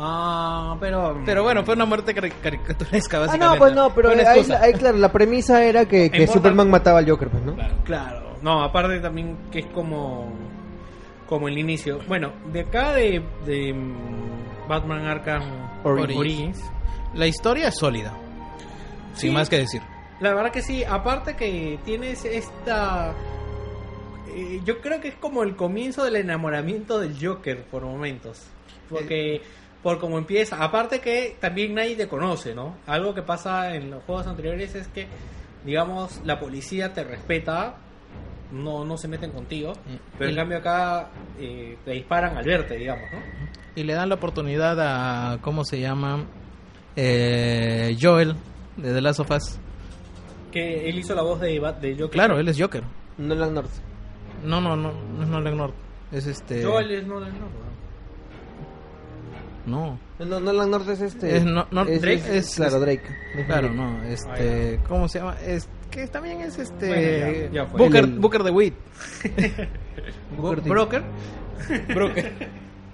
Ah, 0.01 0.77
pero... 0.79 1.21
Pero 1.25 1.43
bueno, 1.43 1.63
fue 1.65 1.73
una 1.75 1.85
muerte 1.85 2.15
cari- 2.15 2.31
caricaturesca, 2.41 3.17
Ah, 3.17 3.19
básicamente. 3.27 3.55
no, 3.55 3.59
pues 3.59 3.73
no, 3.75 3.93
pero 3.93 4.09
ahí, 4.11 4.45
ahí, 4.61 4.73
claro, 4.73 4.97
la 4.97 5.11
premisa 5.11 5.61
era 5.63 5.85
que, 5.85 6.09
que 6.09 6.19
Mortal- 6.19 6.33
Superman 6.33 6.69
mataba 6.69 6.99
al 6.99 7.09
Joker, 7.09 7.29
pues, 7.29 7.43
¿no? 7.43 7.55
Claro. 7.55 7.75
Claro, 7.83 8.33
no, 8.41 8.63
aparte 8.63 8.99
también 9.01 9.37
que 9.51 9.59
es 9.59 9.65
como 9.67 10.31
como 11.27 11.47
el 11.47 11.59
inicio. 11.59 11.99
Bueno, 12.07 12.31
de 12.51 12.61
acá 12.61 12.93
de, 12.93 13.21
de 13.45 13.71
mm, 13.71 14.67
Batman 14.67 15.05
Arkham 15.05 15.43
Origins. 15.83 16.17
Origins. 16.19 16.71
La 17.13 17.27
historia 17.27 17.67
es 17.67 17.75
sólida. 17.77 18.13
Sin 19.13 19.33
más 19.33 19.47
que 19.47 19.57
decir. 19.59 19.81
La 20.21 20.33
verdad 20.33 20.49
que 20.51 20.63
sí, 20.63 20.83
aparte 20.83 21.35
que 21.35 21.77
tienes 21.85 22.25
esta... 22.25 23.13
eh, 24.33 24.59
yo 24.65 24.79
creo 24.81 24.99
que 25.01 25.09
es 25.09 25.15
como 25.15 25.43
el 25.43 25.55
comienzo 25.55 26.03
del 26.03 26.15
enamoramiento 26.15 26.99
del 26.99 27.15
Joker 27.23 27.63
por 27.65 27.83
momentos. 27.83 28.41
Porque 28.89 29.41
por 29.83 29.99
como 29.99 30.17
empieza, 30.17 30.63
aparte 30.63 30.99
que 30.99 31.37
también 31.39 31.73
nadie 31.73 31.95
te 31.95 32.07
conoce, 32.07 32.53
¿no? 32.53 32.77
Algo 32.85 33.13
que 33.13 33.21
pasa 33.21 33.75
en 33.75 33.91
los 33.91 34.03
juegos 34.03 34.27
anteriores 34.27 34.75
es 34.75 34.87
que, 34.89 35.07
digamos, 35.65 36.21
la 36.25 36.39
policía 36.39 36.93
te 36.93 37.03
respeta, 37.03 37.77
no, 38.51 38.83
no 38.83 38.97
se 38.97 39.07
meten 39.07 39.31
contigo, 39.31 39.73
pero 40.17 40.31
en 40.31 40.35
cambio 40.35 40.57
acá 40.57 41.09
eh, 41.39 41.77
te 41.85 41.91
disparan 41.91 42.37
al 42.37 42.43
verte, 42.43 42.75
digamos, 42.75 43.05
¿no? 43.11 43.19
Y 43.75 43.83
le 43.83 43.93
dan 43.93 44.09
la 44.09 44.15
oportunidad 44.15 44.77
a. 44.79 45.37
¿Cómo 45.41 45.63
se 45.63 45.79
llama? 45.79 46.25
Eh, 46.95 47.95
Joel, 47.99 48.35
de 48.75 48.93
The 48.93 49.01
Last 49.01 49.21
of 49.21 49.31
Us. 49.31 49.59
Que 50.51 50.89
él 50.89 50.97
hizo 50.97 51.15
la 51.15 51.21
voz 51.21 51.39
de, 51.39 51.51
de 51.79 51.93
Joker. 51.93 52.09
Claro, 52.09 52.39
él 52.39 52.47
es 52.49 52.59
Joker. 52.59 52.83
Nolan 53.17 53.53
North. 53.53 53.71
No, 54.43 54.59
no, 54.59 54.75
no, 54.75 54.91
no 54.91 55.23
es 55.23 55.29
Nolan 55.29 55.55
North. 55.55 55.75
Es 56.11 56.25
este. 56.25 56.65
Joel 56.65 56.91
es 56.91 57.07
no, 57.07 57.19
no, 57.19 57.27
no. 59.65 59.99
No. 60.19 60.25
No, 60.25 60.39
Nolan 60.41 60.69
North 60.71 60.89
es 60.89 61.01
este. 61.01 61.37
Es 61.37 61.45
no- 61.45 61.67
no- 61.71 61.83
es, 61.83 62.01
Drake, 62.01 62.15
es- 62.17 62.27
es- 62.49 62.55
claro, 62.55 62.79
Drake. 62.79 63.03
Claro, 63.47 63.69
no, 63.71 64.03
este, 64.03 64.79
¿cómo 64.87 65.07
se 65.07 65.19
llama? 65.19 65.35
Es 65.45 65.67
que 65.91 66.07
también 66.07 66.41
es 66.41 66.57
este 66.59 66.87
Bueno, 66.87 67.31
ya- 67.47 67.51
ya 67.51 67.65
fue. 67.67 67.79
Booker, 67.79 68.03
El- 68.03 68.19
Booker 68.19 68.43
de 68.43 68.51
Witt. 68.51 68.73
Booker. 70.37 70.61
Broker. 70.63 71.03
Brooker. 71.93 72.31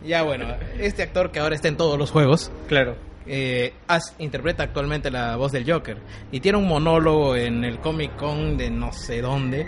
ya 0.06 0.24
bueno, 0.24 0.48
este 0.80 1.04
actor 1.04 1.32
que 1.32 1.40
ahora 1.40 1.56
está 1.56 1.68
en 1.68 1.78
todos 1.78 1.98
los 1.98 2.12
juegos, 2.12 2.52
Claro. 2.68 2.96
eh, 3.26 3.74
as- 3.88 4.14
interpreta 4.20 4.64
actualmente 4.64 5.10
la 5.12 5.36
voz 5.36 5.52
del 5.52 5.70
Joker 5.72 5.98
y 6.32 6.40
tiene 6.42 6.58
un 6.58 6.68
monólogo 6.68 7.36
en 7.36 7.64
el 7.64 7.80
Comic 7.80 8.16
Con 8.16 8.58
de 8.58 8.70
no 8.70 8.92
sé 8.94 9.22
dónde, 9.22 9.66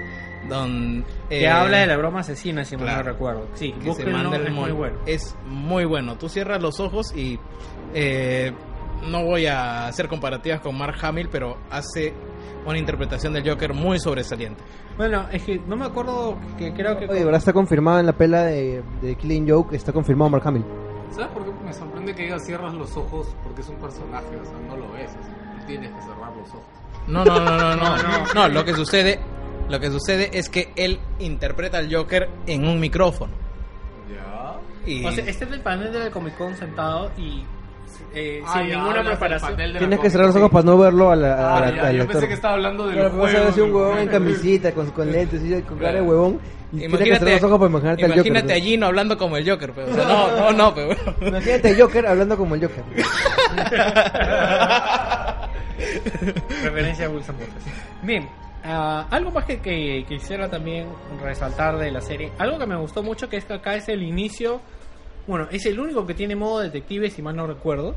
donde 0.49 1.03
Que 1.29 1.47
habla 1.47 1.79
de 1.79 1.87
la 1.87 1.97
broma 1.97 2.19
asesina, 2.21 2.63
si 2.63 2.75
mal 2.77 2.85
no 2.85 2.91
claro. 2.93 3.11
recuerdo. 3.11 3.47
Sí, 3.53 3.71
que 3.73 3.93
se 3.93 4.05
manda 4.05 4.37
el 4.37 4.47
es 4.47 4.53
muy 4.53 4.71
bueno. 4.71 4.97
Es 5.05 5.35
muy 5.45 5.85
bueno. 5.85 6.17
Tú 6.17 6.29
cierras 6.29 6.61
los 6.61 6.79
ojos 6.79 7.15
y 7.15 7.39
eh, 7.93 8.51
no 9.09 9.23
voy 9.23 9.45
a 9.47 9.87
hacer 9.87 10.07
comparativas 10.07 10.61
con 10.61 10.77
Mark 10.77 10.95
Hamill, 11.01 11.29
pero 11.31 11.57
hace 11.69 12.13
una 12.65 12.77
interpretación 12.77 13.33
del 13.33 13.47
Joker 13.47 13.73
muy 13.73 13.99
sobresaliente. 13.99 14.63
Bueno, 14.97 15.27
es 15.31 15.43
que 15.43 15.59
no 15.59 15.75
me 15.77 15.85
acuerdo 15.85 16.37
que 16.57 16.73
creo 16.73 16.97
que... 16.97 17.05
Oye, 17.07 17.23
ahora 17.23 17.37
está 17.37 17.53
confirmado 17.53 17.99
en 17.99 18.05
la 18.05 18.13
pela 18.13 18.43
de, 18.43 18.83
de 19.01 19.15
Killing 19.15 19.49
Joke, 19.49 19.75
está 19.75 19.93
confirmado 19.93 20.29
Mark 20.31 20.43
Hamill. 20.47 20.65
¿Sabes 21.11 21.29
por 21.29 21.45
qué 21.45 21.51
me 21.63 21.71
sorprende 21.73 22.13
que 22.13 22.23
digas 22.23 22.45
cierras 22.45 22.73
los 22.73 22.95
ojos? 22.97 23.33
Porque 23.43 23.61
es 23.61 23.69
un 23.69 23.77
personaje, 23.77 24.35
o 24.35 24.43
sea, 24.45 24.57
no 24.67 24.75
lo 24.75 24.91
ves. 24.91 25.09
o 25.09 25.23
sea, 25.23 25.57
tú 25.59 25.65
tienes 25.65 25.91
que 25.91 26.01
cerrar 26.01 26.35
los 26.35 26.49
ojos. 26.49 26.65
No, 27.07 27.23
no, 27.23 27.39
no, 27.39 27.51
no, 27.57 27.57
no, 27.57 27.75
No, 27.75 27.97
no. 28.03 28.03
no. 28.03 28.33
No, 28.33 28.47
lo 28.49 28.65
que 28.65 28.73
sucede, 28.73 29.19
lo 29.69 29.79
que 29.79 29.89
sucede 29.91 30.29
es 30.33 30.49
que 30.49 30.71
él 30.75 30.99
interpreta 31.19 31.77
al 31.77 31.93
Joker 31.93 32.29
en 32.45 32.67
un 32.67 32.79
micrófono. 32.79 33.33
Ya. 34.11 34.55
Y 34.89 35.05
O 35.05 35.11
sea, 35.11 35.25
este 35.25 35.45
es 35.45 35.51
el 35.51 35.61
panel 35.61 35.91
del 35.91 36.09
Comic 36.11 36.37
Con 36.37 36.55
sentado 36.55 37.11
y 37.17 37.43
eh, 38.13 38.41
Ah, 38.45 38.53
sin 38.59 38.69
ya, 38.69 38.77
ninguna 38.77 39.03
preparación. 39.03 39.57
de 39.57 39.73
Tienes 39.77 39.99
que 39.99 40.09
cerrar 40.09 40.27
los 40.27 40.35
ojos 40.37 40.47
sí. 40.49 40.53
para 40.53 40.65
no 40.65 40.77
verlo 40.77 41.11
a 41.11 41.15
la, 41.15 41.33
a 41.33 41.57
Ah, 41.57 41.61
la- 41.61 41.75
ya, 41.75 41.87
al 41.87 41.95
yo 41.95 42.01
actor. 42.03 42.13
pensé 42.13 42.27
que 42.29 42.33
estaba 42.33 42.53
hablando 42.55 42.85
del 42.87 42.95
Claro, 42.95 43.09
pero 43.11 43.23
ver 43.43 43.53
si 43.53 43.61
un 43.61 43.73
huevón 43.75 43.97
en 43.99 44.07
camisita, 44.07 44.71
con, 44.71 44.89
con 44.91 45.11
lentes, 45.11 45.41
y 45.43 45.61
con 45.63 45.77
cara 45.77 45.93
de 45.93 46.01
huevón. 46.01 46.39
Y 46.71 46.77
tienes 46.79 46.97
que 46.97 46.97
imagínate, 46.97 47.19
cerrar 47.25 47.41
los 47.41 47.43
ojos 47.43 47.59
para 47.59 47.69
imaginarte 47.69 48.05
al 48.05 48.11
Joker. 48.11 48.27
imagínate 48.27 48.53
a 48.53 48.61
Gino 48.61 48.85
hablando 48.87 49.17
como 49.17 49.37
el 49.37 49.49
Joker, 49.49 49.71
pero, 49.73 49.91
o 49.91 49.93
sea, 49.93 50.03
no, 50.05 50.31
no, 50.37 50.51
no, 50.51 50.75
pero 50.75 50.95
Imagínate 51.21 51.71
a 51.71 51.75
Joker 51.77 52.07
hablando 52.07 52.37
como 52.37 52.55
el 52.55 52.61
Joker. 52.61 52.83
Referencia 56.63 57.05
a 57.05 57.09
Wilson. 57.09 57.35
Bien, 58.03 58.27
ah, 58.67 59.07
algo 59.09 59.31
más 59.31 59.45
que, 59.45 59.59
que 59.59 60.05
quisiera 60.07 60.49
también 60.49 60.87
resaltar 61.21 61.77
de 61.77 61.91
la 61.91 62.01
serie. 62.01 62.31
Algo 62.37 62.59
que 62.59 62.65
me 62.67 62.75
gustó 62.77 63.01
mucho 63.03 63.29
que 63.29 63.37
es 63.37 63.45
que 63.45 63.53
acá 63.53 63.75
es 63.75 63.87
el 63.89 64.03
inicio. 64.03 64.61
Bueno, 65.25 65.47
es 65.51 65.65
el 65.65 65.79
único 65.79 66.05
que 66.05 66.13
tiene 66.13 66.35
modo 66.35 66.59
detective, 66.59 67.09
si 67.09 67.21
mal 67.21 67.35
no 67.35 67.47
recuerdo. 67.47 67.95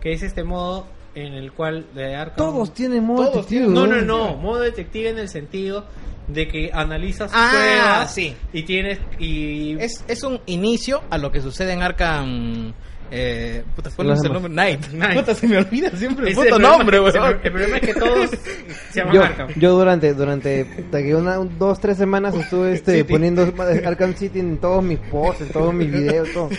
Que 0.00 0.12
es 0.12 0.22
este 0.22 0.44
modo 0.44 0.86
en 1.14 1.34
el 1.34 1.52
cual 1.52 1.86
de 1.94 2.14
Arkham. 2.16 2.36
Todos 2.36 2.72
tienen 2.74 3.04
modo 3.04 3.30
Todos 3.30 3.48
detective, 3.48 3.66
No, 3.72 3.86
no, 3.86 4.00
no. 4.02 4.36
Modo 4.36 4.60
detective 4.60 5.10
en 5.10 5.18
el 5.18 5.28
sentido 5.28 5.84
de 6.28 6.48
que 6.48 6.70
analizas 6.72 7.30
Ah, 7.34 7.50
pruebas 7.52 8.14
sí. 8.14 8.34
y 8.52 8.62
tienes. 8.62 8.98
Y 9.18 9.76
es, 9.78 10.04
es 10.08 10.22
un 10.22 10.40
inicio 10.46 11.02
a 11.10 11.18
lo 11.18 11.30
que 11.30 11.40
sucede 11.40 11.72
en 11.72 11.82
Arkham. 11.82 12.72
Eh, 13.10 13.62
puta, 13.76 13.90
¿cuál 13.94 14.08
Los 14.08 14.18
es 14.18 14.24
el 14.24 14.32
nombre? 14.32 14.52
Night. 14.52 14.86
Night. 14.92 15.18
Puta, 15.20 15.34
se 15.34 15.46
me 15.46 15.58
olvida 15.58 15.90
siempre 15.90 16.30
el 16.30 16.34
puto 16.34 16.58
nombre, 16.58 16.96
el- 16.96 17.02
weón. 17.04 17.38
El, 17.42 17.52
problema 17.52 17.76
es 17.76 17.82
que 17.82 17.94
todos 17.94 18.30
se 18.90 18.98
llaman 19.00 19.14
Yo, 19.14 19.22
Arkham. 19.22 19.48
yo 19.56 19.78
durante 19.78 20.14
durante 20.14 20.66
que 20.90 21.14
una, 21.14 21.36
dos 21.36 21.78
tres 21.80 21.96
semanas 21.98 22.34
estuve 22.34 22.72
este 22.72 22.98
City. 22.98 23.12
poniendo 23.12 23.42
Arkham 23.86 24.14
City 24.14 24.40
en 24.40 24.58
todos 24.58 24.82
mis 24.82 24.98
posts, 24.98 25.42
en 25.42 25.48
todos 25.50 25.72
mis 25.74 25.90
videos, 25.92 26.28
todo. 26.32 26.48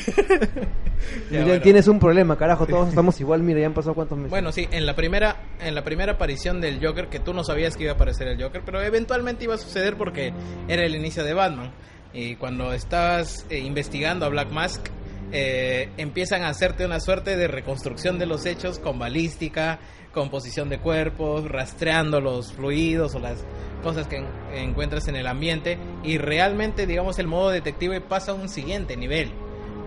Ya, 1.29 1.43
bueno. 1.43 1.61
Tienes 1.61 1.87
un 1.87 1.99
problema, 1.99 2.35
carajo, 2.35 2.65
todos 2.65 2.89
estamos 2.89 3.19
igual, 3.21 3.43
mira, 3.43 3.59
ya 3.59 3.67
han 3.67 3.73
pasado 3.75 3.93
cuántos 3.93 4.17
meses. 4.17 4.31
Bueno, 4.31 4.51
sí, 4.51 4.67
en 4.71 4.87
la 4.87 4.95
primera 4.95 5.35
en 5.61 5.75
la 5.75 5.83
primera 5.83 6.13
aparición 6.13 6.61
del 6.61 6.83
Joker, 6.83 7.09
que 7.09 7.19
tú 7.19 7.31
no 7.33 7.43
sabías 7.43 7.77
que 7.77 7.83
iba 7.83 7.91
a 7.91 7.95
aparecer 7.95 8.27
el 8.27 8.41
Joker, 8.41 8.61
pero 8.65 8.81
eventualmente 8.81 9.43
iba 9.43 9.53
a 9.53 9.57
suceder 9.59 9.97
porque 9.97 10.33
era 10.67 10.83
el 10.83 10.95
inicio 10.95 11.23
de 11.23 11.33
Batman. 11.35 11.71
Y 12.13 12.35
cuando 12.37 12.73
estabas 12.73 13.45
eh, 13.49 13.59
investigando 13.59 14.25
a 14.25 14.29
Black 14.29 14.51
Mask, 14.51 14.87
eh, 15.31 15.89
empiezan 15.97 16.43
a 16.43 16.49
hacerte 16.49 16.85
una 16.85 16.99
suerte 16.99 17.35
de 17.35 17.47
reconstrucción 17.47 18.17
de 18.19 18.25
los 18.25 18.45
hechos 18.45 18.79
con 18.79 18.99
balística, 18.99 19.79
composición 20.13 20.69
de 20.69 20.79
cuerpos, 20.79 21.47
rastreando 21.49 22.21
los 22.21 22.53
fluidos 22.53 23.15
o 23.15 23.19
las 23.19 23.43
cosas 23.83 24.07
que 24.07 24.17
en- 24.17 24.27
encuentras 24.53 25.07
en 25.07 25.15
el 25.17 25.27
ambiente. 25.27 25.77
Y 26.03 26.17
realmente, 26.17 26.85
digamos, 26.87 27.19
el 27.19 27.27
modo 27.27 27.49
detective 27.49 27.99
pasa 28.01 28.31
a 28.31 28.35
un 28.35 28.47
siguiente 28.49 28.95
nivel, 28.95 29.31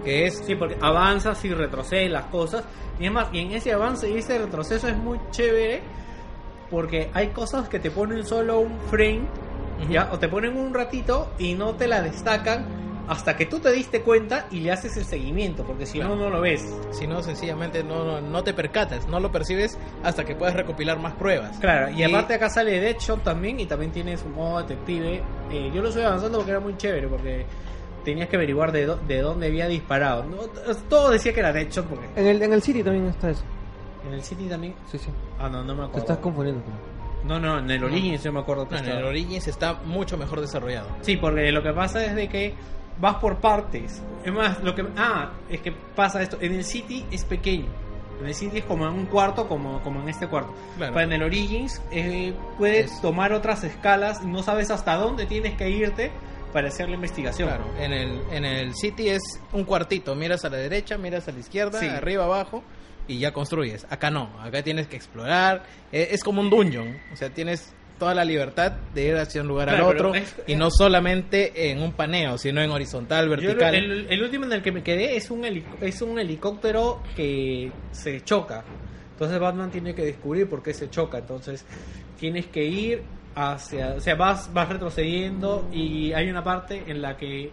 que 0.05 0.27
es 0.27 0.43
Sí, 0.47 0.55
porque 0.55 0.77
avanzas 0.81 1.43
y 1.45 1.55
retrocedes 1.55 2.11
las 2.11 2.27
cosas. 2.27 2.65
Y 3.01 3.07
es 3.07 3.13
más, 3.13 3.29
y 3.33 3.39
en 3.39 3.53
ese 3.53 3.73
avance 3.73 4.11
y 4.11 4.19
ese 4.19 4.39
retroceso 4.39 4.89
es 4.89 4.97
muy 4.97 5.19
chévere 5.31 5.81
porque 6.71 7.11
hay 7.15 7.29
cosas 7.29 7.69
que 7.69 7.79
te 7.79 7.91
ponen 7.91 8.25
solo 8.27 8.61
un 8.61 8.79
frame, 8.91 9.23
Ujú. 9.83 9.93
¿ya? 9.93 10.11
O 10.13 10.19
te 10.19 10.29
ponen 10.29 10.57
un 10.57 10.75
ratito 10.75 11.33
y 11.39 11.55
no 11.55 11.75
te 11.75 11.87
la 11.89 12.03
destacan 12.03 12.67
hasta 13.09 13.37
que 13.37 13.47
tú 13.47 13.59
te 13.59 13.73
diste 13.73 14.03
cuenta 14.03 14.47
y 14.51 14.61
le 14.61 14.71
haces 14.71 14.97
el 14.97 15.05
seguimiento, 15.05 15.65
porque 15.65 15.87
si 15.87 15.99
Claro. 15.99 16.15
no, 16.17 16.25
no 16.25 16.31
lo 16.31 16.41
ves. 16.43 16.63
Si 16.91 17.07
no, 17.07 17.23
sencillamente 17.23 17.83
no, 17.83 18.05
no, 18.05 18.21
no 18.21 18.45
te 18.45 18.53
percatas, 18.53 19.09
no 19.09 19.19
lo 19.19 19.33
percibes 19.33 19.79
hasta 20.05 20.25
que 20.25 20.35
puedas 20.35 20.55
recopilar 20.55 20.99
más 20.99 21.15
pruebas. 21.15 21.59
Claro, 21.59 21.91
y, 21.91 22.03
aparte 22.03 22.35
acá 22.35 22.51
sale 22.51 22.79
Deadshot 22.81 23.23
también 23.25 23.59
y 23.61 23.67
también 23.67 23.91
tiene 23.93 24.17
su 24.17 24.29
modo 24.29 24.59
detective. 24.63 25.23
Eh, 25.51 25.71
yo 25.75 25.81
lo 25.83 25.89
estoy 25.89 26.05
avanzando 26.05 26.39
porque 26.39 26.51
era 26.51 26.61
muy 26.61 26.77
chévere, 26.77 27.09
porque 27.09 27.47
tenías 28.05 28.29
que 28.29 28.37
averiguar 28.37 28.73
de, 28.73 28.87
de 29.07 29.21
dónde 29.23 29.47
había 29.49 29.67
disparado. 29.69 30.25
¿no? 30.25 30.37
Todo 30.89 31.11
decía 31.11 31.33
que 31.33 31.41
era 31.41 31.53
Deadshot, 31.53 31.87
porque 31.87 32.07
En 32.17 32.27
el, 32.27 32.43
en 32.43 32.53
el 32.53 32.63
City 32.63 32.83
también 32.83 33.07
está 33.07 33.31
eso. 33.31 33.43
en 34.07 34.15
el 34.15 34.23
City 34.23 34.49
también... 34.49 34.75
Sí, 34.91 34.99
sí. 34.99 35.09
Ah, 35.39 35.49
no, 35.49 35.65
no 35.65 35.73
me 35.75 35.81
Te 35.81 35.85
acuerdo. 35.87 35.99
estás 36.01 36.19
confundiendo. 36.19 36.63
No, 37.25 37.41
no, 37.41 37.59
en 37.59 37.71
el 37.71 37.83
Origins 37.83 38.23
yo 38.23 38.33
me 38.33 38.41
acuerdo 38.41 38.69
que 38.69 38.77
No, 38.77 38.81
en 38.83 38.89
el 38.99 39.05
Origins 39.05 39.49
está 39.49 39.75
mucho 39.85 40.17
mejor 40.17 40.41
desarrollado. 40.41 40.89
Sí, 41.01 41.17
porque 41.17 41.51
lo 41.53 41.63
que 41.63 41.73
pasa 41.73 42.05
es 42.05 42.15
de 42.15 42.29
que 42.29 42.55
vas 43.01 43.17
por 43.17 43.37
partes. 43.39 44.03
Es 44.25 44.33
más, 44.33 44.63
lo 44.63 44.75
que 44.75 44.85
ah, 44.97 45.31
es 45.49 45.61
que 45.61 45.73
pasa 45.73 46.23
esto, 46.23 46.39
en 46.41 46.55
el 46.55 46.65
City 46.65 47.05
es 47.11 47.25
pequeño. 47.25 47.67
En 48.21 48.27
el 48.27 48.35
City 48.35 48.59
es 48.59 48.65
como 48.65 48.87
en 48.87 48.95
un 48.95 49.07
cuarto, 49.07 49.47
como, 49.47 49.81
como 49.83 50.01
en 50.03 50.09
este 50.09 50.27
cuarto. 50.27 50.53
Claro. 50.77 50.93
Pero 50.95 51.07
en 51.07 51.13
el 51.13 51.23
Origins 51.23 51.81
eh, 51.93 52.35
puedes 52.59 52.93
Es- 52.93 53.01
tomar 53.01 53.33
otras 53.33 53.63
escalas 53.65 54.25
no 54.25 54.43
sabes 54.43 54.71
hasta 54.71 54.97
dónde 54.97 55.27
tienes 55.27 55.57
que 55.57 55.71
irte 55.71 56.11
para 56.53 56.69
hacer 56.69 56.89
la 56.89 56.97
investigación. 56.97 57.49
Claro, 57.49 57.65
en 57.79 57.93
el, 57.93 58.21
en 58.33 58.45
el 58.45 58.75
City 58.75 59.11
es 59.11 59.23
un 59.53 59.65
cuartito, 59.65 60.15
miras 60.17 60.45
a 60.45 60.49
la 60.51 60.57
derecha, 60.57 60.99
miras 60.99 61.29
a 61.29 61.33
la 61.33 61.39
izquierda, 61.41 61.79
Sí. 61.79 61.87
arriba, 61.87 62.25
abajo 62.25 62.65
y 63.07 63.19
ya 63.19 63.33
construyes. 63.33 63.87
Acá 63.91 64.11
no, 64.11 64.31
acá 64.41 64.63
tienes 64.63 64.89
que 64.89 64.97
explorar, 64.97 65.63
eh, 65.93 66.09
es 66.11 66.25
como 66.25 66.41
un 66.41 66.51
dungeon, 66.51 66.99
o 67.13 67.17
sea, 67.17 67.31
tienes 67.31 67.73
toda 67.99 68.15
la 68.15 68.25
libertad 68.25 68.73
de 68.95 69.09
ir 69.09 69.17
hacia 69.17 69.43
un 69.43 69.49
lugar 69.49 69.69
Claro, 69.69 69.89
al 69.89 69.95
otro 69.97 70.15
es- 70.15 70.35
y 70.47 70.55
no 70.57 70.71
solamente 70.71 71.71
en 71.71 71.83
un 71.83 71.93
paneo, 71.93 72.39
sino 72.39 72.63
en 72.63 72.71
horizontal, 72.71 73.29
vertical. 73.29 73.75
el, 73.75 74.07
el 74.09 74.23
último 74.23 74.45
en 74.45 74.53
el 74.53 74.63
que 74.63 74.73
me 74.73 74.83
quedé 74.83 75.17
es 75.17 75.31
un, 75.31 75.45
es 75.81 76.03
un 76.03 76.19
helicóptero 76.19 77.03
que 77.17 77.71
se 77.93 78.21
choca. 78.23 78.65
Entonces 79.13 79.41
Batman 79.41 79.71
tiene 79.71 79.95
que 79.95 80.05
descubrir 80.05 80.49
por 80.49 80.63
qué 80.63 80.73
se 80.73 80.89
choca. 80.91 81.19
Entonces 81.19 81.65
tienes 82.19 82.47
que 82.47 82.65
ir 82.65 83.03
hacia... 83.35 83.95
O 83.95 84.01
sea, 84.01 84.15
vas, 84.15 84.53
vas 84.53 84.69
retrocediendo 84.69 85.69
y 85.73 86.13
hay 86.13 86.31
una 86.31 86.45
parte 86.45 86.85
en 86.87 87.03
la 87.03 87.17
que 87.17 87.51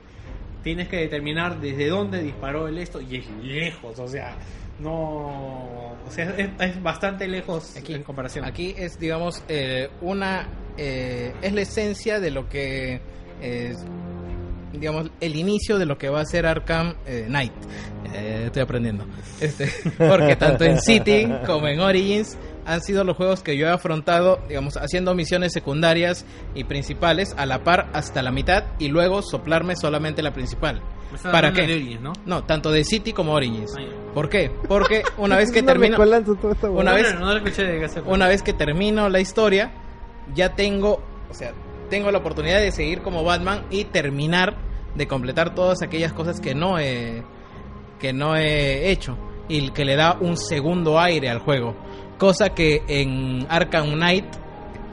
tienes 0.63 0.87
que 0.87 0.97
determinar 0.97 1.59
desde 1.59 1.87
dónde 1.89 2.21
disparó 2.23 2.67
el 2.67 2.77
esto 2.77 3.01
y 3.01 3.17
es 3.17 3.25
lejos. 3.43 3.97
O 3.99 4.07
sea, 4.07 4.35
no... 4.79 5.95
O 6.07 6.11
sea, 6.11 6.35
es, 6.37 6.49
es 6.59 6.83
bastante 6.83 7.27
lejos 7.27 7.75
Aquí, 7.75 7.93
en 7.95 8.03
comparación. 8.03 8.45
Aquí 8.45 8.75
es, 8.77 8.99
digamos, 8.99 9.43
eh, 9.47 9.89
una. 10.01 10.47
eh, 10.77 11.33
es 11.41 11.51
la 11.53 11.61
esencia 11.61 12.19
de 12.19 12.29
lo 12.29 12.47
que. 12.47 13.01
es, 13.41 13.77
digamos, 14.73 15.09
el 15.21 15.35
inicio 15.35 15.77
de 15.77 15.85
lo 15.85 15.97
que 15.97 16.09
va 16.09 16.21
a 16.21 16.25
ser 16.25 16.45
Arkham 16.45 16.95
eh, 17.05 17.25
Knight. 17.27 17.53
Eh, 18.13 18.43
estoy 18.45 18.61
aprendiendo. 18.61 19.05
Este, 19.39 19.69
porque 19.97 20.35
tanto 20.35 20.63
en 20.63 20.79
City 20.81 21.27
como 21.45 21.67
en 21.67 21.79
Origins 21.79 22.37
han 22.65 22.81
sido 22.81 23.03
los 23.03 23.15
juegos 23.15 23.43
que 23.43 23.57
yo 23.57 23.67
he 23.67 23.69
afrontado, 23.69 24.39
digamos, 24.47 24.77
haciendo 24.77 25.13
misiones 25.13 25.53
secundarias 25.53 26.25
y 26.55 26.63
principales 26.63 27.33
a 27.37 27.45
la 27.45 27.63
par 27.63 27.89
hasta 27.93 28.23
la 28.23 28.31
mitad 28.31 28.63
y 28.79 28.87
luego 28.87 29.21
soplarme 29.21 29.75
solamente 29.75 30.21
la 30.23 30.33
principal. 30.33 30.81
¿Para 31.23 31.53
qué? 31.53 31.63
Origins, 31.63 32.01
¿no? 32.01 32.13
No, 32.25 32.43
tanto 32.43 32.71
de 32.71 32.83
City 32.83 33.13
como 33.13 33.33
Origins. 33.33 33.73
Ah. 33.77 33.83
¿Por 34.13 34.29
qué? 34.29 34.51
Porque 34.67 35.03
una 35.17 35.37
vez 35.37 35.51
que 35.53 35.59
una 35.59 35.73
termino 35.73 35.97
Una 36.81 36.93
vez- 36.93 37.13
No, 37.13 37.19
no, 37.19 37.39
no 37.39 38.11
una 38.11 38.27
vez 38.27 38.41
que 38.41 38.53
termino 38.53 39.09
la 39.09 39.19
historia, 39.19 39.71
ya 40.33 40.55
tengo, 40.55 41.03
o 41.29 41.33
sea, 41.33 41.53
tengo 41.89 42.11
la 42.11 42.19
oportunidad 42.19 42.59
de 42.59 42.71
seguir 42.71 43.01
como 43.01 43.23
Batman 43.23 43.65
y 43.69 43.85
terminar 43.85 44.57
de 44.95 45.07
completar 45.07 45.53
todas 45.53 45.81
aquellas 45.81 46.13
cosas 46.13 46.39
que 46.39 46.55
no 46.55 46.79
he 46.79 47.23
que 47.99 48.13
no 48.13 48.35
he 48.35 48.91
hecho 48.91 49.17
y 49.47 49.69
que 49.71 49.85
le 49.85 49.95
da 49.95 50.17
un 50.19 50.37
segundo 50.37 50.99
aire 50.99 51.29
al 51.29 51.39
juego, 51.39 51.75
cosa 52.17 52.49
que 52.49 52.83
en 52.87 53.45
Arkham 53.49 53.93
Knight 53.93 54.25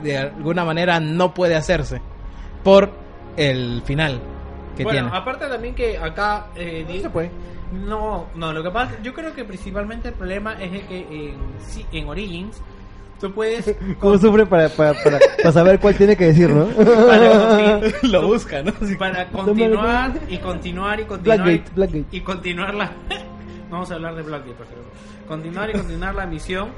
de 0.03 0.19
alguna 0.19 0.65
manera 0.65 1.01
no 1.01 1.33
puede 1.33 1.55
hacerse 1.55 2.01
por 2.63 2.93
el 3.37 3.83
final 3.83 4.21
que 4.77 4.85
bueno, 4.85 5.01
tiene. 5.01 5.17
aparte 5.17 5.47
también 5.49 5.75
que 5.75 5.99
acá 5.99 6.49
eh, 6.55 6.85
No 6.87 7.01
se 7.01 7.11
puede. 7.11 7.31
No, 7.73 8.27
no, 8.35 8.53
lo 8.53 8.63
que 8.63 8.71
pasa, 8.71 8.97
yo 9.03 9.15
creo 9.15 9.35
que 9.35 9.45
principalmente 9.45 10.09
el 10.09 10.15
problema 10.15 10.55
es 10.63 10.73
de 10.73 10.87
que 10.87 10.99
en, 11.01 11.37
en 11.93 12.09
Origins 12.09 12.63
tú 13.23 13.33
puedes 13.33 13.75
¿Cómo 14.01 14.19
sufre 14.19 14.45
para, 14.45 14.69
para, 14.69 14.93
para, 15.03 15.19
para 15.37 15.53
saber 15.53 15.79
cuál 15.81 15.95
tiene 15.95 16.17
que 16.17 16.27
decir, 16.27 16.51
no? 16.51 16.67
para, 16.67 17.81
Lo 18.03 18.27
busca, 18.27 18.63
¿no? 18.63 18.73
para 18.99 19.29
continuar 19.29 20.13
y 20.29 20.39
continuar 20.39 21.01
y 21.01 21.05
continuar 21.05 21.39
Blackgate, 21.39 21.71
y, 21.71 21.75
Blackgate. 21.75 22.17
y 22.17 22.21
continuar 22.21 22.75
la 22.75 22.93
vamos 23.71 23.91
a 23.91 23.95
hablar 23.95 24.17
de 24.17 24.23
Blackgate 24.23 24.55
por 24.55 24.67
favor. 24.67 24.85
continuar 25.27 25.71
y 25.71 25.73
continuar 25.73 26.15
la 26.17 26.27
misión 26.27 26.69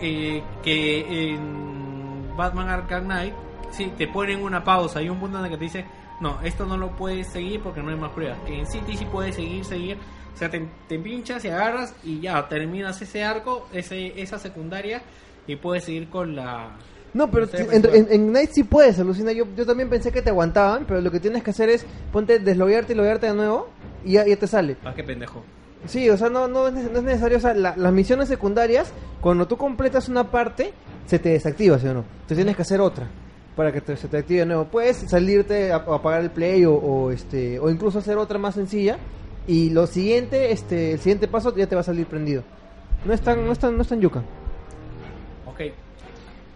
eh, 0.00 0.42
que 0.62 1.30
en 1.34 2.36
Batman 2.36 2.70
Arkham 2.70 3.04
Knight 3.04 3.34
sí 3.70 3.92
te 3.96 4.08
ponen 4.08 4.42
una 4.42 4.64
pausa 4.64 5.02
y 5.02 5.10
un 5.10 5.20
punto 5.20 5.38
en 5.38 5.44
el 5.44 5.50
que 5.50 5.58
te 5.58 5.64
dice 5.64 5.84
no 6.20 6.40
esto 6.42 6.64
no 6.64 6.78
lo 6.78 6.96
puedes 6.96 7.26
seguir 7.26 7.60
porque 7.60 7.82
no 7.82 7.90
hay 7.90 7.96
más 7.96 8.10
pruebas 8.12 8.38
que 8.46 8.58
en 8.58 8.66
City 8.66 8.96
sí 8.96 9.04
puedes 9.04 9.36
seguir 9.36 9.64
seguir 9.64 9.98
o 10.36 10.38
sea 10.38 10.48
te, 10.50 10.68
te 10.88 10.98
pinchas 11.00 11.44
y 11.44 11.48
agarras 11.48 11.94
y 12.04 12.20
ya 12.20 12.46
terminas 12.48 13.00
ese 13.02 13.24
arco 13.24 13.66
ese 13.72 14.20
esa 14.20 14.38
secundaria 14.38 15.02
y 15.48 15.56
puedes 15.56 15.84
seguir 15.84 16.08
con 16.10 16.36
la 16.36 16.76
No, 17.14 17.30
pero 17.30 17.46
No 17.46 17.72
en, 17.72 17.84
en, 17.94 18.06
en 18.12 18.32
Night 18.32 18.50
sí 18.52 18.62
puedes, 18.64 18.98
alucina. 19.00 19.32
Yo, 19.32 19.46
yo 19.56 19.64
también 19.64 19.88
pensé 19.88 20.12
que 20.12 20.20
te 20.22 20.28
aguantaban, 20.30 20.84
pero 20.86 21.00
lo 21.00 21.10
que 21.10 21.20
tienes 21.20 21.42
que 21.42 21.50
hacer 21.50 21.70
es 21.70 21.86
ponte 22.12 22.38
desloguearte 22.38 22.92
y 22.92 22.96
loguearte 22.96 23.26
de 23.28 23.34
nuevo 23.34 23.68
y 24.04 24.12
ya, 24.12 24.26
ya 24.26 24.36
te 24.36 24.46
sale. 24.46 24.76
ah 24.84 24.92
qué 24.94 25.02
pendejo 25.02 25.42
Sí, 25.86 26.10
o 26.10 26.16
sea, 26.16 26.28
no, 26.28 26.48
no, 26.48 26.66
es, 26.68 26.74
nece- 26.74 26.90
no 26.90 26.98
es 26.98 27.04
necesario. 27.04 27.38
O 27.38 27.40
sea, 27.40 27.54
la- 27.54 27.76
las 27.76 27.92
misiones 27.92 28.28
secundarias, 28.28 28.90
cuando 29.20 29.46
tú 29.46 29.56
completas 29.56 30.08
una 30.08 30.24
parte, 30.32 30.72
se 31.06 31.18
te 31.20 31.28
desactiva, 31.28 31.78
¿sí 31.78 31.86
o 31.86 31.94
no? 31.94 32.00
Entonces 32.00 32.36
tienes 32.38 32.56
que 32.56 32.62
hacer 32.62 32.80
otra 32.80 33.06
para 33.54 33.70
que 33.72 33.80
te- 33.80 33.96
se 33.96 34.08
te 34.08 34.16
active 34.18 34.40
de 34.40 34.46
nuevo. 34.46 34.64
Puedes 34.64 35.08
salirte 35.08 35.70
a, 35.72 35.76
a 35.76 35.94
apagar 35.94 36.22
el 36.22 36.30
play 36.30 36.64
o, 36.64 36.74
o, 36.74 37.10
este 37.12 37.58
o 37.60 37.70
incluso 37.70 38.00
hacer 38.00 38.18
otra 38.18 38.36
más 38.38 38.56
sencilla 38.56 38.98
y 39.46 39.70
lo 39.70 39.86
siguiente, 39.86 40.52
este, 40.52 40.92
el 40.92 40.98
siguiente 40.98 41.28
paso 41.28 41.54
ya 41.56 41.66
te 41.66 41.74
va 41.74 41.80
a 41.80 41.84
salir 41.84 42.06
prendido. 42.06 42.42
No 43.04 43.12
es 43.12 43.20
tan, 43.20 43.44
no 43.46 43.52
es 43.52 43.58
tan, 43.58 43.76
no 43.76 43.82
es 43.82 43.88
tan 43.88 44.00
yuca. 44.00 44.22
ok 45.46 45.60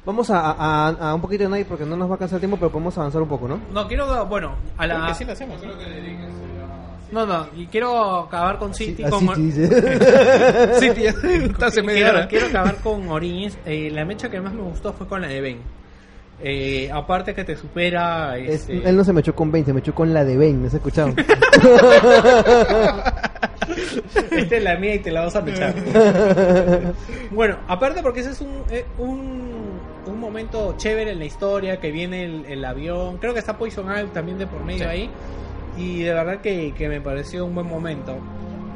Vamos 0.05 0.31
a, 0.31 0.41
a, 0.53 0.89
a- 0.89 1.15
un 1.15 1.21
poquito 1.21 1.45
de 1.45 1.51
Night 1.51 1.67
porque 1.67 1.85
no 1.85 1.95
nos 1.97 2.11
va 2.11 2.15
a 2.15 2.19
cansar 2.19 2.37
el 2.37 2.41
tiempo, 2.41 2.57
pero 2.57 2.71
podemos 2.73 2.97
avanzar 2.97 3.21
un 3.21 3.29
poco, 3.29 3.47
¿no? 3.47 3.61
no 3.73 3.87
quiero 3.87 4.25
bueno 4.27 4.55
a 4.79 4.87
la 4.87 5.15
sí 5.15 5.25
lo 5.25 5.33
hacemos. 5.33 5.59
No, 7.13 7.27
no, 7.27 7.47
y 7.57 7.67
quiero 7.67 8.21
acabar 8.21 8.59
con 8.59 8.73
City. 8.73 9.03
Así 9.03 9.11
con 9.27 9.27
está 11.51 11.67
hace 11.67 11.83
media 11.83 12.05
quiero, 12.05 12.19
hora. 12.19 12.29
quiero 12.29 12.47
acabar 12.47 12.77
con 12.77 13.09
Origins. 13.09 13.59
Eh, 13.67 13.91
la 13.93 14.05
mecha 14.05 14.31
que 14.31 14.41
más 14.41 14.53
me 14.55 14.63
gustó 14.63 14.93
fue 14.93 15.07
con 15.09 15.21
la 15.21 15.27
de 15.29 15.41
Bane. 15.41 15.61
Eh, 16.43 16.91
aparte 16.93 17.35
que 17.35 17.45
te 17.45 17.55
supera. 17.57 18.37
Es- 18.39 18.69
Este, 18.69 18.89
él 18.89 18.97
no 18.97 19.05
se 19.05 19.13
me 19.13 19.21
echó 19.21 19.35
con 19.35 19.53
20, 19.53 19.73
me 19.73 19.81
echó 19.81 19.95
con 19.95 20.13
la 20.15 20.25
de 20.25 20.37
Bane, 20.37 20.55
¿me 20.55 20.67
has 20.69 20.75
escuchado? 20.75 21.13
Esta 24.31 24.57
es 24.57 24.63
la 24.65 24.77
mía 24.77 24.95
y 24.95 24.99
te 25.01 25.11
la 25.11 25.23
vas 25.23 25.37
a 25.37 25.43
mechar. 25.43 25.75
bueno, 27.31 27.57
aparte 27.69 28.03
porque 28.03 28.21
ese 28.21 28.31
es 28.31 28.41
un, 28.41 28.63
eh, 28.71 28.85
un, 28.99 29.79
un 30.07 30.19
momento 30.21 30.75
chévere 30.77 31.13
en 31.13 31.19
la 31.19 31.25
historia, 31.27 31.79
que 31.81 31.91
viene 31.93 32.25
el, 32.25 32.47
el 32.47 32.65
avión, 32.65 33.19
creo 33.19 33.33
que 33.33 33.39
está 33.41 33.57
Poison 33.59 33.87
Ivy 33.87 34.09
también 34.09 34.39
de 34.39 34.47
por 34.47 34.65
medio 34.65 34.85
Sí. 34.85 34.91
ahí, 34.91 35.11
y 35.77 36.03
de 36.03 36.13
verdad 36.15 36.41
que, 36.41 36.73
que 36.77 36.89
me 36.89 37.01
pareció 37.01 37.45
un 37.45 37.55
buen 37.55 37.67
momento. 37.67 38.17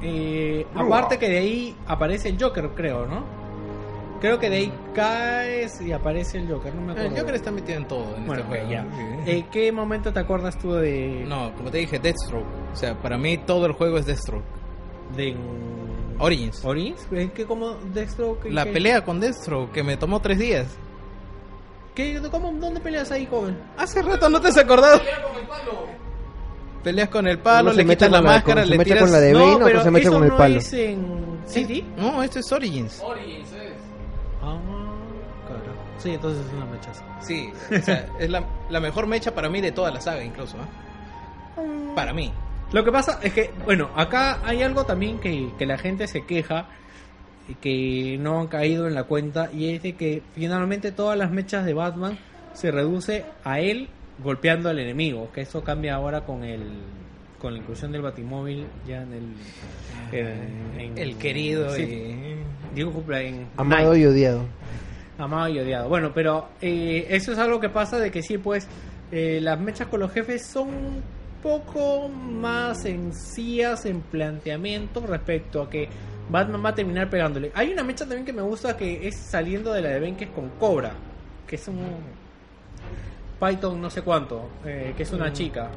Eh, 0.02 0.66
aparte 0.74 1.18
que 1.18 1.28
de 1.28 1.38
ahí 1.38 1.76
aparece 1.86 2.28
el 2.28 2.36
Joker, 2.40 2.70
creo, 2.74 3.06
¿no? 3.06 3.24
Creo 4.24 4.38
que 4.38 4.48
de 4.48 4.56
ahí 4.56 4.72
caes 4.94 5.78
y 5.82 5.92
aparece 5.92 6.38
el 6.38 6.50
Joker, 6.50 6.74
no 6.74 6.80
me 6.80 6.92
acuerdo. 6.92 7.10
El 7.10 7.20
Joker 7.20 7.34
está 7.34 7.50
metido 7.50 7.76
en 7.78 7.86
todo 7.86 8.16
en 8.16 8.26
Bueno, 8.26 8.42
este 8.42 8.56
juego. 8.56 8.70
ya. 8.70 8.82
Sí. 9.26 9.30
Eh, 9.30 9.44
¿Qué 9.52 9.70
momento 9.70 10.14
te 10.14 10.20
acuerdas 10.20 10.58
tú 10.58 10.72
de... 10.72 11.24
No, 11.28 11.52
como 11.54 11.70
te 11.70 11.76
dije, 11.76 11.98
Deathstroke. 11.98 12.46
O 12.72 12.74
sea, 12.74 12.94
para 13.02 13.18
mí 13.18 13.36
todo 13.36 13.66
el 13.66 13.72
juego 13.72 13.98
es 13.98 14.06
Deathstroke. 14.06 14.46
de 15.14 15.36
Origins. 16.18 16.64
Origins? 16.64 17.06
¿En 17.12 17.32
qué 17.32 17.44
como 17.44 17.74
Deathstroke? 17.74 18.46
La 18.50 18.64
¿Qué- 18.64 18.72
pelea 18.72 19.04
con 19.04 19.20
Deathstroke 19.20 19.72
que 19.72 19.82
me 19.82 19.98
tomó 19.98 20.20
tres 20.20 20.38
días. 20.38 20.68
¿Qué, 21.94 22.18
cómo, 22.30 22.50
¿Dónde 22.52 22.80
peleas 22.80 23.12
ahí, 23.12 23.26
joven? 23.26 23.58
Hace 23.76 24.00
rato 24.00 24.30
no 24.30 24.40
te 24.40 24.48
has 24.48 24.56
acordado. 24.56 25.02
Peleas 26.82 27.08
con 27.10 27.26
el 27.26 27.38
palo, 27.40 27.72
se 27.72 27.76
le 27.76 27.84
quitas 27.86 28.10
la 28.10 28.18
con 28.18 28.24
la- 28.26 28.32
máscara, 28.32 28.62
con- 28.62 28.70
se 28.70 28.78
le 28.78 28.84
tiras... 28.84 29.02
con 29.02 29.12
la 29.12 29.20
de 29.20 29.32
Bane, 29.34 29.46
otro 29.54 29.66
se 29.82 29.98
eso 30.00 30.12
con 30.12 30.22
el 30.24 30.28
no 30.30 30.36
palo. 30.38 30.56
es 30.56 30.72
en 30.72 31.24
City? 31.46 31.84
No, 31.98 32.22
esto 32.22 32.38
es 32.38 32.50
Origins. 32.52 33.02
Origins 33.04 33.52
es. 33.52 33.73
Sí, 36.04 36.10
entonces 36.14 36.46
es 36.46 36.52
una 36.52 36.66
mechaza. 36.66 37.02
Sí, 37.20 37.50
o 37.74 37.80
sea, 37.82 38.06
es 38.20 38.28
la, 38.30 38.44
la 38.70 38.78
mejor 38.80 39.06
mecha 39.06 39.34
para 39.34 39.48
mí 39.48 39.60
de 39.62 39.72
toda 39.72 39.90
la 39.90 40.00
saga 40.00 40.22
incluso. 40.22 40.56
¿eh? 40.58 41.62
Para 41.96 42.12
mí. 42.12 42.30
Lo 42.72 42.84
que 42.84 42.92
pasa 42.92 43.18
es 43.22 43.32
que, 43.32 43.50
bueno, 43.64 43.88
acá 43.96 44.40
hay 44.44 44.62
algo 44.62 44.84
también 44.84 45.18
que, 45.18 45.48
que 45.58 45.64
la 45.66 45.78
gente 45.78 46.06
se 46.06 46.26
queja 46.26 46.66
y 47.48 47.54
que 47.54 48.18
no 48.20 48.40
han 48.40 48.48
caído 48.48 48.86
en 48.86 48.94
la 48.94 49.04
cuenta 49.04 49.50
y 49.52 49.74
es 49.74 49.82
de 49.82 49.94
que 49.94 50.22
finalmente 50.34 50.92
todas 50.92 51.16
las 51.16 51.30
mechas 51.30 51.64
de 51.64 51.72
Batman 51.74 52.18
se 52.52 52.70
reduce 52.70 53.24
a 53.44 53.60
él 53.60 53.88
golpeando 54.22 54.68
al 54.68 54.78
enemigo, 54.78 55.30
que 55.32 55.40
eso 55.42 55.62
cambia 55.64 55.94
ahora 55.94 56.22
con 56.26 56.44
el 56.44 56.62
con 57.40 57.52
la 57.52 57.58
inclusión 57.60 57.92
del 57.92 58.00
Batimóvil 58.02 58.66
ya 58.86 59.02
en 59.02 59.12
el 59.12 60.18
en- 60.18 60.80
en- 60.80 60.98
El 60.98 61.16
querido 61.16 61.70
sí, 61.70 61.82
y... 61.82 62.36
digo, 62.74 63.04
en 63.12 63.46
Amado 63.56 63.90
Night. 63.90 64.02
y 64.02 64.06
odiado. 64.06 64.44
Amado 65.18 65.48
y 65.48 65.58
odiado. 65.60 65.88
Bueno, 65.88 66.12
pero 66.14 66.48
eh, 66.60 67.06
eso 67.10 67.32
es 67.32 67.38
algo 67.38 67.60
que 67.60 67.68
pasa 67.68 67.98
de 67.98 68.10
que 68.10 68.22
sí, 68.22 68.38
pues 68.38 68.66
eh, 69.12 69.38
las 69.40 69.60
mechas 69.60 69.86
con 69.88 70.00
los 70.00 70.12
jefes 70.12 70.46
son 70.46 70.68
un 70.68 71.02
poco 71.42 72.08
más 72.08 72.82
sencillas 72.82 73.84
en 73.86 74.00
planteamiento 74.00 75.06
respecto 75.06 75.62
a 75.62 75.70
que 75.70 75.88
Batman 76.30 76.64
va 76.64 76.70
a 76.70 76.74
terminar 76.74 77.08
pegándole. 77.10 77.52
Hay 77.54 77.72
una 77.72 77.84
mecha 77.84 78.04
también 78.06 78.24
que 78.24 78.32
me 78.32 78.42
gusta 78.42 78.76
que 78.76 79.06
es 79.06 79.16
saliendo 79.16 79.72
de 79.72 79.82
la 79.82 79.90
de 79.90 80.00
Ben, 80.00 80.16
que 80.16 80.24
es 80.24 80.30
con 80.30 80.48
Cobra, 80.58 80.92
que 81.46 81.56
es 81.56 81.68
un 81.68 81.78
Python 83.38 83.80
no 83.80 83.90
sé 83.90 84.02
cuánto, 84.02 84.48
eh, 84.64 84.94
que 84.96 85.02
es 85.02 85.12
una 85.12 85.32
chica. 85.32 85.70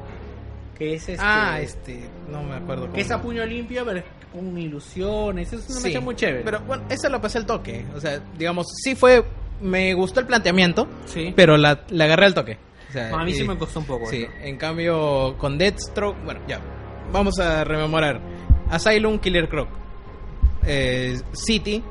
Que 0.76 0.94
es 0.94 1.08
este, 1.08 1.22
Ah, 1.24 1.60
este, 1.60 2.00
no 2.30 2.42
me 2.42 2.54
acuerdo. 2.54 2.90
que 2.92 3.00
es 3.00 3.10
a 3.10 3.14
cómo. 3.16 3.28
puño 3.30 3.44
limpio, 3.44 3.84
pero 3.84 3.98
es 3.98 4.04
con 4.32 4.56
ilusiones. 4.58 5.52
Es 5.52 5.68
una 5.68 5.78
Sí, 5.80 5.88
mecha 5.88 6.00
muy 6.00 6.14
chévere. 6.16 6.42
Pero 6.44 6.60
bueno, 6.60 6.84
esa 6.88 7.08
lo 7.08 7.20
pasé 7.20 7.38
al 7.38 7.46
toque. 7.46 7.84
O 7.94 8.00
sea, 8.00 8.20
digamos, 8.36 8.66
sí 8.82 8.94
fue... 8.94 9.24
Me 9.60 9.92
gustó 9.94 10.20
el 10.20 10.26
planteamiento, 10.26 10.86
sí. 11.06 11.32
pero 11.34 11.56
la, 11.56 11.80
la 11.90 12.04
agarré 12.04 12.26
al 12.26 12.34
toque. 12.34 12.58
O 12.88 12.92
sea, 12.92 13.10
a 13.10 13.24
mí 13.24 13.34
sí 13.34 13.42
me 13.46 13.58
costó 13.58 13.80
un 13.80 13.86
poco. 13.86 14.06
Sí, 14.06 14.22
eso. 14.22 14.32
en 14.40 14.56
cambio 14.56 15.36
con 15.36 15.58
Deathstroke, 15.58 16.16
bueno, 16.24 16.40
ya, 16.46 16.60
vamos 17.12 17.38
a 17.40 17.64
rememorar. 17.64 18.20
Asylum, 18.70 19.18
Killer 19.18 19.48
Croc, 19.48 19.68
eh, 20.64 21.18
City, 21.32 21.82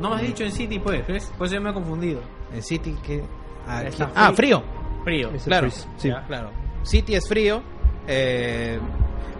No 0.00 0.08
me 0.10 0.16
has 0.16 0.22
dicho 0.22 0.44
en 0.44 0.52
City, 0.52 0.78
pues, 0.78 1.06
¿ves? 1.06 1.30
Pues 1.36 1.50
yo 1.50 1.60
me 1.60 1.70
he 1.70 1.74
confundido. 1.74 2.22
en 2.54 2.62
City 2.62 2.96
que... 3.06 3.22
Ah, 3.66 3.82
ah, 4.14 4.32
frío. 4.32 4.62
frío, 5.04 5.28
el 5.30 5.40
claro, 5.40 5.70
freeze, 5.70 5.86
sí. 5.98 6.10
Claro. 6.26 6.50
City 6.84 7.16
es 7.16 7.28
frío, 7.28 7.62
eh, 8.08 8.78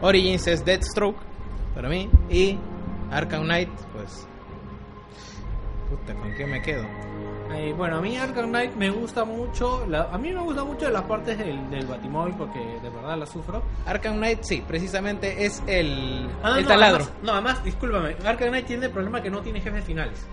Origins 0.02 0.46
es 0.48 0.62
Deathstroke, 0.64 1.16
para 1.74 1.88
mí, 1.88 2.08
y 2.30 2.58
Arkham 3.10 3.44
Knight, 3.44 3.68
pues... 3.92 4.26
Puta, 5.88 6.14
¿con 6.14 6.32
qué 6.36 6.46
me 6.46 6.62
quedo? 6.62 6.84
Eh, 7.52 7.74
bueno, 7.76 7.96
a 7.96 8.00
mí 8.00 8.16
Arkham 8.16 8.50
Knight 8.50 8.76
me 8.76 8.90
gusta 8.90 9.24
mucho. 9.24 9.84
la- 9.88 10.08
a 10.12 10.18
mí 10.18 10.32
me 10.32 10.40
gusta 10.40 10.62
mucho 10.62 10.88
las 10.88 11.02
partes 11.02 11.36
del, 11.36 11.68
del 11.68 11.84
Batimóvil 11.84 12.34
porque 12.36 12.60
de 12.60 12.88
verdad 12.90 13.18
la 13.18 13.26
sufro. 13.26 13.60
Arkham 13.86 14.18
Knight, 14.18 14.42
sí, 14.42 14.62
precisamente 14.66 15.44
es 15.44 15.60
el, 15.66 16.28
Ah, 16.44 16.54
el 16.58 16.62
no, 16.62 16.68
taladro. 16.68 16.96
Además, 17.04 17.12
no, 17.24 17.32
además, 17.32 17.64
discúlpame. 17.64 18.14
Arkham 18.24 18.50
Knight 18.50 18.66
tiene 18.66 18.86
el 18.86 18.92
problema 18.92 19.20
que 19.20 19.30
no 19.30 19.40
tiene 19.40 19.60
jefes 19.60 19.84
finales. 19.84 20.24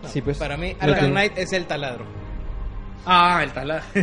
No, 0.00 0.08
Sí, 0.08 0.22
pues. 0.22 0.38
Para 0.38 0.56
mí, 0.56 0.76
Arkham 0.78 1.10
Knight 1.10 1.32
es 1.36 1.52
el 1.52 1.66
taladro. 1.66 2.04
Ah, 3.04 3.40
el 3.42 3.50
taladro. 3.52 3.84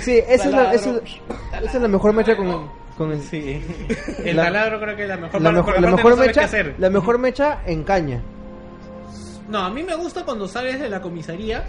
Sí, 0.00 0.22
esa 0.26 0.44
es, 0.48 0.54
la, 0.54 0.72
esa, 0.72 0.90
es- 0.92 1.20
esa 1.64 1.76
es 1.76 1.82
la 1.82 1.88
mejor 1.88 2.14
mecha 2.14 2.34
con 2.34 2.70
con 2.96 3.12
el- 3.12 3.22
sí. 3.22 3.62
El 4.24 4.36
La- 4.36 4.44
taladro 4.44 4.80
creo 4.80 4.96
que 4.96 5.02
es 5.02 5.08
la 5.08 5.16
mejor 5.16 5.40
la 5.42 5.52
mejor, 5.52 5.80
la 5.80 5.90
mejor 5.90 6.10
no 6.12 6.16
mecha, 6.16 6.44
hacer. 6.44 6.74
la 6.78 6.90
mejor 6.90 7.18
mecha 7.18 7.58
en 7.66 7.84
caña. 7.84 8.20
No, 9.48 9.58
a 9.60 9.70
mí 9.70 9.82
me 9.82 9.94
gusta 9.94 10.24
cuando 10.24 10.48
sales 10.48 10.80
de 10.80 10.88
la 10.88 11.00
comisaría 11.00 11.64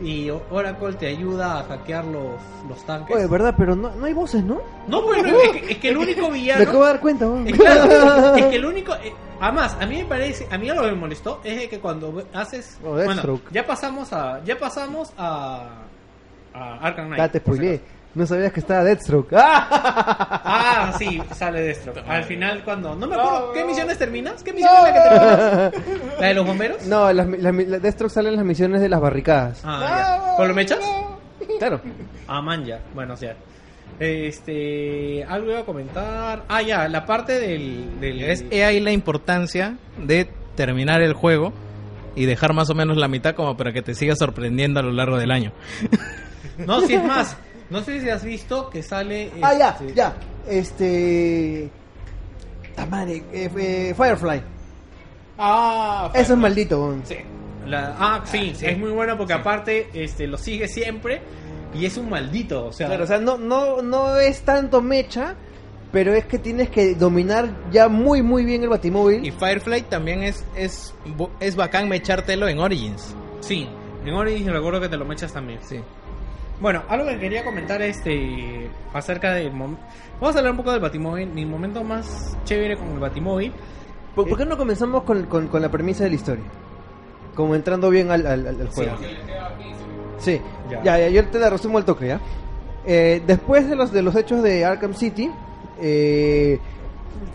y 0.00 0.28
Oracle 0.50 0.94
te 0.94 1.06
ayuda 1.06 1.60
a 1.60 1.62
hackear 1.64 2.04
los, 2.06 2.40
los 2.68 2.84
tanques. 2.84 3.14
Oye, 3.14 3.26
verdad, 3.28 3.54
pero 3.56 3.76
no, 3.76 3.94
no 3.94 4.04
hay 4.06 4.12
voces, 4.12 4.42
¿no? 4.42 4.60
no, 4.88 5.02
pues 5.04 5.22
no, 5.22 5.28
es, 5.40 5.50
que, 5.52 5.72
es 5.72 5.78
que 5.78 5.88
el 5.90 5.96
único 5.98 6.28
Me 6.28 6.34
villano. 6.38 6.62
acabo 6.62 6.80
de 6.80 6.86
dar 6.86 7.00
cuenta, 7.00 7.26
weón. 7.28 7.46
Es, 7.46 7.54
claro, 7.54 8.34
es 8.36 8.44
que 8.46 8.56
el 8.56 8.64
único. 8.64 8.94
eh, 8.94 9.12
además, 9.40 9.76
a 9.80 9.86
mí 9.86 9.98
me 9.98 10.04
parece. 10.06 10.48
A 10.50 10.58
mí 10.58 10.68
algo 10.68 10.82
que 10.82 10.88
me 10.90 10.96
molestó 10.96 11.40
es 11.44 11.68
que 11.68 11.78
cuando 11.78 12.24
haces. 12.34 12.78
Oh, 12.84 12.94
bueno, 12.94 13.40
ya 13.52 13.64
pasamos 13.64 14.12
a. 14.12 14.42
Ya 14.44 14.58
pasamos 14.58 15.12
a. 15.16 15.68
A 16.54 16.74
Arkham 16.86 17.06
Knight. 17.06 17.22
Ah, 17.22 17.28
te 17.30 17.38
spoileé. 17.38 17.80
No 18.14 18.26
sabías 18.26 18.52
que 18.52 18.60
estaba 18.60 18.84
Deathstroke. 18.84 19.32
¡Ah! 19.36 20.38
Ah, 20.84 20.92
sí, 20.98 21.22
sale 21.34 21.60
Deathstroke. 21.62 22.02
Al 22.06 22.24
final, 22.24 22.62
cuando. 22.64 22.94
No 22.94 23.06
me 23.06 23.14
acuerdo. 23.14 23.52
¿Qué 23.52 23.64
misiones 23.64 23.98
terminas? 23.98 24.42
¿Qué 24.42 24.52
misión 24.52 24.70
es 24.74 24.82
la 24.82 24.92
que 24.92 25.78
terminas? 25.80 26.20
¿La 26.20 26.26
de 26.28 26.34
los 26.34 26.46
bomberos? 26.46 26.86
No, 26.86 27.12
las, 27.12 27.26
las, 27.26 27.54
las 27.54 27.82
Deathstroke 27.82 28.12
salen 28.12 28.32
en 28.32 28.36
las 28.38 28.44
misiones 28.46 28.80
de 28.80 28.88
las 28.88 29.00
barricadas. 29.00 29.62
Ah, 29.64 30.26
ya. 30.28 30.36
¿Con 30.36 30.48
los 30.48 30.56
mechas? 30.56 30.78
Claro. 31.58 31.80
Ah, 32.26 32.42
man, 32.42 32.64
ya. 32.64 32.80
Bueno, 32.94 33.14
o 33.14 33.16
sea. 33.16 33.34
Este, 34.00 35.24
algo 35.24 35.50
iba 35.52 35.60
a 35.60 35.64
comentar. 35.64 36.44
Ah, 36.48 36.62
ya, 36.62 36.88
la 36.88 37.06
parte 37.06 37.38
del. 37.38 38.00
del 38.00 38.22
Es 38.22 38.44
he 38.50 38.64
ahí 38.64 38.80
la 38.80 38.92
importancia 38.92 39.76
de 39.98 40.28
terminar 40.56 41.00
el 41.02 41.12
juego 41.14 41.52
y 42.14 42.26
dejar 42.26 42.52
más 42.52 42.68
o 42.70 42.74
menos 42.74 42.96
la 42.96 43.08
mitad 43.08 43.34
como 43.34 43.56
para 43.56 43.72
que 43.72 43.82
te 43.82 43.94
siga 43.94 44.16
sorprendiendo 44.16 44.80
a 44.80 44.82
lo 44.82 44.92
largo 44.92 45.18
del 45.18 45.30
año. 45.30 45.52
No, 46.58 46.80
si 46.82 46.94
es 46.94 47.04
más. 47.04 47.36
No 47.72 47.82
sé 47.82 48.00
si 48.00 48.08
has 48.10 48.22
visto 48.22 48.68
que 48.70 48.82
sale. 48.82 49.30
Ah, 49.42 49.54
ya, 49.58 49.70
este, 49.70 49.94
ya. 49.94 50.14
Este. 50.48 51.70
Ta 52.76 52.86
madre, 52.86 53.22
eh, 53.32 53.50
eh, 53.56 53.94
Firefly. 53.96 54.42
Ah, 55.38 56.10
Eso 56.14 56.34
es 56.34 56.38
maldito. 56.38 56.94
Sí. 57.04 57.16
La- 57.66 57.94
ah, 57.98 58.20
sí, 58.24 58.52
sí. 58.54 58.66
es 58.66 58.78
muy 58.78 58.90
bueno 58.90 59.16
porque 59.16 59.32
Sí. 59.34 59.38
aparte 59.40 59.88
este 59.94 60.26
lo 60.26 60.36
sigue 60.36 60.68
siempre 60.68 61.22
y 61.74 61.86
es 61.86 61.96
un 61.96 62.10
maldito, 62.10 62.66
o 62.66 62.72
sea, 62.72 62.88
Claro, 62.88 63.04
o 63.04 63.06
sea, 63.06 63.18
no, 63.18 63.38
no, 63.38 63.80
no 63.82 64.16
es 64.18 64.42
tanto 64.42 64.82
mecha, 64.82 65.36
pero 65.92 66.12
es 66.12 66.24
que 66.26 66.38
tienes 66.38 66.70
que 66.70 66.94
dominar 66.94 67.50
ya 67.70 67.88
muy, 67.88 68.20
muy 68.22 68.44
bien 68.44 68.62
el 68.64 68.68
batimóvil. 68.68 69.24
Y 69.24 69.30
Firefly 69.30 69.82
también 69.82 70.22
es, 70.22 70.44
es, 70.56 70.92
es 71.40 71.56
bacán 71.56 71.88
mechártelo 71.88 72.48
en 72.48 72.58
Origins. 72.58 73.14
sí, 73.40 73.68
en 74.04 74.12
Origins 74.14 74.52
recuerdo 74.52 74.80
que 74.80 74.88
te 74.88 74.96
lo 74.96 75.04
mechas 75.04 75.32
también. 75.32 75.60
Sí. 75.62 75.80
Bueno, 76.60 76.82
algo 76.88 77.06
que 77.08 77.18
quería 77.18 77.44
comentar 77.44 77.82
este 77.82 78.70
acerca 78.92 79.32
del 79.34 79.52
mom- 79.52 79.76
Vamos 80.20 80.36
a 80.36 80.38
hablar 80.38 80.52
un 80.52 80.58
poco 80.58 80.70
del 80.72 80.80
Batimóvil, 80.80 81.28
mi 81.28 81.44
momento 81.44 81.82
más 81.82 82.36
chévere 82.44 82.76
con 82.76 82.88
el 82.92 82.98
Batimóvil. 83.00 83.52
¿Por, 84.14 84.28
por 84.28 84.38
qué 84.38 84.44
no 84.44 84.56
comenzamos 84.56 85.02
con, 85.02 85.24
con- 85.24 85.48
con 85.48 85.60
la 85.62 85.70
premisa 85.70 86.04
de 86.04 86.10
la 86.10 86.16
historia? 86.16 86.44
Como 87.34 87.54
entrando 87.56 87.90
bien 87.90 88.10
al, 88.12 88.26
al- 88.26 88.46
al- 88.46 88.68
juego. 88.68 88.92
Sí, 90.18 90.40
Ya. 90.70 90.82
ya. 90.84 90.98
ya, 90.98 91.08
yo 91.08 91.24
te 91.28 91.38
la 91.40 91.50
resumo 91.50 91.78
al 91.78 91.84
toque, 91.84 92.06
¿ya? 92.08 92.20
Eh, 92.86 93.22
después 93.26 93.68
de 93.68 93.74
los, 93.74 93.90
de 93.92 94.02
los 94.02 94.14
hechos 94.14 94.42
de 94.42 94.64
Arkham 94.64 94.94
City, 94.94 95.30
eh, 95.80 96.60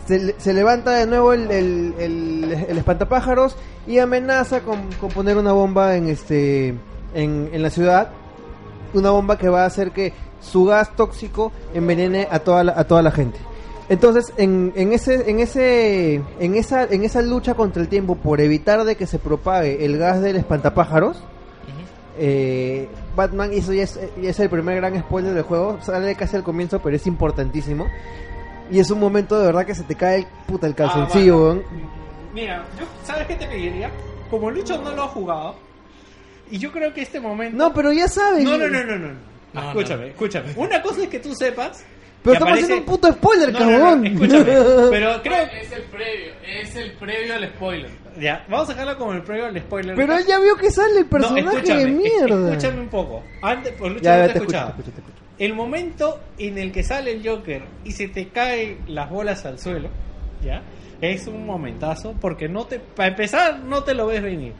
se, 0.06 0.40
se 0.40 0.54
levanta 0.54 0.92
de 0.92 1.06
nuevo 1.08 1.34
el, 1.34 1.52
el, 1.52 1.94
el- 2.00 2.66
el 2.70 2.78
espantapájaros 2.78 3.58
y 3.88 4.00
amenaza 4.00 4.62
con, 4.62 4.90
con 5.02 5.10
poner 5.10 5.36
una 5.38 5.52
bomba 5.52 5.96
en, 5.98 6.08
este, 6.08 6.70
en, 7.14 7.50
en 7.52 7.62
la 7.62 7.70
ciudad. 7.70 8.10
Una 8.94 9.12
bomba 9.12 9.38
que 9.38 9.50
va 9.50 9.64
a 9.64 9.66
hacer 9.66 9.92
que 9.92 10.14
su 10.42 10.66
gas 10.66 10.96
tóxico 10.96 11.52
envenene 11.74 12.28
a 12.30 12.40
toda 12.40 12.64
la, 12.64 12.74
a 12.78 12.84
toda 12.86 13.02
la 13.02 13.12
gente. 13.12 13.40
Entonces, 13.90 14.34
en, 14.38 14.74
en 14.76 14.92
ese, 14.92 15.30
en 15.30 15.40
ese, 15.40 16.16
en 16.40 16.56
esa, 16.56 16.84
en 16.84 17.06
esa 17.06 17.22
lucha 17.22 17.54
contra 17.54 17.82
el 17.82 17.88
tiempo 17.88 18.16
por 18.16 18.42
evitar 18.42 18.84
de 18.84 18.96
que 18.96 19.08
se 19.08 19.18
propague 19.18 19.86
el 19.86 19.98
gas 19.98 20.22
del 20.22 20.36
espantapájaros, 20.36 21.24
eh, 22.20 22.90
Batman, 23.16 23.54
y 23.54 23.58
eso 23.58 23.74
ya 23.74 23.84
es, 23.84 24.00
ya 24.22 24.30
es 24.30 24.40
el 24.40 24.50
primer 24.50 24.76
gran 24.78 25.00
spoiler 25.00 25.34
del 25.34 25.44
juego, 25.44 25.78
sale 25.82 26.16
casi 26.16 26.36
al 26.36 26.44
comienzo, 26.44 26.80
pero 26.80 26.96
es 26.96 27.08
importantísimo. 27.08 27.86
Y 28.70 28.80
es 28.80 28.92
un 28.92 29.00
momento 29.00 29.40
de 29.40 29.46
verdad 29.46 29.66
que 29.66 29.76
se 29.76 29.84
te 29.84 29.96
cae 29.96 30.18
el 30.20 30.28
puta 30.46 30.68
el 30.68 30.76
calzoncillo, 30.76 31.36
Ah, 31.36 31.42
weón. 31.42 31.64
Mira, 32.34 32.66
yo, 32.78 32.86
¿sabes 33.06 33.26
qué 33.28 33.36
te 33.36 33.48
pediría? 33.48 33.90
Como 34.30 34.52
Lucho 34.52 34.78
no 34.82 34.92
lo 34.92 35.04
ha 35.04 35.08
jugado, 35.08 35.56
y 36.52 36.58
yo 36.58 36.72
creo 36.72 36.94
que 36.94 37.02
este 37.02 37.20
momento... 37.20 37.58
No, 37.58 37.74
pero 37.74 37.92
ya 37.92 38.08
sabes. 38.08 38.44
no, 38.44 38.58
no, 38.58 38.68
no, 38.68 38.84
no, 38.84 38.98
no. 38.98 39.08
No, 39.54 39.62
no. 39.62 39.68
escúchame, 39.70 40.08
escúchame. 40.10 40.54
Una 40.56 40.82
cosa 40.82 41.04
es 41.04 41.10
que 41.10 41.20
tú 41.20 41.34
sepas... 41.34 41.84
Pero 42.24 42.34
estamos 42.34 42.54
aparece- 42.58 42.64
haciendo 42.64 42.84
un 42.84 42.86
puto 42.98 43.14
spoiler, 43.14 43.54
No, 43.54 43.60
no, 43.60 43.66
no, 43.66 43.78
cabrón. 43.80 44.06
escúchame. 44.08 44.44
Pero 44.90 45.22
creo 45.22 45.44
Es 45.62 45.72
el 45.72 45.84
previo, 45.84 46.34
es 46.46 46.76
el 46.76 46.92
previo 46.94 47.36
al 47.36 47.48
spoiler. 47.50 47.92
Ya, 48.20 48.46
vamos 48.50 48.70
a 48.70 48.74
dejarlo 48.74 48.98
como 48.98 49.14
el 49.14 49.22
previo 49.22 49.46
al 49.46 49.58
spoiler. 49.62 49.96
Pero 49.96 50.18
él 50.18 50.26
ya 50.28 50.40
vio 50.40 50.56
que 50.58 50.72
sale 50.72 51.00
el 51.00 51.06
personaje 51.06 51.58
escúchame, 51.58 51.86
de 51.86 51.92
mierda. 51.92 52.50
Escúchame 52.52 52.82
un 52.82 52.90
poco. 52.90 53.24
Antes, 53.42 53.74
por 53.74 53.92
Lucho 53.92 54.04
Ya, 54.04 54.18
no 54.18 54.28
te 54.28 54.34
te 54.34 54.40
escucho, 54.40 54.58
te 54.58 54.68
escucho, 54.70 54.92
te 54.92 55.00
escucho. 55.00 55.18
El 55.40 55.54
momento 55.54 56.20
en 56.40 56.58
el 56.58 56.72
que 56.72 56.84
sale 56.84 57.12
el 57.12 57.26
Joker 57.26 57.62
y 57.86 57.92
se 57.92 58.08
te 58.08 58.28
caen 58.30 58.80
las 58.88 59.10
bolas 59.10 59.46
al 59.46 59.60
suelo, 59.60 59.90
¿ya? 60.44 60.64
Es 61.00 61.28
un 61.28 61.46
momentazo 61.46 62.16
porque 62.20 62.50
no 62.50 62.66
te, 62.66 62.80
para 62.80 63.10
empezar, 63.10 63.60
no 63.60 63.84
te 63.84 63.94
lo 63.94 64.08
ves 64.08 64.22
venir. 64.24 64.54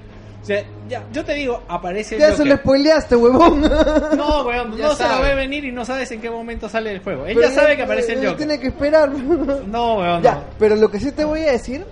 Sea, 0.48 0.64
ya, 0.88 1.04
yo 1.12 1.26
te 1.26 1.34
digo, 1.34 1.62
aparece 1.68 2.16
el 2.16 2.22
Ya 2.22 2.32
se 2.34 2.46
lo 2.46 2.56
spoileaste, 2.56 3.16
huevón. 3.18 3.62
No, 3.62 4.44
weón, 4.46 4.78
Ya 4.78 4.86
no 4.88 4.94
se 4.96 5.04
lo 5.04 5.10
sabe. 5.10 5.28
ve 5.30 5.36
venir 5.36 5.66
y 5.66 5.72
no 5.74 5.84
sabes 5.84 6.10
en 6.12 6.22
qué 6.22 6.30
momento 6.30 6.70
sale 6.70 6.92
el 6.94 7.04
juego. 7.04 7.26
Él 7.26 7.36
Pero 7.36 7.50
ya 7.50 7.54
sabe 7.54 7.76
que 7.76 7.84
aparece 7.84 8.14
el 8.14 8.20
Joker. 8.20 8.38
Tiene 8.38 8.60
que 8.60 8.68
esperar. 8.68 9.10
No, 9.10 9.96
weón, 9.98 10.24
Ya, 10.24 10.36
no. 10.36 10.44
pero 10.58 10.76
lo 10.78 10.90
que 10.90 11.00
sí 11.02 11.12
te 11.12 11.26
voy 11.26 11.42
a 11.42 11.52
decir 11.52 11.84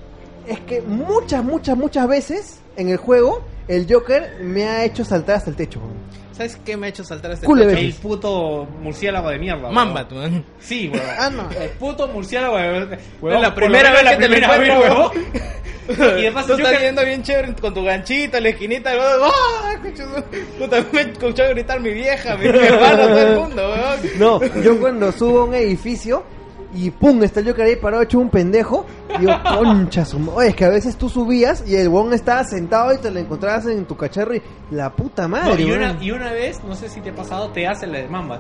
es 0.48 0.60
que 0.62 0.82
muchas, 0.82 1.44
muchas, 1.44 1.76
muchas 1.76 2.08
veces 2.08 2.60
en 2.78 2.88
el 2.90 2.98
juego 2.98 3.44
el 3.68 3.86
Joker 3.92 4.38
me 4.42 4.64
ha 4.66 4.86
hecho 4.86 5.04
saltar 5.04 5.36
hasta 5.38 5.50
el 5.50 5.56
techo. 5.58 5.80
weón. 5.80 5.94
¿Sabes 6.36 6.58
qué 6.66 6.76
me 6.76 6.88
ha 6.88 6.90
hecho 6.90 7.04
saltar 7.04 7.32
este 7.32 7.48
de- 7.48 7.80
El 7.80 7.94
puto 7.94 8.68
murciélago 8.82 9.30
de 9.30 9.40
mierda. 9.40 9.62
weón. 9.64 9.74
Mamba, 9.74 10.08
tú, 10.08 10.22
¿eh? 10.22 10.44
Sí, 10.60 10.90
weón. 10.94 11.06
Ah, 11.18 11.30
no. 11.30 11.50
El 11.52 11.70
puto 11.72 12.08
murciélago. 12.10 12.60
Es 12.60 13.00
Weón, 13.22 13.42
la 13.42 13.56
primera 13.56 13.92
vez 13.92 14.04
que 14.04 14.16
te 14.18 14.28
lo 14.30 14.36
encuentro, 14.36 14.80
weón. 14.80 15.12
Y 15.88 16.02
además 16.22 16.48
Tú 16.48 16.54
yo 16.54 16.58
estás 16.58 16.78
que- 16.80 16.84
yendo 16.86 17.06
bien 17.06 17.22
chévere 17.24 17.54
con 17.62 17.74
tu 17.74 17.84
ganchito 17.84 18.38
en 18.38 18.44
la 18.44 18.50
esquinita. 18.50 18.92
¡ah! 18.92 19.72
Escucho- 19.76 20.24
Tú 20.58 20.68
también 20.68 20.88
me 20.92 21.02
escuchó 21.14 21.44
gritar 21.50 21.80
mi 21.80 21.92
vieja, 21.92 22.36
mi 22.38 22.48
hermano, 22.48 22.98
todo 23.08 23.20
el 23.28 23.36
mundo, 23.40 23.70
weón. 23.72 24.00
No, 24.20 24.62
yo 24.64 24.80
cuando 24.80 25.12
subo 25.12 25.42
a 25.42 25.46
un 25.46 25.54
edificio 25.54 26.24
y 26.74 26.90
pum, 26.92 27.22
está 27.24 27.40
el 27.40 27.48
Joker 27.48 27.66
ahí 27.66 27.76
parado 27.76 28.04
hecho 28.04 28.20
un 28.20 28.30
pendejo, 28.30 28.86
digo, 29.20 29.34
concha 29.58 30.06
su 30.06 30.20
ma-". 30.20 30.34
Oye, 30.34 30.50
es 30.50 30.56
que 30.56 30.66
a 30.66 30.70
veces 30.70 30.98
tú 30.98 31.10
subías 31.10 31.64
y 31.68 31.76
el 31.76 31.90
bon 31.90 32.14
estaba 32.14 32.44
sentado 32.44 32.94
y 32.94 32.98
te 32.98 33.12
lo 33.12 33.20
encontrabas 33.20 33.66
en 33.68 33.86
tu 33.86 33.96
cacharro 33.96 34.36
y 34.36 34.42
la 34.72 34.90
puta 34.92 35.28
madre. 35.28 35.54
No, 35.54 35.60
y, 35.60 35.66
weón. 35.72 35.78
una, 35.92 36.04
y 36.04 36.12
una 36.12 36.32
vez, 36.32 36.64
no 36.64 36.76
sé 36.76 36.90
si 36.90 37.02
te 37.02 37.10
ha 37.12 37.16
pasado, 37.16 37.50
te 37.52 37.68
hace 37.68 37.88
la 37.88 38.00
de 38.00 38.08
Mamba. 38.08 38.40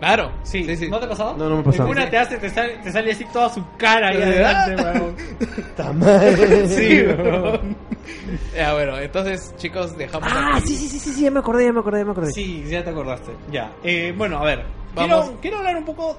Claro, 0.00 0.32
Sí, 0.42 0.64
sí, 0.64 0.76
sí. 0.76 0.88
¿no 0.90 0.98
te 0.98 1.06
ha 1.06 1.08
pasado? 1.08 1.36
No, 1.38 1.48
no 1.48 1.54
me 1.56 1.60
ha 1.62 1.64
pasado. 1.64 1.84
En 1.84 1.96
Una 1.96 2.10
te 2.10 2.18
hace, 2.18 2.36
te 2.36 2.50
sale, 2.50 2.76
te 2.82 2.92
sale 2.92 3.12
así 3.12 3.24
toda 3.32 3.48
su 3.48 3.64
cara 3.78 4.08
ahí 4.08 4.16
adelante, 4.22 4.82
weón. 4.82 5.14
Puta 5.54 5.92
madre. 5.94 6.68
Sí, 6.68 7.02
weón. 7.06 7.76
Ya, 8.54 8.74
bueno, 8.74 8.98
entonces, 8.98 9.54
chicos, 9.56 9.96
dejamos. 9.96 10.28
Ah, 10.30 10.56
aquí. 10.56 10.68
sí, 10.68 10.76
sí, 10.76 10.88
sí, 10.88 10.98
sí, 10.98 11.10
sí, 11.12 11.22
ya 11.22 11.30
me 11.30 11.38
acordé, 11.38 11.64
ya 11.64 11.72
me 11.72 11.80
acordé, 11.80 12.00
ya 12.00 12.04
me 12.04 12.10
acordé. 12.10 12.32
Sí, 12.32 12.64
ya 12.68 12.84
te 12.84 12.90
acordaste. 12.90 13.30
Ya. 13.50 13.72
Eh, 13.82 14.12
bueno, 14.16 14.38
a 14.38 14.44
ver. 14.44 14.64
Vamos. 14.94 15.24
Quiero, 15.26 15.40
quiero 15.40 15.58
hablar 15.58 15.76
un 15.76 15.84
poco. 15.84 16.18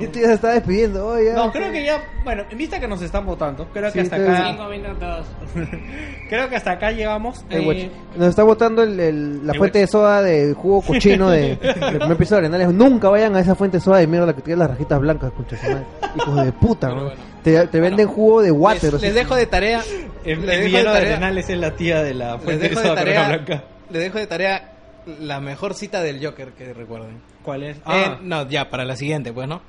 Yo 0.00 0.08
te 0.10 0.20
ya 0.20 0.26
se 0.28 0.32
estaba 0.34 0.54
despidiendo, 0.54 1.06
oye. 1.06 1.32
no, 1.34 1.52
creo 1.52 1.70
que 1.70 1.84
ya. 1.84 2.02
Bueno, 2.24 2.44
en 2.50 2.56
vista 2.58 2.80
que 2.80 2.88
nos 2.88 3.02
están 3.02 3.26
votando, 3.26 3.66
creo 3.72 3.88
Sí, 3.90 3.94
que 3.94 4.00
hasta 4.00 4.16
está 4.16 4.32
acá. 4.32 4.42
bien. 4.42 4.56
Cinco 4.56 4.68
minutos. 4.70 5.26
Creo 6.28 6.48
que 6.48 6.56
hasta 6.56 6.70
acá 6.72 6.90
llegamos. 6.92 7.44
Eh, 7.50 7.62
Eh. 7.62 7.90
Nos 8.16 8.28
está 8.28 8.42
botando 8.42 8.82
el, 8.82 8.98
el- 8.98 9.46
la 9.46 9.52
El 9.52 9.58
fuente 9.58 9.80
de 9.80 9.86
soda 9.86 10.22
de 10.22 10.54
jugo 10.54 10.80
cochino 10.80 11.28
de, 11.28 11.56
del 11.56 11.74
primer 11.98 12.12
episodio 12.12 12.40
de 12.42 12.46
Arenales. 12.48 12.74
Nunca 12.74 13.10
vayan 13.10 13.36
a 13.36 13.40
esa 13.40 13.54
fuente 13.54 13.76
de 13.76 13.82
soda 13.82 13.98
de 13.98 14.06
mierda 14.06 14.34
que 14.34 14.40
tiene 14.40 14.60
las 14.60 14.70
rajitas 14.70 14.98
blancas, 14.98 15.30
concha. 15.32 15.56
Hijos 16.16 16.44
de 16.44 16.52
puta, 16.52 16.88
Pero 16.88 17.00
¿no? 17.00 17.04
bueno. 17.08 17.20
Te, 17.42 17.66
te 17.66 17.80
venden 17.80 18.06
jugo 18.08 18.40
de 18.40 18.50
water. 18.50 18.84
Les, 18.84 18.94
o 18.94 18.98
sea. 18.98 19.08
les 19.08 19.14
dejo 19.14 19.34
de 19.34 19.46
tarea. 19.46 19.82
el, 20.24 20.46
les 20.46 20.56
el 20.58 20.72
dejo 20.72 20.76
de 20.78 20.84
tarea- 20.84 20.96
Arenales 21.12 21.50
es 21.50 21.58
la 21.58 21.70
tía 21.76 22.02
de 22.02 22.14
la 22.14 22.38
fuente 22.38 22.62
de 22.62 22.68
dejo 22.70 22.80
de 22.80 22.86
soda 22.88 23.00
Coca 23.00 23.04
tarea. 23.12 23.28
blanca. 23.28 23.64
Les 23.90 24.02
dejo 24.02 24.18
de 24.18 24.26
tarea 24.26 24.72
la 25.20 25.40
mejor 25.40 25.74
cita 25.74 26.00
del 26.02 26.24
Joker 26.24 26.52
que 26.52 26.72
recuerden. 26.72 27.20
¿Cuál 27.42 27.62
es? 27.64 27.76
Eh, 27.78 28.16
no, 28.22 28.48
ya, 28.48 28.70
para 28.70 28.84
la 28.84 28.96
siguiente, 28.96 29.32
pues, 29.32 29.48
¿no? 29.48 29.60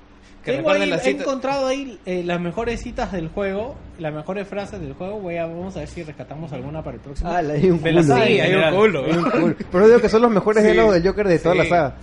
Que 0.44 0.52
Tengo 0.52 0.70
recuerden 0.74 0.82
ahí- 0.84 0.90
la 0.90 1.04
he 1.04 1.10
encontrado 1.22 1.68
ahí 1.68 2.00
eh, 2.06 2.22
las 2.26 2.40
mejores 2.42 2.82
citas 2.82 3.14
del 3.14 3.30
juego, 3.30 3.76
las 3.98 4.14
mejores 4.14 4.46
frases 4.46 4.82
del 4.82 4.92
juego. 4.94 5.20
Voy 5.22 5.38
a, 5.38 5.46
vamos 5.46 5.76
a 5.78 5.80
ver 5.80 5.88
si 5.88 6.04
rescatamos 6.04 6.52
alguna 6.52 6.84
para 6.84 6.96
el 6.98 7.02
próximo. 7.02 7.30
Ah, 7.32 7.42
la- 7.42 7.54
hay 7.54 7.70
un 7.72 7.80
culo. 7.80 8.04
Sí, 8.04 8.12
hay 8.12 8.54
un 8.54 8.76
culo. 8.78 9.06
Hay 9.06 9.12
un 9.14 9.24
culo. 9.32 9.56
Pero 9.72 9.88
digo 9.88 10.00
que 10.02 10.10
son 10.10 10.22
los 10.22 10.32
mejores 10.32 10.64
Sí. 10.64 10.70
diálogos 10.72 10.96
del 10.96 11.08
Joker 11.08 11.28
de 11.30 11.40
toda 11.40 11.54
Sí. 11.54 11.58
la 11.60 11.66
saga. 11.70 11.96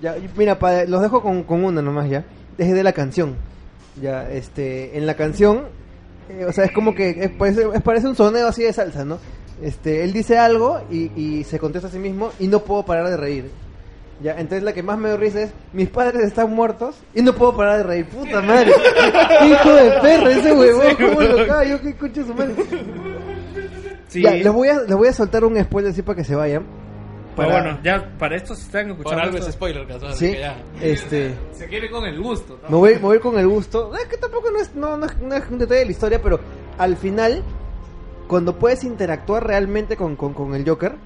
Ya, 0.00 0.14
mira, 0.36 0.56
pa- 0.58 0.84
los 0.84 1.02
dejo 1.02 1.20
con, 1.20 1.42
con 1.42 1.64
una 1.64 1.82
nomás 1.82 2.08
ya. 2.08 2.24
Es 2.58 2.72
de 2.72 2.82
la 2.84 2.92
canción. 2.92 3.34
Ya, 4.00 4.30
este, 4.30 4.96
en 4.96 5.04
la 5.06 5.14
canción, 5.14 5.64
eh, 6.28 6.44
o 6.44 6.52
sea, 6.52 6.64
es 6.66 6.70
como 6.72 6.94
que 6.94 7.10
es, 7.10 7.30
parece, 7.30 7.66
es- 7.74 7.82
parece 7.82 8.06
un 8.06 8.14
soneo 8.14 8.46
así 8.46 8.62
de 8.62 8.72
salsa, 8.72 9.04
¿no? 9.04 9.18
Este, 9.62 10.04
él 10.04 10.12
dice 10.12 10.38
algo 10.38 10.80
y, 10.92 11.10
y 11.20 11.42
se 11.42 11.58
contesta 11.58 11.88
a 11.88 11.90
sí 11.90 11.98
mismo 11.98 12.30
y 12.38 12.46
no 12.46 12.60
puedo 12.60 12.84
parar 12.84 13.08
de 13.10 13.16
reír. 13.16 13.50
Ya, 14.22 14.32
entonces 14.32 14.62
la 14.62 14.72
que 14.74 14.82
más 14.82 14.98
me 14.98 15.08
da 15.08 15.16
risa 15.16 15.42
es, 15.42 15.50
mis 15.72 15.88
padres 15.88 16.22
están 16.22 16.50
muertos 16.54 16.94
y 17.14 17.22
no 17.22 17.32
puedo 17.34 17.56
parar 17.56 17.78
de 17.78 17.82
reír. 17.84 18.06
Puta 18.06 18.42
madre. 18.42 18.70
Hijo 19.48 19.72
de 19.72 19.90
perra 20.02 20.30
ese 20.30 20.52
huevón, 20.52 20.94
¿cómo 20.96 21.20
lo 21.22 21.46
cago? 21.46 21.62
Yo 21.64 21.80
que 21.80 21.88
escucho 21.90 22.26
su 22.26 22.34
madre. 22.34 22.54
Sí. 24.08 24.22
Ya, 24.22 24.32
les 24.32 24.52
voy 24.52 24.68
a, 24.68 24.80
les 24.80 24.94
voy 24.96 25.08
a 25.08 25.12
soltar 25.12 25.44
un 25.44 25.58
spoiler 25.62 25.92
así 25.92 26.02
para 26.02 26.16
que 26.16 26.24
se 26.24 26.34
vayan. 26.34 26.64
Pero 27.36 27.48
Para- 27.48 27.62
bueno, 27.62 27.78
ya 27.84 28.10
para 28.18 28.36
esto 28.36 28.54
se 28.56 28.62
están 28.62 28.88
Por 28.88 28.96
escuchando. 28.98 29.22
algo 29.24 29.38
es 29.38 29.44
spoiler, 29.54 29.86
casual, 29.86 30.14
Sí, 30.14 30.26
así 30.26 30.34
que 30.34 30.40
ya. 30.40 30.56
este, 30.82 31.34
Se 31.52 31.66
quiere 31.68 31.88
con 31.90 32.04
el 32.04 32.20
gusto. 32.20 32.58
¿no? 32.64 32.68
me 32.68 32.76
voy, 32.76 32.92
me 32.94 32.98
voy 32.98 33.12
a 33.12 33.16
ir 33.16 33.20
con 33.22 33.38
el 33.38 33.46
gusto. 33.48 33.94
Es 33.94 34.04
que 34.06 34.16
tampoco 34.16 34.50
no 34.50 34.58
es, 34.58 34.74
no, 34.74 34.96
no 34.96 35.06
es- 35.06 35.16
no 35.18 35.34
es 35.34 35.44
un 35.48 35.58
detalle 35.58 35.80
de 35.80 35.86
la 35.86 35.92
historia, 35.92 36.20
pero 36.20 36.40
al 36.76 36.96
final, 36.96 37.42
cuando 38.26 38.58
puedes 38.58 38.82
interactuar 38.84 39.46
realmente 39.46 39.96
con, 39.96 40.16
con, 40.16 40.34
con 40.34 40.54
el 40.56 40.68
Joker, 40.68 40.96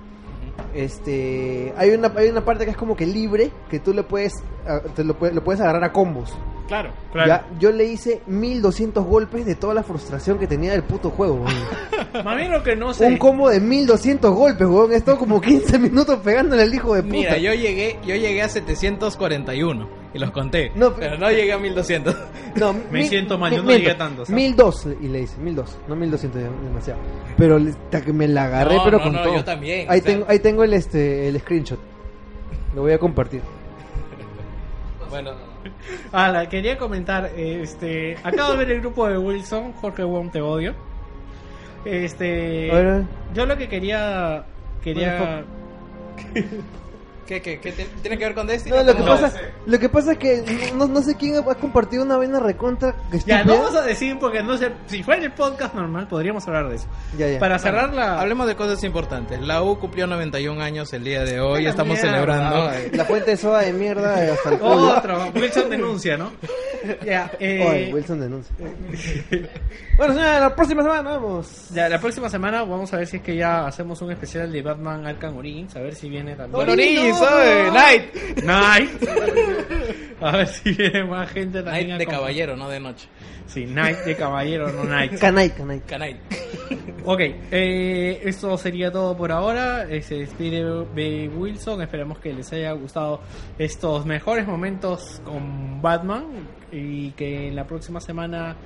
este, 0.75 1.73
hay 1.77 1.91
una, 1.91 2.13
hay 2.17 2.29
una 2.29 2.45
parte 2.45 2.65
que 2.65 2.71
es 2.73 2.77
como 2.77 2.97
que 2.97 3.07
libre, 3.07 3.51
que 3.71 3.79
tú 3.81 3.93
le 3.93 4.03
puedes, 4.03 4.33
a- 4.67 4.81
te 4.81 5.05
lo 5.05 5.15
puedes 5.17 5.61
agarrar 5.61 5.85
a 5.85 5.93
combos. 5.93 6.37
Claro, 6.67 6.91
claro. 7.13 7.29
Ya, 7.29 7.47
yo 7.61 7.71
le 7.73 7.85
hice 7.85 8.23
1200 8.27 9.05
golpes 9.05 9.45
de 9.45 9.55
toda 9.55 9.75
la 9.75 9.83
frustración 9.83 10.39
que 10.39 10.47
tenía 10.47 10.73
del 10.73 10.83
puto 10.83 11.11
juego, 11.11 11.35
weón. 11.35 12.25
Más 12.25 12.37
bien 12.37 12.51
lo 12.51 12.63
que 12.63 12.75
no 12.75 12.95
sé. 12.95 13.05
Un 13.07 13.19
combo 13.19 13.51
de 13.51 13.61
1200 13.61 14.33
golpes, 14.35 14.67
weón. 14.67 14.93
He 14.93 14.97
estado 14.97 15.19
como 15.19 15.41
15 15.41 15.79
minutos 15.79 16.19
pegándole 16.21 16.63
al 16.63 16.75
hijo 16.75 16.95
de 16.95 17.03
puta. 17.03 17.13
Mira, 17.15 17.37
yo 17.37 17.53
llegué, 17.53 17.99
yo 18.07 18.15
llegué 18.17 18.41
a 18.43 18.49
741 18.49 19.89
y 20.15 20.19
los 20.19 20.31
conté, 20.31 20.71
No, 20.75 20.95
pero 20.95 21.19
no 21.19 21.31
llegué 21.31 21.53
a 21.53 21.59
1200. 21.59 22.17
No, 22.57 22.73
Me 22.73 23.01
mil- 23.01 23.09
siento 23.09 23.37
mal, 23.37 23.51
yo 23.51 23.59
no 23.59 23.65
miento, 23.65 23.81
llegué 23.81 23.91
a 23.91 23.99
tanto, 23.99 24.25
¿sabes? 24.25 24.37
1002 24.41 24.87
y 25.03 25.09
le 25.09 25.23
hice, 25.23 25.37
1002, 25.39 25.77
no 25.89 25.97
1200, 25.97 26.41
ya, 26.41 26.49
demasiado. 26.65 27.01
Pero 27.37 27.59
le- 27.59 27.71
hasta 27.71 28.01
que 28.01 28.13
me 28.13 28.29
la 28.29 28.45
agarré, 28.45 28.77
No, 28.77 28.85
pero 28.85 28.99
no, 28.99 29.03
con 29.05 29.13
no, 29.13 29.23
todo. 29.23 29.35
yo 29.35 29.45
también, 29.45 29.91
Ahí 29.91 29.99
o 29.99 30.03
sea- 30.03 30.13
tengo, 30.13 30.27
ahí 30.29 30.39
tengo 30.39 30.63
el 30.63 30.73
este 30.73 31.27
el 31.29 31.41
screenshot. 31.41 31.81
Lo 32.77 32.83
voy 32.83 32.93
a 32.93 32.99
compartir. 32.99 33.41
Bueno, 35.15 35.31
Ah, 36.13 36.29
la 36.31 36.49
quería 36.49 36.77
comentar, 36.77 37.31
este, 37.37 38.17
acabo 38.25 38.53
de 38.53 38.59
ver 38.59 38.71
el 38.73 38.81
grupo 38.81 39.07
de 39.09 39.17
Wilson, 39.17 39.73
Jorge 39.75 40.03
Wong 40.03 40.33
te 40.33 40.41
odio. 40.41 40.75
Este, 41.85 42.69
yo 43.35 43.47
lo 43.47 43.57
que 43.57 43.69
quería 43.69 44.45
quería 44.83 45.45
¿qué, 47.27 47.41
qué, 47.43 47.61
qué 47.61 47.73
te- 47.73 47.85
tiene 48.03 48.19
que 48.19 48.25
ver 48.25 48.35
con 48.35 48.47
Destiny? 48.47 48.77
No, 48.77 48.83
lo 48.83 48.95
que 48.95 49.01
No. 49.03 49.07
pasa, 49.07 49.33
lo 49.67 49.79
que 49.79 49.89
pasa 49.89 50.13
es 50.13 50.19
que 50.19 50.73
no, 50.77 50.87
no 50.87 51.03
sé 51.03 51.17
quién 51.17 51.37
ha 51.37 51.43
compartido 51.55 52.03
una 52.05 52.17
vena 52.19 52.41
recontra 52.41 52.95
que 53.11 53.19
Ya, 53.21 53.45
no 53.45 53.57
vamos 53.57 53.75
a 53.75 53.83
decir 53.83 54.17
porque 54.19 54.43
no 54.43 54.57
sé, 54.57 54.73
si 54.87 55.03
fuera 55.03 55.23
el 55.25 55.33
podcast 55.33 55.75
normal 55.75 56.07
podríamos 56.09 56.47
hablar 56.47 56.69
de 56.69 56.77
eso. 56.77 56.87
Ya, 57.19 57.29
ya. 57.29 57.39
Para 57.39 57.59
cerrar 57.59 57.93
la 57.95 58.21
Hablemos 58.21 58.47
de 58.47 58.57
cosas 58.57 58.83
importantes. 58.85 59.41
La 59.41 59.63
U 59.63 59.79
cumplió 59.79 60.07
91 60.07 60.63
años 60.63 60.93
el 60.93 61.05
día 61.05 61.25
de 61.25 61.41
hoy, 61.41 61.67
estamos 61.67 61.95
mierda, 62.01 62.11
celebrando. 62.13 62.71
La 62.93 63.05
fuente 63.05 63.31
de 63.33 63.37
soda 63.37 63.61
de 63.61 63.73
mierda 63.73 64.33
hasta 64.33 64.51
el 64.51 64.59
culo. 64.59 64.97
Otro, 64.97 65.33
Wilson 65.35 65.71
denuncia, 65.71 66.17
¿no? 66.17 66.33
Ya, 67.05 67.31
eh, 67.39 67.67
Oye, 67.67 67.95
Wilson 67.95 68.21
denuncia. 68.21 68.55
bueno, 69.97 70.15
señora, 70.15 70.41
la 70.41 70.55
próxima 70.55 70.83
semana 70.83 71.03
vamos. 71.03 71.69
ya, 71.71 71.89
la 71.89 72.01
próxima 72.01 72.29
semana 72.29 72.65
vamos 72.65 72.93
a 72.93 72.99
ver 72.99 73.07
si 73.07 73.17
es 73.17 73.23
que 73.23 73.37
ya 73.37 73.67
hacemos 73.67 74.01
un 74.03 74.11
especial 74.13 74.51
de 74.51 74.63
Batman 74.63 75.07
Arkham 75.07 75.37
Origins, 75.37 75.75
a 75.77 75.81
ver 75.81 75.95
si 75.95 76.09
viene 76.09 76.35
también. 76.35 76.53
Bueno, 76.53 76.73
Origins, 76.73 77.21
no, 77.21 77.25
¿sabe? 77.25 77.65
no. 77.67 77.73
Night. 77.73 78.15
Night. 78.45 78.91
A 80.21 80.39
ver 80.39 80.47
si 80.47 80.73
viene 80.73 81.05
más 81.05 81.29
gente 81.31 81.63
también. 81.63 81.89
Night 81.89 81.99
de 81.99 82.07
caballero, 82.07 82.57
no 82.57 82.69
de 82.71 82.81
noche. 82.81 83.09
Sí, 83.47 83.67
Night 83.67 83.99
de 83.99 84.17
caballero, 84.17 84.73
no 84.73 84.85
Night. 84.85 85.19
Canay, 85.19 85.51
canay. 85.51 85.81
Canay. 85.81 86.21
Ok, 87.05 87.21
eh, 87.21 88.23
esto 88.25 88.57
sería 88.57 88.91
todo 88.91 89.15
por 89.17 89.31
ahora. 89.31 89.87
Eh, 89.89 90.01
Se 90.01 90.15
despide 90.17 90.65
B. 90.95 91.29
Wilson. 91.37 91.83
Esperemos 91.83 92.19
que 92.19 92.33
les 92.33 92.51
haya 92.53 92.73
gustado 92.73 93.21
estos 93.59 94.07
mejores 94.07 94.47
momentos 94.47 95.21
con 95.25 95.83
Batman 95.83 96.25
y 96.73 97.11
que 97.11 97.49
en 97.49 97.57
la 97.57 97.67
próxima 97.67 98.01
semana 98.01 98.57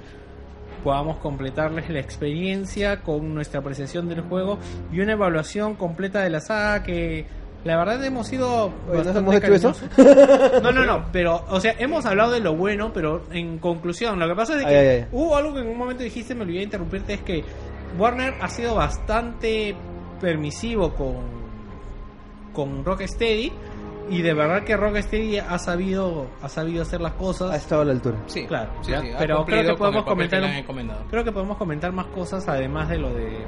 podamos 0.84 1.16
completarles 1.18 1.90
la 1.90 1.98
experiencia 1.98 3.00
con 3.00 3.34
nuestra 3.34 3.58
apreciación 3.60 4.08
del 4.08 4.20
juego 4.20 4.58
y 4.92 5.00
una 5.00 5.12
evaluación 5.12 5.74
completa 5.74 6.22
de 6.22 6.30
la 6.30 6.40
saga 6.40 6.84
que 6.84 7.26
la 7.64 7.76
verdad 7.76 8.02
hemos 8.04 8.26
sido 8.28 8.66
Oye, 8.66 8.72
¿no 8.88 8.94
bastante 8.94 9.18
hemos 9.18 9.34
hecho 9.34 9.54
eso? 9.54 9.74
cariñosos. 9.96 10.62
No, 10.62 10.72
no, 10.72 10.86
no, 10.86 11.04
pero, 11.12 11.44
o 11.48 11.60
sea, 11.60 11.74
hemos 11.78 12.06
hablado 12.06 12.30
de 12.32 12.40
lo 12.40 12.54
bueno, 12.56 12.92
pero 12.92 13.22
en 13.32 13.58
conclusión, 13.58 14.18
lo 14.18 14.26
que 14.28 14.34
pasa 14.34 14.56
es 14.58 14.64
que 14.64 14.68
Ay, 14.68 14.86
ay, 14.86 14.96
ay. 15.02 15.06
hubo 15.12 15.36
algo 15.36 15.54
que 15.54 15.60
en 15.60 15.68
un 15.68 15.76
momento 15.78 16.02
dijiste, 16.02 16.34
me 16.34 16.42
olvidé 16.42 16.58
de 16.58 16.64
interrumpirte, 16.64 17.14
es 17.14 17.22
que 17.22 17.44
Warner 17.98 18.34
ha 18.40 18.48
sido 18.48 18.74
bastante 18.74 19.74
permisivo 20.20 20.94
con, 20.94 21.16
con 22.52 22.84
Rocksteady 22.84 23.52
y 24.10 24.22
de 24.22 24.32
verdad 24.34 24.64
que 24.64 24.76
Rocksteady 24.76 25.38
ha 25.38 25.58
sabido, 25.58 26.28
ha 26.42 26.48
sabido 26.48 26.82
hacer 26.82 27.00
las 27.00 27.12
Ha 27.12 27.16
cosas. 27.16 27.54
estado 27.56 27.82
a 27.82 27.84
la 27.84 27.92
altura. 27.92 28.16
Sí, 28.26 28.46
Claro, 28.46 28.70
sí, 28.82 28.92
ha 28.94 29.02
pero 29.18 29.44
creo 29.44 29.64
que 29.64 29.74
podemos 29.74 30.04
comentar 30.04 30.40
que. 30.42 30.64
Creo 31.10 31.24
que 31.24 31.32
podemos 31.32 31.56
comentar 31.58 31.92
más 31.92 32.06
cosas 32.06 32.48
además 32.48 32.88
de 32.88 32.98
lo 32.98 33.12
de, 33.12 33.44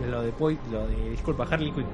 de 0.00 0.06
lo 0.10 0.20
de 0.22 0.32
Poi- 0.34 0.58
lo 0.70 0.86
de 0.86 1.10
disculpa 1.10 1.44
Harley 1.50 1.72
Quinn. 1.72 1.86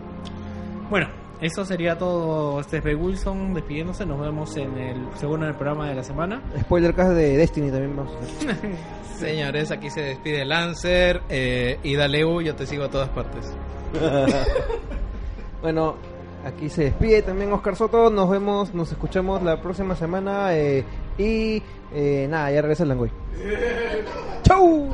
Bueno, 0.90 1.08
eso 1.42 1.64
sería 1.66 1.98
todo. 1.98 2.60
Este 2.60 2.78
es 2.78 2.84
B. 2.84 2.94
Wilson 2.94 3.52
despidiéndose. 3.52 4.06
Nos 4.06 4.18
vemos 4.20 4.56
en 4.56 4.78
el 4.78 5.06
segundo 5.16 5.44
del 5.44 5.54
programa 5.54 5.88
de 5.88 5.96
la 5.96 6.02
semana. 6.02 6.40
Spoiler 6.60 6.94
cast 6.94 7.10
de 7.12 7.36
Destiny 7.36 7.70
también 7.70 7.94
vamos 7.96 8.14
a 8.14 8.20
hacer. 8.20 8.56
Señores, 9.18 9.70
aquí 9.70 9.90
se 9.90 10.00
despide 10.00 10.44
Lancer 10.44 11.20
eh, 11.28 11.78
y 11.82 11.94
Daleu, 11.94 12.40
yo 12.40 12.54
te 12.56 12.66
sigo 12.66 12.84
a 12.84 12.88
todas 12.90 13.08
partes. 13.10 13.52
Bueno, 15.60 15.94
aquí 16.44 16.68
se 16.68 16.84
despide 16.86 17.22
también 17.22 17.52
Oscar 17.52 17.76
Soto. 17.76 18.10
Nos 18.10 18.28
vemos, 18.28 18.74
nos 18.74 18.90
escuchamos 18.90 19.42
la 19.44 19.62
próxima 19.62 19.94
semana. 19.94 20.56
eh, 20.56 20.84
y 21.18 21.62
eh, 21.94 22.26
nada, 22.28 22.50
ya 22.50 22.62
regresa 22.62 22.82
el 22.82 22.88
Langoy. 22.88 23.12
¡Chau! 24.42 24.88